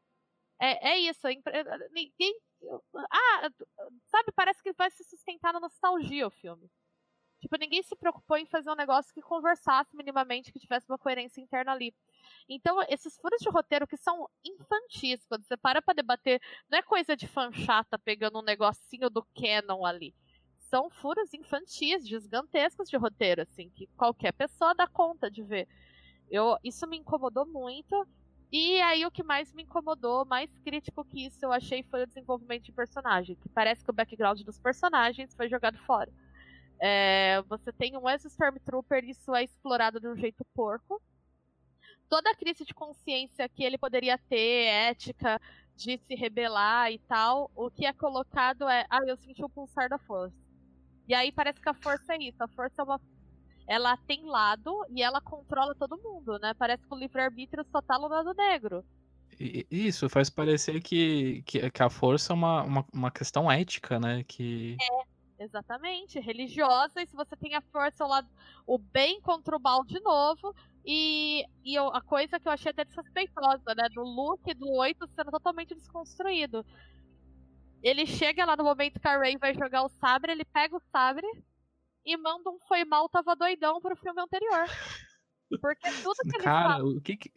É, 0.60 0.94
é 0.94 0.98
isso, 0.98 1.28
ninguém. 1.92 2.36
Ah, 2.96 3.50
sabe, 4.08 4.32
parece 4.36 4.64
que 4.64 4.74
vai 4.74 4.90
se 4.90 5.04
sustentar 5.04 5.54
na 5.54 5.60
nostalgia 5.60 6.26
o 6.26 6.32
filme. 6.32 6.70
Tipo, 7.40 7.56
ninguém 7.58 7.82
se 7.84 7.96
preocupou 7.96 8.38
em 8.38 8.46
fazer 8.46 8.70
um 8.70 8.76
negócio 8.76 9.14
que 9.14 9.22
conversasse 9.22 9.96
minimamente, 9.96 10.52
que 10.52 10.60
tivesse 10.60 10.90
uma 10.90 10.98
coerência 10.98 11.40
interna 11.40 11.72
ali. 11.72 11.94
Então, 12.48 12.82
esses 12.90 13.18
furos 13.18 13.40
de 13.42 13.50
roteiro 13.50 13.88
que 13.88 13.98
são 13.98 14.28
infantis, 14.44 15.26
quando 15.28 15.44
você 15.44 15.58
para 15.58 15.82
pra 15.82 15.94
debater, 15.94 16.42
não 16.70 16.80
é 16.80 16.82
coisa 16.82 17.16
de 17.16 17.28
fã 17.28 17.52
chata 17.52 17.98
pegando 17.98 18.40
um 18.40 18.44
negocinho 18.44 19.10
do 19.10 19.26
canon 19.36 19.86
ali. 19.86 20.14
São 20.58 20.90
furos 20.90 21.34
infantis, 21.34 22.08
gigantescos 22.08 22.90
de 22.90 22.98
roteiro, 22.98 23.42
assim, 23.42 23.70
que 23.70 23.88
qualquer 23.98 24.32
pessoa 24.34 24.76
dá 24.76 24.88
conta 24.88 25.30
de 25.30 25.42
ver. 25.42 25.68
Eu, 26.30 26.58
isso 26.64 26.86
me 26.88 26.98
incomodou 26.98 27.46
muito. 27.46 28.08
E 28.52 28.82
aí 28.82 29.06
o 29.06 29.12
que 29.12 29.24
mais 29.24 29.54
me 29.54 29.64
incomodou, 29.64 30.26
mais 30.26 30.50
crítico 30.60 31.06
que 31.06 31.28
isso 31.28 31.46
eu 31.46 31.52
achei 31.52 31.84
foi 31.84 32.04
o 32.04 32.08
desenvolvimento 32.08 32.64
de 32.64 32.72
personagem, 32.72 33.36
que 33.36 33.48
parece 33.50 33.84
que 33.84 33.92
o 33.92 33.94
background 33.94 34.42
dos 34.42 34.60
personagens 34.60 35.36
foi 35.36 35.48
jogado 35.48 35.78
fora. 35.80 36.12
É, 36.82 37.42
você 37.44 37.72
tem 37.72 37.96
um 37.98 38.10
ex-Stormtrooper, 38.10 39.04
isso 39.04 39.36
é 39.36 39.44
explorado 39.44 40.00
de 40.00 40.08
um 40.08 40.16
jeito 40.16 40.46
porco. 40.54 41.02
Toda 42.10 42.32
a 42.32 42.36
crise 42.36 42.66
de 42.66 42.74
consciência 42.74 43.48
que 43.48 43.64
ele 43.64 43.78
poderia 43.78 44.18
ter, 44.18 44.66
ética, 44.66 45.40
de 45.76 45.98
se 46.00 46.16
rebelar 46.16 46.92
e 46.92 47.00
tal, 47.00 47.52
o 47.56 47.70
que 47.70 47.86
é 47.86 47.94
colocado 47.94 48.68
é, 48.68 48.86
ah, 48.90 49.00
eu 49.08 49.16
senti 49.16 49.44
o 49.44 49.50
pulsar 49.50 49.88
da 49.88 49.98
força. 49.98 50.36
E 51.08 51.14
aí 51.14 51.32
parece 51.32 51.62
que 51.62 51.70
a 51.70 51.74
força 51.74 52.14
é 52.14 52.18
isso, 52.18 52.44
a 52.44 52.48
força 52.48 52.82
é 52.82 52.84
uma 52.84 53.00
ela 53.68 53.96
tem 53.96 54.26
lado 54.26 54.84
e 54.90 55.04
ela 55.04 55.22
controla 55.22 55.76
todo 55.76 56.02
mundo, 56.02 56.40
né? 56.40 56.56
Parece 56.56 56.84
que 56.84 56.94
o 56.94 56.98
livre-arbítrio 56.98 57.64
só 57.72 57.80
tá 57.80 58.00
no 58.00 58.08
lado 58.08 58.34
negro. 58.34 58.84
Isso, 59.40 60.10
faz 60.10 60.28
parecer 60.28 60.82
que, 60.82 61.44
que, 61.44 61.70
que 61.70 61.84
a 61.84 61.90
força 61.90 62.34
é 62.34 62.36
uma, 62.36 62.64
uma, 62.64 62.86
uma, 62.92 63.12
questão 63.12 63.50
ética, 63.50 64.00
né? 64.00 64.24
Que... 64.28 64.76
É, 64.82 65.44
Exatamente, 65.44 66.20
religiosa, 66.20 67.02
e 67.02 67.08
se 67.08 67.16
você 67.16 67.34
tem 67.38 67.56
a 67.56 67.62
força 67.62 68.04
ao 68.04 68.10
lado, 68.10 68.28
o 68.68 68.78
bem 68.78 69.22
contra 69.22 69.56
o 69.56 69.60
mal 69.60 69.86
de 69.86 69.98
novo, 70.02 70.54
e, 70.86 71.44
e 71.64 71.76
eu, 71.76 71.88
a 71.88 72.02
coisa 72.02 72.40
que 72.40 72.48
eu 72.48 72.52
achei 72.52 72.72
até 72.72 72.84
desrespeitosa, 72.86 73.76
né, 73.76 73.88
do 73.90 74.02
Luke 74.02 74.54
do 74.54 74.70
8 74.72 75.08
sendo 75.08 75.32
totalmente 75.32 75.76
desconstruído. 75.76 76.66
Ele 77.82 78.06
chega 78.06 78.46
lá 78.46 78.56
no 78.56 78.64
momento 78.64 79.00
que 79.00 79.08
a 79.08 79.18
Rey 79.18 79.38
vai 79.38 79.54
jogar 79.54 79.84
o 79.84 79.90
sabre, 79.90 80.32
ele 80.32 80.46
pega 80.46 80.76
o 80.76 80.82
sabre 80.92 81.28
e 82.06 82.18
manda 82.18 82.50
um 82.50 82.60
foi 82.68 82.84
mal, 82.84 83.08
tava 83.10 83.36
doidão 83.36 83.80
pro 83.82 83.96
filme 83.96 84.22
anterior. 84.22 84.66
Porque 85.62 85.90
tudo 86.04 86.16
que 86.24 86.36
ele 86.36 86.44
Cara, 86.44 86.70
fala... 86.70 86.86
o 86.86 87.02
que 87.02 87.18
que... 87.18 87.32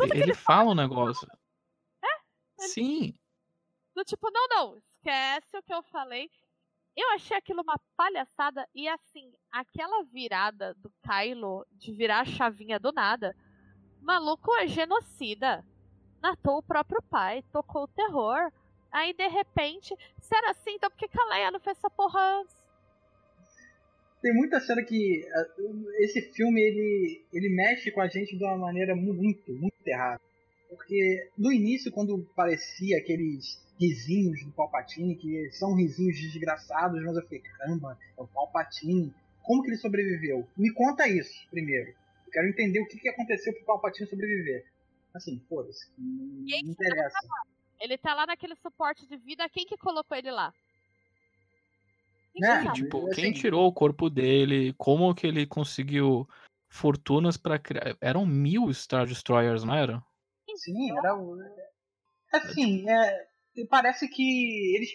Ele, 0.00 0.22
ele, 0.22 0.34
fala 0.34 0.70
um 0.70 0.74
negócio. 0.74 1.28
É? 2.02 2.08
Ele... 2.58 2.68
Sim. 2.68 3.14
Do 3.94 4.04
tipo, 4.04 4.30
não, 4.30 4.48
não, 4.48 4.78
esquece 4.78 5.56
o 5.56 5.62
que 5.62 5.72
eu 5.72 5.82
falei. 5.84 6.30
Eu 6.96 7.10
achei 7.12 7.36
aquilo 7.36 7.62
uma 7.62 7.80
palhaçada 7.96 8.68
e 8.74 8.86
assim, 8.86 9.32
aquela 9.50 10.04
virada 10.04 10.74
do 10.74 10.92
Kylo 11.02 11.66
de 11.72 11.92
virar 11.92 12.20
a 12.20 12.24
chavinha 12.24 12.78
do 12.78 12.92
nada, 12.92 13.34
maluco 14.00 14.54
é 14.56 14.66
genocida. 14.66 15.64
Matou 16.22 16.58
o 16.58 16.62
próprio 16.62 17.02
pai, 17.10 17.42
tocou 17.50 17.84
o 17.84 17.88
terror. 17.88 18.52
Aí 18.90 19.14
de 19.14 19.26
repente, 19.26 19.96
se 20.20 20.36
era 20.36 20.50
assim, 20.50 20.72
então 20.74 20.90
por 20.90 20.98
que 20.98 21.08
a 21.18 21.24
Leia 21.30 21.50
não 21.50 21.60
fez 21.60 21.78
essa 21.78 21.88
porra 21.88 22.40
antes? 22.40 22.62
Tem 24.20 24.32
muita 24.34 24.60
cena 24.60 24.84
que 24.84 25.24
esse 25.98 26.20
filme 26.32 26.60
ele, 26.60 27.24
ele 27.32 27.48
mexe 27.48 27.90
com 27.90 28.00
a 28.00 28.06
gente 28.06 28.36
de 28.36 28.44
uma 28.44 28.56
maneira 28.56 28.94
muito, 28.94 29.50
muito 29.52 29.74
errada. 29.84 30.20
Porque 30.76 31.30
no 31.36 31.52
início, 31.52 31.92
quando 31.92 32.18
parecia 32.34 32.98
aqueles 32.98 33.62
risinhos 33.78 34.44
do 34.44 34.52
Palpatine, 34.52 35.16
que 35.16 35.50
são 35.52 35.74
risinhos 35.74 36.16
desgraçados, 36.18 37.02
mas 37.02 37.16
eu 37.16 37.22
falei, 37.22 37.40
caramba, 37.40 37.98
é 38.16 38.22
o 38.22 38.26
Palpatine. 38.26 39.12
Como 39.42 39.62
que 39.62 39.70
ele 39.70 39.76
sobreviveu? 39.76 40.48
Me 40.56 40.72
conta 40.72 41.08
isso 41.08 41.48
primeiro. 41.50 41.90
Eu 42.26 42.32
quero 42.32 42.48
entender 42.48 42.80
o 42.80 42.86
que, 42.86 42.98
que 42.98 43.08
aconteceu 43.08 43.52
pro 43.54 43.64
Palpatine 43.64 44.08
sobreviver. 44.08 44.64
Assim, 45.12 45.40
foda-se. 45.48 45.90
Não, 45.98 46.62
não 46.62 46.70
interessa. 46.70 47.18
Ele 47.80 47.98
tá 47.98 48.14
lá 48.14 48.26
naquele 48.26 48.54
suporte 48.56 49.06
de 49.06 49.16
vida, 49.16 49.48
quem 49.48 49.66
que 49.66 49.76
colocou 49.76 50.16
ele 50.16 50.30
lá? 50.30 50.54
Né? 52.38 52.72
Tipo, 52.72 53.08
assim, 53.08 53.20
quem 53.20 53.32
tirou 53.32 53.66
o 53.66 53.72
corpo 53.72 54.08
dele, 54.08 54.72
como 54.78 55.14
que 55.14 55.26
ele 55.26 55.46
conseguiu 55.46 56.26
fortunas 56.68 57.36
para 57.36 57.58
criar. 57.58 57.96
Eram 58.00 58.24
mil 58.24 58.72
Star 58.72 59.06
Destroyers, 59.06 59.64
não 59.64 59.74
eram? 59.74 60.02
Sim, 60.56 60.90
era 60.98 61.14
Assim, 62.32 62.88
é, 62.88 63.26
parece 63.68 64.08
que 64.08 64.76
eles. 64.76 64.90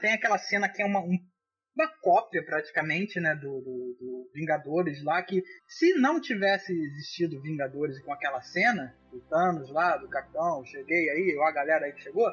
Tem 0.00 0.12
aquela 0.14 0.38
cena 0.38 0.68
que 0.68 0.82
é 0.82 0.86
uma, 0.86 1.00
um- 1.00 1.18
uma 1.76 1.88
cópia 2.00 2.42
praticamente, 2.44 3.20
né, 3.20 3.34
do, 3.34 3.60
do- 3.60 3.96
do 4.00 4.30
Vingadores 4.34 5.04
lá, 5.04 5.22
que 5.22 5.42
se 5.68 5.92
não 5.94 6.20
tivesse 6.20 6.72
existido 6.72 7.40
Vingadores 7.42 8.00
com 8.02 8.12
aquela 8.12 8.40
cena, 8.40 8.96
do 9.12 9.20
Thanos 9.20 9.70
lá, 9.70 9.96
do 9.98 10.08
Capitão, 10.08 10.64
cheguei 10.64 11.10
aí, 11.10 11.36
ó 11.38 11.44
a 11.46 11.52
galera 11.52 11.84
aí 11.86 11.92
que 11.92 12.02
chegou, 12.02 12.26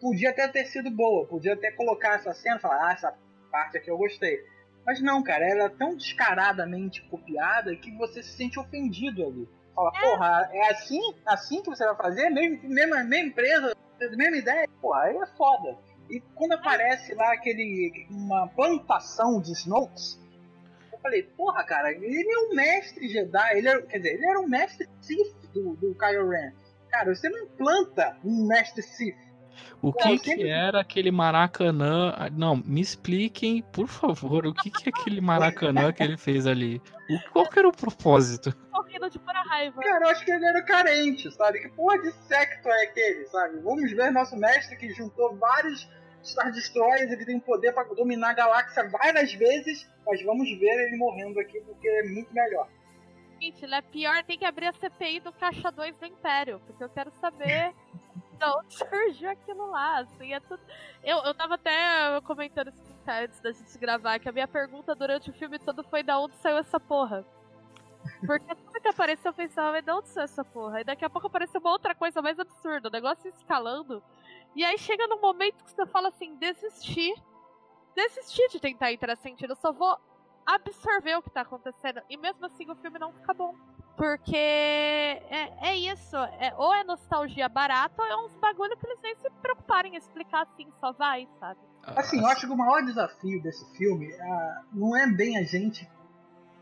podia 0.00 0.30
até 0.30 0.48
ter 0.48 0.64
sido 0.66 0.90
boa, 0.90 1.26
podia 1.28 1.52
até 1.54 1.70
colocar 1.72 2.14
essa 2.14 2.32
cena 2.34 2.56
e 2.56 2.60
falar, 2.60 2.88
ah, 2.88 2.92
essa 2.92 3.18
parte 3.50 3.76
aqui 3.76 3.90
eu 3.90 3.98
gostei. 3.98 4.38
Mas 4.84 5.00
não, 5.00 5.22
cara, 5.22 5.46
ela 5.46 5.64
é 5.64 5.68
tão 5.68 5.94
descaradamente 5.96 7.02
copiada 7.08 7.76
que 7.76 7.90
você 7.96 8.22
se 8.22 8.32
sente 8.36 8.58
ofendido 8.58 9.24
ali. 9.24 9.48
Fala, 9.74 9.90
porra, 9.92 10.50
é 10.52 10.70
assim, 10.70 11.00
assim 11.26 11.62
que 11.62 11.70
você 11.70 11.84
vai 11.84 11.96
fazer? 11.96 12.28
Mesmo, 12.30 12.68
mesma, 12.68 13.02
mesma 13.04 13.28
empresa, 13.28 13.74
mesma 14.00 14.36
ideia? 14.36 14.68
Porra, 14.80 15.02
aí 15.04 15.16
é 15.16 15.26
foda. 15.26 15.78
E 16.10 16.20
quando 16.34 16.52
aparece 16.52 17.14
lá 17.14 17.32
aquele. 17.32 18.06
uma 18.10 18.48
plantação 18.48 19.40
de 19.40 19.52
Snokes, 19.52 20.20
eu 20.92 20.98
falei, 20.98 21.22
porra, 21.22 21.64
cara, 21.64 21.90
ele 21.90 22.30
é 22.30 22.38
um 22.38 22.54
mestre 22.54 23.08
Jedi, 23.08 23.58
ele 23.58 23.68
era, 23.68 23.82
quer 23.82 23.96
dizer, 23.98 24.14
ele 24.14 24.26
era 24.26 24.40
um 24.40 24.48
mestre 24.48 24.88
Sith 25.00 25.34
do, 25.54 25.74
do 25.76 25.94
Kylo 25.94 26.28
Ren. 26.28 26.52
Cara, 26.90 27.14
você 27.14 27.28
não 27.30 27.46
planta 27.48 28.18
um 28.22 28.46
mestre 28.46 28.82
Sith. 28.82 29.16
O 29.80 29.92
que, 29.92 30.18
que 30.18 30.48
era 30.48 30.80
aquele 30.80 31.10
Maracanã? 31.10 32.14
Ah, 32.16 32.30
Não, 32.30 32.56
me 32.56 32.80
expliquem, 32.80 33.62
por 33.62 33.88
favor, 33.88 34.46
o 34.46 34.54
que, 34.54 34.70
que 34.70 34.88
é 34.88 34.92
aquele 34.94 35.20
Maracanã 35.20 35.92
que 35.92 36.02
ele 36.02 36.16
fez 36.16 36.46
ali? 36.46 36.80
O- 37.10 37.30
Qual 37.32 37.48
que 37.48 37.58
era 37.58 37.68
o 37.68 37.72
propósito? 37.72 38.54
Correndo 38.70 39.10
de 39.10 39.18
pura 39.18 39.42
raiva. 39.42 39.80
Cara, 39.82 40.04
eu 40.04 40.10
acho 40.10 40.24
que 40.24 40.30
ele 40.30 40.44
era 40.46 40.62
carente, 40.62 41.30
sabe? 41.32 41.60
Que 41.60 41.68
porra 41.70 41.98
de 42.00 42.12
secto 42.12 42.68
é 42.68 42.84
aquele, 42.84 43.26
sabe? 43.26 43.58
Vamos 43.60 43.90
ver 43.92 44.10
nosso 44.12 44.36
mestre 44.36 44.76
que 44.76 44.90
juntou 44.94 45.36
vários 45.36 45.88
Star 46.24 46.52
Destroyers, 46.52 47.10
ele 47.10 47.24
tem 47.26 47.40
poder 47.40 47.72
pra 47.72 47.82
dominar 47.82 48.30
a 48.30 48.34
galáxia 48.34 48.88
várias 48.88 49.32
vezes, 49.34 49.90
mas 50.06 50.22
vamos 50.24 50.48
ver 50.58 50.86
ele 50.86 50.96
morrendo 50.96 51.40
aqui 51.40 51.60
porque 51.62 51.88
é 51.88 52.04
muito 52.04 52.32
melhor. 52.32 52.68
Gente, 53.40 53.64
ele 53.64 53.74
é 53.74 53.82
pior, 53.82 54.22
tem 54.22 54.38
que 54.38 54.44
abrir 54.44 54.66
a 54.66 54.72
CPI 54.72 55.18
do 55.18 55.32
Caixa 55.32 55.72
2 55.72 55.96
do 55.96 56.06
Império, 56.06 56.60
porque 56.64 56.84
eu 56.84 56.88
quero 56.88 57.10
saber 57.20 57.72
de 58.42 58.56
onde 58.56 58.74
surgiu 58.74 59.30
aquilo 59.30 59.70
lá, 59.70 59.98
assim, 60.00 60.34
é 60.34 60.40
tudo... 60.40 60.60
Eu, 61.04 61.18
eu 61.18 61.34
tava 61.34 61.54
até 61.54 62.20
comentando 62.22 62.68
isso 62.68 62.92
antes 63.06 63.40
da 63.40 63.52
gente 63.52 63.78
gravar, 63.78 64.18
que 64.18 64.28
a 64.28 64.32
minha 64.32 64.48
pergunta 64.48 64.94
durante 64.94 65.30
o 65.30 65.32
filme 65.32 65.58
todo 65.58 65.84
foi 65.84 66.02
da 66.02 66.18
onde 66.18 66.34
saiu 66.36 66.58
essa 66.58 66.80
porra. 66.80 67.24
Porque 68.26 68.54
tudo 68.54 68.80
que 68.80 68.88
apareceu 68.88 69.30
eu 69.30 69.34
pensava, 69.34 69.72
mas 69.72 69.84
de 69.84 69.90
onde 69.92 70.08
saiu 70.08 70.24
essa 70.24 70.44
porra? 70.44 70.80
E 70.80 70.84
daqui 70.84 71.04
a 71.04 71.10
pouco 71.10 71.28
apareceu 71.28 71.60
uma 71.60 71.70
outra 71.70 71.94
coisa 71.94 72.20
mais 72.20 72.38
absurda, 72.38 72.88
o 72.88 72.92
negócio 72.92 73.28
escalando. 73.28 74.02
E 74.56 74.64
aí 74.64 74.76
chega 74.76 75.06
num 75.06 75.20
momento 75.20 75.64
que 75.64 75.70
você 75.70 75.86
fala 75.86 76.08
assim, 76.08 76.36
desistir. 76.36 77.14
Desistir 77.94 78.48
de 78.48 78.58
tentar 78.58 78.92
entrar 78.92 79.16
sentido, 79.16 79.52
eu 79.52 79.56
só 79.56 79.70
vou 79.70 79.96
absorver 80.46 81.14
o 81.16 81.22
que 81.22 81.30
tá 81.30 81.42
acontecendo. 81.42 82.02
E 82.08 82.16
mesmo 82.16 82.44
assim 82.46 82.68
o 82.70 82.74
filme 82.76 82.98
não 82.98 83.12
fica 83.12 83.34
bom. 83.34 83.54
Porque 84.02 84.34
é, 84.34 85.68
é 85.70 85.76
isso. 85.76 86.16
É, 86.16 86.52
ou 86.56 86.74
é 86.74 86.82
nostalgia 86.82 87.48
barata, 87.48 88.02
ou 88.02 88.08
é 88.08 88.16
uns 88.16 88.34
bagulho 88.34 88.76
que 88.76 88.84
eles 88.84 88.98
nem 89.00 89.14
se 89.14 89.30
preocuparem 89.40 89.94
em 89.94 89.96
explicar 89.96 90.42
assim, 90.42 90.66
só 90.80 90.90
vai, 90.90 91.28
sabe? 91.38 91.60
Assim, 91.84 92.18
eu 92.18 92.26
acho 92.26 92.48
que 92.48 92.52
o 92.52 92.56
maior 92.56 92.82
desafio 92.84 93.40
desse 93.40 93.64
filme 93.76 94.12
ah, 94.20 94.64
não 94.72 94.96
é 94.96 95.06
bem 95.06 95.38
a 95.38 95.44
gente 95.44 95.88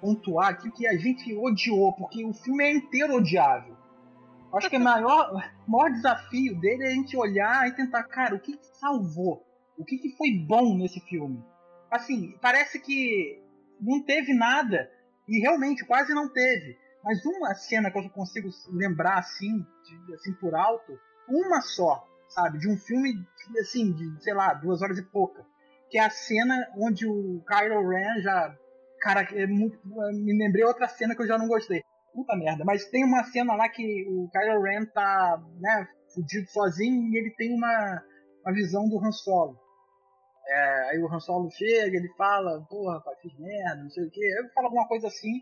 pontuar 0.03 0.51
aquilo 0.51 0.75
que 0.75 0.87
a 0.87 0.99
gente 0.99 1.35
odiou, 1.35 1.95
porque 1.95 2.23
o 2.27 2.35
filme 2.35 2.63
é 2.63 2.75
inteiro 2.75 3.15
odiável. 3.15 3.75
Eu 4.53 4.59
Acho 4.59 4.69
que 4.69 4.77
o 4.77 4.81
maior, 4.81 5.33
maior 5.67 5.91
desafio 5.93 6.61
dele 6.61 6.85
é 6.85 6.89
a 6.89 6.95
gente 6.95 7.17
olhar 7.17 7.67
e 7.67 7.75
tentar, 7.75 8.03
cara, 8.05 8.35
o 8.35 8.41
que, 8.41 8.55
que 8.55 8.67
salvou? 8.77 9.43
O 9.79 9.85
que, 9.87 9.97
que 9.97 10.15
foi 10.15 10.31
bom 10.47 10.77
nesse 10.77 11.01
filme? 11.01 11.43
Assim, 11.91 12.37
parece 12.43 12.79
que 12.79 13.43
não 13.81 14.05
teve 14.05 14.35
nada, 14.35 14.91
e 15.27 15.41
realmente 15.41 15.87
quase 15.87 16.13
não 16.13 16.29
teve. 16.29 16.77
Mas 17.03 17.25
uma 17.25 17.55
cena 17.55 17.91
que 17.91 17.99
eu 17.99 18.11
consigo 18.11 18.49
lembrar 18.73 19.19
assim, 19.19 19.59
de- 19.85 20.15
assim 20.15 20.33
por 20.35 20.55
alto, 20.55 20.99
uma 21.29 21.61
só, 21.61 22.05
sabe, 22.29 22.59
de 22.59 22.69
um 22.69 22.77
filme 22.77 23.15
assim, 23.61 23.93
de, 23.93 24.23
sei 24.23 24.35
lá, 24.35 24.53
duas 24.55 24.83
horas 24.83 24.99
e 24.99 25.03
pouca. 25.03 25.45
Que 25.89 25.99
é 25.99 26.05
a 26.05 26.11
cena 26.11 26.55
onde 26.77 27.07
o 27.07 27.43
Kylo 27.47 27.89
Ren 27.89 28.21
já. 28.21 28.55
Cara, 29.01 29.23
é 29.33 29.47
muito, 29.47 29.79
me 29.85 30.37
lembrei 30.39 30.65
outra 30.65 30.87
cena 30.89 31.15
que 31.17 31.23
eu 31.23 31.27
já 31.27 31.39
não 31.39 31.49
gostei. 31.49 31.83
Puta 32.13 32.37
merda. 32.37 32.65
Mas 32.65 32.85
tem 32.87 33.05
uma 33.05 33.25
cena 33.25 33.55
lá 33.55 33.69
que 33.69 33.83
o 34.09 34.29
Kylo 34.31 34.63
Ren 34.63 34.85
tá, 34.87 35.43
né, 35.59 35.89
fudido 36.15 36.49
sozinho 36.51 37.09
e 37.09 37.17
ele 37.17 37.35
tem 37.37 37.55
uma, 37.55 38.03
uma 38.45 38.53
visão 38.55 38.89
do 38.89 38.99
Han 38.99 39.13
Solo. 39.13 39.59
É, 40.49 40.91
aí 40.91 40.99
o 40.99 41.13
Han 41.13 41.21
Solo 41.21 41.49
chega, 41.51 41.97
ele 41.97 42.13
fala, 42.17 42.61
porra, 42.69 43.01
pai, 43.01 43.15
fiz 43.23 43.33
merda, 43.39 43.83
não 43.83 43.91
sei 43.91 44.05
o 44.05 44.11
quê. 44.11 44.25
Ele 44.39 44.49
fala 44.53 44.67
alguma 44.67 44.87
coisa 44.87 45.07
assim. 45.07 45.41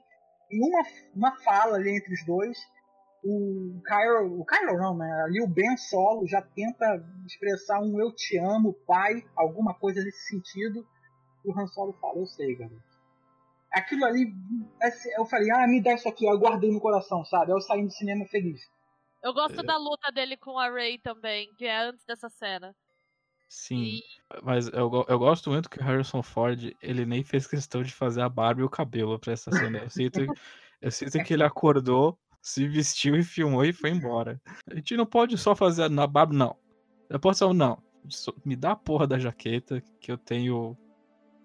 E 0.51 0.61
uma, 0.61 0.83
uma 1.15 1.37
fala 1.43 1.77
ali 1.77 1.97
entre 1.97 2.13
os 2.15 2.25
dois, 2.25 2.59
o 3.23 3.81
Kylo, 3.87 4.41
o 4.41 4.45
Kylo 4.45 4.79
não, 4.79 4.97
né? 4.97 5.23
Ali 5.23 5.43
o 5.43 5.49
Ben 5.49 5.77
Solo 5.77 6.27
já 6.27 6.41
tenta 6.41 7.05
expressar 7.27 7.81
um 7.81 8.01
eu 8.01 8.15
te 8.15 8.39
amo, 8.39 8.73
pai, 8.87 9.25
alguma 9.37 9.75
coisa 9.75 10.03
nesse 10.03 10.29
sentido. 10.29 10.87
E 11.45 11.51
o 11.51 11.59
Han 11.59 11.67
Solo 11.67 11.93
fala, 12.01 12.19
eu 12.19 12.27
sei, 12.27 12.55
garoto. 12.55 12.89
Aquilo 13.73 14.05
ali, 14.05 14.33
assim, 14.83 15.11
eu 15.17 15.27
falei, 15.27 15.51
ah, 15.51 15.67
me 15.67 15.83
dá 15.83 15.95
isso 15.95 16.09
aqui, 16.09 16.25
eu 16.25 16.39
guardei 16.39 16.71
no 16.71 16.81
coração, 16.81 17.25
sabe? 17.25 17.53
Eu 17.53 17.61
saí 17.61 17.85
do 17.85 17.91
cinema 17.91 18.25
feliz. 18.27 18.61
Eu 19.23 19.35
gosto 19.35 19.63
da 19.63 19.77
luta 19.77 20.11
dele 20.13 20.37
com 20.37 20.59
a 20.59 20.71
Ray 20.71 20.99
também, 20.99 21.53
que 21.55 21.67
é 21.67 21.83
antes 21.83 22.05
dessa 22.05 22.29
cena. 22.31 22.75
Sim, 23.49 24.01
mas 24.43 24.69
eu, 24.69 24.91
eu 25.09 25.19
gosto 25.19 25.51
muito 25.51 25.71
que 25.71 25.79
o 25.79 25.83
Harrison 25.83 26.23
Ford, 26.23 26.73
ele 26.83 27.07
nem 27.07 27.25
fez 27.25 27.47
questão 27.47 27.83
de 27.83 27.93
fazer 27.93 28.21
a 28.21 28.29
barba 28.29 28.61
e 28.61 28.65
o 28.65 28.69
cabelo 28.69 29.19
pra 29.19 29.33
essa 29.33 29.51
cena. 29.51 29.79
Eu 29.79 29.91
sinto, 29.91 30.21
eu 30.81 30.91
sinto 30.91 31.23
que 31.25 31.33
ele 31.33 31.43
acordou, 31.43 32.19
se 32.43 32.69
vestiu 32.69 33.17
e 33.17 33.23
filmou 33.23 33.65
e 33.65 33.73
foi 33.73 33.91
embora. 33.91 34.41
A 34.71 34.75
gente 34.75 34.97
não 34.97 35.07
pode 35.07 35.37
só 35.39 35.57
fazer 35.57 35.89
na 35.89 36.07
barba, 36.07 36.35
não. 36.35 36.57
Eu 37.09 37.19
posso 37.19 37.41
falar, 37.41 37.55
não, 37.55 37.83
só- 38.09 38.35
me 38.45 38.55
dá 38.55 38.73
a 38.73 38.77
porra 38.77 39.07
da 39.07 39.19
jaqueta 39.19 39.83
que 40.01 40.13
eu 40.13 40.19
tenho 40.19 40.77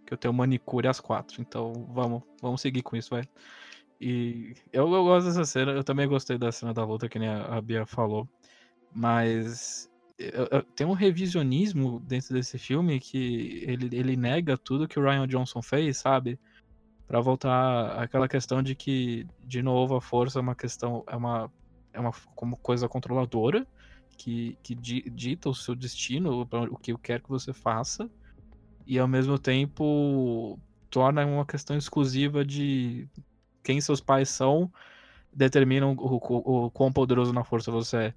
que 0.06 0.14
eu 0.14 0.18
tenho 0.18 0.34
manicure 0.34 0.88
às 0.88 1.00
quatro. 1.00 1.42
Então 1.42 1.72
vamos, 1.94 2.22
vamos 2.42 2.60
seguir 2.62 2.82
com 2.82 2.98
isso, 2.98 3.12
vai. 3.12 3.24
E 4.00 4.54
eu, 4.74 4.94
eu 4.94 5.04
gosto 5.06 5.28
dessa 5.28 5.46
cena, 5.46 5.72
eu 5.72 5.84
também 5.84 6.08
gostei 6.08 6.38
da 6.38 6.52
cena 6.52 6.74
da 6.74 6.84
luta, 6.84 7.08
que 7.08 7.18
nem 7.18 7.30
a, 7.30 7.56
a 7.58 7.62
Bia 7.62 7.86
falou. 7.86 8.28
Mas 8.94 9.90
tem 10.76 10.86
um 10.86 10.94
revisionismo 10.94 12.00
dentro 12.02 12.34
desse 12.34 12.58
filme 12.58 13.00
que 13.00 13.64
ele, 13.68 13.96
ele 13.96 14.16
nega 14.16 14.58
tudo 14.58 14.88
que 14.88 15.00
o 15.00 15.04
Ryan 15.04 15.28
Johnson 15.28 15.62
fez, 15.62 15.98
sabe? 15.98 16.40
Pra 17.08 17.20
voltar 17.20 18.02
àquela 18.02 18.28
questão 18.28 18.62
de 18.62 18.76
que, 18.76 19.26
de 19.46 19.62
novo, 19.62 19.96
a 19.96 20.02
força 20.02 20.40
é 20.40 20.42
uma 20.42 20.56
questão, 20.56 21.04
é 21.08 21.16
uma, 21.16 21.52
é 21.92 22.00
uma 22.00 22.12
como 22.36 22.58
coisa 22.58 22.88
controladora 22.88 23.68
que, 24.18 24.58
que 24.64 24.76
di- 24.76 25.10
dita 25.10 25.50
o 25.50 25.56
seu 25.56 25.76
destino, 25.76 26.48
o 26.52 26.78
que 26.78 26.98
quer 26.98 27.22
que 27.22 27.30
você 27.30 27.54
faça, 27.54 28.10
e 28.86 29.00
ao 29.00 29.08
mesmo 29.08 29.38
tempo 29.40 30.60
torna 30.90 31.26
uma 31.26 31.46
questão 31.46 31.78
exclusiva 31.78 32.46
de 32.46 33.08
quem 33.64 33.82
seus 33.82 34.00
pais 34.00 34.30
são, 34.30 34.72
determinam 35.34 35.94
o, 35.98 36.16
o, 36.16 36.66
o 36.66 36.72
quão 36.72 36.92
poderoso 36.92 37.34
na 37.34 37.44
força 37.44 37.72
você 37.72 37.98
é. 37.98 38.14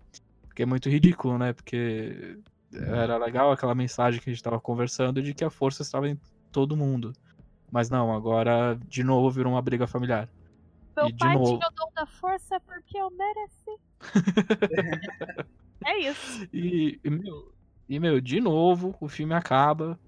Porque 0.57 0.62
é 0.62 0.66
muito 0.66 0.89
ridículo, 0.89 1.37
né? 1.37 1.53
Porque 1.53 2.39
era 2.73 3.19
legal 3.19 3.53
aquela 3.53 3.74
mensagem 3.74 4.19
que 4.19 4.31
a 4.31 4.33
gente 4.33 4.43
tava 4.43 4.59
conversando 4.59 5.20
de 5.20 5.35
que 5.35 5.45
a 5.45 5.51
força 5.51 5.83
estava 5.83 6.09
em 6.09 6.19
todo 6.51 6.74
mundo. 6.74 7.12
Mas 7.70 7.91
não, 7.91 8.11
agora 8.11 8.74
de 8.89 9.05
novo 9.05 9.31
virou 9.31 9.53
uma 9.53 9.61
briga 9.61 9.87
familiar. 9.87 10.31
Meu 10.97 11.09
E 11.09 11.12
pai 11.15 11.35
novo- 11.35 11.59
tinha 11.59 11.69
o 11.69 11.74
dom 11.74 11.93
da 11.95 12.07
força 12.07 12.59
porque 12.61 12.97
eu 12.97 13.11
mereci. 13.11 13.78
é 15.85 15.99
isso. 16.09 16.49
E, 16.51 16.99
e, 17.05 17.11
meu, 17.11 17.53
e, 17.87 18.01
meu, 18.01 18.19
de 18.19 18.41
novo, 18.41 18.97
o 18.99 19.09
filme 19.11 19.35
acaba. 19.35 20.01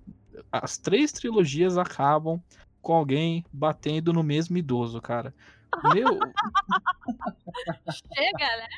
As 0.51 0.79
três 0.79 1.13
trilogias 1.13 1.77
acabam 1.77 2.43
com 2.81 2.95
alguém 2.95 3.45
batendo 3.53 4.15
no 4.15 4.23
mesmo 4.23 4.57
idoso, 4.57 4.99
cara. 5.03 5.35
Meu, 5.93 6.19
Chega, 8.15 8.57
né? 8.57 8.69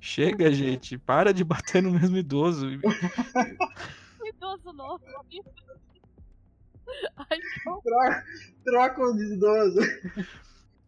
Chega, 0.00 0.52
gente. 0.52 0.98
Para 0.98 1.32
de 1.32 1.44
bater 1.44 1.82
no 1.82 1.90
mesmo 1.90 2.16
idoso. 2.16 2.66
Um 2.66 2.80
idoso 4.26 4.72
novo. 4.72 5.04
Ai. 7.16 7.38
Troca, 7.64 8.24
troca 8.64 9.02
o 9.02 9.22
idoso. 9.22 9.80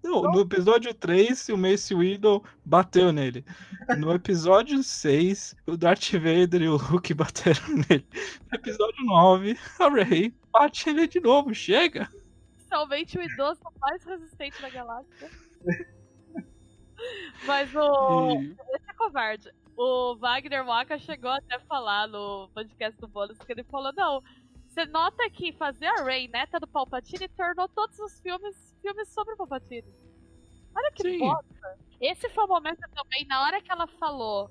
Não, 0.07 0.23
no 0.23 0.41
episódio 0.43 0.95
3, 0.95 1.49
o 1.49 1.57
Mace 1.57 1.93
Windu 1.93 2.43
bateu 2.65 3.13
nele. 3.13 3.45
No 3.99 4.13
episódio 4.13 4.81
6, 4.83 5.57
o 5.67 5.77
Darth 5.77 6.13
Vader 6.13 6.63
e 6.63 6.69
o 6.69 6.77
Luke 6.77 7.13
bateram 7.13 7.69
nele. 7.69 8.07
No 8.51 8.57
episódio 8.57 9.05
9, 9.05 9.59
a 9.81 9.89
Rey 9.89 10.33
bate 10.53 10.93
nele 10.93 11.09
de 11.09 11.19
novo. 11.19 11.53
Chega! 11.53 12.09
Somente 12.69 13.19
o 13.19 13.23
idoso 13.23 13.61
mais 13.81 14.05
resistente 14.05 14.63
da 14.63 14.71
galáxia. 14.71 15.31
Mas 17.47 17.75
o. 17.75 18.31
E- 18.31 18.57
Esse 18.75 18.91
é 18.91 18.95
covarde. 18.95 19.51
o 19.77 20.17
Wagner 20.17 20.65
Waka 20.65 20.99
chegou 20.99 21.31
até 21.31 21.57
a 21.57 21.61
falar 21.61 22.09
no 22.09 22.49
podcast 22.55 22.99
do 23.01 23.09
Bônus 23.09 23.39
que 23.39 23.53
ele 23.53 23.65
falou: 23.65 23.93
não, 23.95 24.23
você 24.67 24.85
nota 24.87 25.29
que 25.31 25.53
fazer 25.55 25.87
a 25.87 26.05
Rey 26.05 26.29
neta 26.29 26.59
do 26.61 26.67
Palpatine 26.67 27.29
tornou 27.29 27.69
todos 27.69 27.99
os 27.99 28.21
filmes 28.21 28.77
filmes 28.83 29.09
sobre 29.09 29.35
o 29.35 29.37
Palpatine. 29.37 29.93
Olha 30.75 30.93
que 30.93 31.03
Sim. 31.03 31.19
bosta. 31.19 31.79
Esse 32.01 32.29
foi 32.31 32.45
o 32.45 32.49
momento 32.49 32.81
também, 32.95 33.27
na 33.27 33.43
hora 33.43 33.61
que 33.61 33.73
ela 33.73 33.87
falou. 33.87 34.51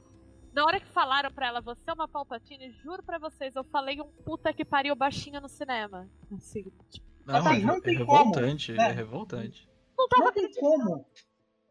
Na 0.52 0.66
hora 0.66 0.80
que 0.80 0.88
falaram 0.88 1.32
pra 1.32 1.48
ela, 1.48 1.62
você 1.62 1.82
é 1.86 1.94
uma 1.94 2.08
Palpatine, 2.08 2.72
juro 2.82 3.04
pra 3.04 3.20
vocês, 3.20 3.54
eu 3.56 3.64
falei 3.66 4.02
um 4.02 4.08
puta 4.24 4.54
que 4.54 4.64
pariu 4.64 4.96
baixinho 4.96 5.42
no 5.42 5.50
cinema. 5.50 6.10
Assim, 6.34 6.64
tipo, 6.90 7.08
não, 7.26 7.36
assim, 7.36 7.64
não 7.66 7.76
é, 7.76 7.82
tem 7.82 7.98
revoltante, 7.98 8.68
como, 8.72 8.78
né? 8.82 8.90
é 8.90 8.92
revoltante. 8.94 9.70
Não, 9.98 10.08
não 10.18 10.32
tem 10.32 10.52
como. 10.54 11.06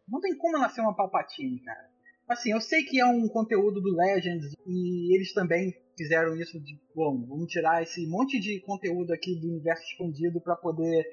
Não 0.08 0.20
tem 0.20 0.36
como 0.36 0.56
ela 0.56 0.68
ser 0.68 0.80
uma 0.80 0.94
Palpatine, 0.94 1.60
cara. 1.60 1.90
Assim, 2.28 2.52
eu 2.52 2.60
sei 2.60 2.82
que 2.84 3.00
é 3.00 3.06
um 3.06 3.28
conteúdo 3.28 3.80
do 3.80 3.94
Legends 3.94 4.54
e 4.66 5.14
eles 5.14 5.32
também 5.32 5.74
fizeram 5.96 6.36
isso 6.36 6.58
de, 6.60 6.78
bom, 6.94 7.24
vamos 7.26 7.52
tirar 7.52 7.82
esse 7.82 8.06
monte 8.06 8.40
de 8.40 8.60
conteúdo 8.60 9.12
aqui 9.12 9.34
do 9.34 9.48
universo 9.48 9.84
expandido 9.84 10.40
para 10.40 10.56
poder 10.56 11.04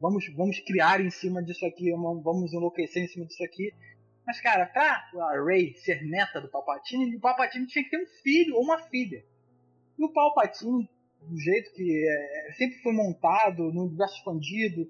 vamos 0.00 0.24
vamos 0.34 0.58
criar 0.60 1.00
em 1.00 1.10
cima 1.10 1.42
disso 1.42 1.64
aqui, 1.66 1.90
vamos 1.90 2.52
enlouquecer 2.52 3.04
em 3.04 3.08
cima 3.08 3.26
disso 3.26 3.44
aqui. 3.44 3.72
Mas 4.26 4.40
cara, 4.40 4.66
pra 4.66 5.04
a 5.20 5.44
Rey 5.44 5.74
ser 5.76 6.02
neta 6.02 6.40
do 6.40 6.48
Palpatine, 6.48 7.16
o 7.16 7.20
Palpatine 7.20 7.66
tinha 7.66 7.84
que 7.84 7.90
ter 7.90 8.02
um 8.02 8.06
filho 8.22 8.56
ou 8.56 8.62
uma 8.62 8.78
filha. 8.88 9.22
E 9.98 10.04
o 10.04 10.12
Palpatine, 10.12 10.88
do 11.20 11.38
jeito 11.38 11.72
que 11.74 12.08
é, 12.08 12.52
sempre 12.54 12.78
foi 12.82 12.92
montado 12.92 13.70
no 13.72 13.86
universo 13.86 14.16
expandido, 14.16 14.88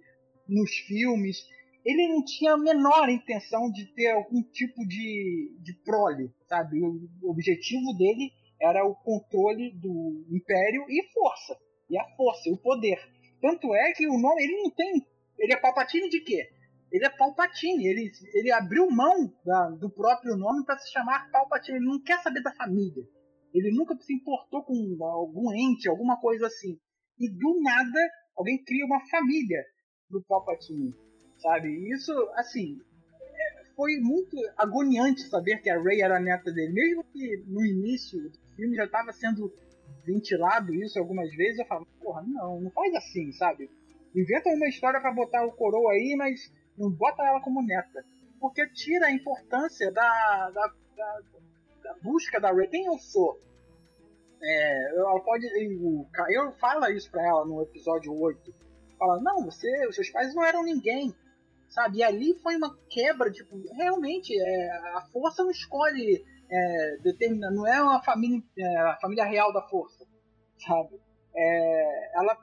nos 0.49 0.71
filmes, 0.87 1.45
ele 1.85 2.09
não 2.09 2.25
tinha 2.25 2.53
a 2.53 2.59
menor 2.59 3.09
intenção 3.09 3.71
de 3.71 3.87
ter 3.95 4.11
algum 4.11 4.43
tipo 4.43 4.87
de, 4.87 5.57
de 5.61 5.75
prole, 5.85 6.31
sabe? 6.49 6.81
O 6.83 7.31
objetivo 7.31 7.97
dele 7.97 8.31
era 8.61 8.85
o 8.85 8.95
controle 8.95 9.73
do 9.73 10.27
Império 10.31 10.85
e 10.89 11.03
força. 11.13 11.57
E 11.89 11.99
a 11.99 12.05
força, 12.17 12.51
o 12.51 12.59
poder. 12.59 12.99
Tanto 13.41 13.75
é 13.75 13.93
que 13.93 14.07
o 14.07 14.19
nome, 14.19 14.43
ele 14.43 14.63
não 14.63 14.71
tem. 14.71 15.07
Ele 15.39 15.55
é 15.55 15.57
Palpatine 15.57 16.09
de 16.11 16.21
quê? 16.21 16.51
Ele 16.93 17.07
é 17.07 17.09
Palpatine. 17.09 17.87
Ele, 17.87 18.11
ele 18.35 18.53
abriu 18.53 18.91
mão 18.91 19.33
da, 19.45 19.71
do 19.71 19.89
próprio 19.89 20.37
nome 20.37 20.65
para 20.65 20.79
se 20.79 20.93
chamar 20.93 21.31
Palpatine. 21.31 21.79
Ele 21.79 21.87
não 21.87 22.03
quer 22.03 22.21
saber 22.23 22.43
da 22.43 22.55
família. 22.55 23.03
Ele 23.55 23.73
nunca 23.73 23.97
se 23.97 24.13
importou 24.13 24.63
com 24.63 24.75
algum 25.03 25.53
ente, 25.53 25.89
alguma 25.89 26.21
coisa 26.21 26.47
assim. 26.47 26.79
E 27.19 27.29
do 27.29 27.61
nada, 27.63 28.01
alguém 28.37 28.63
cria 28.63 28.85
uma 28.85 29.01
família 29.09 29.65
do 30.09 30.23
Palpatine 30.23 30.95
sabe? 31.41 31.69
Isso, 31.93 32.13
assim, 32.35 32.81
foi 33.75 33.99
muito 33.99 34.37
agoniante 34.59 35.23
saber 35.23 35.59
que 35.63 35.71
a 35.71 35.81
Rey 35.81 36.03
era 36.03 36.19
a 36.19 36.21
neta 36.21 36.53
dele, 36.53 36.73
mesmo 36.73 37.05
que 37.05 37.43
no 37.47 37.65
início 37.65 38.21
do 38.29 38.39
filme 38.55 38.77
já 38.77 38.85
estava 38.85 39.13
sendo 39.13 39.53
ventilado 40.05 40.75
isso 40.75 40.99
algumas 40.99 41.31
vezes, 41.35 41.59
eu 41.59 41.67
falo, 41.67 41.87
porra, 42.01 42.23
não, 42.27 42.61
não 42.61 42.71
faz 42.71 42.95
assim, 42.95 43.33
sabe? 43.33 43.71
Inventa 44.15 44.51
uma 44.51 44.69
história 44.69 45.01
para 45.01 45.15
botar 45.15 45.47
o 45.47 45.53
coroa 45.53 45.93
aí, 45.93 46.15
mas 46.17 46.53
não 46.77 46.91
bota 46.91 47.23
ela 47.23 47.41
como 47.41 47.63
neta. 47.63 48.05
Porque 48.39 48.67
tira 48.69 49.07
a 49.07 49.13
importância 49.13 49.91
da, 49.93 50.51
da, 50.51 50.75
da, 50.97 51.21
da 51.83 51.95
busca 52.03 52.41
da 52.41 52.53
Rey. 52.53 52.69
Quem 52.69 52.87
eu 52.87 52.99
sou? 52.99 53.41
É, 54.43 54.99
ela 54.99 55.21
pode. 55.21 55.47
O 55.81 56.07
Caio 56.13 56.53
fala 56.59 56.91
isso 56.91 57.11
pra 57.11 57.27
ela 57.27 57.47
no 57.47 57.63
episódio 57.63 58.13
8. 58.13 58.53
Fala, 58.99 59.21
não, 59.21 59.45
você, 59.45 59.87
os 59.87 59.95
seus 59.95 60.11
pais 60.11 60.35
não 60.35 60.45
eram 60.45 60.63
ninguém 60.65 61.15
sabe? 61.71 61.99
E 61.99 62.03
ali 62.03 62.35
foi 62.43 62.57
uma 62.57 62.77
quebra, 62.89 63.31
tipo, 63.31 63.57
realmente, 63.75 64.39
é, 64.39 64.71
a 64.97 65.03
força 65.13 65.43
não 65.43 65.51
escolhe, 65.51 66.25
é, 66.51 66.97
determina, 66.99 67.51
não 67.51 67.67
é 67.67 67.83
uma 67.83 68.03
família, 68.03 68.43
é, 68.59 68.77
a 68.79 68.99
família 69.01 69.25
real 69.25 69.53
da 69.53 69.63
força, 69.63 70.05
sabe? 70.59 71.01
É, 71.35 72.19
ela 72.19 72.37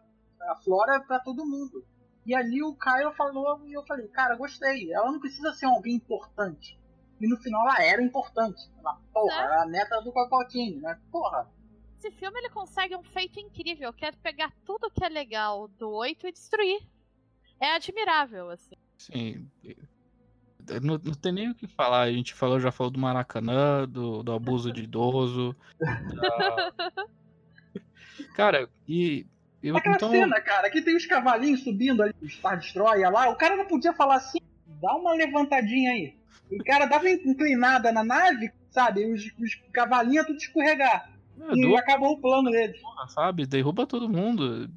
aflora 0.51 0.95
é 0.95 0.99
para 0.99 1.19
todo 1.19 1.45
mundo. 1.45 1.85
E 2.25 2.35
ali 2.35 2.61
o 2.63 2.75
Caio 2.75 3.11
falou 3.13 3.65
e 3.65 3.73
eu 3.73 3.85
falei, 3.85 4.07
cara, 4.09 4.35
gostei. 4.35 4.91
Ela 4.91 5.11
não 5.11 5.19
precisa 5.19 5.53
ser 5.53 5.65
alguém 5.65 5.95
importante. 5.95 6.77
E 7.21 7.27
no 7.27 7.37
final 7.37 7.61
ela 7.61 7.83
era 7.83 8.01
importante. 8.01 8.61
Ela, 8.79 8.99
porra, 9.13 9.33
é. 9.33 9.43
era 9.43 9.61
a 9.61 9.65
neta 9.65 10.01
do 10.01 10.11
Palpatine, 10.11 10.81
né? 10.81 10.99
Porra. 11.11 11.49
Esse 11.97 12.11
filme 12.11 12.37
ele 12.39 12.49
consegue 12.49 12.95
um 12.95 13.03
feito 13.03 13.39
incrível, 13.39 13.91
que 13.93 14.05
é 14.05 14.11
pegar 14.11 14.53
tudo 14.65 14.91
que 14.91 15.03
é 15.03 15.09
legal 15.09 15.67
do 15.67 15.89
8 15.89 16.27
e 16.27 16.31
destruir. 16.31 16.79
É 17.59 17.71
admirável, 17.73 18.49
assim. 18.49 18.75
Sim. 18.97 19.47
Não, 20.81 20.99
não, 21.01 21.13
tem 21.13 21.31
nem 21.31 21.49
o 21.49 21.55
que 21.55 21.67
falar. 21.67 22.01
A 22.01 22.11
gente 22.11 22.33
falou, 22.33 22.59
já 22.59 22.71
falou 22.71 22.91
do 22.91 22.99
Maracanã, 22.99 23.87
do, 23.87 24.21
do 24.21 24.31
abuso 24.33 24.71
de 24.71 24.83
idoso. 24.83 25.55
Da... 25.79 26.73
Cara, 28.35 28.69
e. 28.87 29.25
Eu, 29.63 29.75
Aquela 29.75 29.95
então... 29.95 30.11
cena, 30.11 30.39
cara, 30.39 30.69
que 30.69 30.81
tem 30.81 30.95
os 30.95 31.05
cavalinhos 31.07 31.63
subindo 31.63 32.03
ali, 32.03 32.13
Star 32.27 32.59
Destroyer 32.59 33.09
lá, 33.11 33.27
o 33.29 33.35
cara 33.35 33.57
não 33.57 33.65
podia 33.65 33.91
falar 33.91 34.17
assim, 34.17 34.37
dá 34.79 34.93
uma 34.93 35.13
levantadinha 35.13 35.91
aí. 35.91 36.15
O 36.51 36.63
cara 36.63 36.85
dava 36.85 37.09
inclinada 37.09 37.91
na 37.91 38.03
nave, 38.03 38.51
sabe? 38.69 39.11
Os, 39.11 39.25
os 39.39 39.55
cavalinhos 39.73 40.27
tudo 40.27 40.37
escorregar. 40.37 41.09
É, 41.39 41.53
e 41.53 41.61
do... 41.61 41.75
acabou 41.75 42.13
o 42.13 42.21
plano 42.21 42.51
dele. 42.51 42.79
Sabe? 43.09 43.47
Derruba 43.47 43.87
todo 43.87 44.07
mundo 44.07 44.69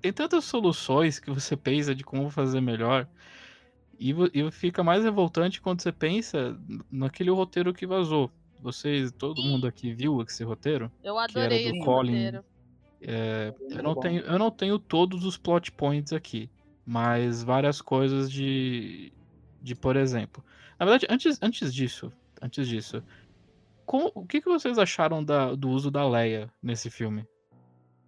tem 0.00 0.12
tantas 0.12 0.44
soluções 0.44 1.18
que 1.18 1.30
você 1.30 1.56
pensa 1.56 1.94
de 1.94 2.04
como 2.04 2.30
fazer 2.30 2.60
melhor. 2.60 3.06
E, 3.98 4.14
e 4.32 4.50
fica 4.50 4.84
mais 4.84 5.02
revoltante 5.02 5.60
quando 5.60 5.82
você 5.82 5.90
pensa 5.90 6.58
naquele 6.90 7.30
roteiro 7.30 7.74
que 7.74 7.86
vazou. 7.86 8.30
Vocês, 8.60 9.12
todo 9.12 9.42
mundo 9.42 9.66
aqui 9.66 9.92
viu 9.92 10.20
esse 10.22 10.42
roteiro? 10.44 10.90
Eu 11.02 11.18
adorei 11.18 11.68
esse 11.68 11.78
Colin. 11.80 12.12
roteiro. 12.12 12.44
É, 13.00 13.54
eu, 13.70 13.82
não 13.82 13.94
tenho, 13.94 14.22
eu 14.22 14.38
não 14.38 14.50
tenho 14.50 14.78
todos 14.78 15.24
os 15.24 15.36
plot 15.36 15.70
points 15.70 16.12
aqui, 16.12 16.50
mas 16.84 17.42
várias 17.42 17.80
coisas 17.80 18.30
de, 18.30 19.12
de 19.62 19.74
por 19.74 19.96
exemplo. 19.96 20.44
Na 20.78 20.86
verdade, 20.86 21.06
antes, 21.08 21.38
antes 21.40 21.72
disso, 21.72 22.12
antes 22.42 22.66
disso, 22.66 23.02
com, 23.86 24.10
o 24.14 24.26
que, 24.26 24.40
que 24.40 24.48
vocês 24.48 24.78
acharam 24.78 25.24
da, 25.24 25.54
do 25.54 25.70
uso 25.70 25.90
da 25.90 26.08
Leia 26.08 26.52
nesse 26.62 26.90
filme? 26.90 27.24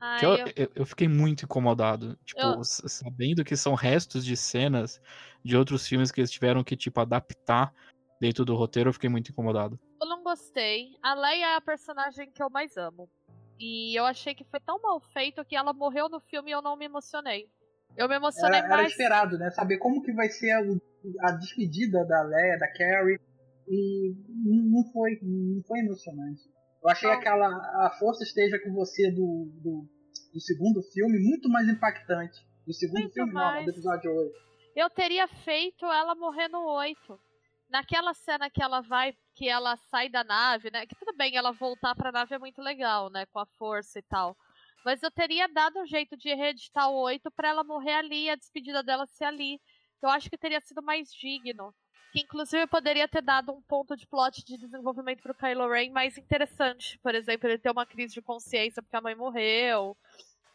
Ai, 0.00 0.24
eu, 0.24 0.36
eu... 0.56 0.72
eu, 0.74 0.86
fiquei 0.86 1.06
muito 1.06 1.44
incomodado. 1.44 2.16
Tipo, 2.24 2.40
eu... 2.40 2.64
sabendo 2.64 3.44
que 3.44 3.56
são 3.56 3.74
restos 3.74 4.24
de 4.24 4.36
cenas 4.36 5.00
de 5.44 5.56
outros 5.56 5.86
filmes 5.86 6.10
que 6.10 6.20
eles 6.20 6.30
tiveram 6.30 6.64
que, 6.64 6.76
tipo, 6.76 7.00
adaptar 7.00 7.72
dentro 8.20 8.44
do 8.44 8.54
roteiro, 8.54 8.88
eu 8.88 8.94
fiquei 8.94 9.10
muito 9.10 9.30
incomodado. 9.30 9.78
Eu 10.00 10.08
não 10.08 10.22
gostei. 10.22 10.96
A 11.02 11.14
Leia 11.14 11.52
é 11.52 11.56
a 11.56 11.60
personagem 11.60 12.30
que 12.30 12.42
eu 12.42 12.50
mais 12.50 12.76
amo. 12.76 13.08
E 13.58 13.98
eu 13.98 14.06
achei 14.06 14.34
que 14.34 14.44
foi 14.44 14.58
tão 14.60 14.80
mal 14.80 14.98
feito 15.00 15.44
que 15.44 15.54
ela 15.54 15.72
morreu 15.72 16.08
no 16.08 16.18
filme 16.18 16.50
e 16.50 16.54
eu 16.54 16.62
não 16.62 16.76
me 16.76 16.86
emocionei. 16.86 17.46
Eu 17.96 18.08
me 18.08 18.16
emocionei 18.16 18.58
era, 18.58 18.68
mais. 18.68 18.80
Era 18.80 18.88
esperado, 18.88 19.38
né? 19.38 19.50
Saber 19.50 19.78
como 19.78 20.02
que 20.02 20.12
vai 20.12 20.30
ser 20.30 20.50
a, 20.52 20.60
a 21.28 21.32
despedida 21.32 22.04
da 22.06 22.22
Leia, 22.22 22.58
da 22.58 22.68
Carrie. 22.72 23.20
E 23.68 24.14
não 24.28 24.82
foi, 24.92 25.18
não 25.22 25.62
foi 25.62 25.80
emocionante. 25.80 26.42
Eu 26.82 26.88
achei 26.88 27.08
não. 27.08 27.16
aquela 27.16 27.46
a 27.86 27.90
força 27.98 28.22
esteja 28.22 28.58
com 28.58 28.72
você 28.72 29.10
do, 29.10 29.50
do, 29.62 29.88
do 30.32 30.40
segundo 30.40 30.82
filme 30.82 31.18
muito 31.18 31.48
mais 31.48 31.68
impactante. 31.68 32.40
Do 32.66 32.72
segundo 32.72 33.00
muito 33.00 33.14
filme, 33.14 33.32
mais. 33.32 33.56
não, 33.56 33.64
do 33.64 33.70
episódio 33.70 34.14
8. 34.14 34.32
Eu 34.76 34.88
teria 34.90 35.26
feito 35.26 35.84
ela 35.84 36.14
morrer 36.14 36.48
no 36.48 36.64
8. 36.64 37.20
Naquela 37.68 38.14
cena 38.14 38.50
que 38.50 38.62
ela 38.62 38.80
vai, 38.80 39.14
que 39.34 39.48
ela 39.48 39.76
sai 39.76 40.08
da 40.08 40.24
nave, 40.24 40.70
né? 40.70 40.86
Que 40.86 40.94
tudo 40.94 41.16
bem, 41.16 41.36
ela 41.36 41.52
voltar 41.52 41.94
pra 41.94 42.10
nave 42.12 42.34
é 42.34 42.38
muito 42.38 42.60
legal, 42.60 43.10
né? 43.10 43.26
Com 43.26 43.38
a 43.38 43.46
força 43.46 43.98
e 43.98 44.02
tal. 44.02 44.36
Mas 44.84 45.02
eu 45.02 45.10
teria 45.10 45.46
dado 45.46 45.78
um 45.78 45.86
jeito 45.86 46.16
de 46.16 46.34
reeditar 46.34 46.90
o 46.90 47.00
8 47.02 47.30
pra 47.30 47.48
ela 47.48 47.62
morrer 47.62 47.94
ali 47.94 48.30
a 48.30 48.36
despedida 48.36 48.82
dela 48.82 49.06
ser 49.06 49.24
ali. 49.24 49.60
Eu 50.02 50.08
acho 50.08 50.30
que 50.30 50.38
teria 50.38 50.60
sido 50.60 50.82
mais 50.82 51.12
digno 51.12 51.74
que 52.12 52.20
inclusive 52.20 52.66
poderia 52.66 53.06
ter 53.08 53.22
dado 53.22 53.52
um 53.52 53.60
ponto 53.62 53.96
de 53.96 54.06
plot 54.06 54.44
de 54.44 54.56
desenvolvimento 54.56 55.22
pro 55.22 55.34
Kylo 55.34 55.68
Ren 55.68 55.90
mais 55.90 56.18
interessante. 56.18 56.98
Por 56.98 57.14
exemplo, 57.14 57.48
ele 57.48 57.58
ter 57.58 57.70
uma 57.70 57.86
crise 57.86 58.14
de 58.14 58.22
consciência 58.22 58.82
porque 58.82 58.96
a 58.96 59.00
mãe 59.00 59.14
morreu, 59.14 59.96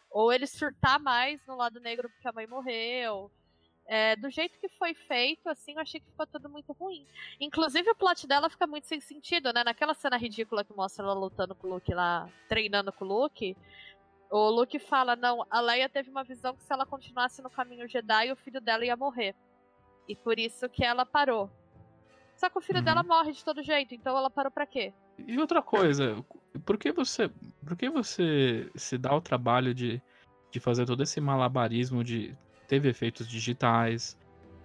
ou 0.09 0.31
ele 0.31 0.47
surtar 0.47 0.99
mais 0.99 1.45
no 1.45 1.55
lado 1.55 1.79
negro 1.79 2.09
porque 2.09 2.27
a 2.27 2.33
mãe 2.33 2.47
morreu. 2.47 3.31
É, 3.87 4.15
do 4.15 4.31
jeito 4.31 4.59
que 4.59 4.67
foi 4.67 4.95
feito, 4.95 5.47
assim, 5.47 5.73
eu 5.73 5.79
achei 5.79 5.99
que 5.99 6.09
ficou 6.09 6.25
tudo 6.25 6.49
muito 6.49 6.73
ruim. 6.73 7.05
Inclusive, 7.39 7.91
o 7.91 7.95
plot 7.95 8.25
dela 8.25 8.49
fica 8.49 8.65
muito 8.65 8.87
sem 8.87 8.99
sentido, 8.99 9.53
né? 9.53 9.63
Naquela 9.63 9.93
cena 9.93 10.17
ridícula 10.17 10.63
que 10.63 10.75
mostra 10.75 11.05
ela 11.05 11.13
lutando 11.13 11.53
com 11.53 11.67
o 11.67 11.73
Luke 11.75 11.93
lá, 11.93 12.27
treinando 12.49 12.91
com 12.91 13.05
o 13.05 13.07
Luke, 13.07 13.55
o 14.31 14.49
Luke 14.49 14.79
fala: 14.79 15.15
Não, 15.15 15.45
a 15.49 15.61
Leia 15.61 15.87
teve 15.87 16.09
uma 16.09 16.23
visão 16.23 16.55
que 16.55 16.63
se 16.63 16.73
ela 16.73 16.85
continuasse 16.85 17.41
no 17.41 17.49
caminho 17.49 17.87
Jedi, 17.87 18.31
o 18.31 18.35
filho 18.35 18.59
dela 18.59 18.85
ia 18.85 18.95
morrer. 18.95 19.35
E 20.07 20.15
por 20.15 20.39
isso 20.39 20.69
que 20.69 20.83
ela 20.83 21.05
parou. 21.05 21.49
Só 22.35 22.49
que 22.49 22.57
o 22.57 22.61
filho 22.61 22.79
uhum. 22.79 22.85
dela 22.85 23.03
morre 23.03 23.31
de 23.31 23.43
todo 23.43 23.63
jeito, 23.63 23.95
então 23.95 24.17
ela 24.17 24.29
parou 24.29 24.51
para 24.51 24.65
quê? 24.65 24.93
E 25.17 25.39
outra 25.39 25.61
coisa, 25.61 26.23
por 26.65 26.77
que 26.77 26.91
você, 26.91 27.29
por 27.65 27.77
que 27.77 27.89
você 27.89 28.69
se 28.75 28.97
dá 28.97 29.15
o 29.15 29.21
trabalho 29.21 29.73
de, 29.73 30.01
de 30.51 30.59
fazer 30.59 30.85
todo 30.85 31.01
esse 31.01 31.21
malabarismo 31.21 32.03
de 32.03 32.35
teve 32.67 32.89
efeitos 32.89 33.27
digitais? 33.27 34.17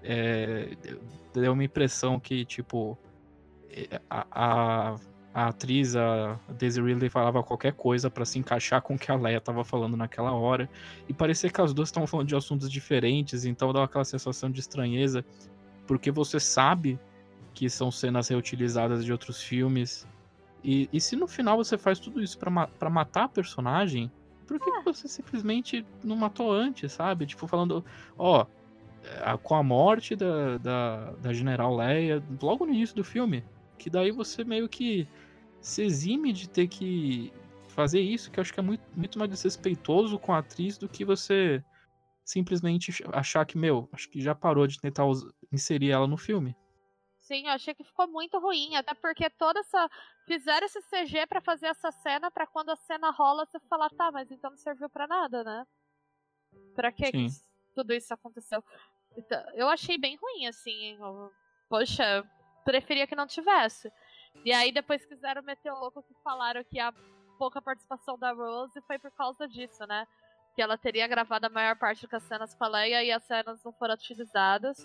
É, 0.02 0.70
deu 1.32 1.52
uma 1.52 1.62
impressão 1.62 2.18
que 2.18 2.44
tipo 2.44 2.98
é, 3.68 4.00
a, 4.08 4.26
a, 4.30 4.96
a 5.32 5.48
atriz, 5.48 5.94
a 5.94 6.38
Daisy 6.58 6.80
Ridley, 6.80 7.08
falava 7.08 7.42
qualquer 7.42 7.72
coisa 7.72 8.10
para 8.10 8.24
se 8.24 8.38
encaixar 8.38 8.82
com 8.82 8.94
o 8.94 8.98
que 8.98 9.10
a 9.10 9.14
Leia 9.14 9.40
tava 9.40 9.64
falando 9.64 9.96
naquela 9.96 10.32
hora. 10.32 10.68
E 11.08 11.14
parecia 11.14 11.48
que 11.50 11.60
as 11.60 11.72
duas 11.72 11.88
estavam 11.88 12.06
falando 12.06 12.26
de 12.26 12.34
assuntos 12.34 12.70
diferentes, 12.70 13.44
então 13.44 13.72
dava 13.72 13.84
aquela 13.84 14.04
sensação 14.04 14.50
de 14.50 14.60
estranheza, 14.60 15.24
porque 15.86 16.10
você 16.10 16.40
sabe 16.40 16.98
que 17.54 17.70
são 17.70 17.90
cenas 17.90 18.28
reutilizadas 18.28 19.04
de 19.04 19.12
outros 19.12 19.40
filmes. 19.40 20.06
E, 20.64 20.88
e 20.92 21.00
se 21.00 21.14
no 21.14 21.26
final 21.26 21.56
você 21.56 21.78
faz 21.78 21.98
tudo 21.98 22.22
isso 22.22 22.36
para 22.38 22.50
ma 22.50 22.68
matar 22.90 23.24
a 23.24 23.28
personagem, 23.28 24.10
por 24.46 24.58
que, 24.58 24.70
que, 24.70 24.82
você 24.82 25.06
simplesmente 25.06 25.86
não 26.02 26.16
matou 26.16 26.52
antes, 26.52 26.90
sabe? 26.90 27.24
Tipo, 27.24 27.46
falando, 27.46 27.84
ó, 28.18 28.46
com 29.42 29.54
a 29.54 29.62
morte 29.62 30.16
da, 30.16 30.58
da, 30.58 31.12
da 31.22 31.32
General 31.32 31.74
Leia, 31.74 32.20
logo 32.42 32.66
no 32.66 32.74
início 32.74 32.96
do 32.96 33.04
filme, 33.04 33.44
que 33.78 33.88
daí 33.88 34.10
você 34.10 34.44
meio 34.44 34.68
que 34.68 35.08
se 35.60 35.82
exime 35.82 36.32
de 36.32 36.48
ter 36.48 36.68
que 36.68 37.32
fazer 37.68 38.00
isso, 38.00 38.30
que 38.30 38.38
eu 38.38 38.42
acho 38.42 38.52
que 38.52 38.60
é 38.60 38.62
muito, 38.62 38.82
muito 38.96 39.18
mais 39.18 39.30
desrespeitoso 39.30 40.18
com 40.18 40.32
a 40.32 40.38
atriz 40.38 40.76
do 40.76 40.88
que 40.88 41.04
você 41.04 41.62
simplesmente 42.24 42.92
achar 43.12 43.44
que, 43.44 43.58
meu, 43.58 43.88
acho 43.92 44.08
que 44.08 44.20
já 44.20 44.34
parou 44.34 44.66
de 44.66 44.80
tentar 44.80 45.04
inserir 45.52 45.90
ela 45.90 46.06
no 46.06 46.16
filme. 46.16 46.56
Sim, 47.18 47.46
eu 47.46 47.52
achei 47.52 47.74
que 47.74 47.84
ficou 47.84 48.08
muito 48.08 48.38
ruim, 48.38 48.74
até 48.76 48.94
porque 48.94 49.30
toda 49.30 49.60
essa. 49.60 49.88
Fizeram 50.26 50.66
esse 50.66 50.80
CG 50.82 51.26
para 51.26 51.40
fazer 51.40 51.66
essa 51.66 51.90
cena, 51.90 52.30
para 52.30 52.46
quando 52.46 52.70
a 52.70 52.76
cena 52.76 53.10
rola, 53.10 53.46
você 53.46 53.58
falar, 53.68 53.90
tá, 53.90 54.10
mas 54.12 54.30
então 54.30 54.50
não 54.50 54.56
serviu 54.56 54.88
para 54.88 55.06
nada, 55.06 55.42
né? 55.42 55.66
Pra 56.74 56.92
que, 56.92 57.10
que 57.10 57.26
tudo 57.74 57.92
isso 57.92 58.12
aconteceu? 58.14 58.62
Então, 59.16 59.42
eu 59.54 59.68
achei 59.68 59.98
bem 59.98 60.16
ruim, 60.16 60.46
assim. 60.46 60.98
Poxa, 61.68 62.24
preferia 62.64 63.06
que 63.06 63.16
não 63.16 63.26
tivesse. 63.26 63.92
E 64.44 64.52
aí 64.52 64.72
depois 64.72 65.04
quiseram 65.04 65.42
meter 65.42 65.70
o 65.72 65.78
louco 65.78 66.02
que 66.02 66.14
falaram 66.22 66.64
que 66.64 66.78
a 66.78 66.92
pouca 67.38 67.60
participação 67.60 68.18
da 68.18 68.32
Rose 68.32 68.80
foi 68.86 68.98
por 68.98 69.10
causa 69.12 69.46
disso, 69.48 69.86
né? 69.86 70.06
Que 70.54 70.62
ela 70.62 70.76
teria 70.76 71.06
gravado 71.06 71.46
a 71.46 71.50
maior 71.50 71.76
parte 71.76 72.06
das 72.06 72.22
cenas 72.24 72.54
com 72.54 72.64
a 72.64 72.68
Leia 72.68 73.04
e 73.04 73.10
as 73.10 73.24
cenas 73.24 73.62
não 73.64 73.72
foram 73.72 73.94
utilizadas. 73.94 74.78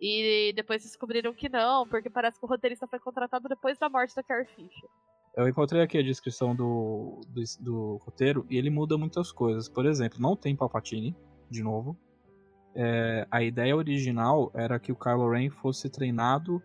E 0.00 0.52
depois 0.54 0.82
descobriram 0.82 1.32
que 1.32 1.48
não, 1.48 1.86
porque 1.86 2.10
parece 2.10 2.38
que 2.38 2.44
o 2.44 2.48
roteirista 2.48 2.88
foi 2.88 2.98
contratado 2.98 3.48
depois 3.48 3.78
da 3.78 3.88
morte 3.88 4.14
da 4.14 4.22
Carrie 4.22 4.46
Fisher. 4.46 4.88
Eu 5.36 5.48
encontrei 5.48 5.80
aqui 5.80 5.96
a 5.96 6.02
descrição 6.02 6.54
do, 6.54 7.20
do, 7.28 7.42
do, 7.60 7.96
roteiro 8.04 8.44
e 8.50 8.56
ele 8.56 8.68
muda 8.68 8.98
muitas 8.98 9.32
coisas. 9.32 9.68
Por 9.68 9.86
exemplo, 9.86 10.20
não 10.20 10.36
tem 10.36 10.54
Palpatine, 10.54 11.16
de 11.48 11.62
novo. 11.62 11.96
É, 12.74 13.26
a 13.30 13.42
ideia 13.42 13.76
original 13.76 14.50
era 14.54 14.78
que 14.78 14.92
o 14.92 14.96
Kylo 14.96 15.30
Ren 15.30 15.50
fosse 15.50 15.88
treinado 15.88 16.62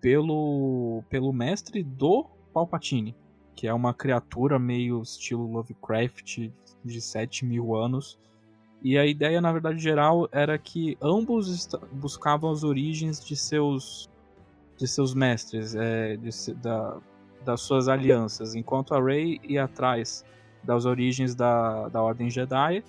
pelo, 0.00 1.02
pelo 1.08 1.32
mestre 1.32 1.82
do 1.82 2.26
Palpatine, 2.52 3.14
que 3.54 3.66
é 3.66 3.74
uma 3.74 3.92
criatura 3.92 4.58
meio 4.58 5.02
estilo 5.02 5.50
Lovecraft 5.50 6.50
de 6.84 7.00
7 7.00 7.44
mil 7.44 7.74
anos. 7.74 8.18
E 8.82 8.96
a 8.96 9.04
ideia, 9.04 9.40
na 9.40 9.52
verdade, 9.52 9.78
geral 9.78 10.28
era 10.30 10.56
que 10.56 10.96
ambos 11.02 11.68
buscavam 11.92 12.50
as 12.50 12.62
origens 12.62 13.24
de 13.24 13.36
seus 13.36 14.08
de 14.76 14.86
seus 14.86 15.12
mestres, 15.12 15.74
é, 15.74 16.16
de, 16.16 16.54
da, 16.54 16.98
das 17.44 17.60
suas 17.62 17.88
alianças, 17.88 18.54
enquanto 18.54 18.94
a 18.94 19.02
Rey 19.02 19.40
ia 19.42 19.64
atrás 19.64 20.24
das 20.62 20.84
origens 20.84 21.34
da, 21.34 21.88
da 21.88 22.00
Ordem 22.00 22.30
Jedi, 22.30 22.84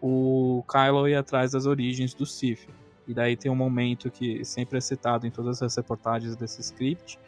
o 0.00 0.62
Kylo 0.70 1.08
ia 1.08 1.20
atrás 1.20 1.50
das 1.50 1.66
origens 1.66 2.14
do 2.14 2.24
Sith. 2.24 2.68
E 3.06 3.12
daí 3.14 3.36
tem 3.36 3.50
um 3.50 3.56
momento 3.56 4.10
que 4.10 4.44
sempre 4.44 4.78
é 4.78 4.80
citado 4.80 5.26
em 5.26 5.30
todas 5.30 5.62
as 5.62 5.76
reportagens 5.76 6.36
desse 6.36 6.60
script, 6.60 7.18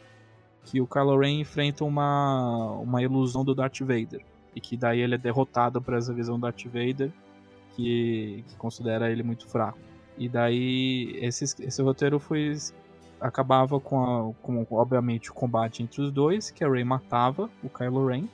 que 0.63 0.81
o 0.81 0.87
Kylo 0.87 1.17
Ren 1.17 1.39
enfrenta 1.39 1.85
uma, 1.85 2.71
uma 2.71 3.01
ilusão 3.01 3.45
do 3.45 3.53
Darth 3.55 3.79
Vader. 3.79 4.21
E 4.55 4.59
que 4.59 4.75
daí 4.75 5.01
ele 5.01 5.15
é 5.15 5.17
derrotado 5.17 5.81
por 5.81 5.93
essa 5.93 6.13
visão 6.13 6.35
do 6.35 6.41
Darth 6.41 6.65
Vader, 6.65 7.11
que, 7.75 8.43
que 8.47 8.55
considera 8.55 9.11
ele 9.11 9.23
muito 9.23 9.47
fraco. 9.47 9.77
E 10.17 10.27
daí 10.27 11.15
esse, 11.21 11.43
esse 11.63 11.81
roteiro 11.81 12.19
foi 12.19 12.55
acabava 13.19 13.79
com, 13.79 13.99
a, 14.03 14.33
com, 14.41 14.65
obviamente, 14.71 15.31
o 15.31 15.33
combate 15.33 15.83
entre 15.83 16.01
os 16.01 16.11
dois, 16.11 16.51
que 16.51 16.63
a 16.63 16.69
Rey 16.69 16.83
matava 16.83 17.49
o 17.63 17.69
Kylo 17.69 18.07
Ren. 18.07 18.25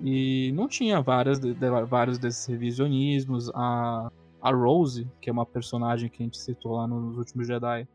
E 0.00 0.50
não 0.52 0.66
tinha 0.66 1.00
várias, 1.00 1.38
de, 1.38 1.54
vários 1.86 2.18
desses 2.18 2.46
revisionismos. 2.46 3.50
A, 3.54 4.10
a 4.40 4.50
Rose, 4.50 5.10
que 5.20 5.28
é 5.28 5.32
uma 5.32 5.46
personagem 5.46 6.08
que 6.08 6.22
a 6.22 6.24
gente 6.24 6.38
citou 6.38 6.76
lá 6.76 6.86
nos 6.86 7.16
últimos 7.16 7.46
Jedi, 7.46 7.86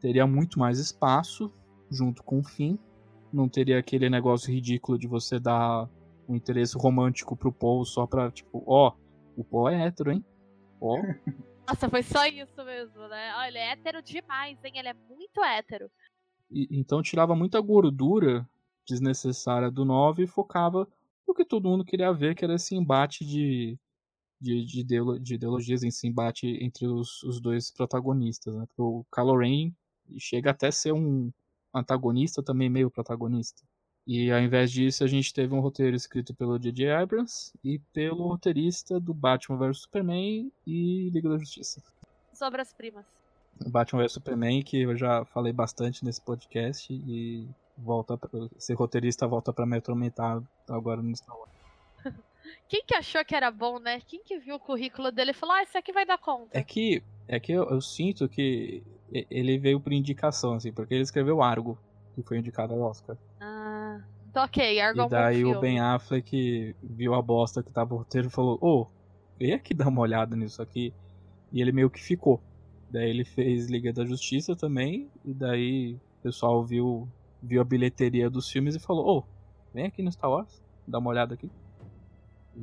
teria 0.00 0.26
muito 0.26 0.58
mais 0.58 0.78
espaço 0.78 1.52
junto 1.90 2.22
com 2.22 2.40
o 2.40 2.44
Finn. 2.44 2.76
Não 3.32 3.48
teria 3.48 3.78
aquele 3.78 4.10
negócio 4.10 4.52
ridículo 4.52 4.98
de 4.98 5.06
você 5.06 5.38
dar 5.38 5.88
um 6.28 6.34
interesse 6.34 6.76
romântico 6.76 7.36
pro 7.36 7.52
Paul 7.52 7.84
só 7.84 8.06
pra, 8.06 8.30
tipo, 8.30 8.62
ó, 8.66 8.88
oh, 8.88 9.40
o 9.40 9.44
Paul 9.44 9.68
é 9.68 9.86
hétero, 9.86 10.12
hein? 10.12 10.24
Ó. 10.80 10.98
Oh. 10.98 11.02
Nossa, 11.68 11.88
foi 11.88 12.02
só 12.02 12.26
isso 12.26 12.64
mesmo, 12.64 13.06
né? 13.08 13.32
Olha, 13.36 13.48
ele 13.48 13.58
é 13.58 13.72
hétero 13.72 14.02
demais, 14.02 14.58
hein? 14.64 14.72
Ele 14.74 14.88
é 14.88 14.94
muito 15.08 15.42
hétero. 15.42 15.90
E, 16.50 16.66
então 16.70 17.02
tirava 17.02 17.36
muita 17.36 17.60
gordura 17.60 18.48
desnecessária 18.88 19.70
do 19.70 19.84
9 19.84 20.24
e 20.24 20.26
focava 20.26 20.88
no 21.26 21.34
que 21.34 21.44
todo 21.44 21.68
mundo 21.68 21.84
queria 21.84 22.12
ver, 22.12 22.34
que 22.34 22.44
era 22.44 22.54
esse 22.54 22.74
embate 22.74 23.24
de 23.24 23.78
de, 24.40 24.64
de, 24.64 24.84
de 25.20 25.34
ideologias 25.34 25.82
em 25.82 25.90
si 25.90 26.08
embate 26.08 26.46
entre 26.62 26.86
os, 26.86 27.22
os 27.22 27.40
dois 27.40 27.70
protagonistas. 27.70 28.54
Né? 28.56 28.66
O 28.78 29.04
Kylo 29.14 29.38
Ren 29.38 29.72
chega 30.18 30.50
até 30.50 30.68
a 30.68 30.72
ser 30.72 30.92
um 30.92 31.30
antagonista 31.74 32.42
também 32.42 32.68
meio 32.68 32.90
protagonista. 32.90 33.62
E 34.06 34.30
ao 34.32 34.40
invés 34.40 34.72
disso, 34.72 35.04
a 35.04 35.06
gente 35.06 35.32
teve 35.32 35.54
um 35.54 35.60
roteiro 35.60 35.94
escrito 35.94 36.34
pelo 36.34 36.58
J.J. 36.58 36.90
Abrams 36.90 37.52
e 37.62 37.78
pelo 37.92 38.26
roteirista 38.26 38.98
do 38.98 39.14
Batman 39.14 39.58
vs 39.58 39.82
Superman 39.82 40.50
e 40.66 41.10
Liga 41.10 41.28
da 41.28 41.38
Justiça. 41.38 41.82
Sobre 42.32 42.62
as 42.62 42.72
primas. 42.72 43.04
Batman 43.68 44.00
vs 44.00 44.12
Superman, 44.12 44.62
que 44.62 44.80
eu 44.80 44.96
já 44.96 45.24
falei 45.26 45.52
bastante 45.52 46.04
nesse 46.04 46.20
podcast 46.20 46.92
e 46.92 47.46
volta 47.76 48.16
pra, 48.16 48.30
esse 48.56 48.72
roteirista 48.74 49.26
volta 49.26 49.52
para 49.52 49.66
me 49.66 49.76
atormentar 49.76 50.42
agora 50.68 51.02
no 51.02 51.14
Star 51.14 51.36
Wars. 51.36 51.59
Quem 52.68 52.84
que 52.84 52.94
achou 52.94 53.24
que 53.24 53.34
era 53.34 53.50
bom, 53.50 53.78
né? 53.78 54.00
Quem 54.06 54.22
que 54.22 54.38
viu 54.38 54.56
o 54.56 54.60
currículo 54.60 55.10
dele 55.10 55.32
e 55.32 55.34
falou, 55.34 55.54
ah, 55.54 55.62
esse 55.62 55.76
aqui 55.76 55.92
vai 55.92 56.06
dar 56.06 56.18
conta? 56.18 56.58
É 56.58 56.62
que, 56.62 57.02
é 57.26 57.38
que 57.38 57.52
eu, 57.52 57.68
eu 57.68 57.80
sinto 57.80 58.28
que 58.28 58.82
ele 59.12 59.58
veio 59.58 59.80
por 59.80 59.92
indicação, 59.92 60.54
assim, 60.54 60.72
porque 60.72 60.94
ele 60.94 61.02
escreveu 61.02 61.42
Argo, 61.42 61.78
que 62.14 62.22
foi 62.22 62.38
indicado 62.38 62.72
ao 62.72 62.80
Oscar. 62.80 63.16
Ah, 63.40 64.00
então 64.28 64.44
ok, 64.44 64.80
Argo 64.80 65.02
E 65.02 65.08
daí 65.08 65.44
o 65.44 65.60
Ben 65.60 65.80
Affleck 65.80 66.76
viu 66.82 67.14
a 67.14 67.22
bosta 67.22 67.62
que 67.62 67.70
tava 67.72 67.90
no 67.90 67.98
roteiro 67.98 68.28
e 68.28 68.30
falou, 68.30 68.58
ô, 68.60 68.82
oh, 68.82 68.86
vem 69.38 69.52
aqui 69.52 69.74
dar 69.74 69.88
uma 69.88 70.00
olhada 70.00 70.36
nisso 70.36 70.62
aqui. 70.62 70.94
E 71.52 71.60
ele 71.60 71.72
meio 71.72 71.90
que 71.90 72.00
ficou. 72.00 72.40
Daí 72.90 73.08
ele 73.08 73.24
fez 73.24 73.68
Liga 73.68 73.92
da 73.92 74.04
Justiça 74.04 74.54
também, 74.54 75.08
e 75.24 75.32
daí 75.32 75.94
o 75.94 76.22
pessoal 76.22 76.64
viu, 76.64 77.08
viu 77.42 77.60
a 77.60 77.64
bilheteria 77.64 78.28
dos 78.28 78.50
filmes 78.50 78.74
e 78.74 78.80
falou, 78.80 79.06
ô, 79.06 79.18
oh, 79.18 79.24
vem 79.72 79.86
aqui 79.86 80.02
no 80.02 80.10
Star 80.10 80.30
Wars, 80.30 80.62
dá 80.86 80.98
uma 80.98 81.10
olhada 81.10 81.34
aqui. 81.34 81.50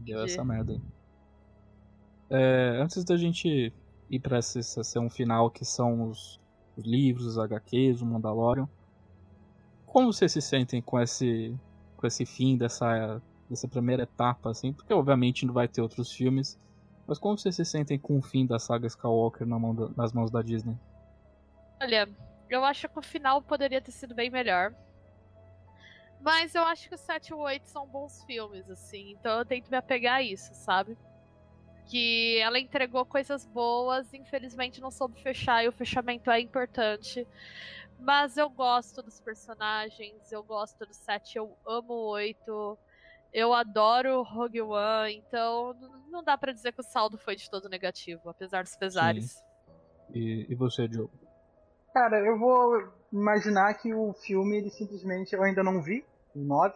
Deu 0.01 0.23
essa 0.23 0.43
merda 0.43 0.73
aí. 0.73 0.81
É, 2.29 2.79
antes 2.81 3.03
da 3.03 3.15
gente 3.15 3.73
ir 4.09 4.19
pra 4.19 4.37
essa 4.37 4.61
sessão 4.61 5.09
final, 5.09 5.49
que 5.49 5.65
são 5.65 6.09
os, 6.09 6.39
os 6.75 6.85
livros, 6.85 7.25
os 7.25 7.39
HQs, 7.39 8.01
o 8.01 8.05
Mandalorian, 8.05 8.67
como 9.85 10.11
vocês 10.11 10.31
se 10.31 10.41
sentem 10.41 10.81
com 10.81 10.99
esse, 10.99 11.55
com 11.95 12.05
esse 12.05 12.25
fim 12.25 12.57
dessa, 12.57 13.21
dessa 13.49 13.67
primeira 13.67 14.03
etapa, 14.03 14.51
assim? 14.51 14.73
Porque 14.73 14.93
obviamente 14.93 15.45
não 15.45 15.53
vai 15.53 15.67
ter 15.67 15.81
outros 15.81 16.11
filmes, 16.11 16.59
mas 17.07 17.17
como 17.17 17.37
vocês 17.37 17.55
se 17.55 17.65
sentem 17.65 17.97
com 17.97 18.17
o 18.17 18.21
fim 18.21 18.45
da 18.45 18.59
saga 18.59 18.87
Skywalker 18.87 19.47
na 19.47 19.57
mão 19.57 19.73
da, 19.73 19.89
nas 19.95 20.11
mãos 20.11 20.29
da 20.29 20.41
Disney? 20.41 20.77
Olha, 21.81 22.07
eu 22.49 22.63
acho 22.63 22.89
que 22.89 22.99
o 22.99 23.01
final 23.01 23.41
poderia 23.41 23.81
ter 23.81 23.91
sido 23.91 24.13
bem 24.13 24.29
melhor. 24.29 24.73
Mas 26.21 26.55
eu 26.55 26.63
acho 26.63 26.89
que 26.89 26.95
o 26.95 26.97
7 26.97 27.29
e 27.29 27.33
o 27.33 27.39
8 27.39 27.67
são 27.67 27.85
bons 27.85 28.23
filmes, 28.23 28.69
assim. 28.69 29.11
Então 29.11 29.39
eu 29.39 29.45
tento 29.45 29.69
me 29.69 29.77
apegar 29.77 30.15
a 30.15 30.21
isso, 30.21 30.53
sabe? 30.53 30.97
Que 31.85 32.37
ela 32.39 32.59
entregou 32.59 33.05
coisas 33.05 33.45
boas, 33.45 34.13
infelizmente 34.13 34.81
não 34.81 34.91
soube 34.91 35.21
fechar, 35.21 35.63
e 35.63 35.67
o 35.67 35.71
fechamento 35.71 36.29
é 36.29 36.39
importante. 36.39 37.25
Mas 37.99 38.37
eu 38.37 38.49
gosto 38.49 39.01
dos 39.01 39.19
personagens, 39.19 40.31
eu 40.31 40.43
gosto 40.43 40.85
do 40.85 40.93
7, 40.93 41.37
eu 41.37 41.57
amo 41.65 41.93
o 41.93 42.09
8. 42.09 42.77
Eu 43.33 43.53
adoro 43.53 44.23
Rogue 44.23 44.61
One, 44.61 45.15
então 45.15 45.75
não 46.09 46.23
dá 46.23 46.37
para 46.37 46.51
dizer 46.51 46.71
que 46.71 46.81
o 46.81 46.83
saldo 46.83 47.17
foi 47.17 47.35
de 47.35 47.49
todo 47.49 47.69
negativo, 47.69 48.29
apesar 48.29 48.63
dos 48.63 48.75
pesares. 48.75 49.43
E, 50.13 50.45
e 50.49 50.55
você, 50.55 50.87
Joe? 50.91 51.09
Cara, 51.93 52.19
eu 52.19 52.37
vou 52.37 52.91
imaginar 53.11 53.73
que 53.75 53.93
o 53.93 54.13
filme, 54.13 54.57
ele 54.57 54.69
simplesmente, 54.69 55.33
eu 55.33 55.43
ainda 55.43 55.63
não 55.63 55.81
vi, 55.81 56.03
o 56.35 56.39
9, 56.39 56.73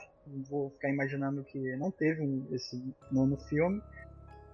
vou 0.49 0.69
ficar 0.71 0.89
imaginando 0.89 1.43
que 1.43 1.75
não 1.75 1.91
teve 1.91 2.43
esse 2.51 2.81
nono 3.11 3.37
filme. 3.37 3.81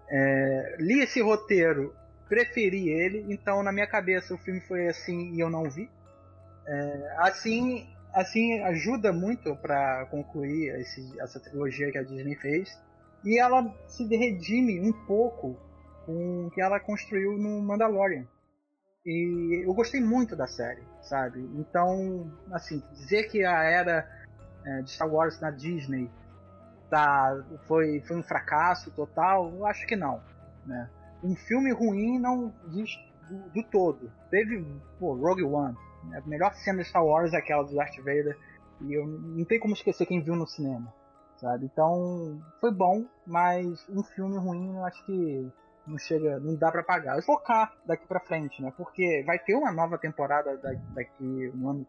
É, 0.09 0.77
li 0.79 1.01
esse 1.01 1.21
roteiro, 1.21 1.93
preferi 2.27 2.89
ele, 2.89 3.25
então 3.33 3.61
na 3.63 3.71
minha 3.71 3.87
cabeça 3.87 4.33
o 4.33 4.37
filme 4.37 4.61
foi 4.61 4.87
assim 4.87 5.33
e 5.33 5.39
eu 5.39 5.49
não 5.49 5.69
vi. 5.69 5.89
É, 6.65 7.15
assim, 7.19 7.87
assim, 8.13 8.61
ajuda 8.63 9.11
muito 9.13 9.55
para 9.55 10.05
concluir 10.07 10.79
esse, 10.79 11.19
essa 11.19 11.39
trilogia 11.39 11.91
que 11.91 11.97
a 11.97 12.03
Disney 12.03 12.35
fez. 12.35 12.77
E 13.23 13.39
ela 13.39 13.73
se 13.87 14.05
redime 14.05 14.79
um 14.79 14.93
pouco 15.05 15.57
com 16.05 16.47
o 16.47 16.51
que 16.51 16.61
ela 16.61 16.79
construiu 16.79 17.37
no 17.37 17.61
Mandalorian. 17.61 18.25
E 19.07 19.63
eu 19.65 19.73
gostei 19.73 20.01
muito 20.01 20.35
da 20.35 20.47
série, 20.47 20.83
sabe? 21.01 21.39
Então, 21.55 22.29
assim, 22.51 22.83
dizer 22.91 23.29
que 23.29 23.45
a 23.45 23.63
era 23.63 24.05
é, 24.65 24.81
de 24.81 24.91
Star 24.91 25.09
Wars 25.09 25.39
na 25.39 25.49
Disney 25.49 26.11
tá, 26.89 27.41
foi, 27.67 28.01
foi 28.01 28.17
um 28.17 28.23
fracasso 28.23 28.91
total, 28.91 29.49
eu 29.55 29.65
acho 29.65 29.87
que 29.87 29.95
não. 29.95 30.21
Né? 30.65 30.89
Um 31.23 31.37
filme 31.37 31.71
ruim 31.71 32.19
não 32.19 32.53
diz 32.67 32.99
do, 33.29 33.49
do 33.49 33.63
todo. 33.63 34.11
Teve 34.29 34.61
pô, 34.99 35.13
Rogue 35.13 35.43
One, 35.43 35.77
né? 36.09 36.21
a 36.21 36.27
melhor 36.27 36.53
cena 36.55 36.83
de 36.83 36.89
Star 36.89 37.05
Wars 37.05 37.31
é 37.31 37.37
aquela 37.37 37.63
do 37.63 37.73
Darth 37.73 37.95
Vader, 37.99 38.37
e 38.81 38.93
eu 38.93 39.07
não 39.07 39.45
tem 39.45 39.57
como 39.57 39.73
esquecer 39.73 40.05
quem 40.05 40.21
viu 40.21 40.35
no 40.35 40.45
cinema. 40.45 40.93
Sabe? 41.37 41.65
Então, 41.65 42.41
foi 42.59 42.71
bom, 42.71 43.05
mas 43.25 43.87
um 43.87 44.03
filme 44.03 44.37
ruim 44.37 44.75
eu 44.75 44.83
acho 44.83 45.05
que 45.05 45.49
não 45.87 45.97
chega, 45.97 46.39
não 46.39 46.55
dá 46.55 46.71
para 46.71 46.83
pagar. 46.83 47.21
Focar 47.23 47.73
daqui 47.85 48.05
para 48.05 48.19
frente, 48.19 48.61
né? 48.61 48.73
Porque 48.75 49.23
vai 49.25 49.39
ter 49.39 49.55
uma 49.55 49.71
nova 49.71 49.97
temporada 49.97 50.57
daqui 50.93 51.51
no, 51.53 51.69
ano, 51.69 51.87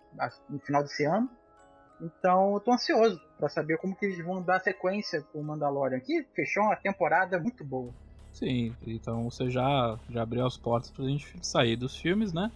no 0.48 0.58
final 0.60 0.82
desse 0.82 1.04
ano. 1.04 1.28
Então 2.00 2.54
eu 2.54 2.60
tô 2.60 2.72
ansioso 2.72 3.20
para 3.38 3.48
saber 3.48 3.76
como 3.78 3.96
que 3.96 4.06
eles 4.06 4.24
vão 4.24 4.42
dar 4.42 4.60
sequência 4.60 5.20
pro 5.32 5.42
Mandalorian. 5.42 5.96
Aqui 5.96 6.24
fechou 6.34 6.62
uma 6.62 6.76
temporada 6.76 7.38
muito 7.38 7.64
boa. 7.64 7.92
Sim, 8.32 8.74
então 8.86 9.28
você 9.28 9.50
já, 9.50 9.98
já 10.08 10.22
abriu 10.22 10.46
as 10.46 10.56
portas 10.56 10.90
pra 10.90 11.04
gente 11.04 11.26
sair 11.42 11.76
dos 11.76 11.96
filmes, 11.96 12.32
né? 12.32 12.52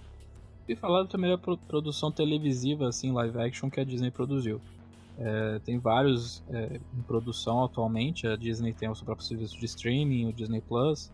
E 0.69 0.77
falar 0.77 1.06
também 1.06 1.31
da 1.31 1.39
produção 1.39 2.12
televisiva, 2.12 2.89
assim, 2.89 3.10
live 3.10 3.40
action 3.40 3.69
que 3.69 3.81
a 3.81 3.85
Disney 3.85 4.12
produziu. 4.12 4.60
É, 5.19 5.59
tem 5.64 5.78
vários 5.78 6.43
é, 6.51 6.78
em 6.97 7.02
produção 7.02 7.64
atualmente. 7.64 8.27
A 8.27 8.36
Disney 8.36 8.73
tem 8.73 8.89
o 8.89 8.94
seu 8.94 9.05
próprio 9.05 9.27
serviço 9.27 9.59
de 9.59 9.66
streaming, 9.66 10.28
o 10.28 10.32
Disney 10.32 10.60
Plus, 10.60 11.10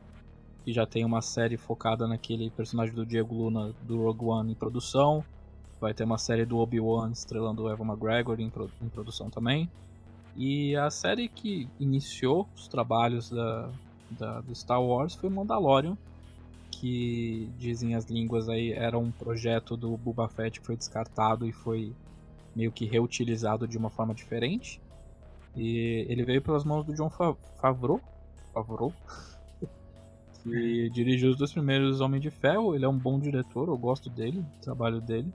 que 0.69 0.73
já 0.75 0.85
tem 0.85 1.03
uma 1.03 1.23
série 1.23 1.57
focada 1.57 2.07
naquele 2.07 2.51
personagem 2.51 2.95
do 2.95 3.07
Diego 3.07 3.35
Luna 3.35 3.73
do 3.85 4.03
Rogue 4.03 4.27
One 4.27 4.53
em 4.53 4.55
produção. 4.55 5.25
Vai 5.81 5.95
ter 5.95 6.05
uma 6.05 6.19
série 6.19 6.45
do 6.45 6.59
Obi-Wan 6.59 7.11
estrelando 7.11 7.63
o 7.63 7.71
Evan 7.73 7.87
McGregor 7.87 8.39
em, 8.39 8.53
em, 8.83 8.89
produção 8.91 9.31
também. 9.31 9.71
E 10.37 10.77
a 10.77 10.91
série 10.91 11.27
que 11.27 11.67
iniciou 11.81 12.47
os 12.55 12.69
trabalhos 12.69 13.31
da, 13.31 13.71
da, 14.11 14.41
do 14.43 14.55
Star 14.55 14.83
Wars 14.83 15.15
foi 15.15 15.31
Mandalorian, 15.31 15.97
que 16.71 17.51
dizem 17.59 17.95
as 17.95 18.05
línguas 18.05 18.51
aí 18.51 18.75
era 18.75 18.99
um 18.99 19.11
projeto 19.11 19.75
do 19.75 19.97
Boba 19.97 20.29
Fett 20.29 20.61
que 20.61 20.67
foi 20.67 20.77
descartado 20.77 21.47
e 21.47 21.53
foi 21.53 21.95
meio 22.55 22.71
que 22.71 22.85
reutilizado 22.85 23.67
de 23.67 23.79
uma 23.79 23.89
forma 23.89 24.15
diferente. 24.15 24.83
E 25.57 26.05
ele 26.11 26.25
veio 26.25 26.43
pelas 26.43 26.63
mãos 26.63 26.85
do 26.85 26.93
John 26.93 27.09
Favreau, 27.09 28.03
Favreau 28.53 28.93
que 30.43 30.91
dirigiu 30.91 31.31
os 31.31 31.37
dois 31.37 31.53
primeiros 31.53 32.01
Homem 32.01 32.21
de 32.21 32.31
Ferro. 32.31 32.75
Ele 32.75 32.85
é 32.85 32.89
um 32.89 32.99
bom 32.99 33.19
diretor, 33.19 33.69
eu 33.69 33.77
gosto 33.77 34.09
dele, 34.11 34.41
do 34.41 34.61
trabalho 34.61 35.01
dele. 35.01 35.33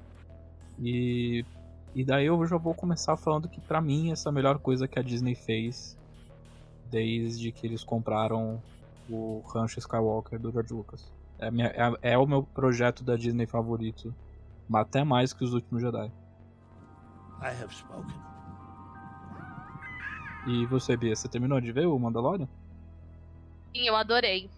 E, 0.80 1.46
e 1.94 2.04
daí 2.04 2.26
eu 2.26 2.46
já 2.48 2.58
vou 2.58 2.74
começar 2.74 3.16
falando 3.18 3.48
que 3.48 3.62
para 3.62 3.82
mim 3.82 4.12
essa 4.12 4.30
é 4.30 4.32
a 4.32 4.34
melhor 4.34 4.60
coisa 4.60 4.88
que 4.88 4.98
a 4.98 5.04
Disney 5.04 5.36
fez 5.36 5.98
desde 6.90 7.52
que 7.52 7.66
eles 7.66 7.84
compraram 7.84 8.62
o 9.10 9.42
Rancho 9.54 9.80
Skywalker 9.80 10.40
do 10.40 10.52
George 10.52 10.74
Lucas. 10.74 11.12
É, 11.40 11.50
minha, 11.50 11.68
é, 11.68 12.14
é 12.14 12.18
o 12.18 12.28
meu 12.28 12.44
projeto 12.44 13.04
da 13.04 13.16
Disney 13.16 13.48
favorito, 13.48 14.14
até 14.74 15.04
mais 15.04 15.34
que 15.34 15.44
os 15.44 15.54
últimos 15.54 15.82
Jedi. 15.82 16.12
I 17.42 17.48
have 17.48 17.74
spoken. 17.74 18.16
E 20.48 20.66
você, 20.66 20.96
Bia, 20.96 21.16
você 21.16 21.28
terminou 21.28 21.60
de 21.60 21.72
ver 21.72 21.88
o 21.88 21.98
Mandalorian? 21.98 22.48
Sim, 23.76 23.88
eu 23.88 23.96
adorei. 23.96 24.50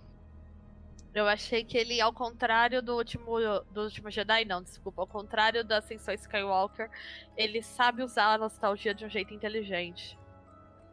Eu 1.15 1.29
achei 1.29 1.63
que 1.63 1.77
ele, 1.77 2.01
ao 2.01 2.11
contrário 2.11 2.81
do 2.81 2.93
último, 2.93 3.39
do 3.71 3.83
último 3.83 4.11
Jedi, 4.11 4.43
não, 4.43 4.61
desculpa, 4.61 5.01
ao 5.01 5.07
contrário 5.07 5.63
da 5.63 5.77
Ascensão 5.77 6.13
Skywalker, 6.13 6.91
ele 7.37 7.63
sabe 7.63 8.03
usar 8.03 8.33
a 8.33 8.37
nostalgia 8.37 8.93
de 8.93 9.05
um 9.05 9.09
jeito 9.09 9.33
inteligente. 9.33 10.19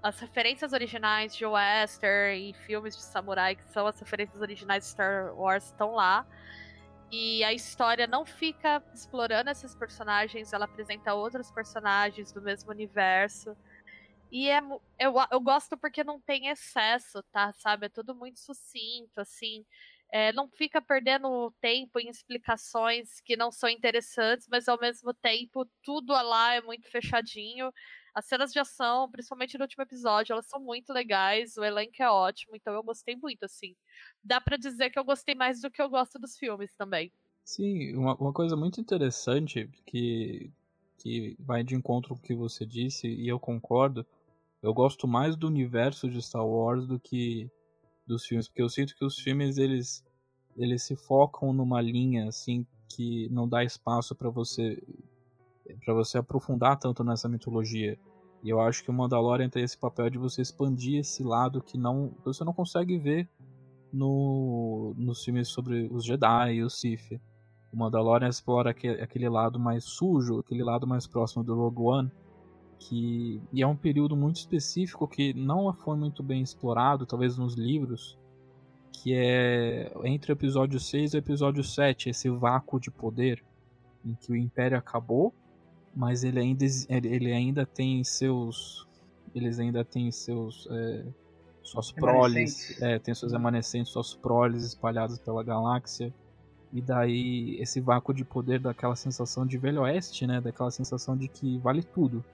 As 0.00 0.20
referências 0.20 0.72
originais 0.72 1.34
de 1.34 1.44
western 1.44 2.50
e 2.50 2.54
filmes 2.54 2.96
de 2.96 3.02
samurai, 3.02 3.56
que 3.56 3.64
são 3.64 3.84
as 3.84 3.98
referências 3.98 4.40
originais 4.40 4.84
de 4.84 4.90
Star 4.90 5.34
Wars, 5.34 5.64
estão 5.64 5.92
lá. 5.96 6.24
E 7.10 7.42
a 7.42 7.52
história 7.52 8.06
não 8.06 8.24
fica 8.24 8.80
explorando 8.94 9.50
esses 9.50 9.74
personagens, 9.74 10.52
ela 10.52 10.66
apresenta 10.66 11.14
outros 11.14 11.50
personagens 11.50 12.30
do 12.30 12.40
mesmo 12.40 12.70
universo. 12.70 13.56
E 14.30 14.48
é, 14.48 14.62
eu, 14.98 15.14
eu 15.32 15.40
gosto 15.40 15.76
porque 15.76 16.04
não 16.04 16.20
tem 16.20 16.46
excesso, 16.46 17.22
tá? 17.24 17.52
Sabe? 17.52 17.86
É 17.86 17.88
tudo 17.88 18.14
muito 18.14 18.38
sucinto, 18.38 19.20
assim. 19.20 19.66
É, 20.12 20.30
não 20.32 20.46
fica 20.46 20.82
perdendo 20.82 21.50
tempo 21.58 21.98
em 21.98 22.10
explicações 22.10 23.18
que 23.24 23.34
não 23.34 23.50
são 23.50 23.68
interessantes, 23.68 24.46
mas 24.50 24.68
ao 24.68 24.78
mesmo 24.78 25.14
tempo 25.14 25.66
tudo 25.82 26.12
lá 26.12 26.54
é 26.54 26.60
muito 26.60 26.90
fechadinho. 26.90 27.72
As 28.14 28.26
cenas 28.26 28.52
de 28.52 28.58
ação, 28.58 29.10
principalmente 29.10 29.56
no 29.56 29.64
último 29.64 29.82
episódio, 29.82 30.34
elas 30.34 30.46
são 30.46 30.60
muito 30.60 30.92
legais, 30.92 31.56
o 31.56 31.64
elenco 31.64 32.02
é 32.02 32.10
ótimo, 32.10 32.54
então 32.54 32.74
eu 32.74 32.82
gostei 32.82 33.16
muito, 33.16 33.44
assim. 33.44 33.74
Dá 34.22 34.38
para 34.38 34.58
dizer 34.58 34.90
que 34.90 34.98
eu 34.98 35.04
gostei 35.04 35.34
mais 35.34 35.62
do 35.62 35.70
que 35.70 35.80
eu 35.80 35.88
gosto 35.88 36.18
dos 36.18 36.36
filmes 36.36 36.76
também. 36.76 37.10
Sim, 37.42 37.96
uma, 37.96 38.14
uma 38.16 38.32
coisa 38.34 38.54
muito 38.54 38.80
interessante 38.80 39.68
que, 39.86 40.50
que 40.98 41.34
vai 41.40 41.64
de 41.64 41.74
encontro 41.74 42.14
com 42.14 42.20
o 42.20 42.22
que 42.22 42.34
você 42.34 42.66
disse, 42.66 43.08
e 43.08 43.26
eu 43.28 43.40
concordo, 43.40 44.06
eu 44.62 44.74
gosto 44.74 45.08
mais 45.08 45.34
do 45.36 45.46
universo 45.46 46.08
de 46.08 46.20
Star 46.20 46.46
Wars 46.46 46.86
do 46.86 47.00
que 47.00 47.50
dos 48.06 48.24
filmes, 48.26 48.48
porque 48.48 48.62
eu 48.62 48.68
sinto 48.68 48.94
que 48.96 49.04
os 49.04 49.18
filmes 49.18 49.58
eles 49.58 50.04
eles 50.56 50.82
se 50.82 50.94
focam 50.96 51.52
numa 51.52 51.80
linha 51.80 52.28
assim 52.28 52.66
que 52.88 53.28
não 53.30 53.48
dá 53.48 53.64
espaço 53.64 54.14
para 54.14 54.28
você 54.28 54.82
para 55.84 55.94
você 55.94 56.18
aprofundar 56.18 56.78
tanto 56.78 57.04
nessa 57.04 57.28
mitologia. 57.28 57.98
E 58.42 58.50
eu 58.50 58.60
acho 58.60 58.82
que 58.82 58.90
o 58.90 58.92
Mandalorian 58.92 59.48
tem 59.48 59.62
esse 59.62 59.78
papel 59.78 60.10
de 60.10 60.18
você 60.18 60.42
expandir 60.42 60.98
esse 61.00 61.22
lado 61.22 61.62
que 61.62 61.78
não 61.78 62.12
você 62.24 62.44
não 62.44 62.52
consegue 62.52 62.98
ver 62.98 63.28
no, 63.92 64.94
nos 64.96 65.24
filmes 65.24 65.48
sobre 65.48 65.88
os 65.92 66.04
Jedi 66.04 66.54
e 66.54 66.64
o 66.64 66.70
Sith. 66.70 67.20
O 67.72 67.76
Mandalorian 67.76 68.28
explora 68.28 68.70
aquele, 68.70 69.00
aquele 69.00 69.28
lado 69.28 69.58
mais 69.58 69.84
sujo, 69.84 70.40
aquele 70.40 70.64
lado 70.64 70.86
mais 70.86 71.06
próximo 71.06 71.44
do 71.44 71.54
Rogue 71.54 71.82
One, 71.82 72.12
que 72.82 73.40
e 73.52 73.62
é 73.62 73.66
um 73.66 73.76
período 73.76 74.16
muito 74.16 74.36
específico 74.36 75.06
que 75.06 75.32
não 75.34 75.72
foi 75.72 75.96
muito 75.96 76.22
bem 76.22 76.42
explorado, 76.42 77.06
talvez 77.06 77.38
nos 77.38 77.54
livros, 77.54 78.18
que 78.92 79.14
é 79.14 79.92
entre 80.04 80.32
o 80.32 80.34
episódio 80.34 80.80
6 80.80 81.14
e 81.14 81.16
o 81.16 81.18
episódio 81.18 81.62
7, 81.62 82.10
esse 82.10 82.28
vácuo 82.28 82.80
de 82.80 82.90
poder 82.90 83.42
em 84.04 84.14
que 84.14 84.32
o 84.32 84.36
Império 84.36 84.76
acabou, 84.76 85.32
mas 85.94 86.24
ele 86.24 86.40
ainda, 86.40 86.64
ele 86.88 87.32
ainda 87.32 87.64
tem 87.64 88.02
seus 88.02 88.86
eles 89.34 89.58
ainda 89.58 89.84
têm 89.84 90.10
seus 90.10 90.68
é, 90.70 91.04
suas 91.62 91.92
proles, 91.92 92.82
é, 92.82 92.98
tem 92.98 93.14
seus 93.14 93.32
remanescentes, 93.32 93.92
suas 93.92 94.12
proles 94.14 94.64
espalhadas 94.64 95.18
pela 95.18 95.42
galáxia. 95.42 96.12
E 96.72 96.80
daí 96.80 97.56
esse 97.60 97.80
vácuo 97.80 98.12
de 98.12 98.24
poder 98.24 98.58
daquela 98.58 98.96
sensação 98.96 99.46
de 99.46 99.56
velho 99.56 99.82
oeste, 99.82 100.26
né, 100.26 100.40
daquela 100.40 100.70
sensação 100.70 101.16
de 101.16 101.28
que 101.28 101.58
vale 101.58 101.82
tudo 101.82 102.24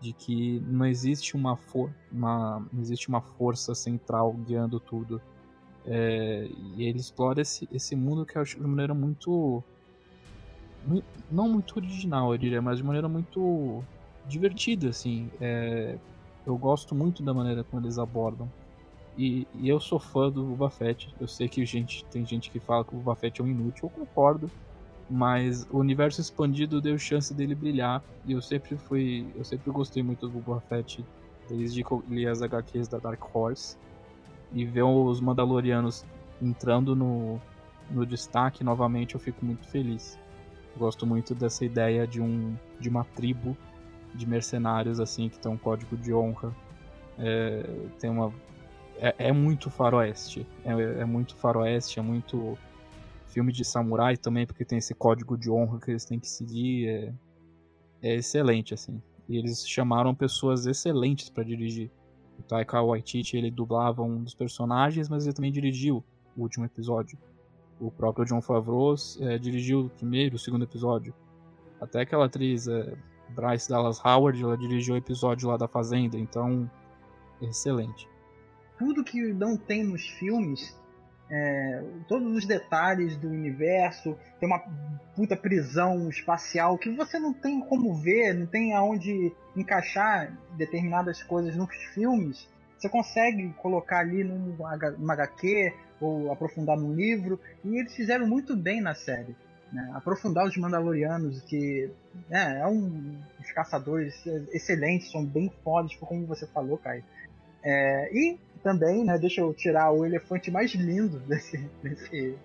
de 0.00 0.12
que 0.12 0.60
não 0.66 0.86
existe 0.86 1.36
uma, 1.36 1.56
for 1.56 1.90
uma, 2.10 2.64
não 2.72 2.80
existe 2.80 3.08
uma 3.08 3.20
força 3.20 3.74
central 3.74 4.32
guiando 4.32 4.80
tudo. 4.80 5.20
É, 5.86 6.48
e 6.76 6.84
ele 6.84 6.98
explora 6.98 7.40
esse, 7.42 7.68
esse 7.72 7.94
mundo 7.94 8.24
que 8.24 8.36
eu 8.36 8.42
acho 8.42 8.56
de 8.56 8.66
maneira 8.66 8.94
muito. 8.94 9.62
Não 11.30 11.48
muito 11.48 11.76
original, 11.76 12.32
eu 12.32 12.38
diria, 12.38 12.62
mas 12.62 12.78
de 12.78 12.84
maneira 12.84 13.08
muito 13.08 13.84
divertida, 14.26 14.88
assim. 14.88 15.30
É, 15.40 15.98
eu 16.46 16.56
gosto 16.56 16.94
muito 16.94 17.22
da 17.22 17.34
maneira 17.34 17.62
como 17.62 17.82
eles 17.82 17.98
abordam. 17.98 18.50
E, 19.18 19.46
e, 19.54 19.68
eu 19.68 19.78
sou 19.78 19.98
fã 19.98 20.30
do 20.30 20.42
Boba 20.44 20.70
Fett. 20.70 21.14
Eu 21.20 21.28
sei 21.28 21.48
que 21.48 21.64
gente, 21.66 22.04
tem 22.06 22.24
gente 22.24 22.50
que 22.50 22.58
fala 22.58 22.84
que 22.84 22.94
o 22.94 22.98
Boba 22.98 23.14
Fett 23.14 23.40
é 23.40 23.44
um 23.44 23.48
inútil, 23.48 23.84
eu 23.84 23.90
concordo 23.90 24.50
mas 25.10 25.66
o 25.70 25.78
universo 25.78 26.20
expandido 26.20 26.80
deu 26.80 26.96
chance 26.96 27.34
dele 27.34 27.54
brilhar 27.54 28.02
e 28.24 28.32
eu 28.32 28.40
sempre 28.40 28.76
fui, 28.76 29.26
eu 29.34 29.44
sempre 29.44 29.68
gostei 29.72 30.02
muito 30.04 30.28
do 30.28 30.38
Boba 30.38 30.60
Fett. 30.60 31.04
Desde 31.48 31.82
que 31.82 31.90
eu 31.90 32.04
li 32.08 32.28
as 32.28 32.40
HQs 32.42 32.86
da 32.86 32.98
Dark 32.98 33.20
Horse. 33.34 33.76
E 34.52 34.64
ver 34.64 34.84
os 34.84 35.20
Mandalorianos 35.20 36.04
entrando 36.40 36.94
no, 36.94 37.40
no 37.90 38.06
destaque 38.06 38.62
novamente 38.62 39.14
eu 39.14 39.20
fico 39.20 39.44
muito 39.44 39.68
feliz. 39.68 40.16
Gosto 40.76 41.04
muito 41.04 41.34
dessa 41.34 41.64
ideia 41.64 42.06
de 42.06 42.20
um 42.20 42.56
de 42.78 42.88
uma 42.88 43.04
tribo 43.04 43.56
de 44.14 44.26
mercenários 44.28 45.00
assim 45.00 45.28
que 45.28 45.38
tem 45.38 45.50
um 45.50 45.56
código 45.56 45.96
de 45.96 46.12
honra, 46.12 46.54
é, 47.18 47.62
tem 47.98 48.10
uma 48.10 48.32
é, 48.98 49.14
é 49.18 49.32
muito 49.32 49.70
faroeste, 49.70 50.46
é, 50.64 51.00
é 51.00 51.04
muito 51.04 51.36
faroeste, 51.36 51.98
é 51.98 52.02
muito 52.02 52.58
filme 53.30 53.52
de 53.52 53.64
samurai 53.64 54.16
também, 54.16 54.46
porque 54.46 54.64
tem 54.64 54.78
esse 54.78 54.94
código 54.94 55.36
de 55.36 55.50
honra 55.50 55.80
que 55.80 55.90
eles 55.90 56.04
têm 56.04 56.18
que 56.18 56.28
seguir. 56.28 56.88
É... 56.88 57.14
é 58.02 58.14
excelente, 58.16 58.74
assim. 58.74 59.00
E 59.28 59.36
eles 59.36 59.66
chamaram 59.66 60.14
pessoas 60.14 60.66
excelentes 60.66 61.30
para 61.30 61.44
dirigir. 61.44 61.90
O 62.38 62.42
Taika 62.42 62.82
Waititi, 62.82 63.36
ele 63.36 63.50
dublava 63.50 64.02
um 64.02 64.22
dos 64.22 64.34
personagens, 64.34 65.08
mas 65.08 65.24
ele 65.24 65.34
também 65.34 65.52
dirigiu 65.52 66.02
o 66.36 66.42
último 66.42 66.64
episódio. 66.64 67.18
O 67.80 67.90
próprio 67.90 68.24
John 68.24 68.42
Favreau 68.42 68.94
é, 69.20 69.38
dirigiu 69.38 69.86
o 69.86 69.90
primeiro, 69.90 70.36
o 70.36 70.38
segundo 70.38 70.64
episódio. 70.64 71.14
Até 71.80 72.00
aquela 72.00 72.26
atriz, 72.26 72.66
é, 72.66 72.94
Bryce 73.30 73.68
Dallas 73.68 74.04
Howard, 74.04 74.42
ela 74.42 74.56
dirigiu 74.56 74.94
o 74.94 74.98
episódio 74.98 75.48
lá 75.48 75.56
da 75.56 75.68
Fazenda, 75.68 76.18
então, 76.18 76.70
excelente. 77.40 78.08
Tudo 78.78 79.04
que 79.04 79.32
não 79.32 79.56
tem 79.56 79.84
nos 79.84 80.02
filmes, 80.02 80.76
é, 81.30 81.82
todos 82.08 82.36
os 82.36 82.44
detalhes 82.44 83.16
do 83.16 83.28
universo, 83.28 84.16
tem 84.38 84.48
uma 84.48 84.62
puta 85.14 85.36
prisão 85.36 86.08
espacial 86.08 86.76
que 86.76 86.90
você 86.90 87.18
não 87.18 87.32
tem 87.32 87.60
como 87.60 87.94
ver, 87.94 88.34
não 88.34 88.46
tem 88.46 88.74
aonde 88.74 89.32
encaixar 89.56 90.36
determinadas 90.56 91.22
coisas 91.22 91.54
nos 91.54 91.72
filmes. 91.94 92.48
Você 92.76 92.88
consegue 92.88 93.52
colocar 93.58 94.00
ali 94.00 94.24
num, 94.24 94.56
numa 94.98 95.12
HQ 95.12 95.72
ou 96.00 96.32
aprofundar 96.32 96.78
num 96.78 96.94
livro, 96.94 97.38
e 97.64 97.78
eles 97.78 97.94
fizeram 97.94 98.26
muito 98.26 98.56
bem 98.56 98.80
na 98.80 98.94
série. 98.94 99.36
Né? 99.70 99.88
Aprofundar 99.94 100.46
os 100.46 100.56
Mandalorianos, 100.56 101.42
que 101.42 101.90
né, 102.28 102.60
é 102.60 102.66
um, 102.66 103.18
os 103.38 103.52
caçadores 103.52 104.14
excelentes, 104.50 105.12
são 105.12 105.24
bem 105.24 105.52
fodas, 105.62 105.94
como 105.96 106.26
você 106.26 106.46
falou, 106.46 106.78
Kai. 106.78 107.04
É, 107.62 108.10
e 108.12 108.38
também, 108.62 109.04
né, 109.04 109.18
deixa 109.18 109.40
eu 109.40 109.52
tirar 109.54 109.90
o 109.90 110.04
elefante 110.04 110.50
mais 110.50 110.74
lindo 110.74 111.18
desse, 111.26 111.58
desse 111.82 112.36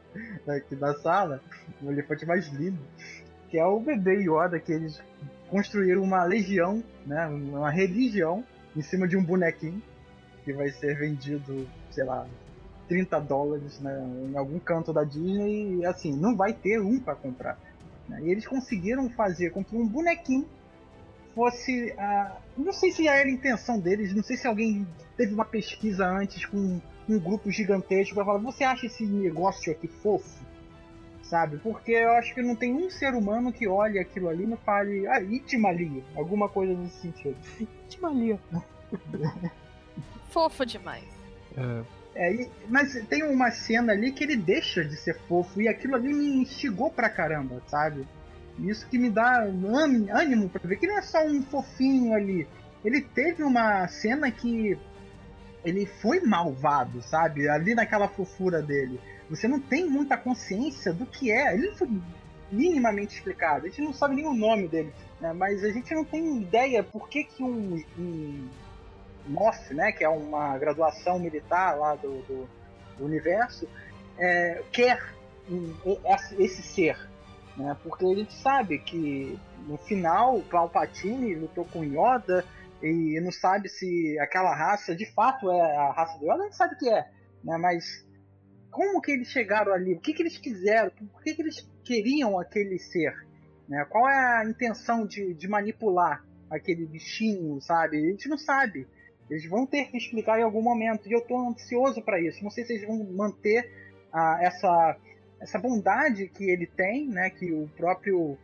aqui 0.48 0.76
da 0.76 0.94
sala, 0.96 1.42
o 1.82 1.92
elefante 1.92 2.26
mais 2.26 2.48
lindo, 2.48 2.80
que 3.50 3.58
é 3.58 3.66
o 3.66 3.80
bebê 3.80 4.22
Yoda, 4.22 4.60
que 4.60 4.72
eles 4.72 5.02
construíram 5.50 6.02
uma 6.02 6.24
legião, 6.24 6.84
né, 7.06 7.28
uma 7.28 7.70
religião 7.70 8.44
em 8.76 8.82
cima 8.82 9.08
de 9.08 9.16
um 9.16 9.24
bonequinho 9.24 9.82
que 10.44 10.54
vai 10.54 10.70
ser 10.70 10.98
vendido, 10.98 11.68
sei 11.92 12.04
lá, 12.04 12.28
30 12.88 13.20
dólares 13.20 13.80
né, 13.80 14.00
em 14.30 14.38
algum 14.38 14.60
canto 14.60 14.94
da 14.94 15.04
Disney 15.04 15.78
e 15.78 15.86
assim, 15.86 16.16
não 16.16 16.36
vai 16.36 16.54
ter 16.54 16.80
um 16.80 17.00
para 17.00 17.16
comprar. 17.16 17.58
Né? 18.08 18.22
E 18.24 18.30
eles 18.30 18.46
conseguiram 18.46 19.10
fazer 19.10 19.50
com 19.52 19.64
que 19.64 19.76
um 19.76 19.88
bonequinho 19.88 20.48
fosse. 21.36 21.92
Uh, 21.92 22.32
não 22.58 22.72
sei 22.72 22.92
se 22.92 23.08
era 23.08 23.28
a 23.28 23.32
intenção 23.32 23.78
deles, 23.80 24.16
não 24.16 24.24
sei 24.24 24.38
se 24.38 24.48
alguém 24.48 24.88
teve 25.18 25.34
uma 25.34 25.46
pesquisa 25.46 26.08
antes 26.08 26.46
com 26.46 26.80
um 27.08 27.20
grupo 27.20 27.52
gigantesco 27.52 28.16
para 28.16 28.26
falar: 28.26 28.40
você 28.40 28.64
acha 28.64 28.86
esse 28.86 29.06
negócio 29.06 29.72
aqui 29.72 29.88
fofo? 29.88 30.44
Sabe? 31.22 31.58
Porque 31.58 31.92
eu 31.92 32.12
acho 32.14 32.34
que 32.34 32.42
não 32.42 32.56
tem 32.56 32.74
um 32.74 32.90
ser 32.90 33.14
humano 33.14 33.52
que 33.52 33.68
olhe 33.68 34.00
aquilo 34.00 34.30
ali 34.30 34.44
e 34.44 34.48
não 34.48 34.58
fale, 34.58 35.08
ah, 35.08 35.20
Itimalia, 35.20 36.04
alguma 36.16 36.48
coisa 36.48 36.74
nesse 36.74 37.02
sentido. 37.02 37.36
Itimalia. 37.60 38.40
Fofo 40.30 40.66
demais. 40.66 41.04
É, 41.58 41.84
é, 42.16 42.48
mas 42.70 42.94
tem 43.08 43.24
uma 43.24 43.50
cena 43.50 43.92
ali 43.92 44.12
que 44.12 44.24
ele 44.24 44.36
deixa 44.36 44.84
de 44.84 44.96
ser 44.96 45.18
fofo 45.28 45.62
e 45.62 45.68
aquilo 45.68 45.96
ali 45.96 46.14
me 46.14 46.42
instigou 46.42 46.92
pra 46.92 47.10
caramba, 47.10 47.62
sabe? 47.68 48.06
Isso 48.60 48.88
que 48.88 48.98
me 48.98 49.10
dá 49.10 49.44
ânimo 49.44 50.50
pra 50.50 50.62
ver 50.64 50.78
que 50.78 50.88
não 50.88 50.98
é 50.98 51.02
só 51.02 51.26
um 51.26 51.42
fofinho 51.44 52.14
ali. 52.14 52.48
Ele 52.84 53.02
teve 53.02 53.44
uma 53.44 53.88
cena 53.88 54.32
que 54.32 54.78
ele 55.64 55.86
foi 55.86 56.22
malvado, 56.22 57.02
sabe? 57.02 57.50
Ali 57.50 57.74
naquela 57.74 58.08
fofura 58.08 58.62
dele. 58.62 59.00
Você 59.30 59.48
não 59.48 59.60
tem 59.60 59.90
muita 59.90 60.16
consciência 60.16 60.94
do 60.94 61.06
que 61.06 61.32
é. 61.32 61.54
Ele 61.54 61.68
não 61.68 61.76
foi 61.76 61.90
minimamente 62.52 63.16
explicado. 63.16 63.66
A 63.66 63.70
gente 63.70 63.82
não 63.82 63.94
sabe 63.94 64.16
nem 64.16 64.28
o 64.28 64.34
nome 64.34 64.68
dele, 64.68 64.94
né? 65.20 65.34
mas 65.34 65.64
a 65.64 65.72
gente 65.72 65.94
não 65.94 66.06
tem 66.06 66.42
ideia 66.42 66.84
por 66.84 67.10
que, 67.10 67.24
que 67.24 67.44
um, 67.44 67.84
um 67.98 68.48
né, 69.72 69.92
que 69.92 70.04
é 70.04 70.10
uma 70.10 70.58
graduação 70.58 71.18
militar 71.20 71.76
lá 71.78 71.96
do, 71.96 72.22
do, 72.22 72.50
do 72.98 73.06
universo, 73.06 73.68
é, 74.18 74.62
quer 74.72 75.02
esse 76.38 76.62
ser. 76.62 76.98
Né, 77.58 77.76
porque 77.84 78.06
a 78.06 78.16
gente 78.16 78.34
sabe 78.34 78.80
que 78.80 79.40
no 79.68 79.78
final 79.78 80.42
Palpatine 80.42 81.36
lutou 81.36 81.66
com 81.66 81.86
Yoda 81.86 82.44
e 82.84 83.20
não 83.22 83.32
sabe 83.32 83.70
se 83.70 84.20
aquela 84.20 84.54
raça 84.54 84.94
de 84.94 85.06
fato 85.14 85.50
é 85.50 85.78
a 85.78 85.92
raça 85.92 86.20
do 86.20 86.26
Yoda, 86.26 86.42
a 86.42 86.44
gente 86.44 86.58
sabe 86.58 86.78
que 86.78 86.90
é. 86.90 87.10
Né, 87.44 87.58
mas 87.58 88.06
como 88.70 89.02
que 89.02 89.12
eles 89.12 89.30
chegaram 89.30 89.74
ali? 89.74 89.94
O 89.94 90.02
que, 90.02 90.14
que 90.14 90.22
eles 90.22 90.38
quiseram? 90.38 90.92
Por 91.14 91.24
que, 91.24 91.34
que 91.34 91.42
eles 91.42 91.66
queriam 91.86 92.38
aquele 92.38 92.78
ser? 92.78 93.14
Né? 93.70 93.86
Qual 93.90 94.08
é 94.10 94.42
a 94.42 94.46
intenção 94.46 95.08
de, 95.08 95.34
de 95.34 95.48
manipular 95.48 96.26
aquele 96.50 96.86
bichinho, 96.86 97.60
sabe? 97.62 97.98
A 97.98 98.12
gente 98.12 98.28
não 98.28 98.38
sabe. 98.38 98.88
Eles 99.30 99.48
vão 99.50 99.66
ter 99.66 99.86
que 99.86 99.98
explicar 99.98 100.40
em 100.40 100.44
algum 100.44 100.62
momento. 100.62 101.08
E 101.08 101.14
eu 101.14 101.20
estou 101.20 101.50
ansioso 101.50 102.02
para 102.02 102.20
isso. 102.20 102.44
Não 102.44 102.52
sei 102.52 102.66
se 102.66 102.74
eles 102.74 102.88
vão 102.88 103.04
manter 103.14 103.72
ah, 104.12 104.38
essa, 104.42 104.98
essa 105.40 105.60
bondade 105.60 106.28
que 106.28 106.50
ele 106.50 106.68
tem, 106.68 107.08
né? 107.08 107.30
Que 107.30 107.52
o 107.54 107.68
próprio 107.70 108.38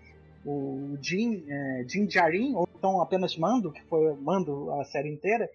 o 0.46 0.98
Jim, 1.02 1.46
é, 1.48 1.86
Jim 1.88 2.10
Jarin, 2.10 2.56
ou 2.56 2.68
então 2.76 3.00
apenas 3.00 3.38
Mando, 3.38 3.72
que 3.72 3.84
foi 3.84 4.16
Mando 4.16 4.72
a 4.74 4.84
série 4.86 5.10
inteira, 5.10 5.50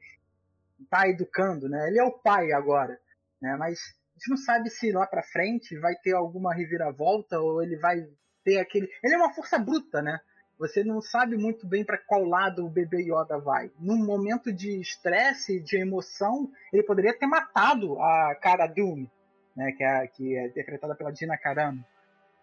está 0.81 1.09
educando, 1.09 1.69
né? 1.69 1.89
Ele 1.89 1.99
é 1.99 2.05
o 2.05 2.13
pai 2.13 2.53
agora, 2.53 2.99
né? 3.41 3.57
Mas 3.57 3.79
a 3.81 4.19
gente 4.19 4.31
não 4.31 4.37
sabe 4.37 4.71
se 4.71 4.93
lá 4.93 5.07
para 5.07 5.23
frente 5.23 5.79
vai 5.79 5.95
ter 5.97 6.13
alguma 6.13 6.55
reviravolta 6.55 7.41
ou 7.41 7.63
ele 7.63 7.77
vai 7.77 8.07
ter 8.45 8.59
aquele. 8.59 8.89
Ele 9.03 9.15
é 9.15 9.19
uma 9.19 9.35
força 9.35 9.59
bruta, 9.59 10.01
né? 10.01 10.21
Você 10.59 10.83
não 10.83 11.03
sabe 11.03 11.37
muito 11.37 11.67
bem 11.67 11.85
para 11.85 11.99
qual 11.99 12.25
lado 12.25 12.65
o 12.65 12.71
bebê 12.71 13.03
Yoda 13.03 13.39
vai. 13.39 13.71
Num 13.79 14.03
momento 14.03 14.51
de 14.51 14.81
estresse, 14.81 15.61
de 15.61 15.77
emoção, 15.77 16.51
ele 16.73 16.83
poderia 16.83 17.13
ter 17.13 17.27
matado 17.27 18.01
a 18.01 18.35
Cara 18.41 18.67
Dune, 18.67 19.11
né, 19.57 19.73
que, 19.73 19.83
é, 19.83 20.07
que 20.07 20.37
é 20.37 20.47
interpretada 20.47 20.95
pela 20.95 21.11
Dina 21.11 21.39
Carano. 21.39 21.85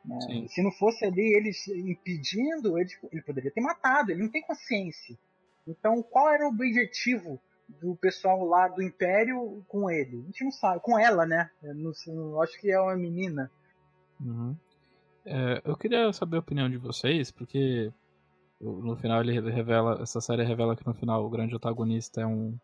Né? 0.03 0.48
Se 0.49 0.61
não 0.61 0.72
fosse 0.72 1.06
ali 1.06 1.34
eles 1.34 1.68
impedindo, 1.68 2.77
ele, 2.77 2.90
ele 3.11 3.22
poderia 3.22 3.52
ter 3.52 3.61
matado. 3.61 4.11
Ele 4.11 4.23
não 4.23 4.30
tem 4.30 4.41
consciência. 4.41 5.18
Então, 5.68 6.02
qual 6.03 6.30
era 6.30 6.45
o 6.45 6.49
objetivo 6.49 7.40
do 7.81 7.95
pessoal 7.95 8.44
lá 8.44 8.68
do 8.68 8.84
Império 8.84 9.64
com 9.68 9.90
ele? 9.90 10.22
A 10.22 10.26
gente 10.26 10.44
não 10.44 10.52
sabe. 10.52 10.81
Com 10.81 10.99
ela, 10.99 11.26
né? 11.26 11.49
Acho 12.41 12.60
que 12.60 12.69
é 12.69 12.80
uma 12.80 12.98
menina. 12.98 13.49
Uhum. 14.19 14.56
É, 15.26 15.61
eu 15.64 15.77
queria 15.77 16.11
saber 16.11 16.35
a 16.38 16.41
opinião 16.41 16.69
de 16.69 16.77
vocês, 16.77 17.31
porque 17.31 17.91
no 18.60 18.95
final 18.98 19.22
ele 19.22 19.40
revela, 19.49 20.02
essa 20.02 20.19
série 20.19 20.44
revela 20.44 20.76
que 20.76 20.85
no 20.85 20.94
final 20.94 21.26
o 21.26 21.30
grande 21.30 21.56
antagonista 21.56 22.22
é 22.22 22.26
um 22.26 22.57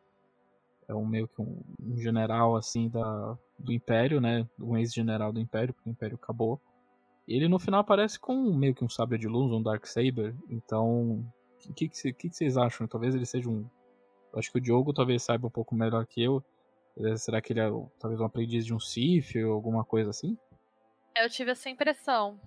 é 0.89 0.95
um 0.95 1.05
meio 1.05 1.27
que 1.27 1.41
um, 1.41 1.61
um 1.81 1.97
general 1.97 2.57
assim 2.57 2.89
da 2.89 3.37
do 3.57 3.71
Império, 3.71 4.19
né? 4.19 4.47
Um 4.59 4.77
ex-general 4.77 5.31
do 5.31 5.39
Império, 5.39 5.73
porque 5.73 5.89
o 5.89 5.91
Império 5.91 6.15
acabou. 6.21 6.59
E 7.27 7.35
ele 7.35 7.47
no 7.47 7.59
final 7.59 7.81
aparece 7.81 8.19
com 8.19 8.35
meio 8.53 8.73
que 8.73 8.83
um 8.83 8.89
sabre 8.89 9.17
de 9.17 9.27
luz, 9.27 9.51
um 9.51 9.61
dark 9.61 9.85
saber. 9.85 10.35
Então, 10.49 11.25
o 11.67 11.73
que, 11.73 11.87
que, 11.89 12.13
que, 12.13 12.29
que, 12.29 12.35
vocês 12.35 12.57
acham? 12.57 12.87
Talvez 12.87 13.13
ele 13.13 13.25
seja 13.25 13.49
um 13.49 13.69
acho 14.35 14.51
que 14.51 14.57
o 14.57 14.61
Diogo 14.61 14.93
talvez 14.93 15.23
saiba 15.23 15.47
um 15.47 15.51
pouco 15.51 15.75
melhor 15.75 16.05
que 16.05 16.23
eu. 16.23 16.43
Será 17.17 17.41
que 17.41 17.53
ele 17.53 17.59
é 17.59 17.69
talvez 17.99 18.19
um 18.19 18.25
aprendiz 18.25 18.65
de 18.65 18.73
um 18.73 18.79
Sith 18.79 19.35
ou 19.35 19.53
alguma 19.53 19.85
coisa 19.85 20.09
assim? 20.09 20.37
Eu 21.15 21.29
tive 21.29 21.51
essa 21.51 21.69
impressão. 21.69 22.39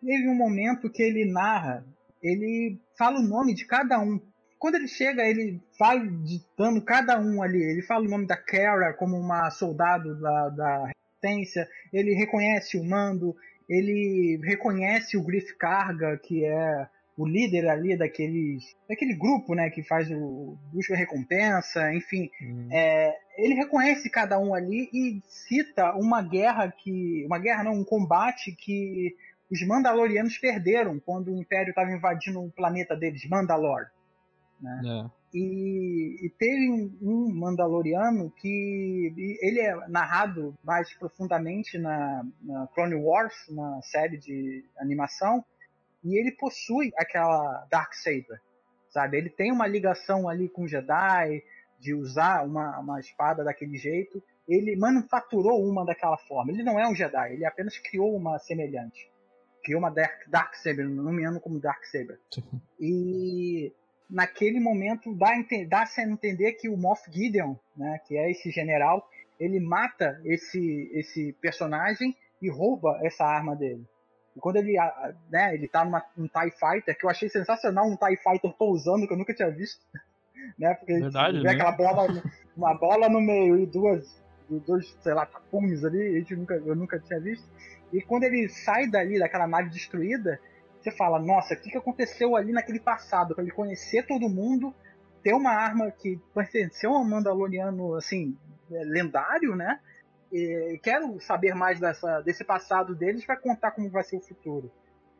Teve 0.00 0.28
um 0.28 0.36
momento 0.36 0.90
que 0.90 1.02
ele 1.02 1.30
narra 1.30 1.84
ele 2.24 2.80
fala 2.96 3.20
o 3.20 3.22
nome 3.22 3.54
de 3.54 3.66
cada 3.66 4.00
um. 4.00 4.18
Quando 4.64 4.76
ele 4.76 4.88
chega, 4.88 5.22
ele 5.22 5.60
vai 5.78 6.08
ditando 6.08 6.80
cada 6.80 7.20
um 7.20 7.42
ali. 7.42 7.62
Ele 7.62 7.82
fala 7.82 8.06
o 8.06 8.08
nome 8.08 8.26
da 8.26 8.34
Kara 8.34 8.94
como 8.94 9.14
uma 9.14 9.50
soldado 9.50 10.18
da, 10.18 10.48
da 10.48 10.86
resistência. 10.86 11.68
Ele 11.92 12.14
reconhece 12.14 12.78
o 12.78 12.82
Mando. 12.82 13.36
Ele 13.68 14.40
reconhece 14.42 15.18
o 15.18 15.22
Griff 15.22 15.54
Carga, 15.58 16.16
que 16.16 16.46
é 16.46 16.88
o 17.14 17.26
líder 17.26 17.68
ali 17.68 17.94
daqueles, 17.94 18.74
daquele 18.88 19.12
grupo, 19.12 19.54
né, 19.54 19.68
que 19.68 19.82
faz 19.82 20.10
o 20.10 20.56
busca 20.72 20.96
recompensa, 20.96 21.92
enfim, 21.92 22.30
hum. 22.40 22.68
é, 22.72 23.14
ele 23.36 23.52
reconhece 23.52 24.08
cada 24.08 24.38
um 24.38 24.54
ali 24.54 24.88
e 24.94 25.20
cita 25.28 25.94
uma 25.94 26.22
guerra 26.22 26.72
que, 26.72 27.22
uma 27.26 27.38
guerra 27.38 27.64
não, 27.64 27.74
um 27.74 27.84
combate 27.84 28.50
que 28.52 29.14
os 29.50 29.60
Mandalorianos 29.66 30.38
perderam 30.38 30.98
quando 30.98 31.30
o 31.30 31.38
Império 31.38 31.68
estava 31.68 31.92
invadindo 31.92 32.42
o 32.42 32.50
planeta 32.50 32.96
deles, 32.96 33.28
Mandalor. 33.28 33.88
Né? 34.64 34.80
É. 34.86 35.10
E, 35.36 36.26
e, 36.26 36.30
teve 36.38 36.70
um, 37.02 37.28
Mandaloriano 37.34 38.30
que 38.30 39.12
ele 39.42 39.60
é 39.60 39.88
narrado 39.88 40.54
mais 40.64 40.94
profundamente 40.94 41.76
na, 41.76 42.24
na 42.40 42.66
Clone 42.68 42.94
Wars, 42.94 43.34
na 43.50 43.82
série 43.82 44.16
de 44.16 44.64
animação, 44.78 45.44
e 46.02 46.18
ele 46.18 46.32
possui 46.32 46.92
aquela 46.96 47.66
Dark 47.70 47.92
Saber, 47.94 48.40
sabe? 48.88 49.18
Ele 49.18 49.28
tem 49.28 49.52
uma 49.52 49.66
ligação 49.66 50.28
ali 50.28 50.48
com 50.48 50.66
Jedi, 50.66 51.42
de 51.78 51.92
usar 51.92 52.46
uma, 52.46 52.78
uma 52.78 53.00
espada 53.00 53.44
daquele 53.44 53.76
jeito. 53.76 54.22
Ele 54.48 54.76
manufaturou 54.76 55.62
uma 55.62 55.84
daquela 55.84 56.16
forma. 56.16 56.52
Ele 56.52 56.62
não 56.62 56.80
é 56.80 56.88
um 56.88 56.94
Jedi, 56.94 57.34
ele 57.34 57.44
apenas 57.44 57.76
criou 57.78 58.16
uma 58.16 58.38
semelhante 58.38 59.12
criou 59.64 59.78
uma 59.78 59.90
Dark, 59.90 60.28
Dark 60.28 60.54
Saber, 60.56 60.86
nomeando 60.86 61.40
como 61.40 61.58
Dark 61.58 61.82
Saber. 61.86 62.20
E 62.78 63.72
naquele 64.08 64.60
momento 64.60 65.14
dá, 65.14 65.30
dá-se 65.68 66.00
a 66.00 66.04
entender 66.04 66.52
que 66.52 66.68
o 66.68 66.76
Moff 66.76 67.02
Gideon, 67.10 67.54
né, 67.76 68.00
que 68.06 68.16
é 68.16 68.30
esse 68.30 68.50
general, 68.50 69.08
ele 69.38 69.58
mata 69.60 70.20
esse, 70.24 70.90
esse 70.92 71.32
personagem 71.40 72.14
e 72.40 72.50
rouba 72.50 72.98
essa 73.02 73.24
arma 73.24 73.56
dele. 73.56 73.84
E 74.36 74.40
quando 74.40 74.56
ele, 74.56 74.76
né, 75.30 75.54
ele 75.54 75.68
tá 75.68 75.84
numa, 75.84 76.04
um 76.18 76.26
TIE 76.26 76.50
Fighter, 76.50 76.96
que 76.98 77.06
eu 77.06 77.10
achei 77.10 77.28
sensacional, 77.28 77.86
um 77.86 77.96
TIE 77.96 78.16
Fighter 78.16 78.52
pousando, 78.52 79.06
que 79.06 79.12
eu 79.12 79.18
nunca 79.18 79.34
tinha 79.34 79.50
visto. 79.50 79.80
Né, 80.58 80.74
porque 80.74 80.92
Verdade, 81.00 81.38
vê 81.38 81.44
né? 81.44 81.52
aquela 81.52 81.72
bola, 81.72 82.22
uma 82.54 82.74
bola 82.74 83.08
no 83.08 83.18
meio 83.18 83.56
e 83.56 83.64
duas, 83.64 84.22
dois, 84.66 84.94
sei 85.00 85.14
lá, 85.14 85.24
tapumes 85.24 85.82
ali, 85.84 86.06
a 86.06 86.18
gente 86.18 86.36
nunca, 86.36 86.54
eu 86.54 86.76
nunca 86.76 86.98
tinha 86.98 87.18
visto. 87.18 87.48
E 87.90 88.02
quando 88.02 88.24
ele 88.24 88.46
sai 88.50 88.86
dali, 88.86 89.18
daquela 89.18 89.46
nave 89.46 89.70
destruída, 89.70 90.38
você 90.84 90.90
fala, 90.90 91.18
nossa, 91.18 91.54
o 91.54 91.56
que, 91.56 91.70
que 91.70 91.78
aconteceu 91.78 92.36
ali 92.36 92.52
naquele 92.52 92.78
passado? 92.78 93.34
Para 93.34 93.42
ele 93.42 93.52
conhecer 93.52 94.06
todo 94.06 94.28
mundo, 94.28 94.74
ter 95.22 95.32
uma 95.32 95.50
arma 95.50 95.90
que 95.90 96.20
pertenceu 96.34 96.92
a 96.92 97.00
um 97.00 97.08
Mandaloriano, 97.08 97.94
assim, 97.94 98.36
é, 98.70 98.84
lendário, 98.84 99.56
né? 99.56 99.80
E 100.30 100.78
quero 100.82 101.18
saber 101.20 101.54
mais 101.54 101.80
dessa, 101.80 102.20
desse 102.20 102.44
passado 102.44 102.94
deles 102.94 103.24
para 103.24 103.36
contar 103.36 103.70
como 103.70 103.88
vai 103.88 104.04
ser 104.04 104.16
o 104.16 104.20
futuro. 104.20 104.70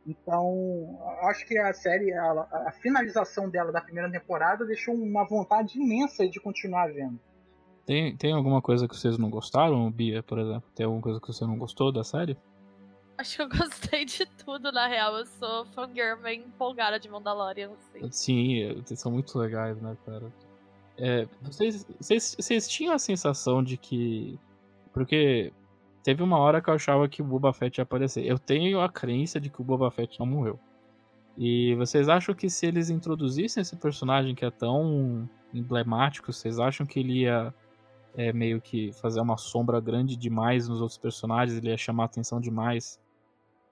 Então, 0.07 0.99
acho 1.23 1.47
que 1.47 1.57
a 1.57 1.73
série, 1.73 2.13
a, 2.13 2.31
a, 2.67 2.73
finalização 2.83 3.49
dela 3.49 3.73
da 3.73 3.81
primeira 3.81 4.11
temporada 4.11 4.67
deixou 4.67 4.95
uma 4.95 5.25
vontade 5.25 5.79
imensa 5.79 6.29
de 6.29 6.39
continuar 6.41 6.93
vendo. 6.93 7.19
Tem, 7.87 8.15
tem 8.17 8.33
alguma 8.33 8.61
coisa 8.61 8.87
que 8.87 8.95
vocês 8.95 9.17
não 9.17 9.31
gostaram, 9.31 9.91
Bia, 9.91 10.23
por 10.23 10.39
exemplo? 10.39 10.65
Tem 10.75 10.85
alguma 10.85 11.03
coisa 11.03 11.21
que 11.21 11.27
você 11.27 11.47
não 11.47 11.57
gostou 11.57 11.91
da 11.91 12.05
série? 12.05 12.37
Acho 13.17 13.37
que 13.37 13.43
eu 13.43 13.49
gostei 13.49 14.05
de 14.05 14.27
tudo, 14.27 14.73
na 14.73 14.87
real. 14.87 15.17
Eu 15.17 15.27
sou 15.27 15.65
fangirl 15.67 16.21
bem 16.21 16.41
empolgada 16.41 16.99
de 16.99 17.09
Mandalorian, 17.09 17.71
assim. 17.73 18.11
Sim, 18.11 18.83
são 18.97 19.13
muito 19.13 19.39
legais, 19.39 19.81
né, 19.81 19.97
cara? 20.05 20.33
É, 20.97 21.27
vocês, 21.43 21.87
vocês, 22.01 22.37
vocês 22.39 22.69
tinham 22.69 22.95
a 22.95 22.99
sensação 22.99 23.63
de 23.63 23.77
que. 23.77 24.39
Porque 24.93 25.53
teve 26.03 26.23
uma 26.23 26.39
hora 26.39 26.61
que 26.61 26.69
eu 26.69 26.75
achava 26.75 27.09
que 27.09 27.23
o 27.23 27.25
Boba 27.25 27.53
Fett 27.53 27.79
ia 27.79 27.83
aparecer. 27.83 28.25
Eu 28.25 28.39
tenho 28.39 28.81
a 28.81 28.89
crença 28.89 29.41
de 29.41 29.51
que 29.51 29.61
o 29.61 29.65
Boba 29.65 29.91
Fett 29.91 30.19
não 30.19 30.27
morreu. 30.27 30.59
E 31.37 31.75
vocês 31.75 32.09
acham 32.09 32.35
que 32.35 32.49
se 32.49 32.67
eles 32.67 32.91
introduzissem 32.91 33.61
esse 33.61 33.75
personagem 33.77 34.35
que 34.35 34.45
é 34.45 34.51
tão 34.51 35.29
emblemático, 35.53 36.33
vocês 36.33 36.61
acham 36.61 36.87
que 36.87 37.01
ele 37.01 37.23
ia 37.23 37.53
é, 38.17 38.33
meio 38.33 38.61
que 38.61 38.93
fazer 38.93 39.21
uma 39.21 39.37
sombra 39.37 39.81
grande 39.81 40.17
demais 40.17 40.69
nos 40.69 40.81
outros 40.81 40.99
personagens? 40.99 41.59
Ele 41.59 41.71
ia 41.71 41.77
chamar 41.77 42.05
atenção 42.05 42.41
demais 42.41 43.01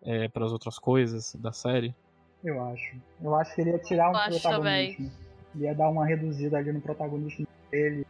é, 0.04 0.28
para 0.28 0.44
as 0.44 0.52
outras 0.52 0.78
coisas 0.78 1.34
da 1.36 1.52
série? 1.52 1.94
Eu 2.42 2.62
acho. 2.64 2.96
Eu 3.22 3.34
acho 3.34 3.54
que 3.54 3.60
ele 3.60 3.70
ia 3.70 3.78
tirar 3.78 4.10
um 4.10 4.16
eu 4.16 4.30
protagonismo. 4.30 5.10
Ele 5.54 5.64
ia 5.64 5.74
dar 5.74 5.88
uma 5.88 6.06
reduzida 6.06 6.58
ali 6.58 6.72
no 6.72 6.80
protagonismo 6.80 7.46
dele. 7.70 8.06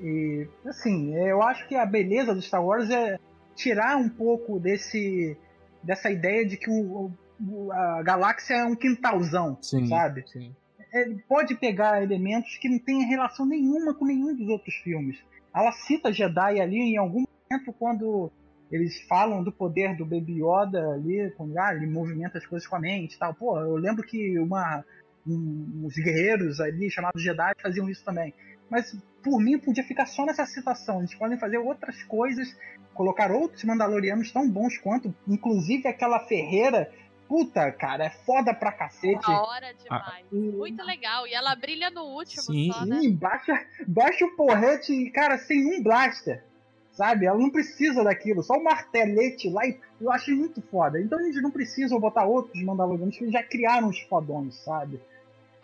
E, 0.00 0.46
assim, 0.66 1.14
eu 1.16 1.42
acho 1.42 1.66
que 1.68 1.74
a 1.74 1.86
beleza 1.86 2.34
do 2.34 2.42
Star 2.42 2.64
Wars 2.64 2.90
é 2.90 3.18
tirar 3.54 3.96
um 3.96 4.08
pouco 4.08 4.58
desse 4.58 5.36
dessa 5.82 6.10
ideia 6.10 6.46
de 6.46 6.56
que 6.56 6.70
o, 6.70 7.12
o 7.40 7.72
a 7.72 8.02
galáxia 8.02 8.54
é 8.54 8.64
um 8.64 8.74
quintalzão, 8.74 9.58
sim, 9.60 9.86
sabe? 9.86 10.24
Sim. 10.26 10.54
Ele 10.92 11.22
pode 11.28 11.54
pegar 11.56 12.02
elementos 12.02 12.56
que 12.56 12.68
não 12.68 12.78
têm 12.78 13.04
relação 13.04 13.44
nenhuma 13.44 13.92
com 13.92 14.04
nenhum 14.04 14.34
dos 14.34 14.48
outros 14.48 14.74
filmes. 14.76 15.18
Ela 15.54 15.72
cita 15.72 16.12
Jedi 16.12 16.60
ali 16.60 16.78
em 16.78 16.96
algum 16.96 17.24
momento 17.50 17.72
quando 17.78 18.30
eles 18.74 19.00
falam 19.02 19.44
do 19.44 19.52
poder 19.52 19.96
do 19.96 20.04
Baby 20.04 20.42
Yoda 20.42 20.94
ali, 20.94 21.32
quando 21.36 21.56
ah, 21.56 21.72
ele 21.72 21.86
movimenta 21.86 22.38
as 22.38 22.44
coisas 22.44 22.66
com 22.66 22.74
a 22.74 22.80
mente 22.80 23.14
e 23.14 23.18
tal. 23.18 23.32
Pô, 23.32 23.56
eu 23.60 23.76
lembro 23.76 24.04
que 24.04 24.36
uma, 24.36 24.84
um, 25.24 25.84
uns 25.84 25.94
guerreiros 25.94 26.58
ali 26.58 26.90
chamados 26.90 27.22
Jedi 27.22 27.52
faziam 27.62 27.88
isso 27.88 28.04
também. 28.04 28.34
Mas 28.68 28.98
por 29.22 29.38
mim 29.40 29.60
podia 29.60 29.84
ficar 29.84 30.06
só 30.06 30.26
nessa 30.26 30.44
citação. 30.44 30.98
Eles 30.98 31.14
podem 31.14 31.38
fazer 31.38 31.58
outras 31.58 32.02
coisas, 32.02 32.58
colocar 32.92 33.30
outros 33.30 33.62
Mandalorianos 33.62 34.32
tão 34.32 34.50
bons 34.50 34.76
quanto, 34.76 35.14
inclusive 35.28 35.86
aquela 35.86 36.18
Ferreira. 36.26 36.90
Puta, 37.28 37.70
cara, 37.70 38.06
é 38.06 38.10
foda 38.10 38.52
pra 38.52 38.72
cacete. 38.72 39.24
Da 39.24 39.40
hora 39.40 39.72
demais. 39.72 40.26
Ah, 40.32 40.34
Muito 40.34 40.82
legal. 40.84 41.28
E 41.28 41.32
ela 41.32 41.54
brilha 41.54 41.90
no 41.90 42.02
último 42.02 42.42
sim, 42.42 42.72
só, 42.72 42.84
né? 42.84 43.00
Sim, 43.00 43.14
baixa, 43.14 43.66
baixa 43.86 44.24
o 44.24 44.34
porrete, 44.34 45.10
cara, 45.10 45.38
sem 45.38 45.64
um 45.64 45.80
blaster. 45.80 46.42
Sabe? 46.94 47.26
Ela 47.26 47.38
não 47.38 47.50
precisa 47.50 48.04
daquilo. 48.04 48.42
Só 48.42 48.54
o 48.54 48.62
martelete 48.62 49.50
lá 49.50 49.66
e 49.66 49.78
eu 50.00 50.10
achei 50.12 50.34
muito 50.34 50.62
foda. 50.62 51.00
Então 51.00 51.20
eles 51.20 51.42
não 51.42 51.50
precisam 51.50 51.98
botar 51.98 52.24
outros 52.24 52.62
Mandalorianos 52.62 53.16
que 53.16 53.24
eles 53.24 53.32
já 53.32 53.42
criaram 53.42 53.88
os 53.88 54.00
fodões, 54.00 54.54
sabe? 54.56 55.00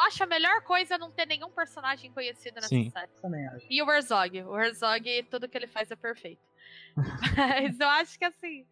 acho 0.00 0.22
a 0.22 0.26
melhor 0.26 0.62
coisa 0.62 0.98
não 0.98 1.10
ter 1.10 1.26
nenhum 1.26 1.50
personagem 1.50 2.10
conhecido 2.12 2.54
nessa 2.54 2.68
Sim. 2.68 2.90
série. 2.90 3.12
Também 3.20 3.46
acho. 3.48 3.66
E 3.68 3.82
o 3.82 3.90
Herzog. 3.90 4.42
O 4.42 4.58
Herzog, 4.58 5.22
tudo 5.24 5.48
que 5.48 5.56
ele 5.56 5.66
faz 5.66 5.90
é 5.90 5.96
perfeito. 5.96 6.40
Mas 7.36 7.78
eu 7.78 7.88
acho 7.88 8.18
que 8.18 8.24
assim. 8.24 8.66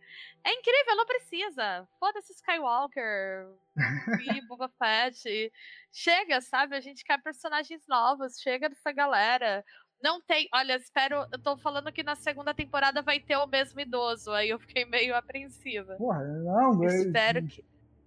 É 0.44 0.52
incrível, 0.52 0.97
não 0.97 1.06
precisa. 1.06 1.86
Foda-se 1.98 2.32
Skywalker 2.32 3.48
e 4.20 4.40
Boba 4.47 4.70
Fett. 4.78 5.52
Chega, 5.93 6.40
sabe? 6.40 6.76
A 6.76 6.80
gente 6.80 7.05
quer 7.05 7.20
personagens 7.22 7.86
novos. 7.89 8.40
Chega 8.40 8.68
dessa 8.68 8.93
galera. 8.93 9.64
Não 10.02 10.20
tem. 10.20 10.48
Olha, 10.54 10.76
espero. 10.76 11.26
Eu 11.32 11.38
tô 11.38 11.56
falando 11.56 11.92
que 11.92 12.02
na 12.02 12.14
segunda 12.14 12.54
temporada 12.54 13.02
vai 13.02 13.18
ter 13.20 13.36
o 13.36 13.46
mesmo 13.46 13.80
idoso. 13.80 14.30
Aí 14.32 14.50
eu 14.50 14.58
fiquei 14.58 14.84
meio 14.84 15.16
apreensiva. 15.16 15.96
Porra, 15.96 16.24
não, 16.24 16.82
eu 16.82 16.90
espero 16.90 17.44
que. 17.46 17.64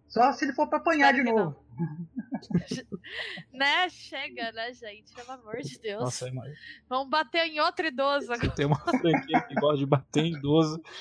Só 0.08 0.32
se 0.34 0.44
ele 0.44 0.54
for 0.54 0.68
pra 0.68 0.78
apanhar 0.78 1.16
Espero 1.16 1.24
de 1.24 1.32
novo. 1.34 1.66
né? 3.54 3.90
Chega, 3.90 4.52
né, 4.52 4.74
gente? 4.74 5.14
Pelo 5.14 5.32
amor 5.32 5.62
de 5.62 5.80
Deus. 5.80 6.04
Nossa, 6.04 6.28
é 6.28 6.32
mais. 6.32 6.58
Vamos 6.90 7.10
bater 7.10 7.48
em 7.48 7.62
outro 7.62 7.88
idoso 7.88 8.32
agora. 8.32 8.52
Tem 8.52 8.66
uma 8.66 8.80
franquia 9.00 9.42
que 9.42 9.56
gosta 9.56 9.78
de 9.78 9.86
bater 9.86 10.26
em 10.26 10.36
idoso. 10.36 10.82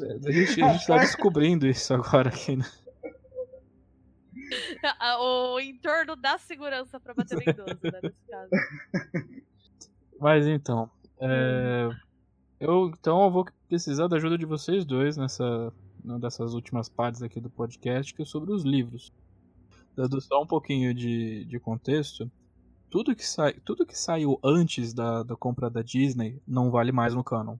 É, 0.00 0.28
A 0.28 0.32
gente, 0.32 0.62
a 0.62 0.72
gente 0.72 0.86
tá 0.86 0.98
descobrindo 0.98 1.66
isso 1.66 1.94
agora 1.94 2.28
aqui, 2.28 2.56
né? 2.56 2.64
o 5.20 5.60
entorno 5.60 6.16
da 6.16 6.38
segurança 6.38 6.98
pra 7.00 7.14
bater 7.14 7.36
no 7.36 7.42
idoso, 7.42 7.78
né, 7.82 8.00
nesse 8.02 8.26
caso. 8.28 8.50
Mas 10.20 10.46
então, 10.46 10.90
é, 11.20 11.88
eu 12.60 12.88
então 12.88 13.24
eu 13.24 13.30
vou 13.30 13.46
precisar 13.68 14.08
da 14.08 14.16
ajuda 14.16 14.38
de 14.38 14.46
vocês 14.46 14.84
dois 14.84 15.16
nessa 15.16 15.72
numa 16.02 16.18
dessas 16.18 16.54
últimas 16.54 16.88
partes 16.88 17.22
aqui 17.22 17.40
do 17.40 17.50
podcast, 17.50 18.12
que 18.12 18.22
é 18.22 18.24
sobre 18.24 18.52
os 18.52 18.64
livros. 18.64 19.12
Dando 19.94 20.20
só 20.20 20.42
um 20.42 20.46
pouquinho 20.46 20.94
de, 20.94 21.44
de 21.44 21.60
contexto, 21.60 22.30
tudo 22.90 23.14
que, 23.14 23.26
sai, 23.26 23.54
tudo 23.64 23.86
que 23.86 23.96
saiu 23.98 24.38
antes 24.42 24.92
da, 24.92 25.22
da 25.22 25.36
compra 25.36 25.70
da 25.70 25.82
Disney 25.82 26.42
não 26.46 26.70
vale 26.70 26.92
mais 26.92 27.14
no 27.14 27.22
canon. 27.22 27.56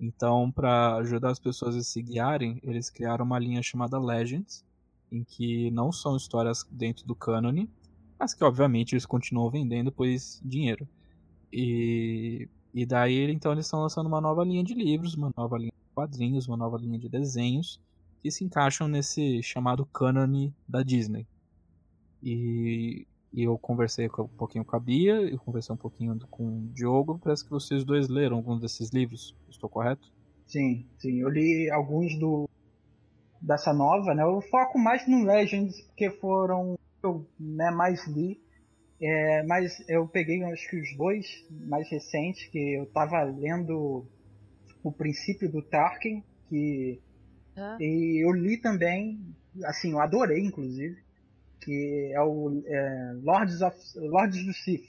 Então, 0.00 0.50
para 0.50 0.96
ajudar 0.96 1.30
as 1.30 1.38
pessoas 1.38 1.74
a 1.74 1.82
se 1.82 2.00
guiarem, 2.02 2.60
eles 2.62 2.88
criaram 2.88 3.24
uma 3.24 3.38
linha 3.38 3.62
chamada 3.62 3.98
Legends, 3.98 4.64
em 5.10 5.24
que 5.24 5.70
não 5.70 5.90
são 5.90 6.16
histórias 6.16 6.66
dentro 6.70 7.06
do 7.06 7.14
cânone, 7.14 7.70
mas 8.18 8.34
que 8.34 8.44
obviamente 8.44 8.94
eles 8.94 9.06
continuam 9.06 9.50
vendendo, 9.50 9.92
pois 9.92 10.40
dinheiro. 10.44 10.88
E, 11.52 12.48
e 12.74 12.84
daí, 12.84 13.30
então, 13.30 13.52
eles 13.52 13.66
estão 13.66 13.80
lançando 13.80 14.06
uma 14.06 14.20
nova 14.20 14.44
linha 14.44 14.64
de 14.64 14.74
livros, 14.74 15.14
uma 15.14 15.30
nova 15.36 15.56
linha 15.56 15.72
de 15.72 15.94
quadrinhos, 15.94 16.46
uma 16.46 16.56
nova 16.56 16.76
linha 16.76 16.98
de 16.98 17.08
desenhos, 17.08 17.80
que 18.22 18.30
se 18.30 18.44
encaixam 18.44 18.88
nesse 18.88 19.42
chamado 19.42 19.86
cânone 19.86 20.52
da 20.68 20.82
Disney. 20.82 21.26
E, 22.22 23.06
e 23.32 23.44
eu 23.44 23.56
conversei 23.58 24.06
um 24.06 24.28
pouquinho 24.28 24.64
com 24.64 24.76
a 24.76 24.80
Bia, 24.80 25.14
eu 25.22 25.38
conversei 25.38 25.72
um 25.72 25.78
pouquinho 25.78 26.18
com 26.30 26.44
o 26.44 26.68
Diogo, 26.74 27.18
parece 27.22 27.44
que 27.44 27.50
vocês 27.50 27.84
dois 27.84 28.08
leram 28.08 28.36
alguns 28.36 28.60
desses 28.60 28.90
livros, 28.90 29.34
estou 29.48 29.70
correto? 29.70 30.12
Sim, 30.46 30.86
sim. 30.98 31.20
Eu 31.20 31.28
li 31.28 31.70
alguns 31.70 32.18
do 32.18 32.48
dessa 33.40 33.72
nova, 33.72 34.14
né? 34.14 34.22
Eu 34.22 34.40
foco 34.42 34.78
mais 34.78 35.06
no 35.06 35.24
Legends, 35.24 35.80
porque 35.82 36.10
foram 36.10 36.78
eu 37.02 37.26
né, 37.38 37.70
mais 37.70 38.06
li. 38.06 38.40
É, 39.00 39.44
mas 39.44 39.78
eu 39.88 40.08
peguei 40.08 40.42
acho 40.42 40.68
que 40.68 40.80
os 40.80 40.96
dois 40.96 41.46
mais 41.50 41.88
recentes, 41.88 42.48
que 42.48 42.74
eu 42.74 42.86
tava 42.86 43.22
lendo 43.22 44.04
o 44.82 44.90
princípio 44.90 45.50
do 45.50 45.62
Tarkin, 45.62 46.22
que 46.48 47.00
Ah. 47.56 47.76
e 47.80 48.24
eu 48.24 48.32
li 48.32 48.56
também, 48.56 49.20
assim, 49.64 49.92
eu 49.92 50.00
adorei 50.00 50.40
inclusive, 50.44 50.96
que 51.60 52.10
é 52.12 52.20
o 52.20 52.62
é, 52.66 53.12
Lords, 53.22 53.60
of, 53.62 53.76
Lords 53.96 54.44
do 54.44 54.52
Sith. 54.52 54.86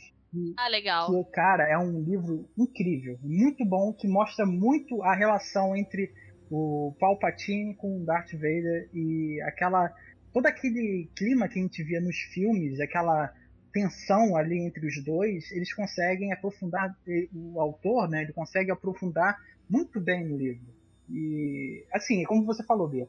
Ah, 0.57 0.67
legal. 0.69 1.07
Que, 1.07 1.31
cara, 1.31 1.63
é 1.63 1.77
um 1.77 2.01
livro 2.01 2.47
incrível, 2.57 3.17
muito 3.21 3.65
bom, 3.65 3.91
que 3.93 4.07
mostra 4.07 4.45
muito 4.45 5.01
a 5.03 5.15
relação 5.15 5.75
entre 5.75 6.11
o 6.49 6.95
Palpatine 6.99 7.75
com 7.75 8.03
Darth 8.03 8.31
Vader 8.33 8.89
e 8.93 9.41
aquela 9.43 9.93
todo 10.33 10.45
aquele 10.45 11.09
clima 11.15 11.47
que 11.47 11.59
a 11.59 11.61
gente 11.61 11.83
via 11.83 11.99
nos 11.99 12.17
filmes, 12.33 12.79
aquela 12.79 13.33
tensão 13.71 14.35
ali 14.35 14.59
entre 14.59 14.85
os 14.87 15.03
dois, 15.03 15.51
eles 15.51 15.73
conseguem 15.73 16.31
aprofundar 16.31 16.95
o 17.33 17.59
autor, 17.59 18.09
né? 18.09 18.23
Ele 18.23 18.33
consegue 18.33 18.71
aprofundar 18.71 19.37
muito 19.69 19.99
bem 19.99 20.27
no 20.27 20.37
livro. 20.37 20.67
E 21.09 21.85
assim, 21.91 22.23
como 22.23 22.45
você 22.45 22.63
falou, 22.63 22.87
Bia, 22.87 23.07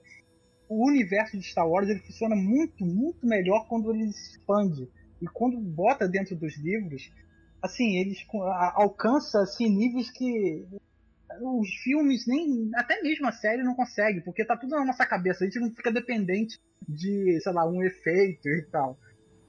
o 0.68 0.86
universo 0.86 1.36
de 1.36 1.44
Star 1.44 1.68
Wars 1.68 1.88
ele 1.88 2.00
funciona 2.00 2.36
muito, 2.36 2.84
muito 2.84 3.26
melhor 3.26 3.66
quando 3.68 3.92
ele 3.92 4.12
se 4.12 4.32
expande. 4.32 4.88
E 5.20 5.26
quando 5.26 5.58
bota 5.58 6.08
dentro 6.08 6.34
dos 6.36 6.56
livros, 6.58 7.10
assim, 7.62 7.96
eles 7.98 8.24
alcançam 8.74 9.42
assim, 9.42 9.68
níveis 9.68 10.10
que 10.10 10.64
os 11.40 11.68
filmes, 11.82 12.26
nem 12.26 12.70
até 12.74 13.00
mesmo 13.02 13.26
a 13.26 13.32
série 13.32 13.62
não 13.62 13.74
consegue, 13.74 14.20
porque 14.20 14.44
tá 14.44 14.56
tudo 14.56 14.70
na 14.76 14.84
nossa 14.84 15.06
cabeça, 15.06 15.44
a 15.44 15.46
gente 15.46 15.60
não 15.60 15.70
fica 15.70 15.92
dependente 15.92 16.58
de, 16.88 17.40
sei 17.40 17.52
lá, 17.52 17.68
um 17.68 17.82
efeito 17.82 18.48
e 18.48 18.62
tal. 18.70 18.98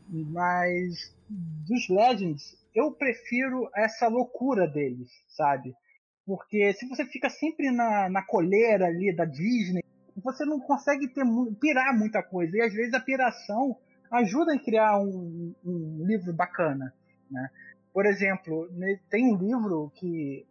Mas 0.07 1.15
dos 1.29 1.89
Legends, 1.89 2.57
eu 2.75 2.91
prefiro 2.91 3.69
essa 3.75 4.07
loucura 4.07 4.67
deles, 4.67 5.09
sabe? 5.29 5.73
Porque 6.25 6.73
se 6.73 6.87
você 6.87 7.05
fica 7.05 7.29
sempre 7.29 7.71
na, 7.71 8.09
na 8.09 8.21
coleira 8.21 8.85
ali 8.85 9.13
da 9.15 9.25
Disney, 9.25 9.83
você 10.23 10.45
não 10.45 10.59
consegue 10.59 11.07
ter 11.07 11.23
pirar 11.59 11.97
muita 11.97 12.21
coisa. 12.21 12.55
E 12.55 12.61
às 12.61 12.73
vezes 12.73 12.93
a 12.93 12.99
piração 12.99 13.77
ajuda 14.11 14.53
a 14.53 14.59
criar 14.59 14.99
um, 14.99 15.53
um 15.65 16.05
livro 16.05 16.33
bacana. 16.33 16.93
Né? 17.29 17.49
Por 17.93 18.05
exemplo, 18.05 18.69
tem 19.09 19.25
um 19.25 19.37
livro 19.37 19.91
que 19.95 20.45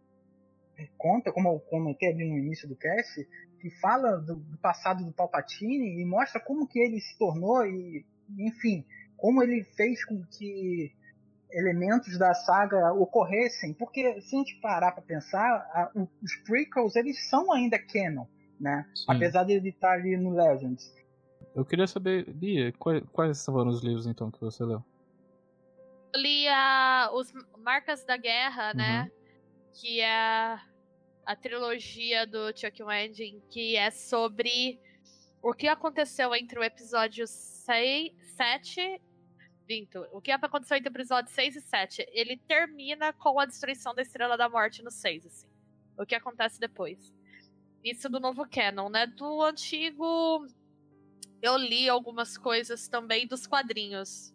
conta, 0.97 1.31
como 1.31 1.49
eu 1.49 1.59
comentei 1.59 2.09
ali 2.09 2.29
no 2.29 2.37
início 2.37 2.67
do 2.67 2.75
cast, 2.75 3.27
que 3.59 3.69
fala 3.79 4.17
do, 4.17 4.35
do 4.35 4.57
passado 4.57 5.05
do 5.05 5.13
Palpatine 5.13 6.01
e 6.01 6.05
mostra 6.05 6.39
como 6.39 6.67
que 6.67 6.79
ele 6.79 6.99
se 6.99 7.17
tornou 7.17 7.65
e, 7.65 8.05
enfim, 8.39 8.85
como 9.15 9.43
ele 9.43 9.63
fez 9.63 10.03
com 10.03 10.23
que 10.25 10.91
elementos 11.51 12.17
da 12.17 12.33
saga 12.33 12.93
ocorressem, 12.93 13.73
porque 13.73 14.19
se 14.21 14.35
a 14.35 14.39
gente 14.39 14.59
parar 14.61 14.93
para 14.93 15.03
pensar, 15.03 15.69
a, 15.73 15.91
os 15.95 16.35
prequels 16.45 16.95
eles 16.95 17.29
são 17.29 17.51
ainda 17.51 17.77
canon, 17.77 18.25
né? 18.59 18.85
Sim. 18.95 19.05
Apesar 19.07 19.43
de 19.43 19.53
ele 19.53 19.69
estar 19.69 19.91
ali 19.91 20.17
no 20.17 20.31
Legends. 20.31 20.91
Eu 21.53 21.65
queria 21.65 21.85
saber, 21.85 22.31
Bia, 22.33 22.71
quais, 22.79 23.03
quais 23.11 23.45
foram 23.45 23.69
os 23.69 23.83
livros 23.83 24.07
então 24.07 24.31
que 24.31 24.39
você 24.39 24.63
leu? 24.63 24.83
Eu 26.13 26.21
li 26.21 26.47
a, 26.47 27.09
os 27.13 27.31
Marcas 27.59 28.03
da 28.05 28.17
Guerra, 28.17 28.73
né? 28.73 29.03
Uhum. 29.03 29.71
Que 29.73 30.01
é 30.01 30.59
a 31.25 31.35
trilogia 31.35 32.25
do 32.25 32.47
Chuck 32.57 32.81
Wendig, 32.83 33.41
que 33.49 33.75
é 33.75 33.91
sobre 33.91 34.79
o 35.41 35.53
que 35.53 35.67
aconteceu 35.67 36.33
entre 36.35 36.59
o 36.59 36.63
episódio 36.63 37.25
6, 37.27 38.11
7 38.35 39.01
Vinto. 39.67 40.05
O 40.11 40.19
que 40.19 40.31
aconteceu 40.31 40.75
entre 40.75 40.89
o 40.89 40.93
episódio 40.93 41.31
6 41.31 41.55
e 41.55 41.61
7? 41.61 42.05
Ele 42.11 42.35
termina 42.35 43.13
com 43.13 43.39
a 43.39 43.45
destruição 43.45 43.95
da 43.95 44.01
Estrela 44.01 44.35
da 44.35 44.49
Morte 44.49 44.83
no 44.83 44.91
6, 44.91 45.25
assim. 45.25 45.47
O 45.97 46.05
que 46.05 46.13
acontece 46.13 46.59
depois. 46.59 47.13
Isso 47.83 48.09
do 48.09 48.19
novo 48.19 48.45
canon, 48.49 48.89
né? 48.89 49.07
Do 49.07 49.41
antigo. 49.41 50.45
Eu 51.41 51.55
li 51.57 51.87
algumas 51.87 52.37
coisas 52.37 52.87
também 52.87 53.25
dos 53.25 53.47
quadrinhos. 53.47 54.33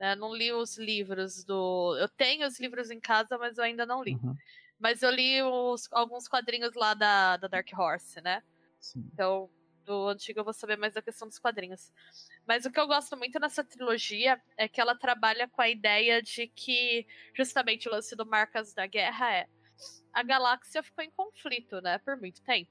Né? 0.00 0.16
Não 0.16 0.34
li 0.34 0.50
os 0.50 0.78
livros 0.78 1.44
do. 1.44 1.96
Eu 2.00 2.08
tenho 2.08 2.46
os 2.46 2.58
livros 2.58 2.90
em 2.90 3.00
casa, 3.00 3.36
mas 3.36 3.58
eu 3.58 3.64
ainda 3.64 3.84
não 3.84 4.02
li. 4.02 4.14
Uhum. 4.14 4.34
Mas 4.80 5.02
eu 5.02 5.10
li 5.10 5.42
os, 5.42 5.88
alguns 5.92 6.26
quadrinhos 6.26 6.74
lá 6.74 6.94
da, 6.94 7.36
da 7.36 7.46
Dark 7.46 7.68
Horse, 7.76 8.20
né? 8.22 8.42
Sim. 8.80 9.08
Então, 9.12 9.50
do 9.84 10.08
antigo 10.08 10.40
eu 10.40 10.44
vou 10.44 10.54
saber 10.54 10.76
mais 10.76 10.94
da 10.94 11.02
questão 11.02 11.28
dos 11.28 11.38
quadrinhos. 11.38 11.92
Mas 12.46 12.64
o 12.64 12.70
que 12.70 12.80
eu 12.80 12.86
gosto 12.86 13.16
muito 13.16 13.38
nessa 13.38 13.62
trilogia 13.62 14.40
é 14.56 14.66
que 14.66 14.80
ela 14.80 14.96
trabalha 14.96 15.46
com 15.48 15.60
a 15.60 15.68
ideia 15.68 16.22
de 16.22 16.48
que 16.48 17.06
justamente 17.34 17.88
o 17.88 17.92
lance 17.92 18.16
do 18.16 18.24
Marcas 18.24 18.72
da 18.72 18.86
Guerra 18.86 19.34
é 19.34 19.46
a 20.12 20.22
galáxia 20.22 20.82
ficou 20.82 21.04
em 21.04 21.10
conflito, 21.10 21.80
né, 21.80 21.98
por 21.98 22.16
muito 22.16 22.42
tempo. 22.42 22.70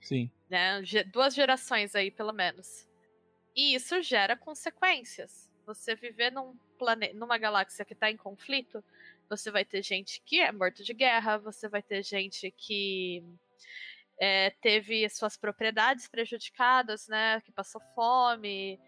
Sim. 0.00 0.30
Né, 0.48 0.80
duas 1.12 1.34
gerações 1.34 1.94
aí, 1.94 2.10
pelo 2.10 2.32
menos. 2.32 2.88
E 3.54 3.74
isso 3.74 4.00
gera 4.02 4.36
consequências. 4.36 5.50
Você 5.66 5.94
viver 5.94 6.30
num 6.30 6.56
planeta, 6.78 7.14
numa 7.14 7.38
galáxia 7.38 7.84
que 7.84 7.92
está 7.92 8.10
em 8.10 8.16
conflito, 8.16 8.84
você 9.28 9.50
vai 9.50 9.64
ter 9.64 9.82
gente 9.82 10.22
que 10.24 10.40
é 10.40 10.50
morto 10.52 10.82
de 10.82 10.94
guerra, 10.94 11.38
você 11.38 11.68
vai 11.68 11.82
ter 11.82 12.02
gente 12.02 12.50
que 12.50 13.22
é, 14.20 14.50
teve 14.62 15.08
suas 15.08 15.36
propriedades 15.36 16.08
prejudicadas, 16.08 17.06
né? 17.08 17.40
Que 17.42 17.52
passou 17.52 17.80
fome. 17.94 18.80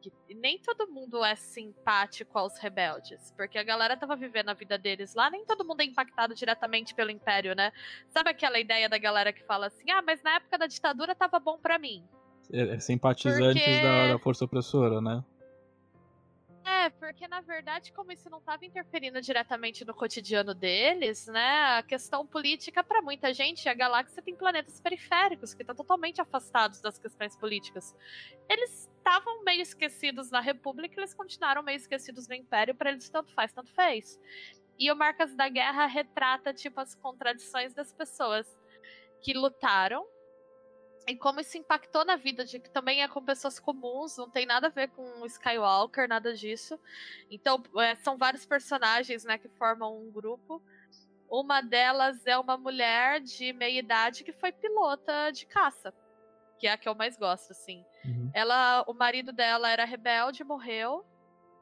Que 0.00 0.12
nem 0.34 0.58
todo 0.60 0.86
mundo 0.88 1.24
é 1.24 1.34
simpático 1.34 2.38
aos 2.38 2.58
rebeldes, 2.58 3.32
porque 3.36 3.58
a 3.58 3.64
galera 3.64 3.96
tava 3.96 4.14
vivendo 4.14 4.50
a 4.50 4.54
vida 4.54 4.78
deles 4.78 5.14
lá, 5.14 5.28
nem 5.30 5.44
todo 5.44 5.64
mundo 5.64 5.80
é 5.80 5.84
impactado 5.84 6.34
diretamente 6.34 6.94
pelo 6.94 7.10
Império, 7.10 7.54
né? 7.56 7.72
Sabe 8.10 8.30
aquela 8.30 8.60
ideia 8.60 8.88
da 8.88 8.98
galera 8.98 9.32
que 9.32 9.42
fala 9.44 9.66
assim: 9.66 9.90
ah, 9.90 10.02
mas 10.02 10.22
na 10.22 10.36
época 10.36 10.58
da 10.58 10.66
ditadura 10.66 11.14
tava 11.14 11.40
bom 11.40 11.58
para 11.58 11.78
mim. 11.78 12.06
É, 12.52 12.74
é 12.74 12.78
simpatizantes 12.78 13.60
porque... 13.60 13.82
da, 13.82 14.12
da 14.12 14.18
força 14.18 14.44
opressora, 14.44 15.00
né? 15.00 15.24
É, 16.68 16.90
porque 16.90 17.28
na 17.28 17.40
verdade, 17.40 17.92
como 17.92 18.10
isso 18.10 18.28
não 18.28 18.38
estava 18.38 18.66
interferindo 18.66 19.20
diretamente 19.20 19.84
no 19.84 19.94
cotidiano 19.94 20.52
deles, 20.52 21.28
né? 21.28 21.78
A 21.78 21.82
questão 21.84 22.26
política, 22.26 22.82
para 22.82 23.00
muita 23.00 23.32
gente, 23.32 23.68
a 23.68 23.74
galáxia 23.74 24.20
tem 24.20 24.34
planetas 24.34 24.80
periféricos 24.80 25.54
que 25.54 25.62
estão 25.62 25.76
totalmente 25.76 26.20
afastados 26.20 26.80
das 26.80 26.98
questões 26.98 27.36
políticas. 27.36 27.94
Eles 28.48 28.90
estavam 28.98 29.44
meio 29.44 29.62
esquecidos 29.62 30.28
na 30.28 30.40
República, 30.40 30.98
eles 30.98 31.14
continuaram 31.14 31.62
meio 31.62 31.76
esquecidos 31.76 32.26
no 32.26 32.34
Império, 32.34 32.74
para 32.74 32.90
eles 32.90 33.08
tanto 33.08 33.32
faz, 33.32 33.52
tanto 33.52 33.72
fez. 33.72 34.18
E 34.76 34.90
o 34.90 34.96
Marcas 34.96 35.36
da 35.36 35.48
Guerra 35.48 35.86
retrata, 35.86 36.52
tipo, 36.52 36.80
as 36.80 36.96
contradições 36.96 37.72
das 37.74 37.92
pessoas 37.92 38.44
que 39.22 39.32
lutaram 39.32 40.04
e 41.06 41.14
como 41.14 41.40
isso 41.40 41.56
impactou 41.56 42.04
na 42.04 42.16
vida 42.16 42.44
de 42.44 42.58
que 42.58 42.68
também 42.68 43.02
é 43.02 43.08
com 43.08 43.22
pessoas 43.22 43.60
comuns, 43.60 44.16
não 44.16 44.28
tem 44.28 44.44
nada 44.44 44.66
a 44.66 44.70
ver 44.70 44.88
com 44.88 45.24
Skywalker, 45.26 46.08
nada 46.08 46.34
disso. 46.34 46.78
Então, 47.30 47.62
é, 47.78 47.94
são 47.96 48.18
vários 48.18 48.44
personagens, 48.44 49.24
né, 49.24 49.38
que 49.38 49.48
formam 49.48 49.96
um 49.96 50.10
grupo. 50.10 50.60
Uma 51.30 51.60
delas 51.60 52.26
é 52.26 52.36
uma 52.36 52.56
mulher 52.56 53.20
de 53.20 53.52
meia 53.52 53.78
idade 53.78 54.24
que 54.24 54.32
foi 54.32 54.50
pilota 54.50 55.30
de 55.30 55.46
caça, 55.46 55.94
que 56.58 56.66
é 56.66 56.72
a 56.72 56.76
que 56.76 56.88
eu 56.88 56.94
mais 56.94 57.16
gosto, 57.16 57.52
assim. 57.52 57.84
Uhum. 58.04 58.30
Ela, 58.34 58.84
o 58.88 58.92
marido 58.92 59.32
dela 59.32 59.70
era 59.70 59.84
rebelde, 59.84 60.42
morreu. 60.42 61.04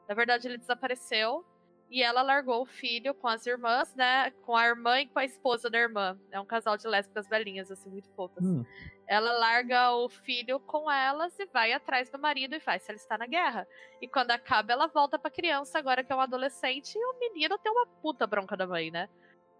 Na 0.07 0.15
verdade, 0.15 0.47
ele 0.47 0.57
desapareceu. 0.57 1.45
E 1.89 2.01
ela 2.01 2.23
largou 2.23 2.63
o 2.63 2.65
filho 2.65 3.13
com 3.13 3.27
as 3.27 3.45
irmãs, 3.45 3.93
né? 3.93 4.31
Com 4.43 4.55
a 4.55 4.65
irmã 4.65 4.99
e 5.01 5.05
com 5.05 5.19
a 5.19 5.25
esposa 5.25 5.69
da 5.69 5.77
irmã. 5.77 6.19
É 6.31 6.39
um 6.39 6.45
casal 6.45 6.75
de 6.77 6.87
lésbicas 6.87 7.27
velhinhas, 7.27 7.69
assim, 7.69 7.91
muito 7.91 8.09
fofas. 8.15 8.43
Hum. 8.43 8.65
Ela 9.07 9.33
larga 9.33 9.91
o 9.91 10.09
filho 10.09 10.59
com 10.59 10.91
elas 10.91 11.37
e 11.39 11.45
vai 11.45 11.71
atrás 11.71 12.09
do 12.09 12.17
marido 12.17 12.55
e 12.55 12.59
faz 12.59 12.81
se 12.81 12.91
ela 12.91 12.97
está 12.97 13.17
na 13.17 13.27
guerra. 13.27 13.67
E 14.01 14.07
quando 14.07 14.31
acaba, 14.31 14.73
ela 14.73 14.87
volta 14.87 15.19
pra 15.19 15.29
criança, 15.29 15.77
agora 15.77 16.03
que 16.03 16.11
é 16.11 16.15
um 16.15 16.21
adolescente, 16.21 16.95
e 16.95 17.05
o 17.05 17.19
menino 17.19 17.57
tem 17.59 17.71
uma 17.71 17.85
puta 17.85 18.25
bronca 18.25 18.57
da 18.57 18.65
mãe, 18.65 18.89
né? 18.89 19.07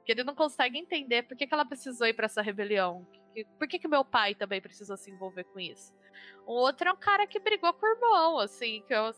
Que 0.03 0.11
ele 0.11 0.23
não 0.23 0.33
consegue 0.33 0.77
entender 0.77 1.23
por 1.23 1.37
que, 1.37 1.45
que 1.45 1.53
ela 1.53 1.65
precisou 1.65 2.07
ir 2.07 2.13
para 2.13 2.25
essa 2.25 2.41
rebelião. 2.41 3.05
Por 3.59 3.67
que, 3.67 3.77
que 3.77 3.87
meu 3.87 4.03
pai 4.03 4.33
também 4.33 4.61
precisou 4.61 4.97
se 4.97 5.11
envolver 5.11 5.43
com 5.43 5.59
isso? 5.59 5.93
O 6.45 6.53
outro 6.53 6.89
é 6.89 6.91
um 6.91 6.97
cara 6.97 7.27
que 7.27 7.39
brigou 7.39 7.73
com 7.73 7.85
o 7.85 7.89
irmão, 7.89 8.39
assim, 8.39 8.83
que 8.87 8.93
eu, 8.93 9.11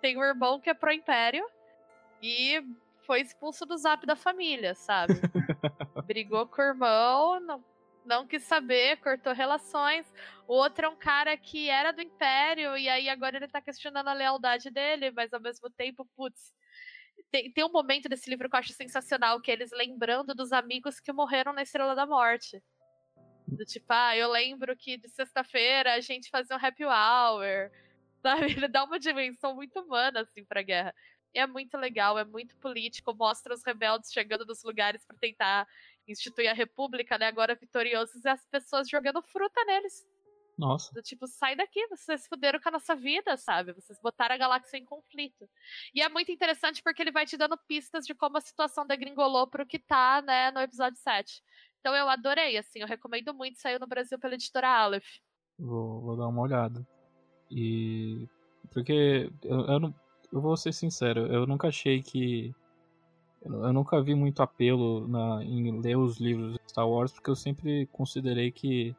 tem 0.00 0.16
um 0.16 0.24
irmão 0.24 0.58
que 0.58 0.70
é 0.70 0.74
pro-império 0.74 1.44
e 2.22 2.62
foi 3.06 3.20
expulso 3.20 3.66
do 3.66 3.76
zap 3.76 4.06
da 4.06 4.16
família, 4.16 4.74
sabe? 4.74 5.14
Brigou 6.06 6.46
com 6.46 6.62
o 6.62 6.64
irmão, 6.64 7.40
não, 7.40 7.64
não 8.10 8.26
quis 8.26 8.42
saber, 8.42 8.96
cortou 8.96 9.32
relações. 9.32 10.04
O 10.48 10.54
outro 10.54 10.84
é 10.84 10.88
um 10.88 10.96
cara 10.96 11.36
que 11.36 11.70
era 11.70 11.92
do 11.92 12.02
Império 12.02 12.76
e 12.76 12.88
aí 12.88 13.08
agora 13.08 13.36
ele 13.36 13.46
tá 13.46 13.62
questionando 13.62 14.08
a 14.08 14.12
lealdade 14.12 14.68
dele, 14.68 15.12
mas 15.12 15.32
ao 15.32 15.40
mesmo 15.40 15.70
tempo, 15.70 16.04
putz. 16.16 16.52
Tem, 17.30 17.52
tem 17.52 17.64
um 17.64 17.70
momento 17.70 18.08
desse 18.08 18.28
livro 18.28 18.50
que 18.50 18.56
eu 18.56 18.58
acho 18.58 18.72
sensacional, 18.72 19.40
que 19.40 19.52
é 19.52 19.54
eles 19.54 19.70
lembrando 19.70 20.34
dos 20.34 20.52
amigos 20.52 20.98
que 20.98 21.12
morreram 21.12 21.52
na 21.52 21.62
Estrela 21.62 21.94
da 21.94 22.04
Morte. 22.04 22.60
Do 23.46 23.64
tipo, 23.64 23.86
ah, 23.90 24.16
eu 24.16 24.28
lembro 24.28 24.76
que 24.76 24.96
de 24.96 25.08
sexta-feira 25.08 25.94
a 25.94 26.00
gente 26.00 26.30
fazia 26.30 26.56
um 26.56 26.66
happy 26.66 26.84
hour. 26.84 27.70
Sabe? 28.20 28.52
Ele 28.52 28.68
dá 28.68 28.84
uma 28.84 28.98
dimensão 28.98 29.54
muito 29.54 29.80
humana, 29.80 30.22
assim, 30.22 30.44
pra 30.44 30.62
guerra 30.62 30.92
é 31.34 31.46
muito 31.46 31.76
legal, 31.76 32.18
é 32.18 32.24
muito 32.24 32.56
político, 32.56 33.14
mostra 33.14 33.54
os 33.54 33.62
rebeldes 33.64 34.12
chegando 34.12 34.44
nos 34.44 34.62
lugares 34.62 35.04
para 35.06 35.16
tentar 35.16 35.66
instituir 36.10 36.50
a 36.50 36.54
república, 36.54 37.18
né? 37.18 37.26
Agora 37.26 37.54
vitoriosos 37.54 38.24
e 38.24 38.28
as 38.28 38.44
pessoas 38.46 38.88
jogando 38.88 39.22
fruta 39.22 39.64
neles. 39.64 40.06
Nossa. 40.58 40.92
Do 40.92 41.00
tipo, 41.00 41.26
sai 41.26 41.56
daqui, 41.56 41.86
vocês 41.88 42.26
fuderam 42.26 42.60
com 42.60 42.68
a 42.68 42.72
nossa 42.72 42.94
vida, 42.94 43.36
sabe? 43.36 43.72
Vocês 43.72 43.98
botaram 44.02 44.34
a 44.34 44.38
galáxia 44.38 44.76
em 44.76 44.84
conflito. 44.84 45.48
E 45.94 46.02
é 46.02 46.08
muito 46.08 46.30
interessante 46.30 46.82
porque 46.82 47.00
ele 47.00 47.10
vai 47.10 47.24
te 47.24 47.36
dando 47.36 47.56
pistas 47.66 48.04
de 48.04 48.14
como 48.14 48.36
a 48.36 48.42
situação 48.42 48.86
degringolou 48.86 49.46
pro 49.46 49.66
que 49.66 49.78
tá, 49.78 50.20
né, 50.20 50.50
no 50.50 50.60
episódio 50.60 50.98
7. 50.98 51.42
Então 51.80 51.94
eu 51.94 52.10
adorei, 52.10 52.58
assim, 52.58 52.80
eu 52.80 52.86
recomendo 52.86 53.32
muito, 53.32 53.58
saiu 53.58 53.78
no 53.80 53.86
Brasil 53.86 54.18
pela 54.18 54.34
editora 54.34 54.68
Aleph. 54.68 55.08
Vou, 55.58 56.02
vou 56.02 56.16
dar 56.16 56.28
uma 56.28 56.42
olhada. 56.42 56.86
E. 57.50 58.28
Porque 58.70 59.30
eu, 59.42 59.60
eu 59.66 59.80
não 59.80 59.94
eu 60.32 60.40
vou 60.40 60.56
ser 60.56 60.72
sincero, 60.72 61.26
eu 61.32 61.46
nunca 61.46 61.68
achei 61.68 62.02
que. 62.02 62.54
Eu 63.42 63.72
nunca 63.72 64.02
vi 64.02 64.14
muito 64.14 64.42
apelo 64.42 65.08
na, 65.08 65.42
em 65.42 65.80
ler 65.80 65.96
os 65.96 66.18
livros 66.18 66.52
de 66.52 66.60
Star 66.68 66.88
Wars, 66.88 67.12
porque 67.12 67.30
eu 67.30 67.36
sempre 67.36 67.86
considerei 67.86 68.50
que 68.50 68.94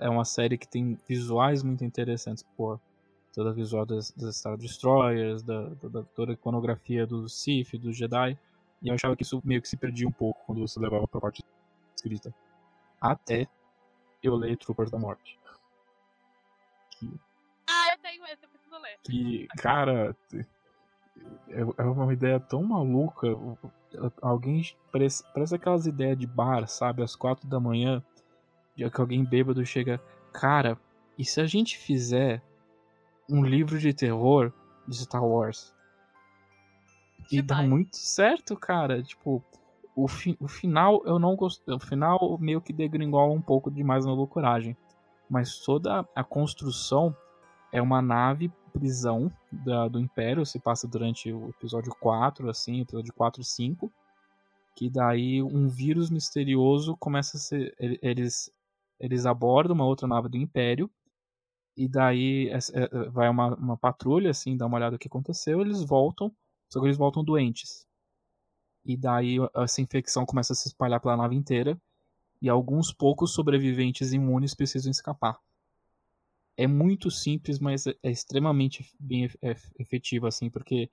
É 0.00 0.08
uma 0.08 0.24
série 0.24 0.56
que 0.56 0.66
tem 0.66 0.98
visuais 1.06 1.62
muito 1.62 1.84
interessantes, 1.84 2.42
por 2.56 2.80
toda 3.34 3.50
a 3.50 3.52
visual 3.52 3.84
das, 3.84 4.10
das 4.12 4.36
Star 4.36 4.56
Destroyers, 4.56 5.42
da, 5.42 5.68
da, 5.82 6.02
toda 6.14 6.32
a 6.32 6.34
iconografia 6.34 7.06
do 7.06 7.28
Sith, 7.28 7.76
do 7.78 7.92
Jedi. 7.92 8.38
E 8.80 8.88
eu 8.88 8.94
achava 8.94 9.14
que 9.16 9.22
isso 9.22 9.42
meio 9.44 9.60
que 9.60 9.68
se 9.68 9.76
perdia 9.76 10.08
um 10.08 10.12
pouco 10.12 10.42
quando 10.46 10.60
você 10.60 10.80
levava 10.80 11.06
pra 11.06 11.20
parte 11.20 11.42
escrita. 11.94 12.34
Até 13.00 13.46
eu 14.22 14.34
ler 14.36 14.56
Troopers 14.56 14.90
da 14.90 14.98
Morte. 14.98 15.38
Que, 16.98 17.12
ah, 17.68 17.92
eu 17.92 17.98
tenho 17.98 18.24
esse, 18.24 18.44
eu 18.44 18.48
preciso 18.48 18.78
ler. 18.78 18.98
Que, 19.02 19.46
cara, 19.58 20.16
é, 21.48 21.60
é 21.60 21.82
uma 21.84 22.12
ideia 22.12 22.40
tão 22.40 22.62
maluca. 22.62 23.28
Alguém 24.20 24.62
parece, 24.92 25.24
parece 25.32 25.54
aquelas 25.54 25.86
ideias 25.86 26.18
de 26.18 26.26
bar, 26.26 26.66
sabe? 26.66 27.02
Às 27.02 27.14
quatro 27.14 27.48
da 27.48 27.60
manhã, 27.60 28.02
que 28.74 29.00
alguém 29.00 29.24
bêbado 29.24 29.64
chega. 29.64 30.00
Cara, 30.32 30.78
e 31.18 31.24
se 31.24 31.40
a 31.40 31.46
gente 31.46 31.78
fizer 31.78 32.42
um 33.28 33.44
livro 33.44 33.78
de 33.78 33.94
terror 33.94 34.52
de 34.86 34.96
Star 34.96 35.24
Wars? 35.24 35.74
E 37.30 37.40
dá 37.40 37.62
muito 37.62 37.96
certo, 37.96 38.56
cara. 38.56 39.02
Tipo, 39.02 39.42
o, 39.96 40.08
fi, 40.08 40.36
o 40.40 40.48
final 40.48 41.02
eu 41.06 41.18
não 41.18 41.36
gostei. 41.36 41.74
O 41.74 41.80
final 41.80 42.36
meio 42.38 42.60
que 42.60 42.72
degringola 42.72 43.32
um 43.32 43.40
pouco 43.40 43.70
demais 43.70 44.04
na 44.04 44.12
loucuragem. 44.12 44.76
Mas 45.30 45.58
toda 45.60 46.06
a 46.14 46.22
construção 46.24 47.16
é 47.72 47.80
uma 47.80 48.02
nave 48.02 48.52
prisão 48.74 49.32
da, 49.50 49.88
do 49.88 49.98
Império. 49.98 50.44
Se 50.44 50.58
passa 50.58 50.86
durante 50.86 51.32
o 51.32 51.48
episódio 51.48 51.94
4, 52.00 52.50
assim, 52.50 52.80
episódio 52.80 53.14
4 53.14 53.40
e 53.40 53.44
5. 53.44 53.92
Que 54.76 54.90
daí 54.90 55.42
um 55.42 55.68
vírus 55.68 56.10
misterioso 56.10 56.96
começa 56.98 57.36
a 57.38 57.40
ser. 57.40 57.74
Eles, 57.78 58.52
eles 59.00 59.24
abordam 59.24 59.74
uma 59.74 59.86
outra 59.86 60.06
nave 60.06 60.28
do 60.28 60.36
Império. 60.36 60.90
E 61.76 61.88
daí 61.88 62.50
é, 62.50 62.58
é, 62.74 63.08
vai 63.08 63.28
uma, 63.28 63.54
uma 63.56 63.76
patrulha, 63.76 64.30
assim, 64.30 64.56
dá 64.56 64.66
uma 64.66 64.76
olhada 64.76 64.92
no 64.92 64.98
que 64.98 65.08
aconteceu. 65.08 65.60
Eles 65.60 65.82
voltam 65.82 66.30
só 66.74 66.80
que 66.80 66.86
eles 66.86 66.96
voltam 66.96 67.22
doentes. 67.22 67.86
E 68.84 68.96
daí 68.96 69.36
essa 69.54 69.80
infecção 69.80 70.26
começa 70.26 70.52
a 70.52 70.56
se 70.56 70.66
espalhar 70.66 71.00
pela 71.00 71.16
nave 71.16 71.36
inteira. 71.36 71.80
E 72.42 72.48
alguns 72.48 72.92
poucos 72.92 73.32
sobreviventes 73.32 74.12
imunes 74.12 74.54
precisam 74.54 74.90
escapar. 74.90 75.38
É 76.56 76.66
muito 76.66 77.10
simples, 77.10 77.58
mas 77.58 77.86
é 77.86 78.10
extremamente 78.10 78.84
bem 78.98 79.28
efetivo, 79.78 80.26
assim, 80.26 80.48
porque 80.48 80.88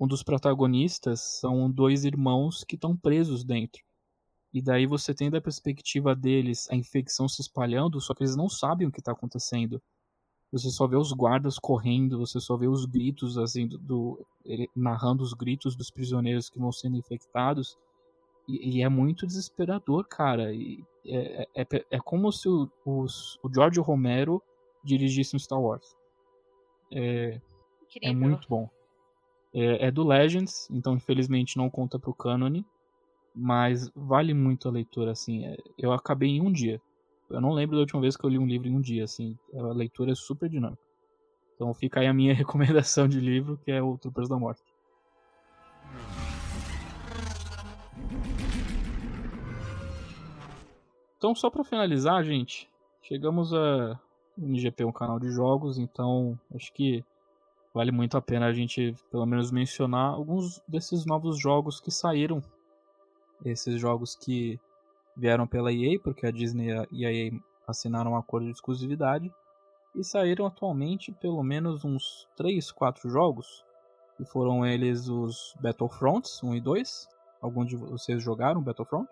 um 0.00 0.06
dos 0.06 0.22
protagonistas 0.22 1.20
são 1.40 1.70
dois 1.70 2.04
irmãos 2.04 2.64
que 2.64 2.74
estão 2.74 2.96
presos 2.96 3.44
dentro. 3.44 3.82
E 4.52 4.62
daí 4.62 4.86
você 4.86 5.14
tem 5.14 5.30
da 5.30 5.40
perspectiva 5.40 6.14
deles 6.14 6.68
a 6.70 6.76
infecção 6.76 7.28
se 7.28 7.42
espalhando, 7.42 8.00
só 8.00 8.14
que 8.14 8.22
eles 8.22 8.36
não 8.36 8.48
sabem 8.48 8.86
o 8.86 8.92
que 8.92 9.00
está 9.00 9.12
acontecendo 9.12 9.82
você 10.54 10.70
só 10.70 10.86
vê 10.86 10.96
os 10.96 11.12
guardas 11.12 11.58
correndo, 11.58 12.16
você 12.16 12.38
só 12.38 12.56
vê 12.56 12.68
os 12.68 12.86
gritos, 12.86 13.36
assim, 13.36 13.66
do, 13.66 13.76
do 13.76 14.26
narrando 14.74 15.24
os 15.24 15.34
gritos 15.34 15.74
dos 15.74 15.90
prisioneiros 15.90 16.48
que 16.48 16.60
vão 16.60 16.70
sendo 16.70 16.96
infectados. 16.96 17.76
E, 18.46 18.78
e 18.78 18.82
é 18.82 18.88
muito 18.88 19.26
desesperador, 19.26 20.06
cara. 20.06 20.54
E 20.54 20.84
é, 21.04 21.48
é, 21.56 21.62
é, 21.62 21.86
é 21.90 21.98
como 21.98 22.30
se 22.30 22.48
o, 22.48 22.70
o 22.86 23.52
George 23.52 23.80
Romero 23.80 24.40
dirigisse 24.84 25.34
um 25.34 25.38
Star 25.38 25.60
Wars. 25.60 25.96
É, 26.92 27.40
é 28.02 28.12
muito 28.12 28.48
bom. 28.48 28.68
É, 29.52 29.86
é, 29.86 29.90
do 29.90 30.04
Legends, 30.04 30.68
então 30.70 30.94
infelizmente 30.94 31.56
não 31.56 31.70
conta 31.70 31.98
pro 31.98 32.14
cânone, 32.14 32.66
mas 33.34 33.90
vale 33.94 34.34
muito 34.34 34.68
a 34.68 34.72
leitura, 34.72 35.12
assim. 35.12 35.46
É, 35.46 35.56
eu 35.78 35.92
acabei 35.92 36.30
em 36.30 36.40
um 36.40 36.52
dia. 36.52 36.80
Eu 37.30 37.40
não 37.40 37.52
lembro 37.52 37.76
da 37.76 37.80
última 37.80 38.00
vez 38.00 38.16
que 38.16 38.24
eu 38.24 38.30
li 38.30 38.38
um 38.38 38.46
livro 38.46 38.68
em 38.68 38.76
um 38.76 38.80
dia, 38.80 39.04
assim. 39.04 39.36
A 39.54 39.72
leitura 39.72 40.12
é 40.12 40.14
super 40.14 40.48
dinâmica. 40.48 40.82
Então 41.54 41.72
fica 41.72 42.00
aí 42.00 42.06
a 42.06 42.12
minha 42.12 42.34
recomendação 42.34 43.08
de 43.08 43.20
livro, 43.20 43.58
que 43.64 43.70
é 43.70 43.82
o 43.82 43.96
Troopers 43.96 44.28
da 44.28 44.38
Morte. 44.38 44.62
Então, 51.16 51.34
só 51.34 51.48
para 51.48 51.64
finalizar, 51.64 52.22
gente, 52.22 52.68
chegamos 53.00 53.54
a 53.54 53.98
o 54.36 54.44
NGP 54.44 54.82
é 54.82 54.86
um 54.86 54.92
canal 54.92 55.18
de 55.18 55.30
jogos, 55.30 55.78
então 55.78 56.38
acho 56.54 56.72
que 56.72 57.04
vale 57.72 57.90
muito 57.90 58.16
a 58.16 58.22
pena 58.22 58.46
a 58.46 58.52
gente 58.52 58.94
pelo 59.10 59.26
menos 59.26 59.50
mencionar 59.50 60.14
alguns 60.14 60.62
desses 60.68 61.04
novos 61.04 61.38
jogos 61.38 61.80
que 61.80 61.90
saíram. 61.90 62.42
Esses 63.44 63.80
jogos 63.80 64.14
que 64.14 64.58
vieram 65.16 65.46
pela 65.46 65.72
EA, 65.72 65.98
porque 66.00 66.26
a 66.26 66.30
Disney 66.30 66.68
e 66.90 67.04
a 67.04 67.12
EA 67.12 67.32
assinaram 67.66 68.12
um 68.12 68.16
acordo 68.16 68.46
de 68.46 68.52
exclusividade, 68.52 69.32
e 69.94 70.02
saíram 70.02 70.46
atualmente 70.46 71.12
pelo 71.12 71.42
menos 71.42 71.84
uns 71.84 72.28
3, 72.36 72.72
4 72.72 73.08
jogos, 73.08 73.64
que 74.16 74.24
foram 74.24 74.66
eles 74.66 75.08
os 75.08 75.54
Battlefronts 75.60 76.42
1 76.42 76.54
e 76.56 76.60
2. 76.60 77.08
Algum 77.40 77.64
de 77.64 77.76
vocês 77.76 78.22
jogaram 78.22 78.62
Battlefront? 78.62 79.08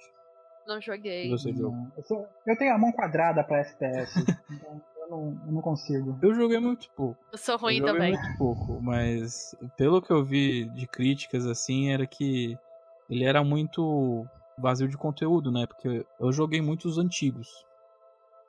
Não 0.67 0.81
joguei. 0.81 1.29
Você 1.31 1.53
não. 1.53 1.93
Eu, 1.97 2.03
sou, 2.05 2.29
eu, 2.47 2.57
tenho 2.57 2.75
a 2.75 2.79
mão 2.79 2.93
quadrada 2.93 3.45
pra 3.45 3.59
FPS, 3.59 4.15
então 4.51 4.81
não, 5.13 5.39
eu 5.47 5.53
não, 5.53 5.61
consigo. 5.61 6.19
Eu 6.23 6.35
joguei 6.35 6.59
muito 6.59 6.89
pouco. 6.97 7.19
Eu 7.31 7.39
sou 7.39 7.57
ruim 7.57 7.79
eu 7.79 7.87
também. 7.87 8.13
muito 8.13 8.39
pouco, 8.39 8.81
mas 8.81 9.55
pelo 9.77 10.01
que 10.01 10.11
eu 10.11 10.25
vi 10.25 10.65
de 10.71 10.87
críticas 10.87 11.47
assim, 11.47 11.91
era 11.91 12.07
que 12.07 12.57
ele 13.11 13.25
era 13.25 13.45
muito 13.45 14.27
vazio 14.57 14.89
de 14.89 14.97
conteúdo, 14.97 15.53
né? 15.53 15.67
Porque 15.67 16.07
eu 16.19 16.33
joguei 16.33 16.63
muitos 16.63 16.99
antigos, 16.99 17.49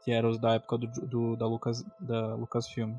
que 0.03 0.11
eram 0.11 0.29
os 0.29 0.39
da 0.39 0.55
época 0.55 0.77
do, 0.77 0.87
do, 0.87 1.35
da, 1.35 1.45
Lucas, 1.45 1.83
da 1.99 2.35
Lucasfilm. 2.35 2.95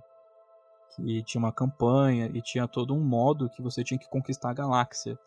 Que 0.94 1.24
tinha 1.24 1.40
uma 1.40 1.52
campanha 1.52 2.30
e 2.32 2.40
tinha 2.40 2.68
todo 2.68 2.94
um 2.94 3.00
modo 3.00 3.50
que 3.50 3.60
você 3.60 3.82
tinha 3.82 3.98
que 3.98 4.08
conquistar 4.08 4.50
a 4.50 4.54
galáxia. 4.54 5.18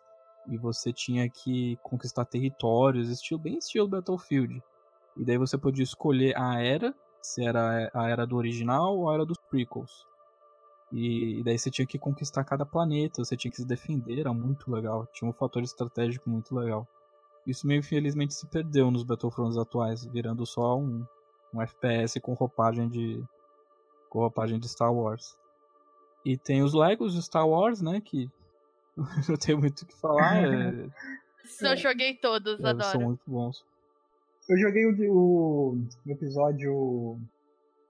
E 0.46 0.56
você 0.56 0.92
tinha 0.92 1.28
que 1.28 1.76
conquistar 1.82 2.24
territórios, 2.24 3.10
estilo, 3.10 3.38
bem 3.38 3.58
estilo 3.58 3.86
Battlefield. 3.86 4.62
E 5.18 5.24
daí 5.24 5.36
você 5.36 5.58
podia 5.58 5.82
escolher 5.82 6.34
a 6.38 6.62
era, 6.62 6.94
se 7.22 7.44
era 7.44 7.90
a 7.92 8.08
era 8.08 8.26
do 8.26 8.36
original 8.36 8.96
ou 8.96 9.10
a 9.10 9.14
era 9.14 9.24
dos 9.24 9.38
prequels. 9.50 10.06
E, 10.92 11.40
e 11.40 11.42
daí 11.42 11.58
você 11.58 11.70
tinha 11.70 11.86
que 11.86 11.98
conquistar 11.98 12.44
cada 12.44 12.64
planeta, 12.64 13.22
você 13.22 13.36
tinha 13.36 13.50
que 13.50 13.58
se 13.58 13.66
defender, 13.66 14.20
era 14.20 14.32
muito 14.32 14.70
legal. 14.70 15.06
Tinha 15.12 15.28
um 15.28 15.34
fator 15.34 15.62
estratégico 15.62 16.30
muito 16.30 16.54
legal. 16.54 16.86
Isso 17.46 17.66
meio 17.66 17.80
infelizmente 17.80 18.34
se 18.34 18.46
perdeu 18.46 18.90
nos 18.90 19.02
Battlefronts 19.02 19.56
atuais, 19.56 20.04
virando 20.04 20.44
só 20.46 20.78
um, 20.78 21.06
um 21.52 21.62
FPS 21.62 22.20
com 22.20 22.34
roupagem 22.34 22.88
de 22.88 23.22
com 24.08 24.20
roupagem 24.20 24.58
de 24.58 24.68
Star 24.68 24.92
Wars. 24.92 25.36
E 26.24 26.36
tem 26.36 26.62
os 26.62 26.74
Legos 26.74 27.14
de 27.14 27.22
Star 27.22 27.46
Wars, 27.46 27.80
né, 27.80 28.00
que 28.00 28.30
não 29.28 29.36
tenho 29.36 29.58
muito 29.58 29.82
o 29.82 29.86
que 29.86 29.94
falar. 29.94 30.36
É... 30.36 30.88
Eu 31.62 31.76
joguei 31.76 32.14
todos, 32.14 32.60
é, 32.60 32.68
adoro. 32.68 32.90
São 32.90 33.00
muito 33.00 33.22
bons. 33.26 33.64
Eu 34.48 34.56
joguei 34.56 34.86
o, 34.86 35.12
o, 35.12 35.86
episódio 36.06 37.18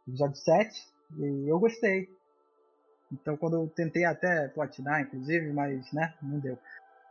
episódio 0.07 0.37
7 0.37 0.89
e 1.19 1.49
eu 1.49 1.59
gostei. 1.59 2.09
Então 3.13 3.37
quando 3.37 3.57
eu 3.57 3.69
tentei 3.69 4.05
até 4.05 4.49
platinar, 4.49 5.03
inclusive, 5.03 5.53
mas 5.53 5.91
né, 5.93 6.15
não 6.21 6.39
deu. 6.39 6.59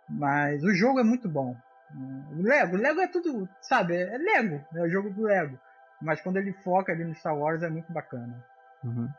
Mas 0.10 0.64
o 0.64 0.74
jogo 0.74 0.99
é 0.99 1.03
muito 1.03 1.30
bom. 1.30 1.56
Lego, 2.36 2.76
Lego 2.76 2.99
é 2.99 3.07
tudo, 3.07 3.48
sabe? 3.61 3.95
É 3.95 4.18
Lego, 4.18 4.61
é 4.76 4.82
o 4.82 4.90
jogo 4.90 5.10
do 5.10 5.24
Lego. 5.24 5.57
Mas 6.02 6.22
quando 6.22 6.38
ele 6.38 6.52
foca 6.52 6.91
ali 6.91 7.06
no 7.06 7.15
Star 7.15 7.38
Wars 7.38 7.64
é 7.64 7.69
muito 7.69 7.91
bacana. 7.91 8.44
Uhum. 8.84 9.10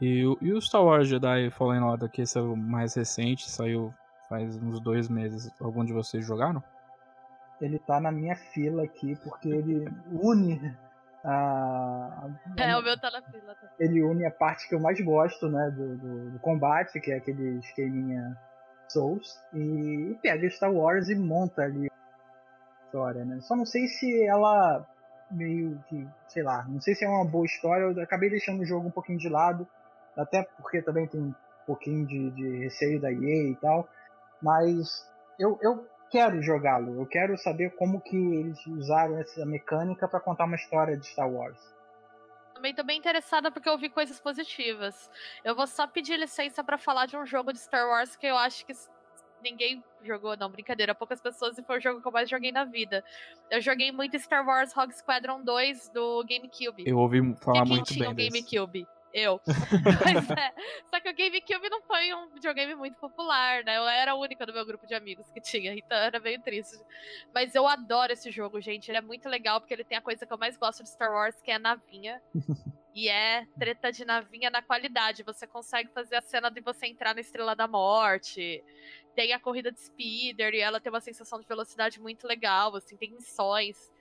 E, 0.00 0.20
e 0.42 0.52
o 0.52 0.60
Star 0.60 0.84
Wars 0.84 1.08
Jedi 1.08 1.50
Fallen 1.50 1.82
Order, 1.82 2.10
que 2.10 2.22
esse 2.22 2.38
é 2.38 2.42
o 2.42 2.54
mais 2.54 2.94
recente, 2.94 3.50
saiu 3.50 3.94
faz 4.28 4.56
uns 4.56 4.80
dois 4.80 5.08
meses. 5.08 5.50
Algum 5.60 5.84
de 5.84 5.92
vocês 5.92 6.24
jogaram? 6.24 6.62
Ele 7.60 7.78
tá 7.78 8.00
na 8.00 8.12
minha 8.12 8.36
fila 8.36 8.84
aqui, 8.84 9.16
porque 9.24 9.48
ele 9.48 9.88
une 10.12 10.76
a. 11.24 12.28
É, 12.56 12.76
o 12.76 12.82
meu 12.82 13.00
tá 13.00 13.10
na 13.10 13.22
fila 13.22 13.54
também. 13.54 13.74
Ele 13.78 14.02
une 14.02 14.26
a 14.26 14.30
parte 14.30 14.68
que 14.68 14.74
eu 14.74 14.80
mais 14.80 15.00
gosto, 15.00 15.48
né? 15.48 15.70
Do, 15.70 15.96
do, 15.96 16.30
do 16.32 16.38
combate, 16.38 17.00
que 17.00 17.10
é 17.10 17.16
aquele 17.16 17.58
esqueminha 17.58 18.36
Souls 18.88 19.40
e 19.52 20.16
pega 20.22 20.48
Star 20.50 20.72
Wars 20.72 21.08
e 21.08 21.14
monta 21.14 21.62
ali 21.62 21.88
a 21.88 22.84
história, 22.86 23.24
né? 23.24 23.40
Só 23.40 23.56
não 23.56 23.66
sei 23.66 23.88
se 23.88 24.24
ela 24.26 24.86
meio 25.30 25.82
que, 25.88 26.06
sei 26.28 26.42
lá, 26.42 26.64
não 26.68 26.80
sei 26.80 26.94
se 26.94 27.04
é 27.04 27.08
uma 27.08 27.24
boa 27.24 27.44
história, 27.44 27.82
eu 27.84 28.02
acabei 28.02 28.30
deixando 28.30 28.60
o 28.60 28.66
jogo 28.66 28.86
um 28.86 28.92
pouquinho 28.92 29.18
de 29.18 29.28
lado, 29.28 29.66
até 30.16 30.44
porque 30.56 30.80
também 30.82 31.06
tem 31.06 31.20
um 31.20 31.34
pouquinho 31.66 32.06
de, 32.06 32.30
de 32.30 32.58
receio 32.58 33.00
da 33.00 33.12
EA 33.12 33.50
e 33.50 33.56
tal, 33.60 33.88
mas 34.40 35.10
eu, 35.38 35.58
eu 35.60 35.84
quero 36.10 36.42
jogá-lo, 36.42 37.00
eu 37.00 37.06
quero 37.06 37.36
saber 37.36 37.74
como 37.76 38.00
que 38.00 38.16
eles 38.16 38.64
usaram 38.66 39.18
essa 39.18 39.44
mecânica 39.44 40.08
para 40.08 40.20
contar 40.20 40.44
uma 40.44 40.56
história 40.56 40.96
de 40.96 41.06
Star 41.06 41.30
Wars. 41.30 41.74
Também 42.54 42.74
tô 42.74 42.82
bem 42.82 42.98
interessada 42.98 43.50
porque 43.50 43.68
eu 43.68 43.76
vi 43.76 43.90
coisas 43.90 44.18
positivas. 44.18 45.10
Eu 45.44 45.54
vou 45.54 45.66
só 45.66 45.86
pedir 45.86 46.18
licença 46.18 46.64
para 46.64 46.78
falar 46.78 47.06
de 47.06 47.16
um 47.16 47.26
jogo 47.26 47.52
de 47.52 47.58
Star 47.58 47.86
Wars 47.86 48.16
que 48.16 48.26
eu 48.26 48.36
acho 48.36 48.64
que 48.64 48.72
ninguém 49.42 49.84
jogou, 50.02 50.36
não, 50.36 50.50
brincadeira, 50.50 50.94
poucas 50.94 51.20
pessoas 51.20 51.58
e 51.58 51.62
foi 51.62 51.78
o 51.78 51.80
jogo 51.80 52.00
que 52.00 52.08
eu 52.08 52.12
mais 52.12 52.30
joguei 52.30 52.50
na 52.50 52.64
vida. 52.64 53.04
Eu 53.50 53.60
joguei 53.60 53.92
muito 53.92 54.18
Star 54.18 54.46
Wars 54.46 54.72
Rogue 54.72 54.94
Squadron 54.94 55.42
2 55.42 55.90
do 55.90 56.24
GameCube. 56.24 56.84
Eu 56.86 56.98
ouvi 56.98 57.20
falar 57.36 57.64
quem 57.64 57.72
muito 57.72 57.92
tinha 57.92 58.12
bem 58.14 58.28
o 58.28 58.30
desse. 58.30 58.56
GameCube? 58.56 58.88
Eu. 59.16 59.40
Pois 60.02 60.30
é. 60.30 60.52
Só 60.90 61.00
que 61.00 61.08
o 61.08 61.16
GameCube 61.16 61.70
não 61.70 61.80
foi 61.80 62.12
um 62.12 62.28
videogame 62.34 62.74
muito 62.74 62.98
popular, 62.98 63.64
né? 63.64 63.78
Eu 63.78 63.88
era 63.88 64.12
a 64.12 64.14
única 64.14 64.44
do 64.44 64.52
meu 64.52 64.66
grupo 64.66 64.86
de 64.86 64.94
amigos 64.94 65.30
que 65.30 65.40
tinha, 65.40 65.72
então 65.72 65.96
era 65.96 66.20
meio 66.20 66.40
triste. 66.42 66.78
Mas 67.34 67.54
eu 67.54 67.66
adoro 67.66 68.12
esse 68.12 68.30
jogo, 68.30 68.60
gente. 68.60 68.90
Ele 68.90 68.98
é 68.98 69.00
muito 69.00 69.26
legal 69.26 69.58
porque 69.58 69.72
ele 69.72 69.84
tem 69.84 69.96
a 69.96 70.02
coisa 70.02 70.26
que 70.26 70.32
eu 70.32 70.36
mais 70.36 70.58
gosto 70.58 70.82
de 70.82 70.90
Star 70.90 71.10
Wars, 71.10 71.40
que 71.40 71.50
é 71.50 71.54
a 71.54 71.58
navinha. 71.58 72.20
E 72.98 73.10
é 73.10 73.46
treta 73.58 73.92
de 73.92 74.06
navinha 74.06 74.48
na 74.48 74.62
qualidade. 74.62 75.22
Você 75.22 75.46
consegue 75.46 75.90
fazer 75.92 76.16
a 76.16 76.22
cena 76.22 76.50
de 76.50 76.62
você 76.62 76.86
entrar 76.86 77.14
na 77.14 77.20
Estrela 77.20 77.54
da 77.54 77.68
Morte. 77.68 78.64
Tem 79.14 79.34
a 79.34 79.38
corrida 79.38 79.70
de 79.70 79.78
speeder 79.78 80.54
e 80.54 80.60
ela 80.60 80.80
tem 80.80 80.90
uma 80.90 81.02
sensação 81.02 81.38
de 81.38 81.46
velocidade 81.46 82.00
muito 82.00 82.26
legal, 82.26 82.74
assim, 82.74 82.96
tem 82.96 83.10
missões. 83.10 83.92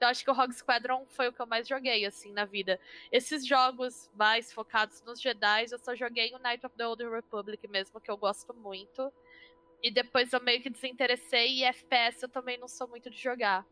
Então 0.00 0.08
acho 0.08 0.24
que 0.24 0.30
o 0.30 0.34
Rogue 0.34 0.54
Squadron 0.54 1.04
foi 1.10 1.28
o 1.28 1.32
que 1.32 1.42
eu 1.42 1.46
mais 1.46 1.68
joguei, 1.68 2.06
assim, 2.06 2.32
na 2.32 2.46
vida. 2.46 2.80
Esses 3.12 3.46
jogos 3.46 4.10
mais 4.16 4.50
focados 4.50 5.02
nos 5.02 5.20
Jedi, 5.20 5.66
eu 5.70 5.78
só 5.78 5.94
joguei 5.94 6.32
o 6.34 6.38
Knight 6.38 6.64
of 6.64 6.74
the 6.74 6.86
Old 6.86 7.04
Republic 7.06 7.68
mesmo, 7.68 8.00
que 8.00 8.10
eu 8.10 8.16
gosto 8.16 8.54
muito. 8.54 9.12
E 9.82 9.90
depois 9.90 10.32
eu 10.32 10.40
meio 10.40 10.62
que 10.62 10.70
desinteressei 10.70 11.58
e 11.58 11.64
FPS 11.64 12.22
eu 12.22 12.30
também 12.30 12.56
não 12.56 12.66
sou 12.66 12.88
muito 12.88 13.10
de 13.10 13.18
jogar. 13.18 13.66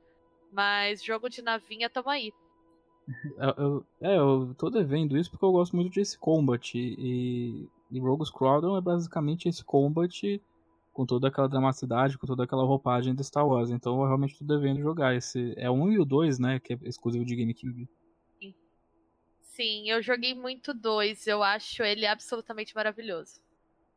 Mas 0.53 1.03
jogo 1.03 1.31
de 1.31 1.41
navinha, 1.41 1.89
tamo 1.89 2.11
aí. 2.11 2.31
Eu, 3.39 3.55
eu- 3.57 3.87
é, 4.03 4.19
eu 4.19 4.55
tô 4.59 4.69
devendo 4.69 5.17
isso 5.17 5.31
porque 5.31 5.47
eu 5.47 5.53
gosto 5.53 5.75
muito 5.75 5.91
de 5.91 6.01
Ace 6.01 6.19
Combat. 6.19 6.75
E, 6.77 7.67
e 7.91 7.99
Rogue 7.99 8.27
Squadron 8.27 8.77
é 8.77 8.83
basicamente 8.83 9.49
esse 9.49 9.65
Combat 9.65 10.43
com 10.99 11.07
toda 11.07 11.29
aquela 11.29 11.49
dramaticidade, 11.49 12.19
com 12.19 12.27
toda 12.27 12.43
aquela 12.43 12.65
roupagem 12.65 13.15
de 13.15 13.23
Star 13.23 13.47
Wars. 13.47 13.71
Então 13.71 14.01
eu 14.01 14.07
realmente 14.09 14.37
tô 14.37 14.45
devendo 14.45 14.81
jogar. 14.81 15.15
Esse 15.15 15.55
é 15.57 15.71
o 15.71 15.75
1 15.75 15.93
e 15.93 15.99
o 16.01 16.05
2, 16.05 16.41
né? 16.41 16.59
Que 16.59 16.73
é 16.73 16.79
exclusivo 16.83 17.25
de 17.25 17.37
GameCube. 17.37 17.89
Sim, 19.41 19.89
eu 19.89 20.03
joguei 20.03 20.35
muito 20.35 20.75
dois. 20.75 21.25
Eu 21.29 21.41
acho 21.41 21.85
ele 21.85 22.05
absolutamente 22.05 22.75
maravilhoso. 22.75 23.41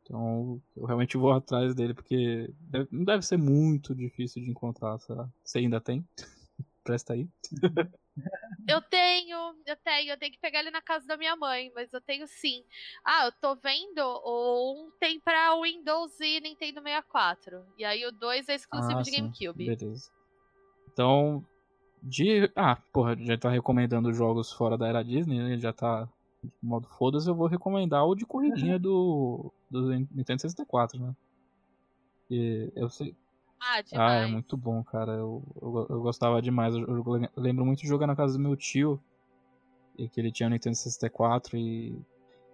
Então 0.04 0.62
eu 0.76 0.86
realmente 0.86 1.18
vou 1.18 1.32
atrás 1.32 1.74
dele 1.74 1.96
porque 1.96 2.54
deve- 2.60 2.88
não 2.92 3.04
deve 3.04 3.26
ser 3.26 3.38
muito 3.38 3.96
difícil 3.96 4.44
de 4.44 4.52
encontrar, 4.52 5.00
será? 5.00 5.28
Você 5.44 5.58
ainda 5.58 5.82
tem? 5.82 6.08
Presta 6.84 7.14
aí. 7.14 7.28
Eu 8.68 8.82
tenho, 8.82 9.38
eu 9.66 9.76
tenho, 9.84 10.12
eu 10.12 10.18
tenho 10.18 10.32
que 10.32 10.40
pegar 10.40 10.60
ele 10.60 10.72
na 10.72 10.82
casa 10.82 11.06
da 11.06 11.18
minha 11.18 11.36
mãe, 11.36 11.72
mas 11.76 11.92
eu 11.92 12.02
tenho 12.02 12.26
sim. 12.28 12.64
Ah, 13.04 13.26
eu 13.26 13.32
tô 13.42 13.56
vendo, 13.56 14.00
o 14.00 14.86
um 14.86 14.92
tem 15.00 15.20
pra 15.20 15.60
Windows 15.62 16.20
e 16.20 16.40
Nintendo 16.40 16.82
64. 16.82 17.66
E 17.78 17.84
aí 17.84 18.06
o 18.06 18.12
2 18.12 18.48
é 18.48 18.56
exclusivo 18.56 19.00
Ah, 19.00 19.04
de 19.04 19.12
sim. 19.12 19.18
GameCube. 19.18 19.66
Beleza. 19.66 20.10
Então, 20.92 21.46
de. 22.02 22.52
Ah, 22.56 22.82
porra, 22.94 23.16
já 23.18 23.38
tá 23.38 23.50
recomendando 23.50 24.14
jogos 24.14 24.52
fora 24.52 24.78
da 24.78 24.88
era 24.88 25.04
Disney, 25.04 25.40
né? 25.40 25.58
Já 25.58 25.74
tá 25.74 26.08
de 26.44 26.52
modo 26.62 26.88
foda-se, 26.88 27.30
eu 27.30 27.36
vou 27.36 27.48
recomendar 27.48 28.06
o 28.06 28.16
de 28.16 28.26
corridinha 28.26 28.80
do, 28.80 29.54
do 29.70 29.90
Nintendo 29.92 30.42
64, 30.42 31.00
né? 31.00 31.14
E 32.30 32.72
eu 32.76 32.90
sei. 32.90 33.16
Ah, 33.62 33.82
Ah, 33.94 34.16
é 34.16 34.26
muito 34.26 34.58
bom, 34.58 34.84
cara. 34.84 35.14
Eu, 35.14 35.44
eu, 35.62 35.88
eu 35.90 36.02
gostava 36.02 36.42
demais. 36.42 36.74
Eu, 36.74 36.88
eu 36.88 37.30
lembro 37.38 37.66
muito 37.66 37.82
de 37.82 37.88
jogar 37.88 38.08
na 38.08 38.16
casa 38.16 38.34
do 38.34 38.40
meu 38.40 38.56
tio, 38.56 39.00
e 39.98 40.10
que 40.10 40.20
ele 40.20 40.32
tinha 40.32 40.48
o 40.48 40.50
Nintendo 40.50 40.76
64 40.76 41.58
e 41.58 41.96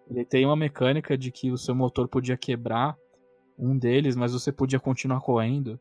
ele 0.09 0.25
tem 0.25 0.45
uma 0.45 0.55
mecânica 0.55 1.17
de 1.17 1.31
que 1.31 1.51
o 1.51 1.57
seu 1.57 1.75
motor 1.75 2.07
podia 2.07 2.37
quebrar 2.37 2.97
um 3.57 3.77
deles, 3.77 4.15
mas 4.15 4.33
você 4.33 4.51
podia 4.51 4.79
continuar 4.79 5.21
correndo. 5.21 5.79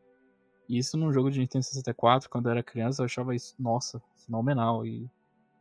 E 0.68 0.78
isso 0.78 0.96
num 0.96 1.12
jogo 1.12 1.30
de 1.30 1.38
Nintendo 1.38 1.64
64, 1.64 2.28
quando 2.28 2.46
eu 2.46 2.52
era 2.52 2.62
criança, 2.62 3.02
eu 3.02 3.06
achava 3.06 3.34
isso, 3.34 3.54
nossa, 3.58 4.02
fenomenal. 4.24 4.84
E, 4.84 5.08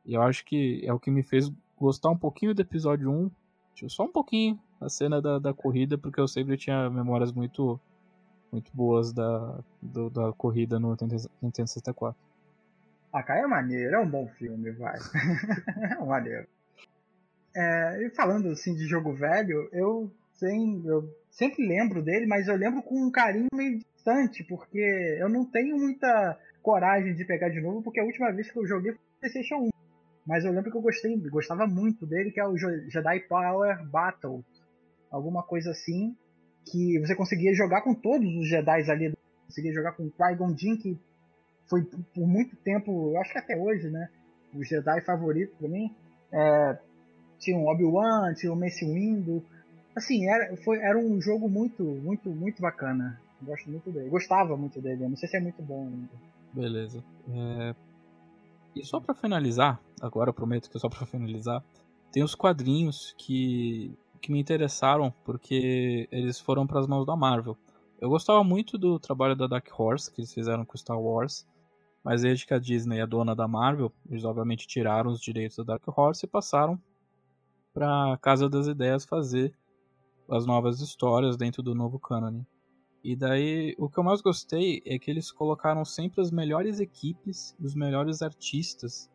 e 0.06 0.14
eu 0.14 0.22
acho 0.22 0.44
que 0.46 0.82
é 0.84 0.92
o 0.92 1.00
que 1.00 1.12
me 1.12 1.22
fez 1.22 1.52
gostar 1.78 2.10
um 2.10 2.18
pouquinho 2.18 2.56
do 2.56 2.62
episódio 2.62 3.12
1, 3.12 3.30
tipo, 3.74 3.90
só 3.90 4.04
um 4.06 4.12
pouquinho, 4.12 4.60
a 4.82 4.90
cena 4.90 5.22
da, 5.22 5.38
da 5.38 5.54
corrida, 5.54 5.98
porque 5.98 6.20
eu 6.20 6.28
sempre 6.28 6.58
tinha 6.58 6.90
memórias 6.90 7.32
muito 7.32 7.80
muito 8.56 8.72
boas 8.74 9.12
da, 9.14 9.60
do- 9.82 10.10
da 10.10 10.32
corrida 10.34 10.80
no 10.80 10.92
Nintendo 10.92 11.16
Nintendo 11.42 11.68
64. 11.68 12.18
Ah, 13.14 13.24
é 13.30 13.48
maneiro, 13.48 13.96
é 13.96 14.00
um 14.00 14.10
bom 14.10 14.28
filme, 14.28 14.72
vai. 14.72 14.98
é 15.92 16.02
um 16.02 16.08
maneiro. 16.08 16.48
É, 17.56 18.06
e 18.06 18.10
falando 18.10 18.50
assim 18.50 18.76
de 18.76 18.86
jogo 18.86 19.14
velho, 19.14 19.70
eu, 19.72 20.12
sem, 20.34 20.82
eu 20.86 21.10
sempre 21.30 21.66
lembro 21.66 22.02
dele, 22.02 22.26
mas 22.26 22.48
eu 22.48 22.56
lembro 22.56 22.82
com 22.84 22.96
um 23.02 23.12
carinho 23.12 23.48
meio 23.54 23.80
distante, 23.80 24.44
porque 24.44 25.18
eu 25.20 25.30
não 25.30 25.46
tenho 25.46 25.78
muita 25.78 26.38
coragem 26.62 27.16
de 27.16 27.24
pegar 27.24 27.50
de 27.50 27.62
novo, 27.62 27.82
porque 27.82 28.00
a 28.00 28.04
última 28.04 28.32
vez 28.32 28.52
que 28.52 28.58
eu 28.60 28.68
joguei 28.68 28.92
foi 28.92 29.00
no 29.02 29.20
PlayStation 29.20 29.56
1. 29.56 29.70
Mas 30.28 30.44
eu 30.44 30.52
lembro 30.52 30.72
que 30.72 30.78
eu 30.78 30.82
gostei, 30.82 31.16
gostava 31.30 31.66
muito 31.68 32.06
dele, 32.06 32.32
que 32.32 32.40
é 32.40 32.48
o 32.48 32.58
Jedi 32.58 33.20
Power 33.30 33.86
Battle. 33.88 34.44
Alguma 35.10 35.44
coisa 35.44 35.72
assim, 35.72 36.18
que 36.66 37.00
você 37.00 37.16
conseguia 37.16 37.54
jogar 37.54 37.82
com 37.82 37.94
todos 37.94 38.28
os 38.36 38.48
Jedi 38.48 38.92
ali. 38.92 39.14
Conseguia 39.46 39.74
jogar 39.74 39.94
com 39.94 40.10
Qui-Gon 40.10 40.58
Jinn, 40.58 40.78
que 40.78 40.98
foi 41.68 41.84
por 41.84 42.28
muito 42.28 42.56
tempo, 42.58 43.12
eu 43.12 43.22
acho 43.22 43.32
que 43.32 43.38
até 43.38 43.56
hoje, 43.58 43.90
né? 43.90 44.10
O 44.54 44.64
Jedi 44.64 45.02
favorito 45.02 45.56
pra 45.58 45.68
mim. 45.68 45.94
É, 46.32 46.78
tinha 47.40 47.58
o 47.58 47.68
Obi-Wan, 47.68 48.34
tinha 48.34 48.52
o 48.52 48.56
Mace 48.56 48.86
Windu. 48.86 49.44
Assim, 49.96 50.28
era, 50.28 50.56
foi, 50.58 50.78
era 50.80 50.98
um 50.98 51.22
jogo 51.22 51.48
muito, 51.48 51.84
muito, 51.84 52.30
muito 52.30 52.62
bacana. 52.62 53.20
Gosto 53.42 53.70
muito 53.70 53.92
dele. 53.92 54.10
Gostava 54.10 54.58
muito 54.58 54.82
dele. 54.82 55.08
Não 55.08 55.16
sei 55.16 55.30
se 55.30 55.38
é 55.38 55.40
muito 55.40 55.62
bom 55.62 55.88
ainda. 55.88 56.10
Beleza. 56.54 57.04
É, 57.30 57.76
E 58.76 58.84
só 58.84 59.00
pra 59.00 59.14
finalizar, 59.14 59.80
agora 60.02 60.30
eu 60.30 60.34
prometo 60.34 60.70
que 60.70 60.78
é 60.78 60.80
só 60.80 60.90
pra 60.90 61.06
finalizar, 61.06 61.64
tem 62.12 62.24
os 62.24 62.36
quadrinhos 62.36 63.14
que, 63.18 63.94
que 64.26 64.32
me 64.32 64.40
interessaram 64.40 65.14
porque 65.24 66.10
eles 66.12 66.40
foram 66.40 66.66
pras 66.66 66.88
mãos 66.88 67.06
da 67.06 67.16
Marvel. 67.16 67.56
Eu 68.02 68.10
gostava 68.10 68.44
muito 68.44 68.76
do 68.76 69.00
trabalho 69.00 69.36
da 69.36 69.46
Dark 69.46 69.68
Horse 69.80 70.12
que 70.12 70.20
eles 70.20 70.34
fizeram 70.34 70.66
com 70.66 70.76
Star 70.76 71.00
Wars, 71.00 71.48
mas 72.04 72.24
desde 72.24 72.46
que 72.48 72.54
a 72.54 72.60
Disney 72.60 73.00
é 73.00 73.06
dona 73.06 73.36
da 73.36 73.48
Marvel, 73.48 73.94
eles 74.10 74.26
obviamente 74.26 74.66
tiraram 74.66 75.12
os 75.12 75.22
direitos 75.22 75.58
da 75.58 75.64
Dark 75.64 75.88
Horse 75.88 76.26
e 76.26 76.30
passaram 76.30 76.82
pra 77.72 78.18
Casa 78.20 78.50
das 78.50 78.66
Ideias 78.66 79.06
fazer 79.06 79.54
as 80.28 80.48
novas 80.48 80.82
histórias 80.82 81.38
dentro 81.38 81.62
do 81.62 81.76
novo 81.76 82.00
cânone. 82.00 82.48
E 83.04 83.16
daí, 83.16 83.76
o 83.78 83.88
que 83.88 84.00
eu 84.00 84.04
mais 84.04 84.22
gostei 84.22 84.82
é 84.88 84.98
que 84.98 85.12
eles 85.12 85.32
colocaram 85.32 85.86
sempre 85.86 86.20
as 86.20 86.32
melhores 86.32 86.80
equipes 86.80 87.56
os 87.60 87.76
melhores 87.76 88.24
artistas 88.24 89.08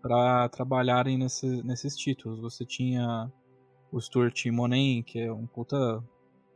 para 0.00 0.48
trabalharem 0.48 1.18
nesse, 1.18 1.60
nesses 1.64 1.96
títulos. 1.96 2.38
Você 2.40 2.64
tinha 2.64 3.32
o 3.94 4.00
Stuart 4.00 4.44
Monen, 4.46 5.04
que 5.04 5.20
é 5.20 5.32
um 5.32 5.46
puta, 5.46 6.02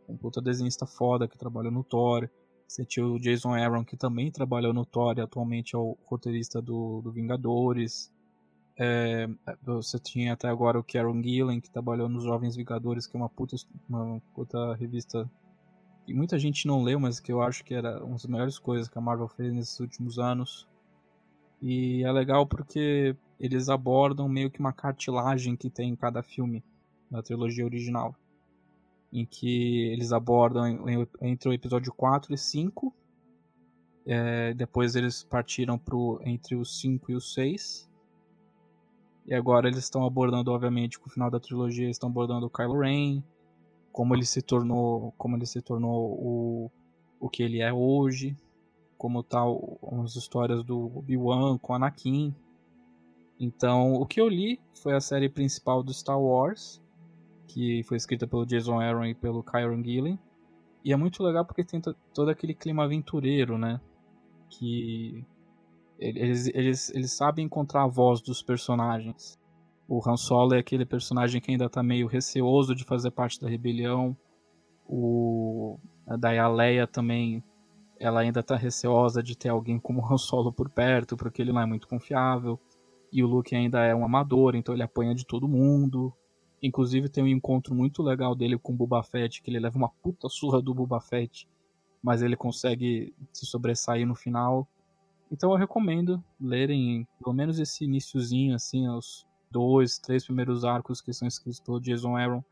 um 0.09 0.16
puta 0.16 0.43
desenhista 0.43 0.85
foda 0.85 1.28
que 1.28 1.39
trabalhou 1.39 1.70
no 1.70 1.85
Thor. 1.85 2.28
Você 2.66 2.85
tinha 2.85 3.06
o 3.06 3.19
Jason 3.19 3.55
Aaron, 3.55 3.85
que 3.85 3.97
também 3.97 4.28
trabalhou 4.32 4.74
no 4.74 4.85
Thor 4.85 5.16
e 5.16 5.20
atualmente 5.20 5.77
é 5.77 5.78
o 5.78 5.97
roteirista 6.05 6.60
do, 6.60 7.01
do 7.01 7.12
Vingadores. 7.12 8.12
É, 8.77 9.28
você 9.62 10.01
tinha 10.01 10.32
até 10.32 10.48
agora 10.48 10.81
o 10.81 10.82
Kieron 10.82 11.23
Gillen, 11.23 11.60
que 11.60 11.70
trabalhou 11.70 12.09
nos 12.09 12.24
Jovens 12.24 12.56
Vingadores, 12.56 13.06
que 13.06 13.16
é 13.16 13.20
uma 13.20 13.28
puta, 13.28 13.55
uma 13.89 14.20
puta 14.35 14.74
revista 14.74 15.31
que 16.05 16.12
muita 16.12 16.40
gente 16.40 16.66
não 16.66 16.82
leu, 16.82 16.98
mas 16.98 17.20
que 17.20 17.31
eu 17.31 17.40
acho 17.40 17.65
que 17.65 17.73
era 17.73 18.02
uma 18.02 18.15
das 18.15 18.27
melhores 18.27 18.59
coisas 18.59 18.89
que 18.89 18.98
a 18.98 19.01
Marvel 19.01 19.28
fez 19.28 19.52
nesses 19.52 19.78
últimos 19.78 20.19
anos. 20.19 20.66
E 21.62 22.02
é 22.02 22.10
legal 22.10 22.48
porque 22.48 23.15
eles 23.39 23.69
abordam 23.69 24.28
meio 24.28 24.51
que 24.51 24.59
uma 24.59 24.73
cartilagem 24.73 25.55
que 25.55 25.70
tem 25.70 25.90
em 25.90 25.97
cada 25.97 26.20
filme 26.20 26.65
da 27.10 27.22
trilogia 27.22 27.64
original. 27.64 28.14
Em 29.12 29.24
que 29.24 29.86
eles 29.93 30.12
abordam 30.12 30.66
entre 31.22 31.48
o 31.48 31.52
episódio 31.52 31.93
4 31.93 32.35
e 32.35 32.39
5. 32.39 32.94
É, 34.06 34.55
depois 34.55 34.97
eles 34.97 35.22
partiram 35.24 35.78
pro, 35.78 36.20
entre 36.24 36.55
o 36.55 36.64
5 36.64 37.12
e 37.12 37.14
o 37.14 37.20
6. 37.20 37.89
E 39.26 39.35
agora 39.35 39.68
eles 39.68 39.80
estão 39.80 40.06
abordando, 40.06 40.51
obviamente, 40.51 40.98
com 40.98 41.09
o 41.09 41.12
final 41.12 41.30
da 41.30 41.39
trilogia, 41.39 41.90
estão 41.90 42.09
abordando 42.09 42.47
o 42.47 42.51
Kylo 42.51 42.80
Ren, 42.80 43.22
como 43.93 44.14
ele 44.14 44.24
se 44.24 44.40
tornou, 44.40 45.12
como 45.18 45.36
ele 45.36 45.44
se 45.44 45.60
tornou 45.60 46.12
o, 46.12 46.70
o 47.20 47.28
que 47.28 47.43
ele 47.43 47.60
é 47.60 47.70
hoje, 47.70 48.35
como 48.97 49.22
tal 49.22 49.78
as 50.02 50.16
histórias 50.16 50.64
do 50.64 50.97
Obi-Wan 50.97 51.59
com 51.59 51.74
Anakin. 51.74 52.35
Então, 53.39 53.94
o 53.94 54.06
que 54.06 54.20
eu 54.20 54.28
li 54.28 54.59
foi 54.72 54.94
a 54.94 55.01
série 55.01 55.28
principal 55.28 55.82
do 55.82 55.93
Star 55.93 56.18
Wars, 56.18 56.80
que 57.49 57.83
foi 57.85 57.97
escrita 57.97 58.27
pelo 58.27 58.47
Jason 58.47 58.79
Aaron 58.79 59.07
e 59.07 59.15
pelo 59.15 59.43
Kyron 59.43 59.83
Gillen. 59.83 60.19
E 60.85 60.93
é 60.93 60.97
muito 60.97 61.23
legal 61.23 61.45
porque 61.45 61.65
tem 61.65 61.81
to- 61.81 61.97
todo 62.15 62.31
aquele 62.31 62.55
clima 62.55 62.85
aventureiro, 62.85 63.59
né? 63.59 63.81
Que 64.51 65.25
eles, 65.99 66.47
eles, 66.55 66.91
eles 66.95 67.12
sabem 67.12 67.47
encontrar 67.47 67.83
a 67.83 67.89
voz 67.89 68.20
dos 68.20 68.43
personagens. 68.43 69.37
O 69.89 70.01
Han 70.07 70.16
Solo 70.16 70.55
é 70.55 70.59
aquele 70.59 70.85
personagem 70.85 71.41
que 71.41 71.51
ainda 71.51 71.69
tá 71.69 71.83
meio 71.83 72.07
receoso 72.07 72.75
de 72.75 72.85
fazer 72.85 73.11
parte 73.11 73.41
da 73.41 73.49
rebelião. 73.49 74.16
O, 74.87 75.79
a 76.07 76.49
Leia 76.49 76.87
também, 76.87 77.43
ela 77.99 78.20
ainda 78.20 78.43
tá 78.43 78.55
receosa 78.57 79.23
de 79.23 79.37
ter 79.37 79.49
alguém 79.49 79.79
como 79.81 80.07
Han 80.07 80.19
Solo 80.19 80.53
por 80.53 80.70
perto, 80.70 81.16
porque 81.16 81.43
ele 81.43 81.53
não 81.53 81.61
é 81.61 81.66
muito 81.66 81.89
confiável. 81.89 82.61
E 83.11 83.25
o 83.25 83.27
Luke 83.27 83.57
ainda 83.57 83.83
é 83.85 83.95
um 83.95 84.05
amador, 84.05 84.55
então 84.55 84.75
ele 84.75 84.83
apanha 84.83 85.15
de 85.15 85.27
todo 85.27 85.49
mundo. 85.49 86.12
Inclusive 86.62 87.09
tem 87.09 87.22
um 87.22 87.28
encontro 87.28 87.74
muito 87.74 88.02
legal 88.02 88.35
dele 88.35 88.59
com 88.59 88.72
o 88.72 88.76
Boba 88.76 89.02
Fett, 89.02 89.43
que 89.43 89.51
ele 89.51 89.60
leva 89.60 89.78
uma 89.78 89.89
puta 89.89 90.28
surra 90.28 90.60
do 90.60 90.74
Boba 90.74 91.01
Fett, 91.01 91.48
mas 92.02 92.22
ele 92.22 92.36
consegue 92.36 93.14
se 93.32 93.47
sobressair 93.47 94.06
no 94.06 94.14
final. 94.14 94.66
Então 95.30 95.51
eu 95.51 95.56
recomendo 95.56 96.22
lerem 96.40 97.06
pelo 97.22 97.35
menos 97.35 97.59
esse 97.59 97.85
iníciozinho, 97.85 98.55
assim, 98.55 98.89
os 98.89 99.26
dois, 99.51 99.98
três 99.98 100.24
primeiros 100.24 100.64
arcos 100.64 101.01
que 101.01 101.12
são 101.12 101.28
escritos 101.28 101.60
pelo 101.60 101.80
Jason 101.80 102.16
Aaron, 102.16 102.43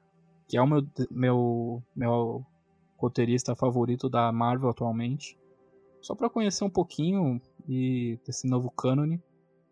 que 0.48 0.56
é 0.56 0.62
o 0.62 0.66
meu, 0.66 0.86
meu, 1.10 1.82
meu 1.94 2.46
roteirista 2.96 3.54
favorito 3.54 4.08
da 4.08 4.30
Marvel 4.30 4.70
atualmente. 4.70 5.36
Só 6.00 6.14
para 6.14 6.30
conhecer 6.30 6.64
um 6.64 6.70
pouquinho 6.70 7.40
e 7.68 8.18
desse 8.24 8.46
novo 8.46 8.70
cânone, 8.70 9.20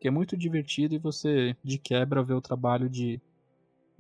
que 0.01 0.09
é 0.09 0.11
muito 0.11 0.37
divertido 0.37 0.95
e 0.95 0.99
você 0.99 1.57
de 1.63 1.79
quebra 1.79 2.23
vê 2.23 2.35
o 2.35 2.41
trabalho 2.41 2.91
de 2.91 3.21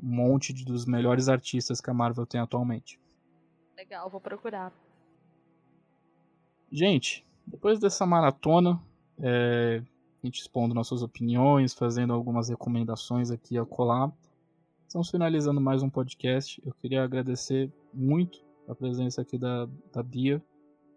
um 0.05 0.15
monte 0.15 0.53
de, 0.53 0.65
dos 0.65 0.85
melhores 0.85 1.29
artistas 1.29 1.81
que 1.81 1.89
a 1.89 1.95
Marvel 1.95 2.27
tem 2.27 2.41
atualmente. 2.41 3.01
Legal, 3.75 4.11
vou 4.11 4.21
procurar. 4.21 4.71
Gente, 6.71 7.27
depois 7.47 7.79
dessa 7.79 8.05
maratona, 8.05 8.79
é, 9.19 9.83
a 10.23 10.27
gente 10.27 10.41
expondo 10.41 10.75
nossas 10.75 11.03
opiniões, 11.03 11.73
fazendo 11.73 12.13
algumas 12.13 12.51
recomendações 12.51 13.31
aqui 13.31 13.57
a 13.57 13.65
colar. 13.65 14.13
Estamos 14.87 15.11
finalizando 15.11 15.61
mais 15.61 15.83
um 15.83 15.89
podcast. 15.89 16.63
Eu 16.65 16.75
queria 16.75 17.03
agradecer 17.03 17.73
muito 17.93 18.45
a 18.69 18.75
presença 18.75 19.23
aqui 19.23 19.39
da, 19.39 19.67
da 19.93 20.03
Bia, 20.03 20.43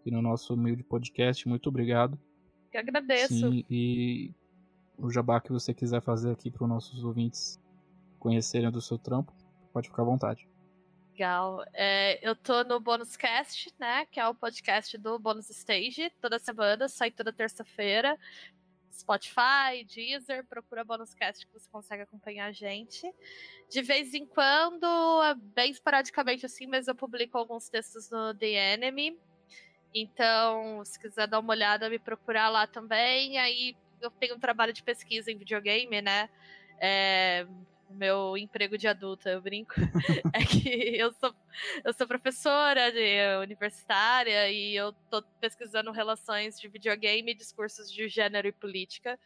aqui 0.00 0.10
no 0.10 0.20
nosso 0.20 0.52
humilde 0.52 0.82
podcast. 0.82 1.48
Muito 1.48 1.68
obrigado. 1.68 2.18
Eu 2.72 2.80
agradeço. 2.80 3.34
Sim, 3.34 3.64
e 3.70 4.34
o 4.98 5.10
jabá 5.10 5.40
que 5.40 5.50
você 5.50 5.72
quiser 5.72 6.02
fazer 6.02 6.30
aqui 6.30 6.50
para 6.50 6.64
os 6.64 6.68
nossos 6.68 7.02
ouvintes 7.02 7.58
conhecerem 8.18 8.70
do 8.70 8.80
seu 8.80 8.98
trampo, 8.98 9.32
pode 9.72 9.88
ficar 9.88 10.02
à 10.02 10.06
vontade. 10.06 10.48
Legal. 11.12 11.64
É, 11.74 12.18
eu 12.22 12.36
tô 12.36 12.62
no 12.62 12.78
Bônus 12.78 13.16
Cast, 13.16 13.74
né? 13.78 14.06
Que 14.06 14.20
é 14.20 14.28
o 14.28 14.34
podcast 14.34 14.96
do 14.98 15.18
Bônus 15.18 15.50
Stage. 15.50 16.10
Toda 16.20 16.38
semana, 16.38 16.88
sai 16.88 17.10
toda 17.10 17.32
terça-feira. 17.32 18.16
Spotify, 18.92 19.84
Deezer, 19.84 20.44
procura 20.46 20.84
Bônus 20.84 21.14
Cast 21.14 21.46
que 21.46 21.52
você 21.52 21.68
consegue 21.70 22.02
acompanhar 22.02 22.46
a 22.46 22.52
gente. 22.52 23.12
De 23.70 23.82
vez 23.82 24.14
em 24.14 24.26
quando, 24.26 24.86
é 25.24 25.34
bem 25.34 25.70
esporadicamente 25.70 26.46
assim, 26.46 26.66
mas 26.66 26.88
eu 26.88 26.94
publico 26.94 27.38
alguns 27.38 27.68
textos 27.68 28.10
no 28.10 28.34
The 28.34 28.74
Enemy. 28.74 29.18
Então, 29.94 30.84
se 30.84 30.98
quiser 30.98 31.26
dar 31.26 31.38
uma 31.38 31.52
olhada, 31.52 31.88
me 31.88 31.98
procurar 31.98 32.48
lá 32.48 32.66
também. 32.66 33.38
Aí 33.38 33.76
eu 34.00 34.10
tenho 34.10 34.36
um 34.36 34.40
trabalho 34.40 34.72
de 34.72 34.82
pesquisa 34.82 35.30
em 35.30 35.38
videogame, 35.38 36.02
né? 36.02 36.28
É, 36.80 37.46
meu 37.90 38.36
emprego 38.36 38.76
de 38.76 38.86
adulta, 38.86 39.30
eu 39.30 39.40
brinco, 39.40 39.74
é 40.34 40.44
que 40.44 40.96
eu 40.96 41.12
sou, 41.12 41.34
eu 41.84 41.92
sou 41.92 42.06
professora 42.06 42.92
de, 42.92 43.38
universitária 43.42 44.50
e 44.50 44.74
eu 44.74 44.92
tô 45.10 45.22
pesquisando 45.40 45.90
relações 45.90 46.58
de 46.60 46.68
videogame 46.68 47.32
e 47.32 47.34
discursos 47.34 47.90
de 47.90 48.08
gênero 48.08 48.48
e 48.48 48.52
política 48.52 49.18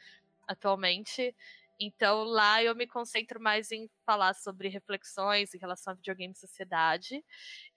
atualmente. 0.46 1.34
Então 1.80 2.24
lá 2.24 2.62
eu 2.62 2.74
me 2.74 2.86
concentro 2.86 3.40
mais 3.40 3.72
em 3.72 3.90
falar 4.06 4.34
sobre 4.34 4.68
reflexões 4.68 5.54
em 5.54 5.58
relação 5.58 5.92
a 5.92 5.96
videogame 5.96 6.32
e 6.32 6.38
sociedade. 6.38 7.24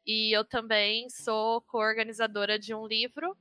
E 0.06 0.36
eu 0.36 0.46
também 0.46 1.10
sou 1.10 1.62
co-organizadora 1.62 2.60
de 2.60 2.74
um 2.74 2.86
livro 2.86 3.36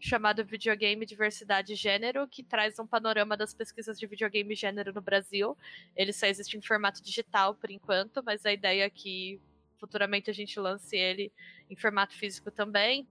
chamado 0.00 0.44
Videogame 0.44 1.04
Diversidade 1.04 1.74
e 1.74 1.76
Gênero, 1.76 2.26
que 2.26 2.42
traz 2.42 2.78
um 2.78 2.86
panorama 2.86 3.36
das 3.36 3.52
pesquisas 3.52 3.98
de 3.98 4.06
videogame 4.06 4.54
e 4.54 4.56
gênero 4.56 4.92
no 4.94 5.02
Brasil. 5.02 5.56
Ele 5.94 6.12
só 6.12 6.26
existe 6.26 6.56
em 6.56 6.62
formato 6.62 7.02
digital 7.02 7.54
por 7.54 7.70
enquanto, 7.70 8.22
mas 8.24 8.46
a 8.46 8.52
ideia 8.52 8.84
é 8.84 8.90
que 8.90 9.40
futuramente 9.78 10.30
a 10.30 10.32
gente 10.32 10.58
lance 10.58 10.96
ele 10.96 11.30
em 11.68 11.76
formato 11.76 12.14
físico 12.14 12.50
também. 12.50 13.06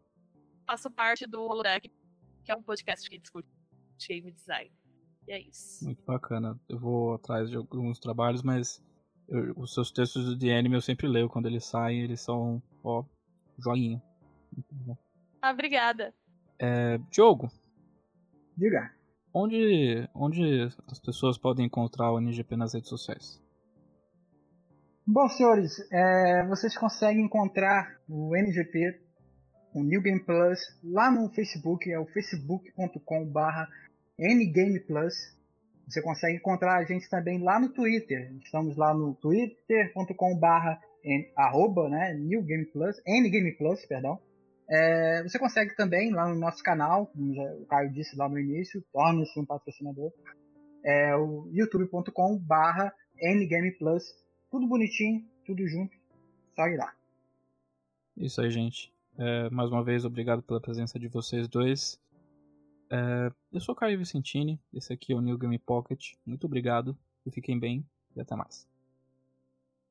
Faço 0.65 0.89
parte 0.89 1.27
do 1.27 1.41
Holodeck, 1.41 1.91
que 2.43 2.51
é 2.51 2.55
um 2.55 2.63
podcast 2.63 3.07
que 3.07 3.19
discute 3.19 3.47
game 4.07 4.31
design. 4.31 4.71
E 5.27 5.31
é 5.31 5.39
isso. 5.39 5.85
Muito 5.85 6.03
bacana. 6.03 6.59
Eu 6.67 6.79
vou 6.79 7.13
atrás 7.13 7.49
de 7.49 7.55
alguns 7.55 7.99
trabalhos, 7.99 8.41
mas 8.41 8.83
eu, 9.27 9.53
os 9.55 9.73
seus 9.73 9.91
textos 9.91 10.25
do 10.25 10.39
The 10.39 10.57
Anime 10.57 10.75
eu 10.75 10.81
sempre 10.81 11.07
leio 11.07 11.29
quando 11.29 11.47
eles 11.47 11.65
saem, 11.65 12.01
eles 12.01 12.21
são, 12.21 12.61
ó, 12.83 13.03
joinha. 13.59 14.01
Ah, 15.39 15.51
obrigada. 15.51 16.13
É, 16.59 16.97
Diogo. 17.09 17.49
Diga. 18.57 18.91
Onde, 19.33 20.09
onde 20.13 20.67
as 20.87 20.99
pessoas 20.99 21.37
podem 21.37 21.65
encontrar 21.65 22.11
o 22.11 22.19
NGP 22.19 22.57
nas 22.57 22.73
redes 22.73 22.89
sociais? 22.89 23.41
Bom, 25.05 25.27
senhores, 25.29 25.71
é, 25.91 26.45
vocês 26.47 26.77
conseguem 26.77 27.25
encontrar 27.25 27.99
o 28.07 28.35
NGP, 28.35 28.99
o 29.73 29.83
New 29.83 30.01
Game 30.01 30.19
Plus, 30.19 30.59
lá 30.83 31.09
no 31.09 31.29
Facebook, 31.29 31.89
é 31.91 31.99
o 31.99 32.05
facebook.com.br 32.05 33.39
ngameplus. 34.19 35.15
Você 35.87 36.01
consegue 36.01 36.37
encontrar 36.37 36.77
a 36.77 36.83
gente 36.83 37.09
também 37.09 37.41
lá 37.41 37.59
no 37.59 37.69
Twitter. 37.69 38.31
Estamos 38.43 38.75
lá 38.77 38.93
no 38.93 39.15
twitter.com.br 39.15 40.89
arroba, 41.35 41.89
né, 41.89 42.13
New 42.13 42.43
Game 42.43 42.65
Plus, 42.65 43.01
N 43.05 43.51
Plus, 43.57 43.85
perdão. 43.85 44.19
É, 44.69 45.23
você 45.23 45.39
consegue 45.39 45.75
também 45.75 46.11
lá 46.11 46.27
no 46.27 46.35
nosso 46.35 46.61
canal, 46.61 47.07
como 47.07 47.33
já, 47.33 47.43
o 47.55 47.65
Caio 47.65 47.91
disse 47.91 48.15
lá 48.15 48.29
no 48.29 48.37
início, 48.37 48.83
torne-se 48.93 49.39
um 49.39 49.45
patrocinador. 49.45 50.13
É 50.83 51.15
o 51.15 51.49
youtube.com 51.51 52.37
barra 52.37 52.93
ngameplus. 53.21 54.03
Tudo 54.51 54.67
bonitinho, 54.67 55.25
tudo 55.45 55.67
junto, 55.67 55.97
só 56.55 56.67
ir 56.67 56.77
lá. 56.77 56.93
Isso 58.15 58.41
aí, 58.41 58.51
gente. 58.51 58.93
É, 59.17 59.49
mais 59.49 59.71
uma 59.71 59.83
vez, 59.83 60.05
obrigado 60.05 60.41
pela 60.43 60.61
presença 60.61 60.99
de 60.99 61.07
vocês 61.07 61.47
dois. 61.47 61.99
É, 62.91 63.31
eu 63.51 63.59
sou 63.59 63.75
Caio 63.75 63.97
Vicentini, 63.97 64.59
esse 64.73 64.93
aqui 64.93 65.13
é 65.13 65.15
o 65.15 65.21
New 65.21 65.37
Game 65.37 65.57
Pocket. 65.59 66.13
Muito 66.25 66.45
obrigado, 66.45 66.97
e 67.25 67.31
fiquem 67.31 67.59
bem, 67.59 67.85
e 68.15 68.21
até 68.21 68.35
mais. 68.35 68.67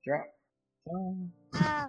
Tchau. 0.03 0.25
Tchau. 0.85 1.29
Ah. 1.55 1.89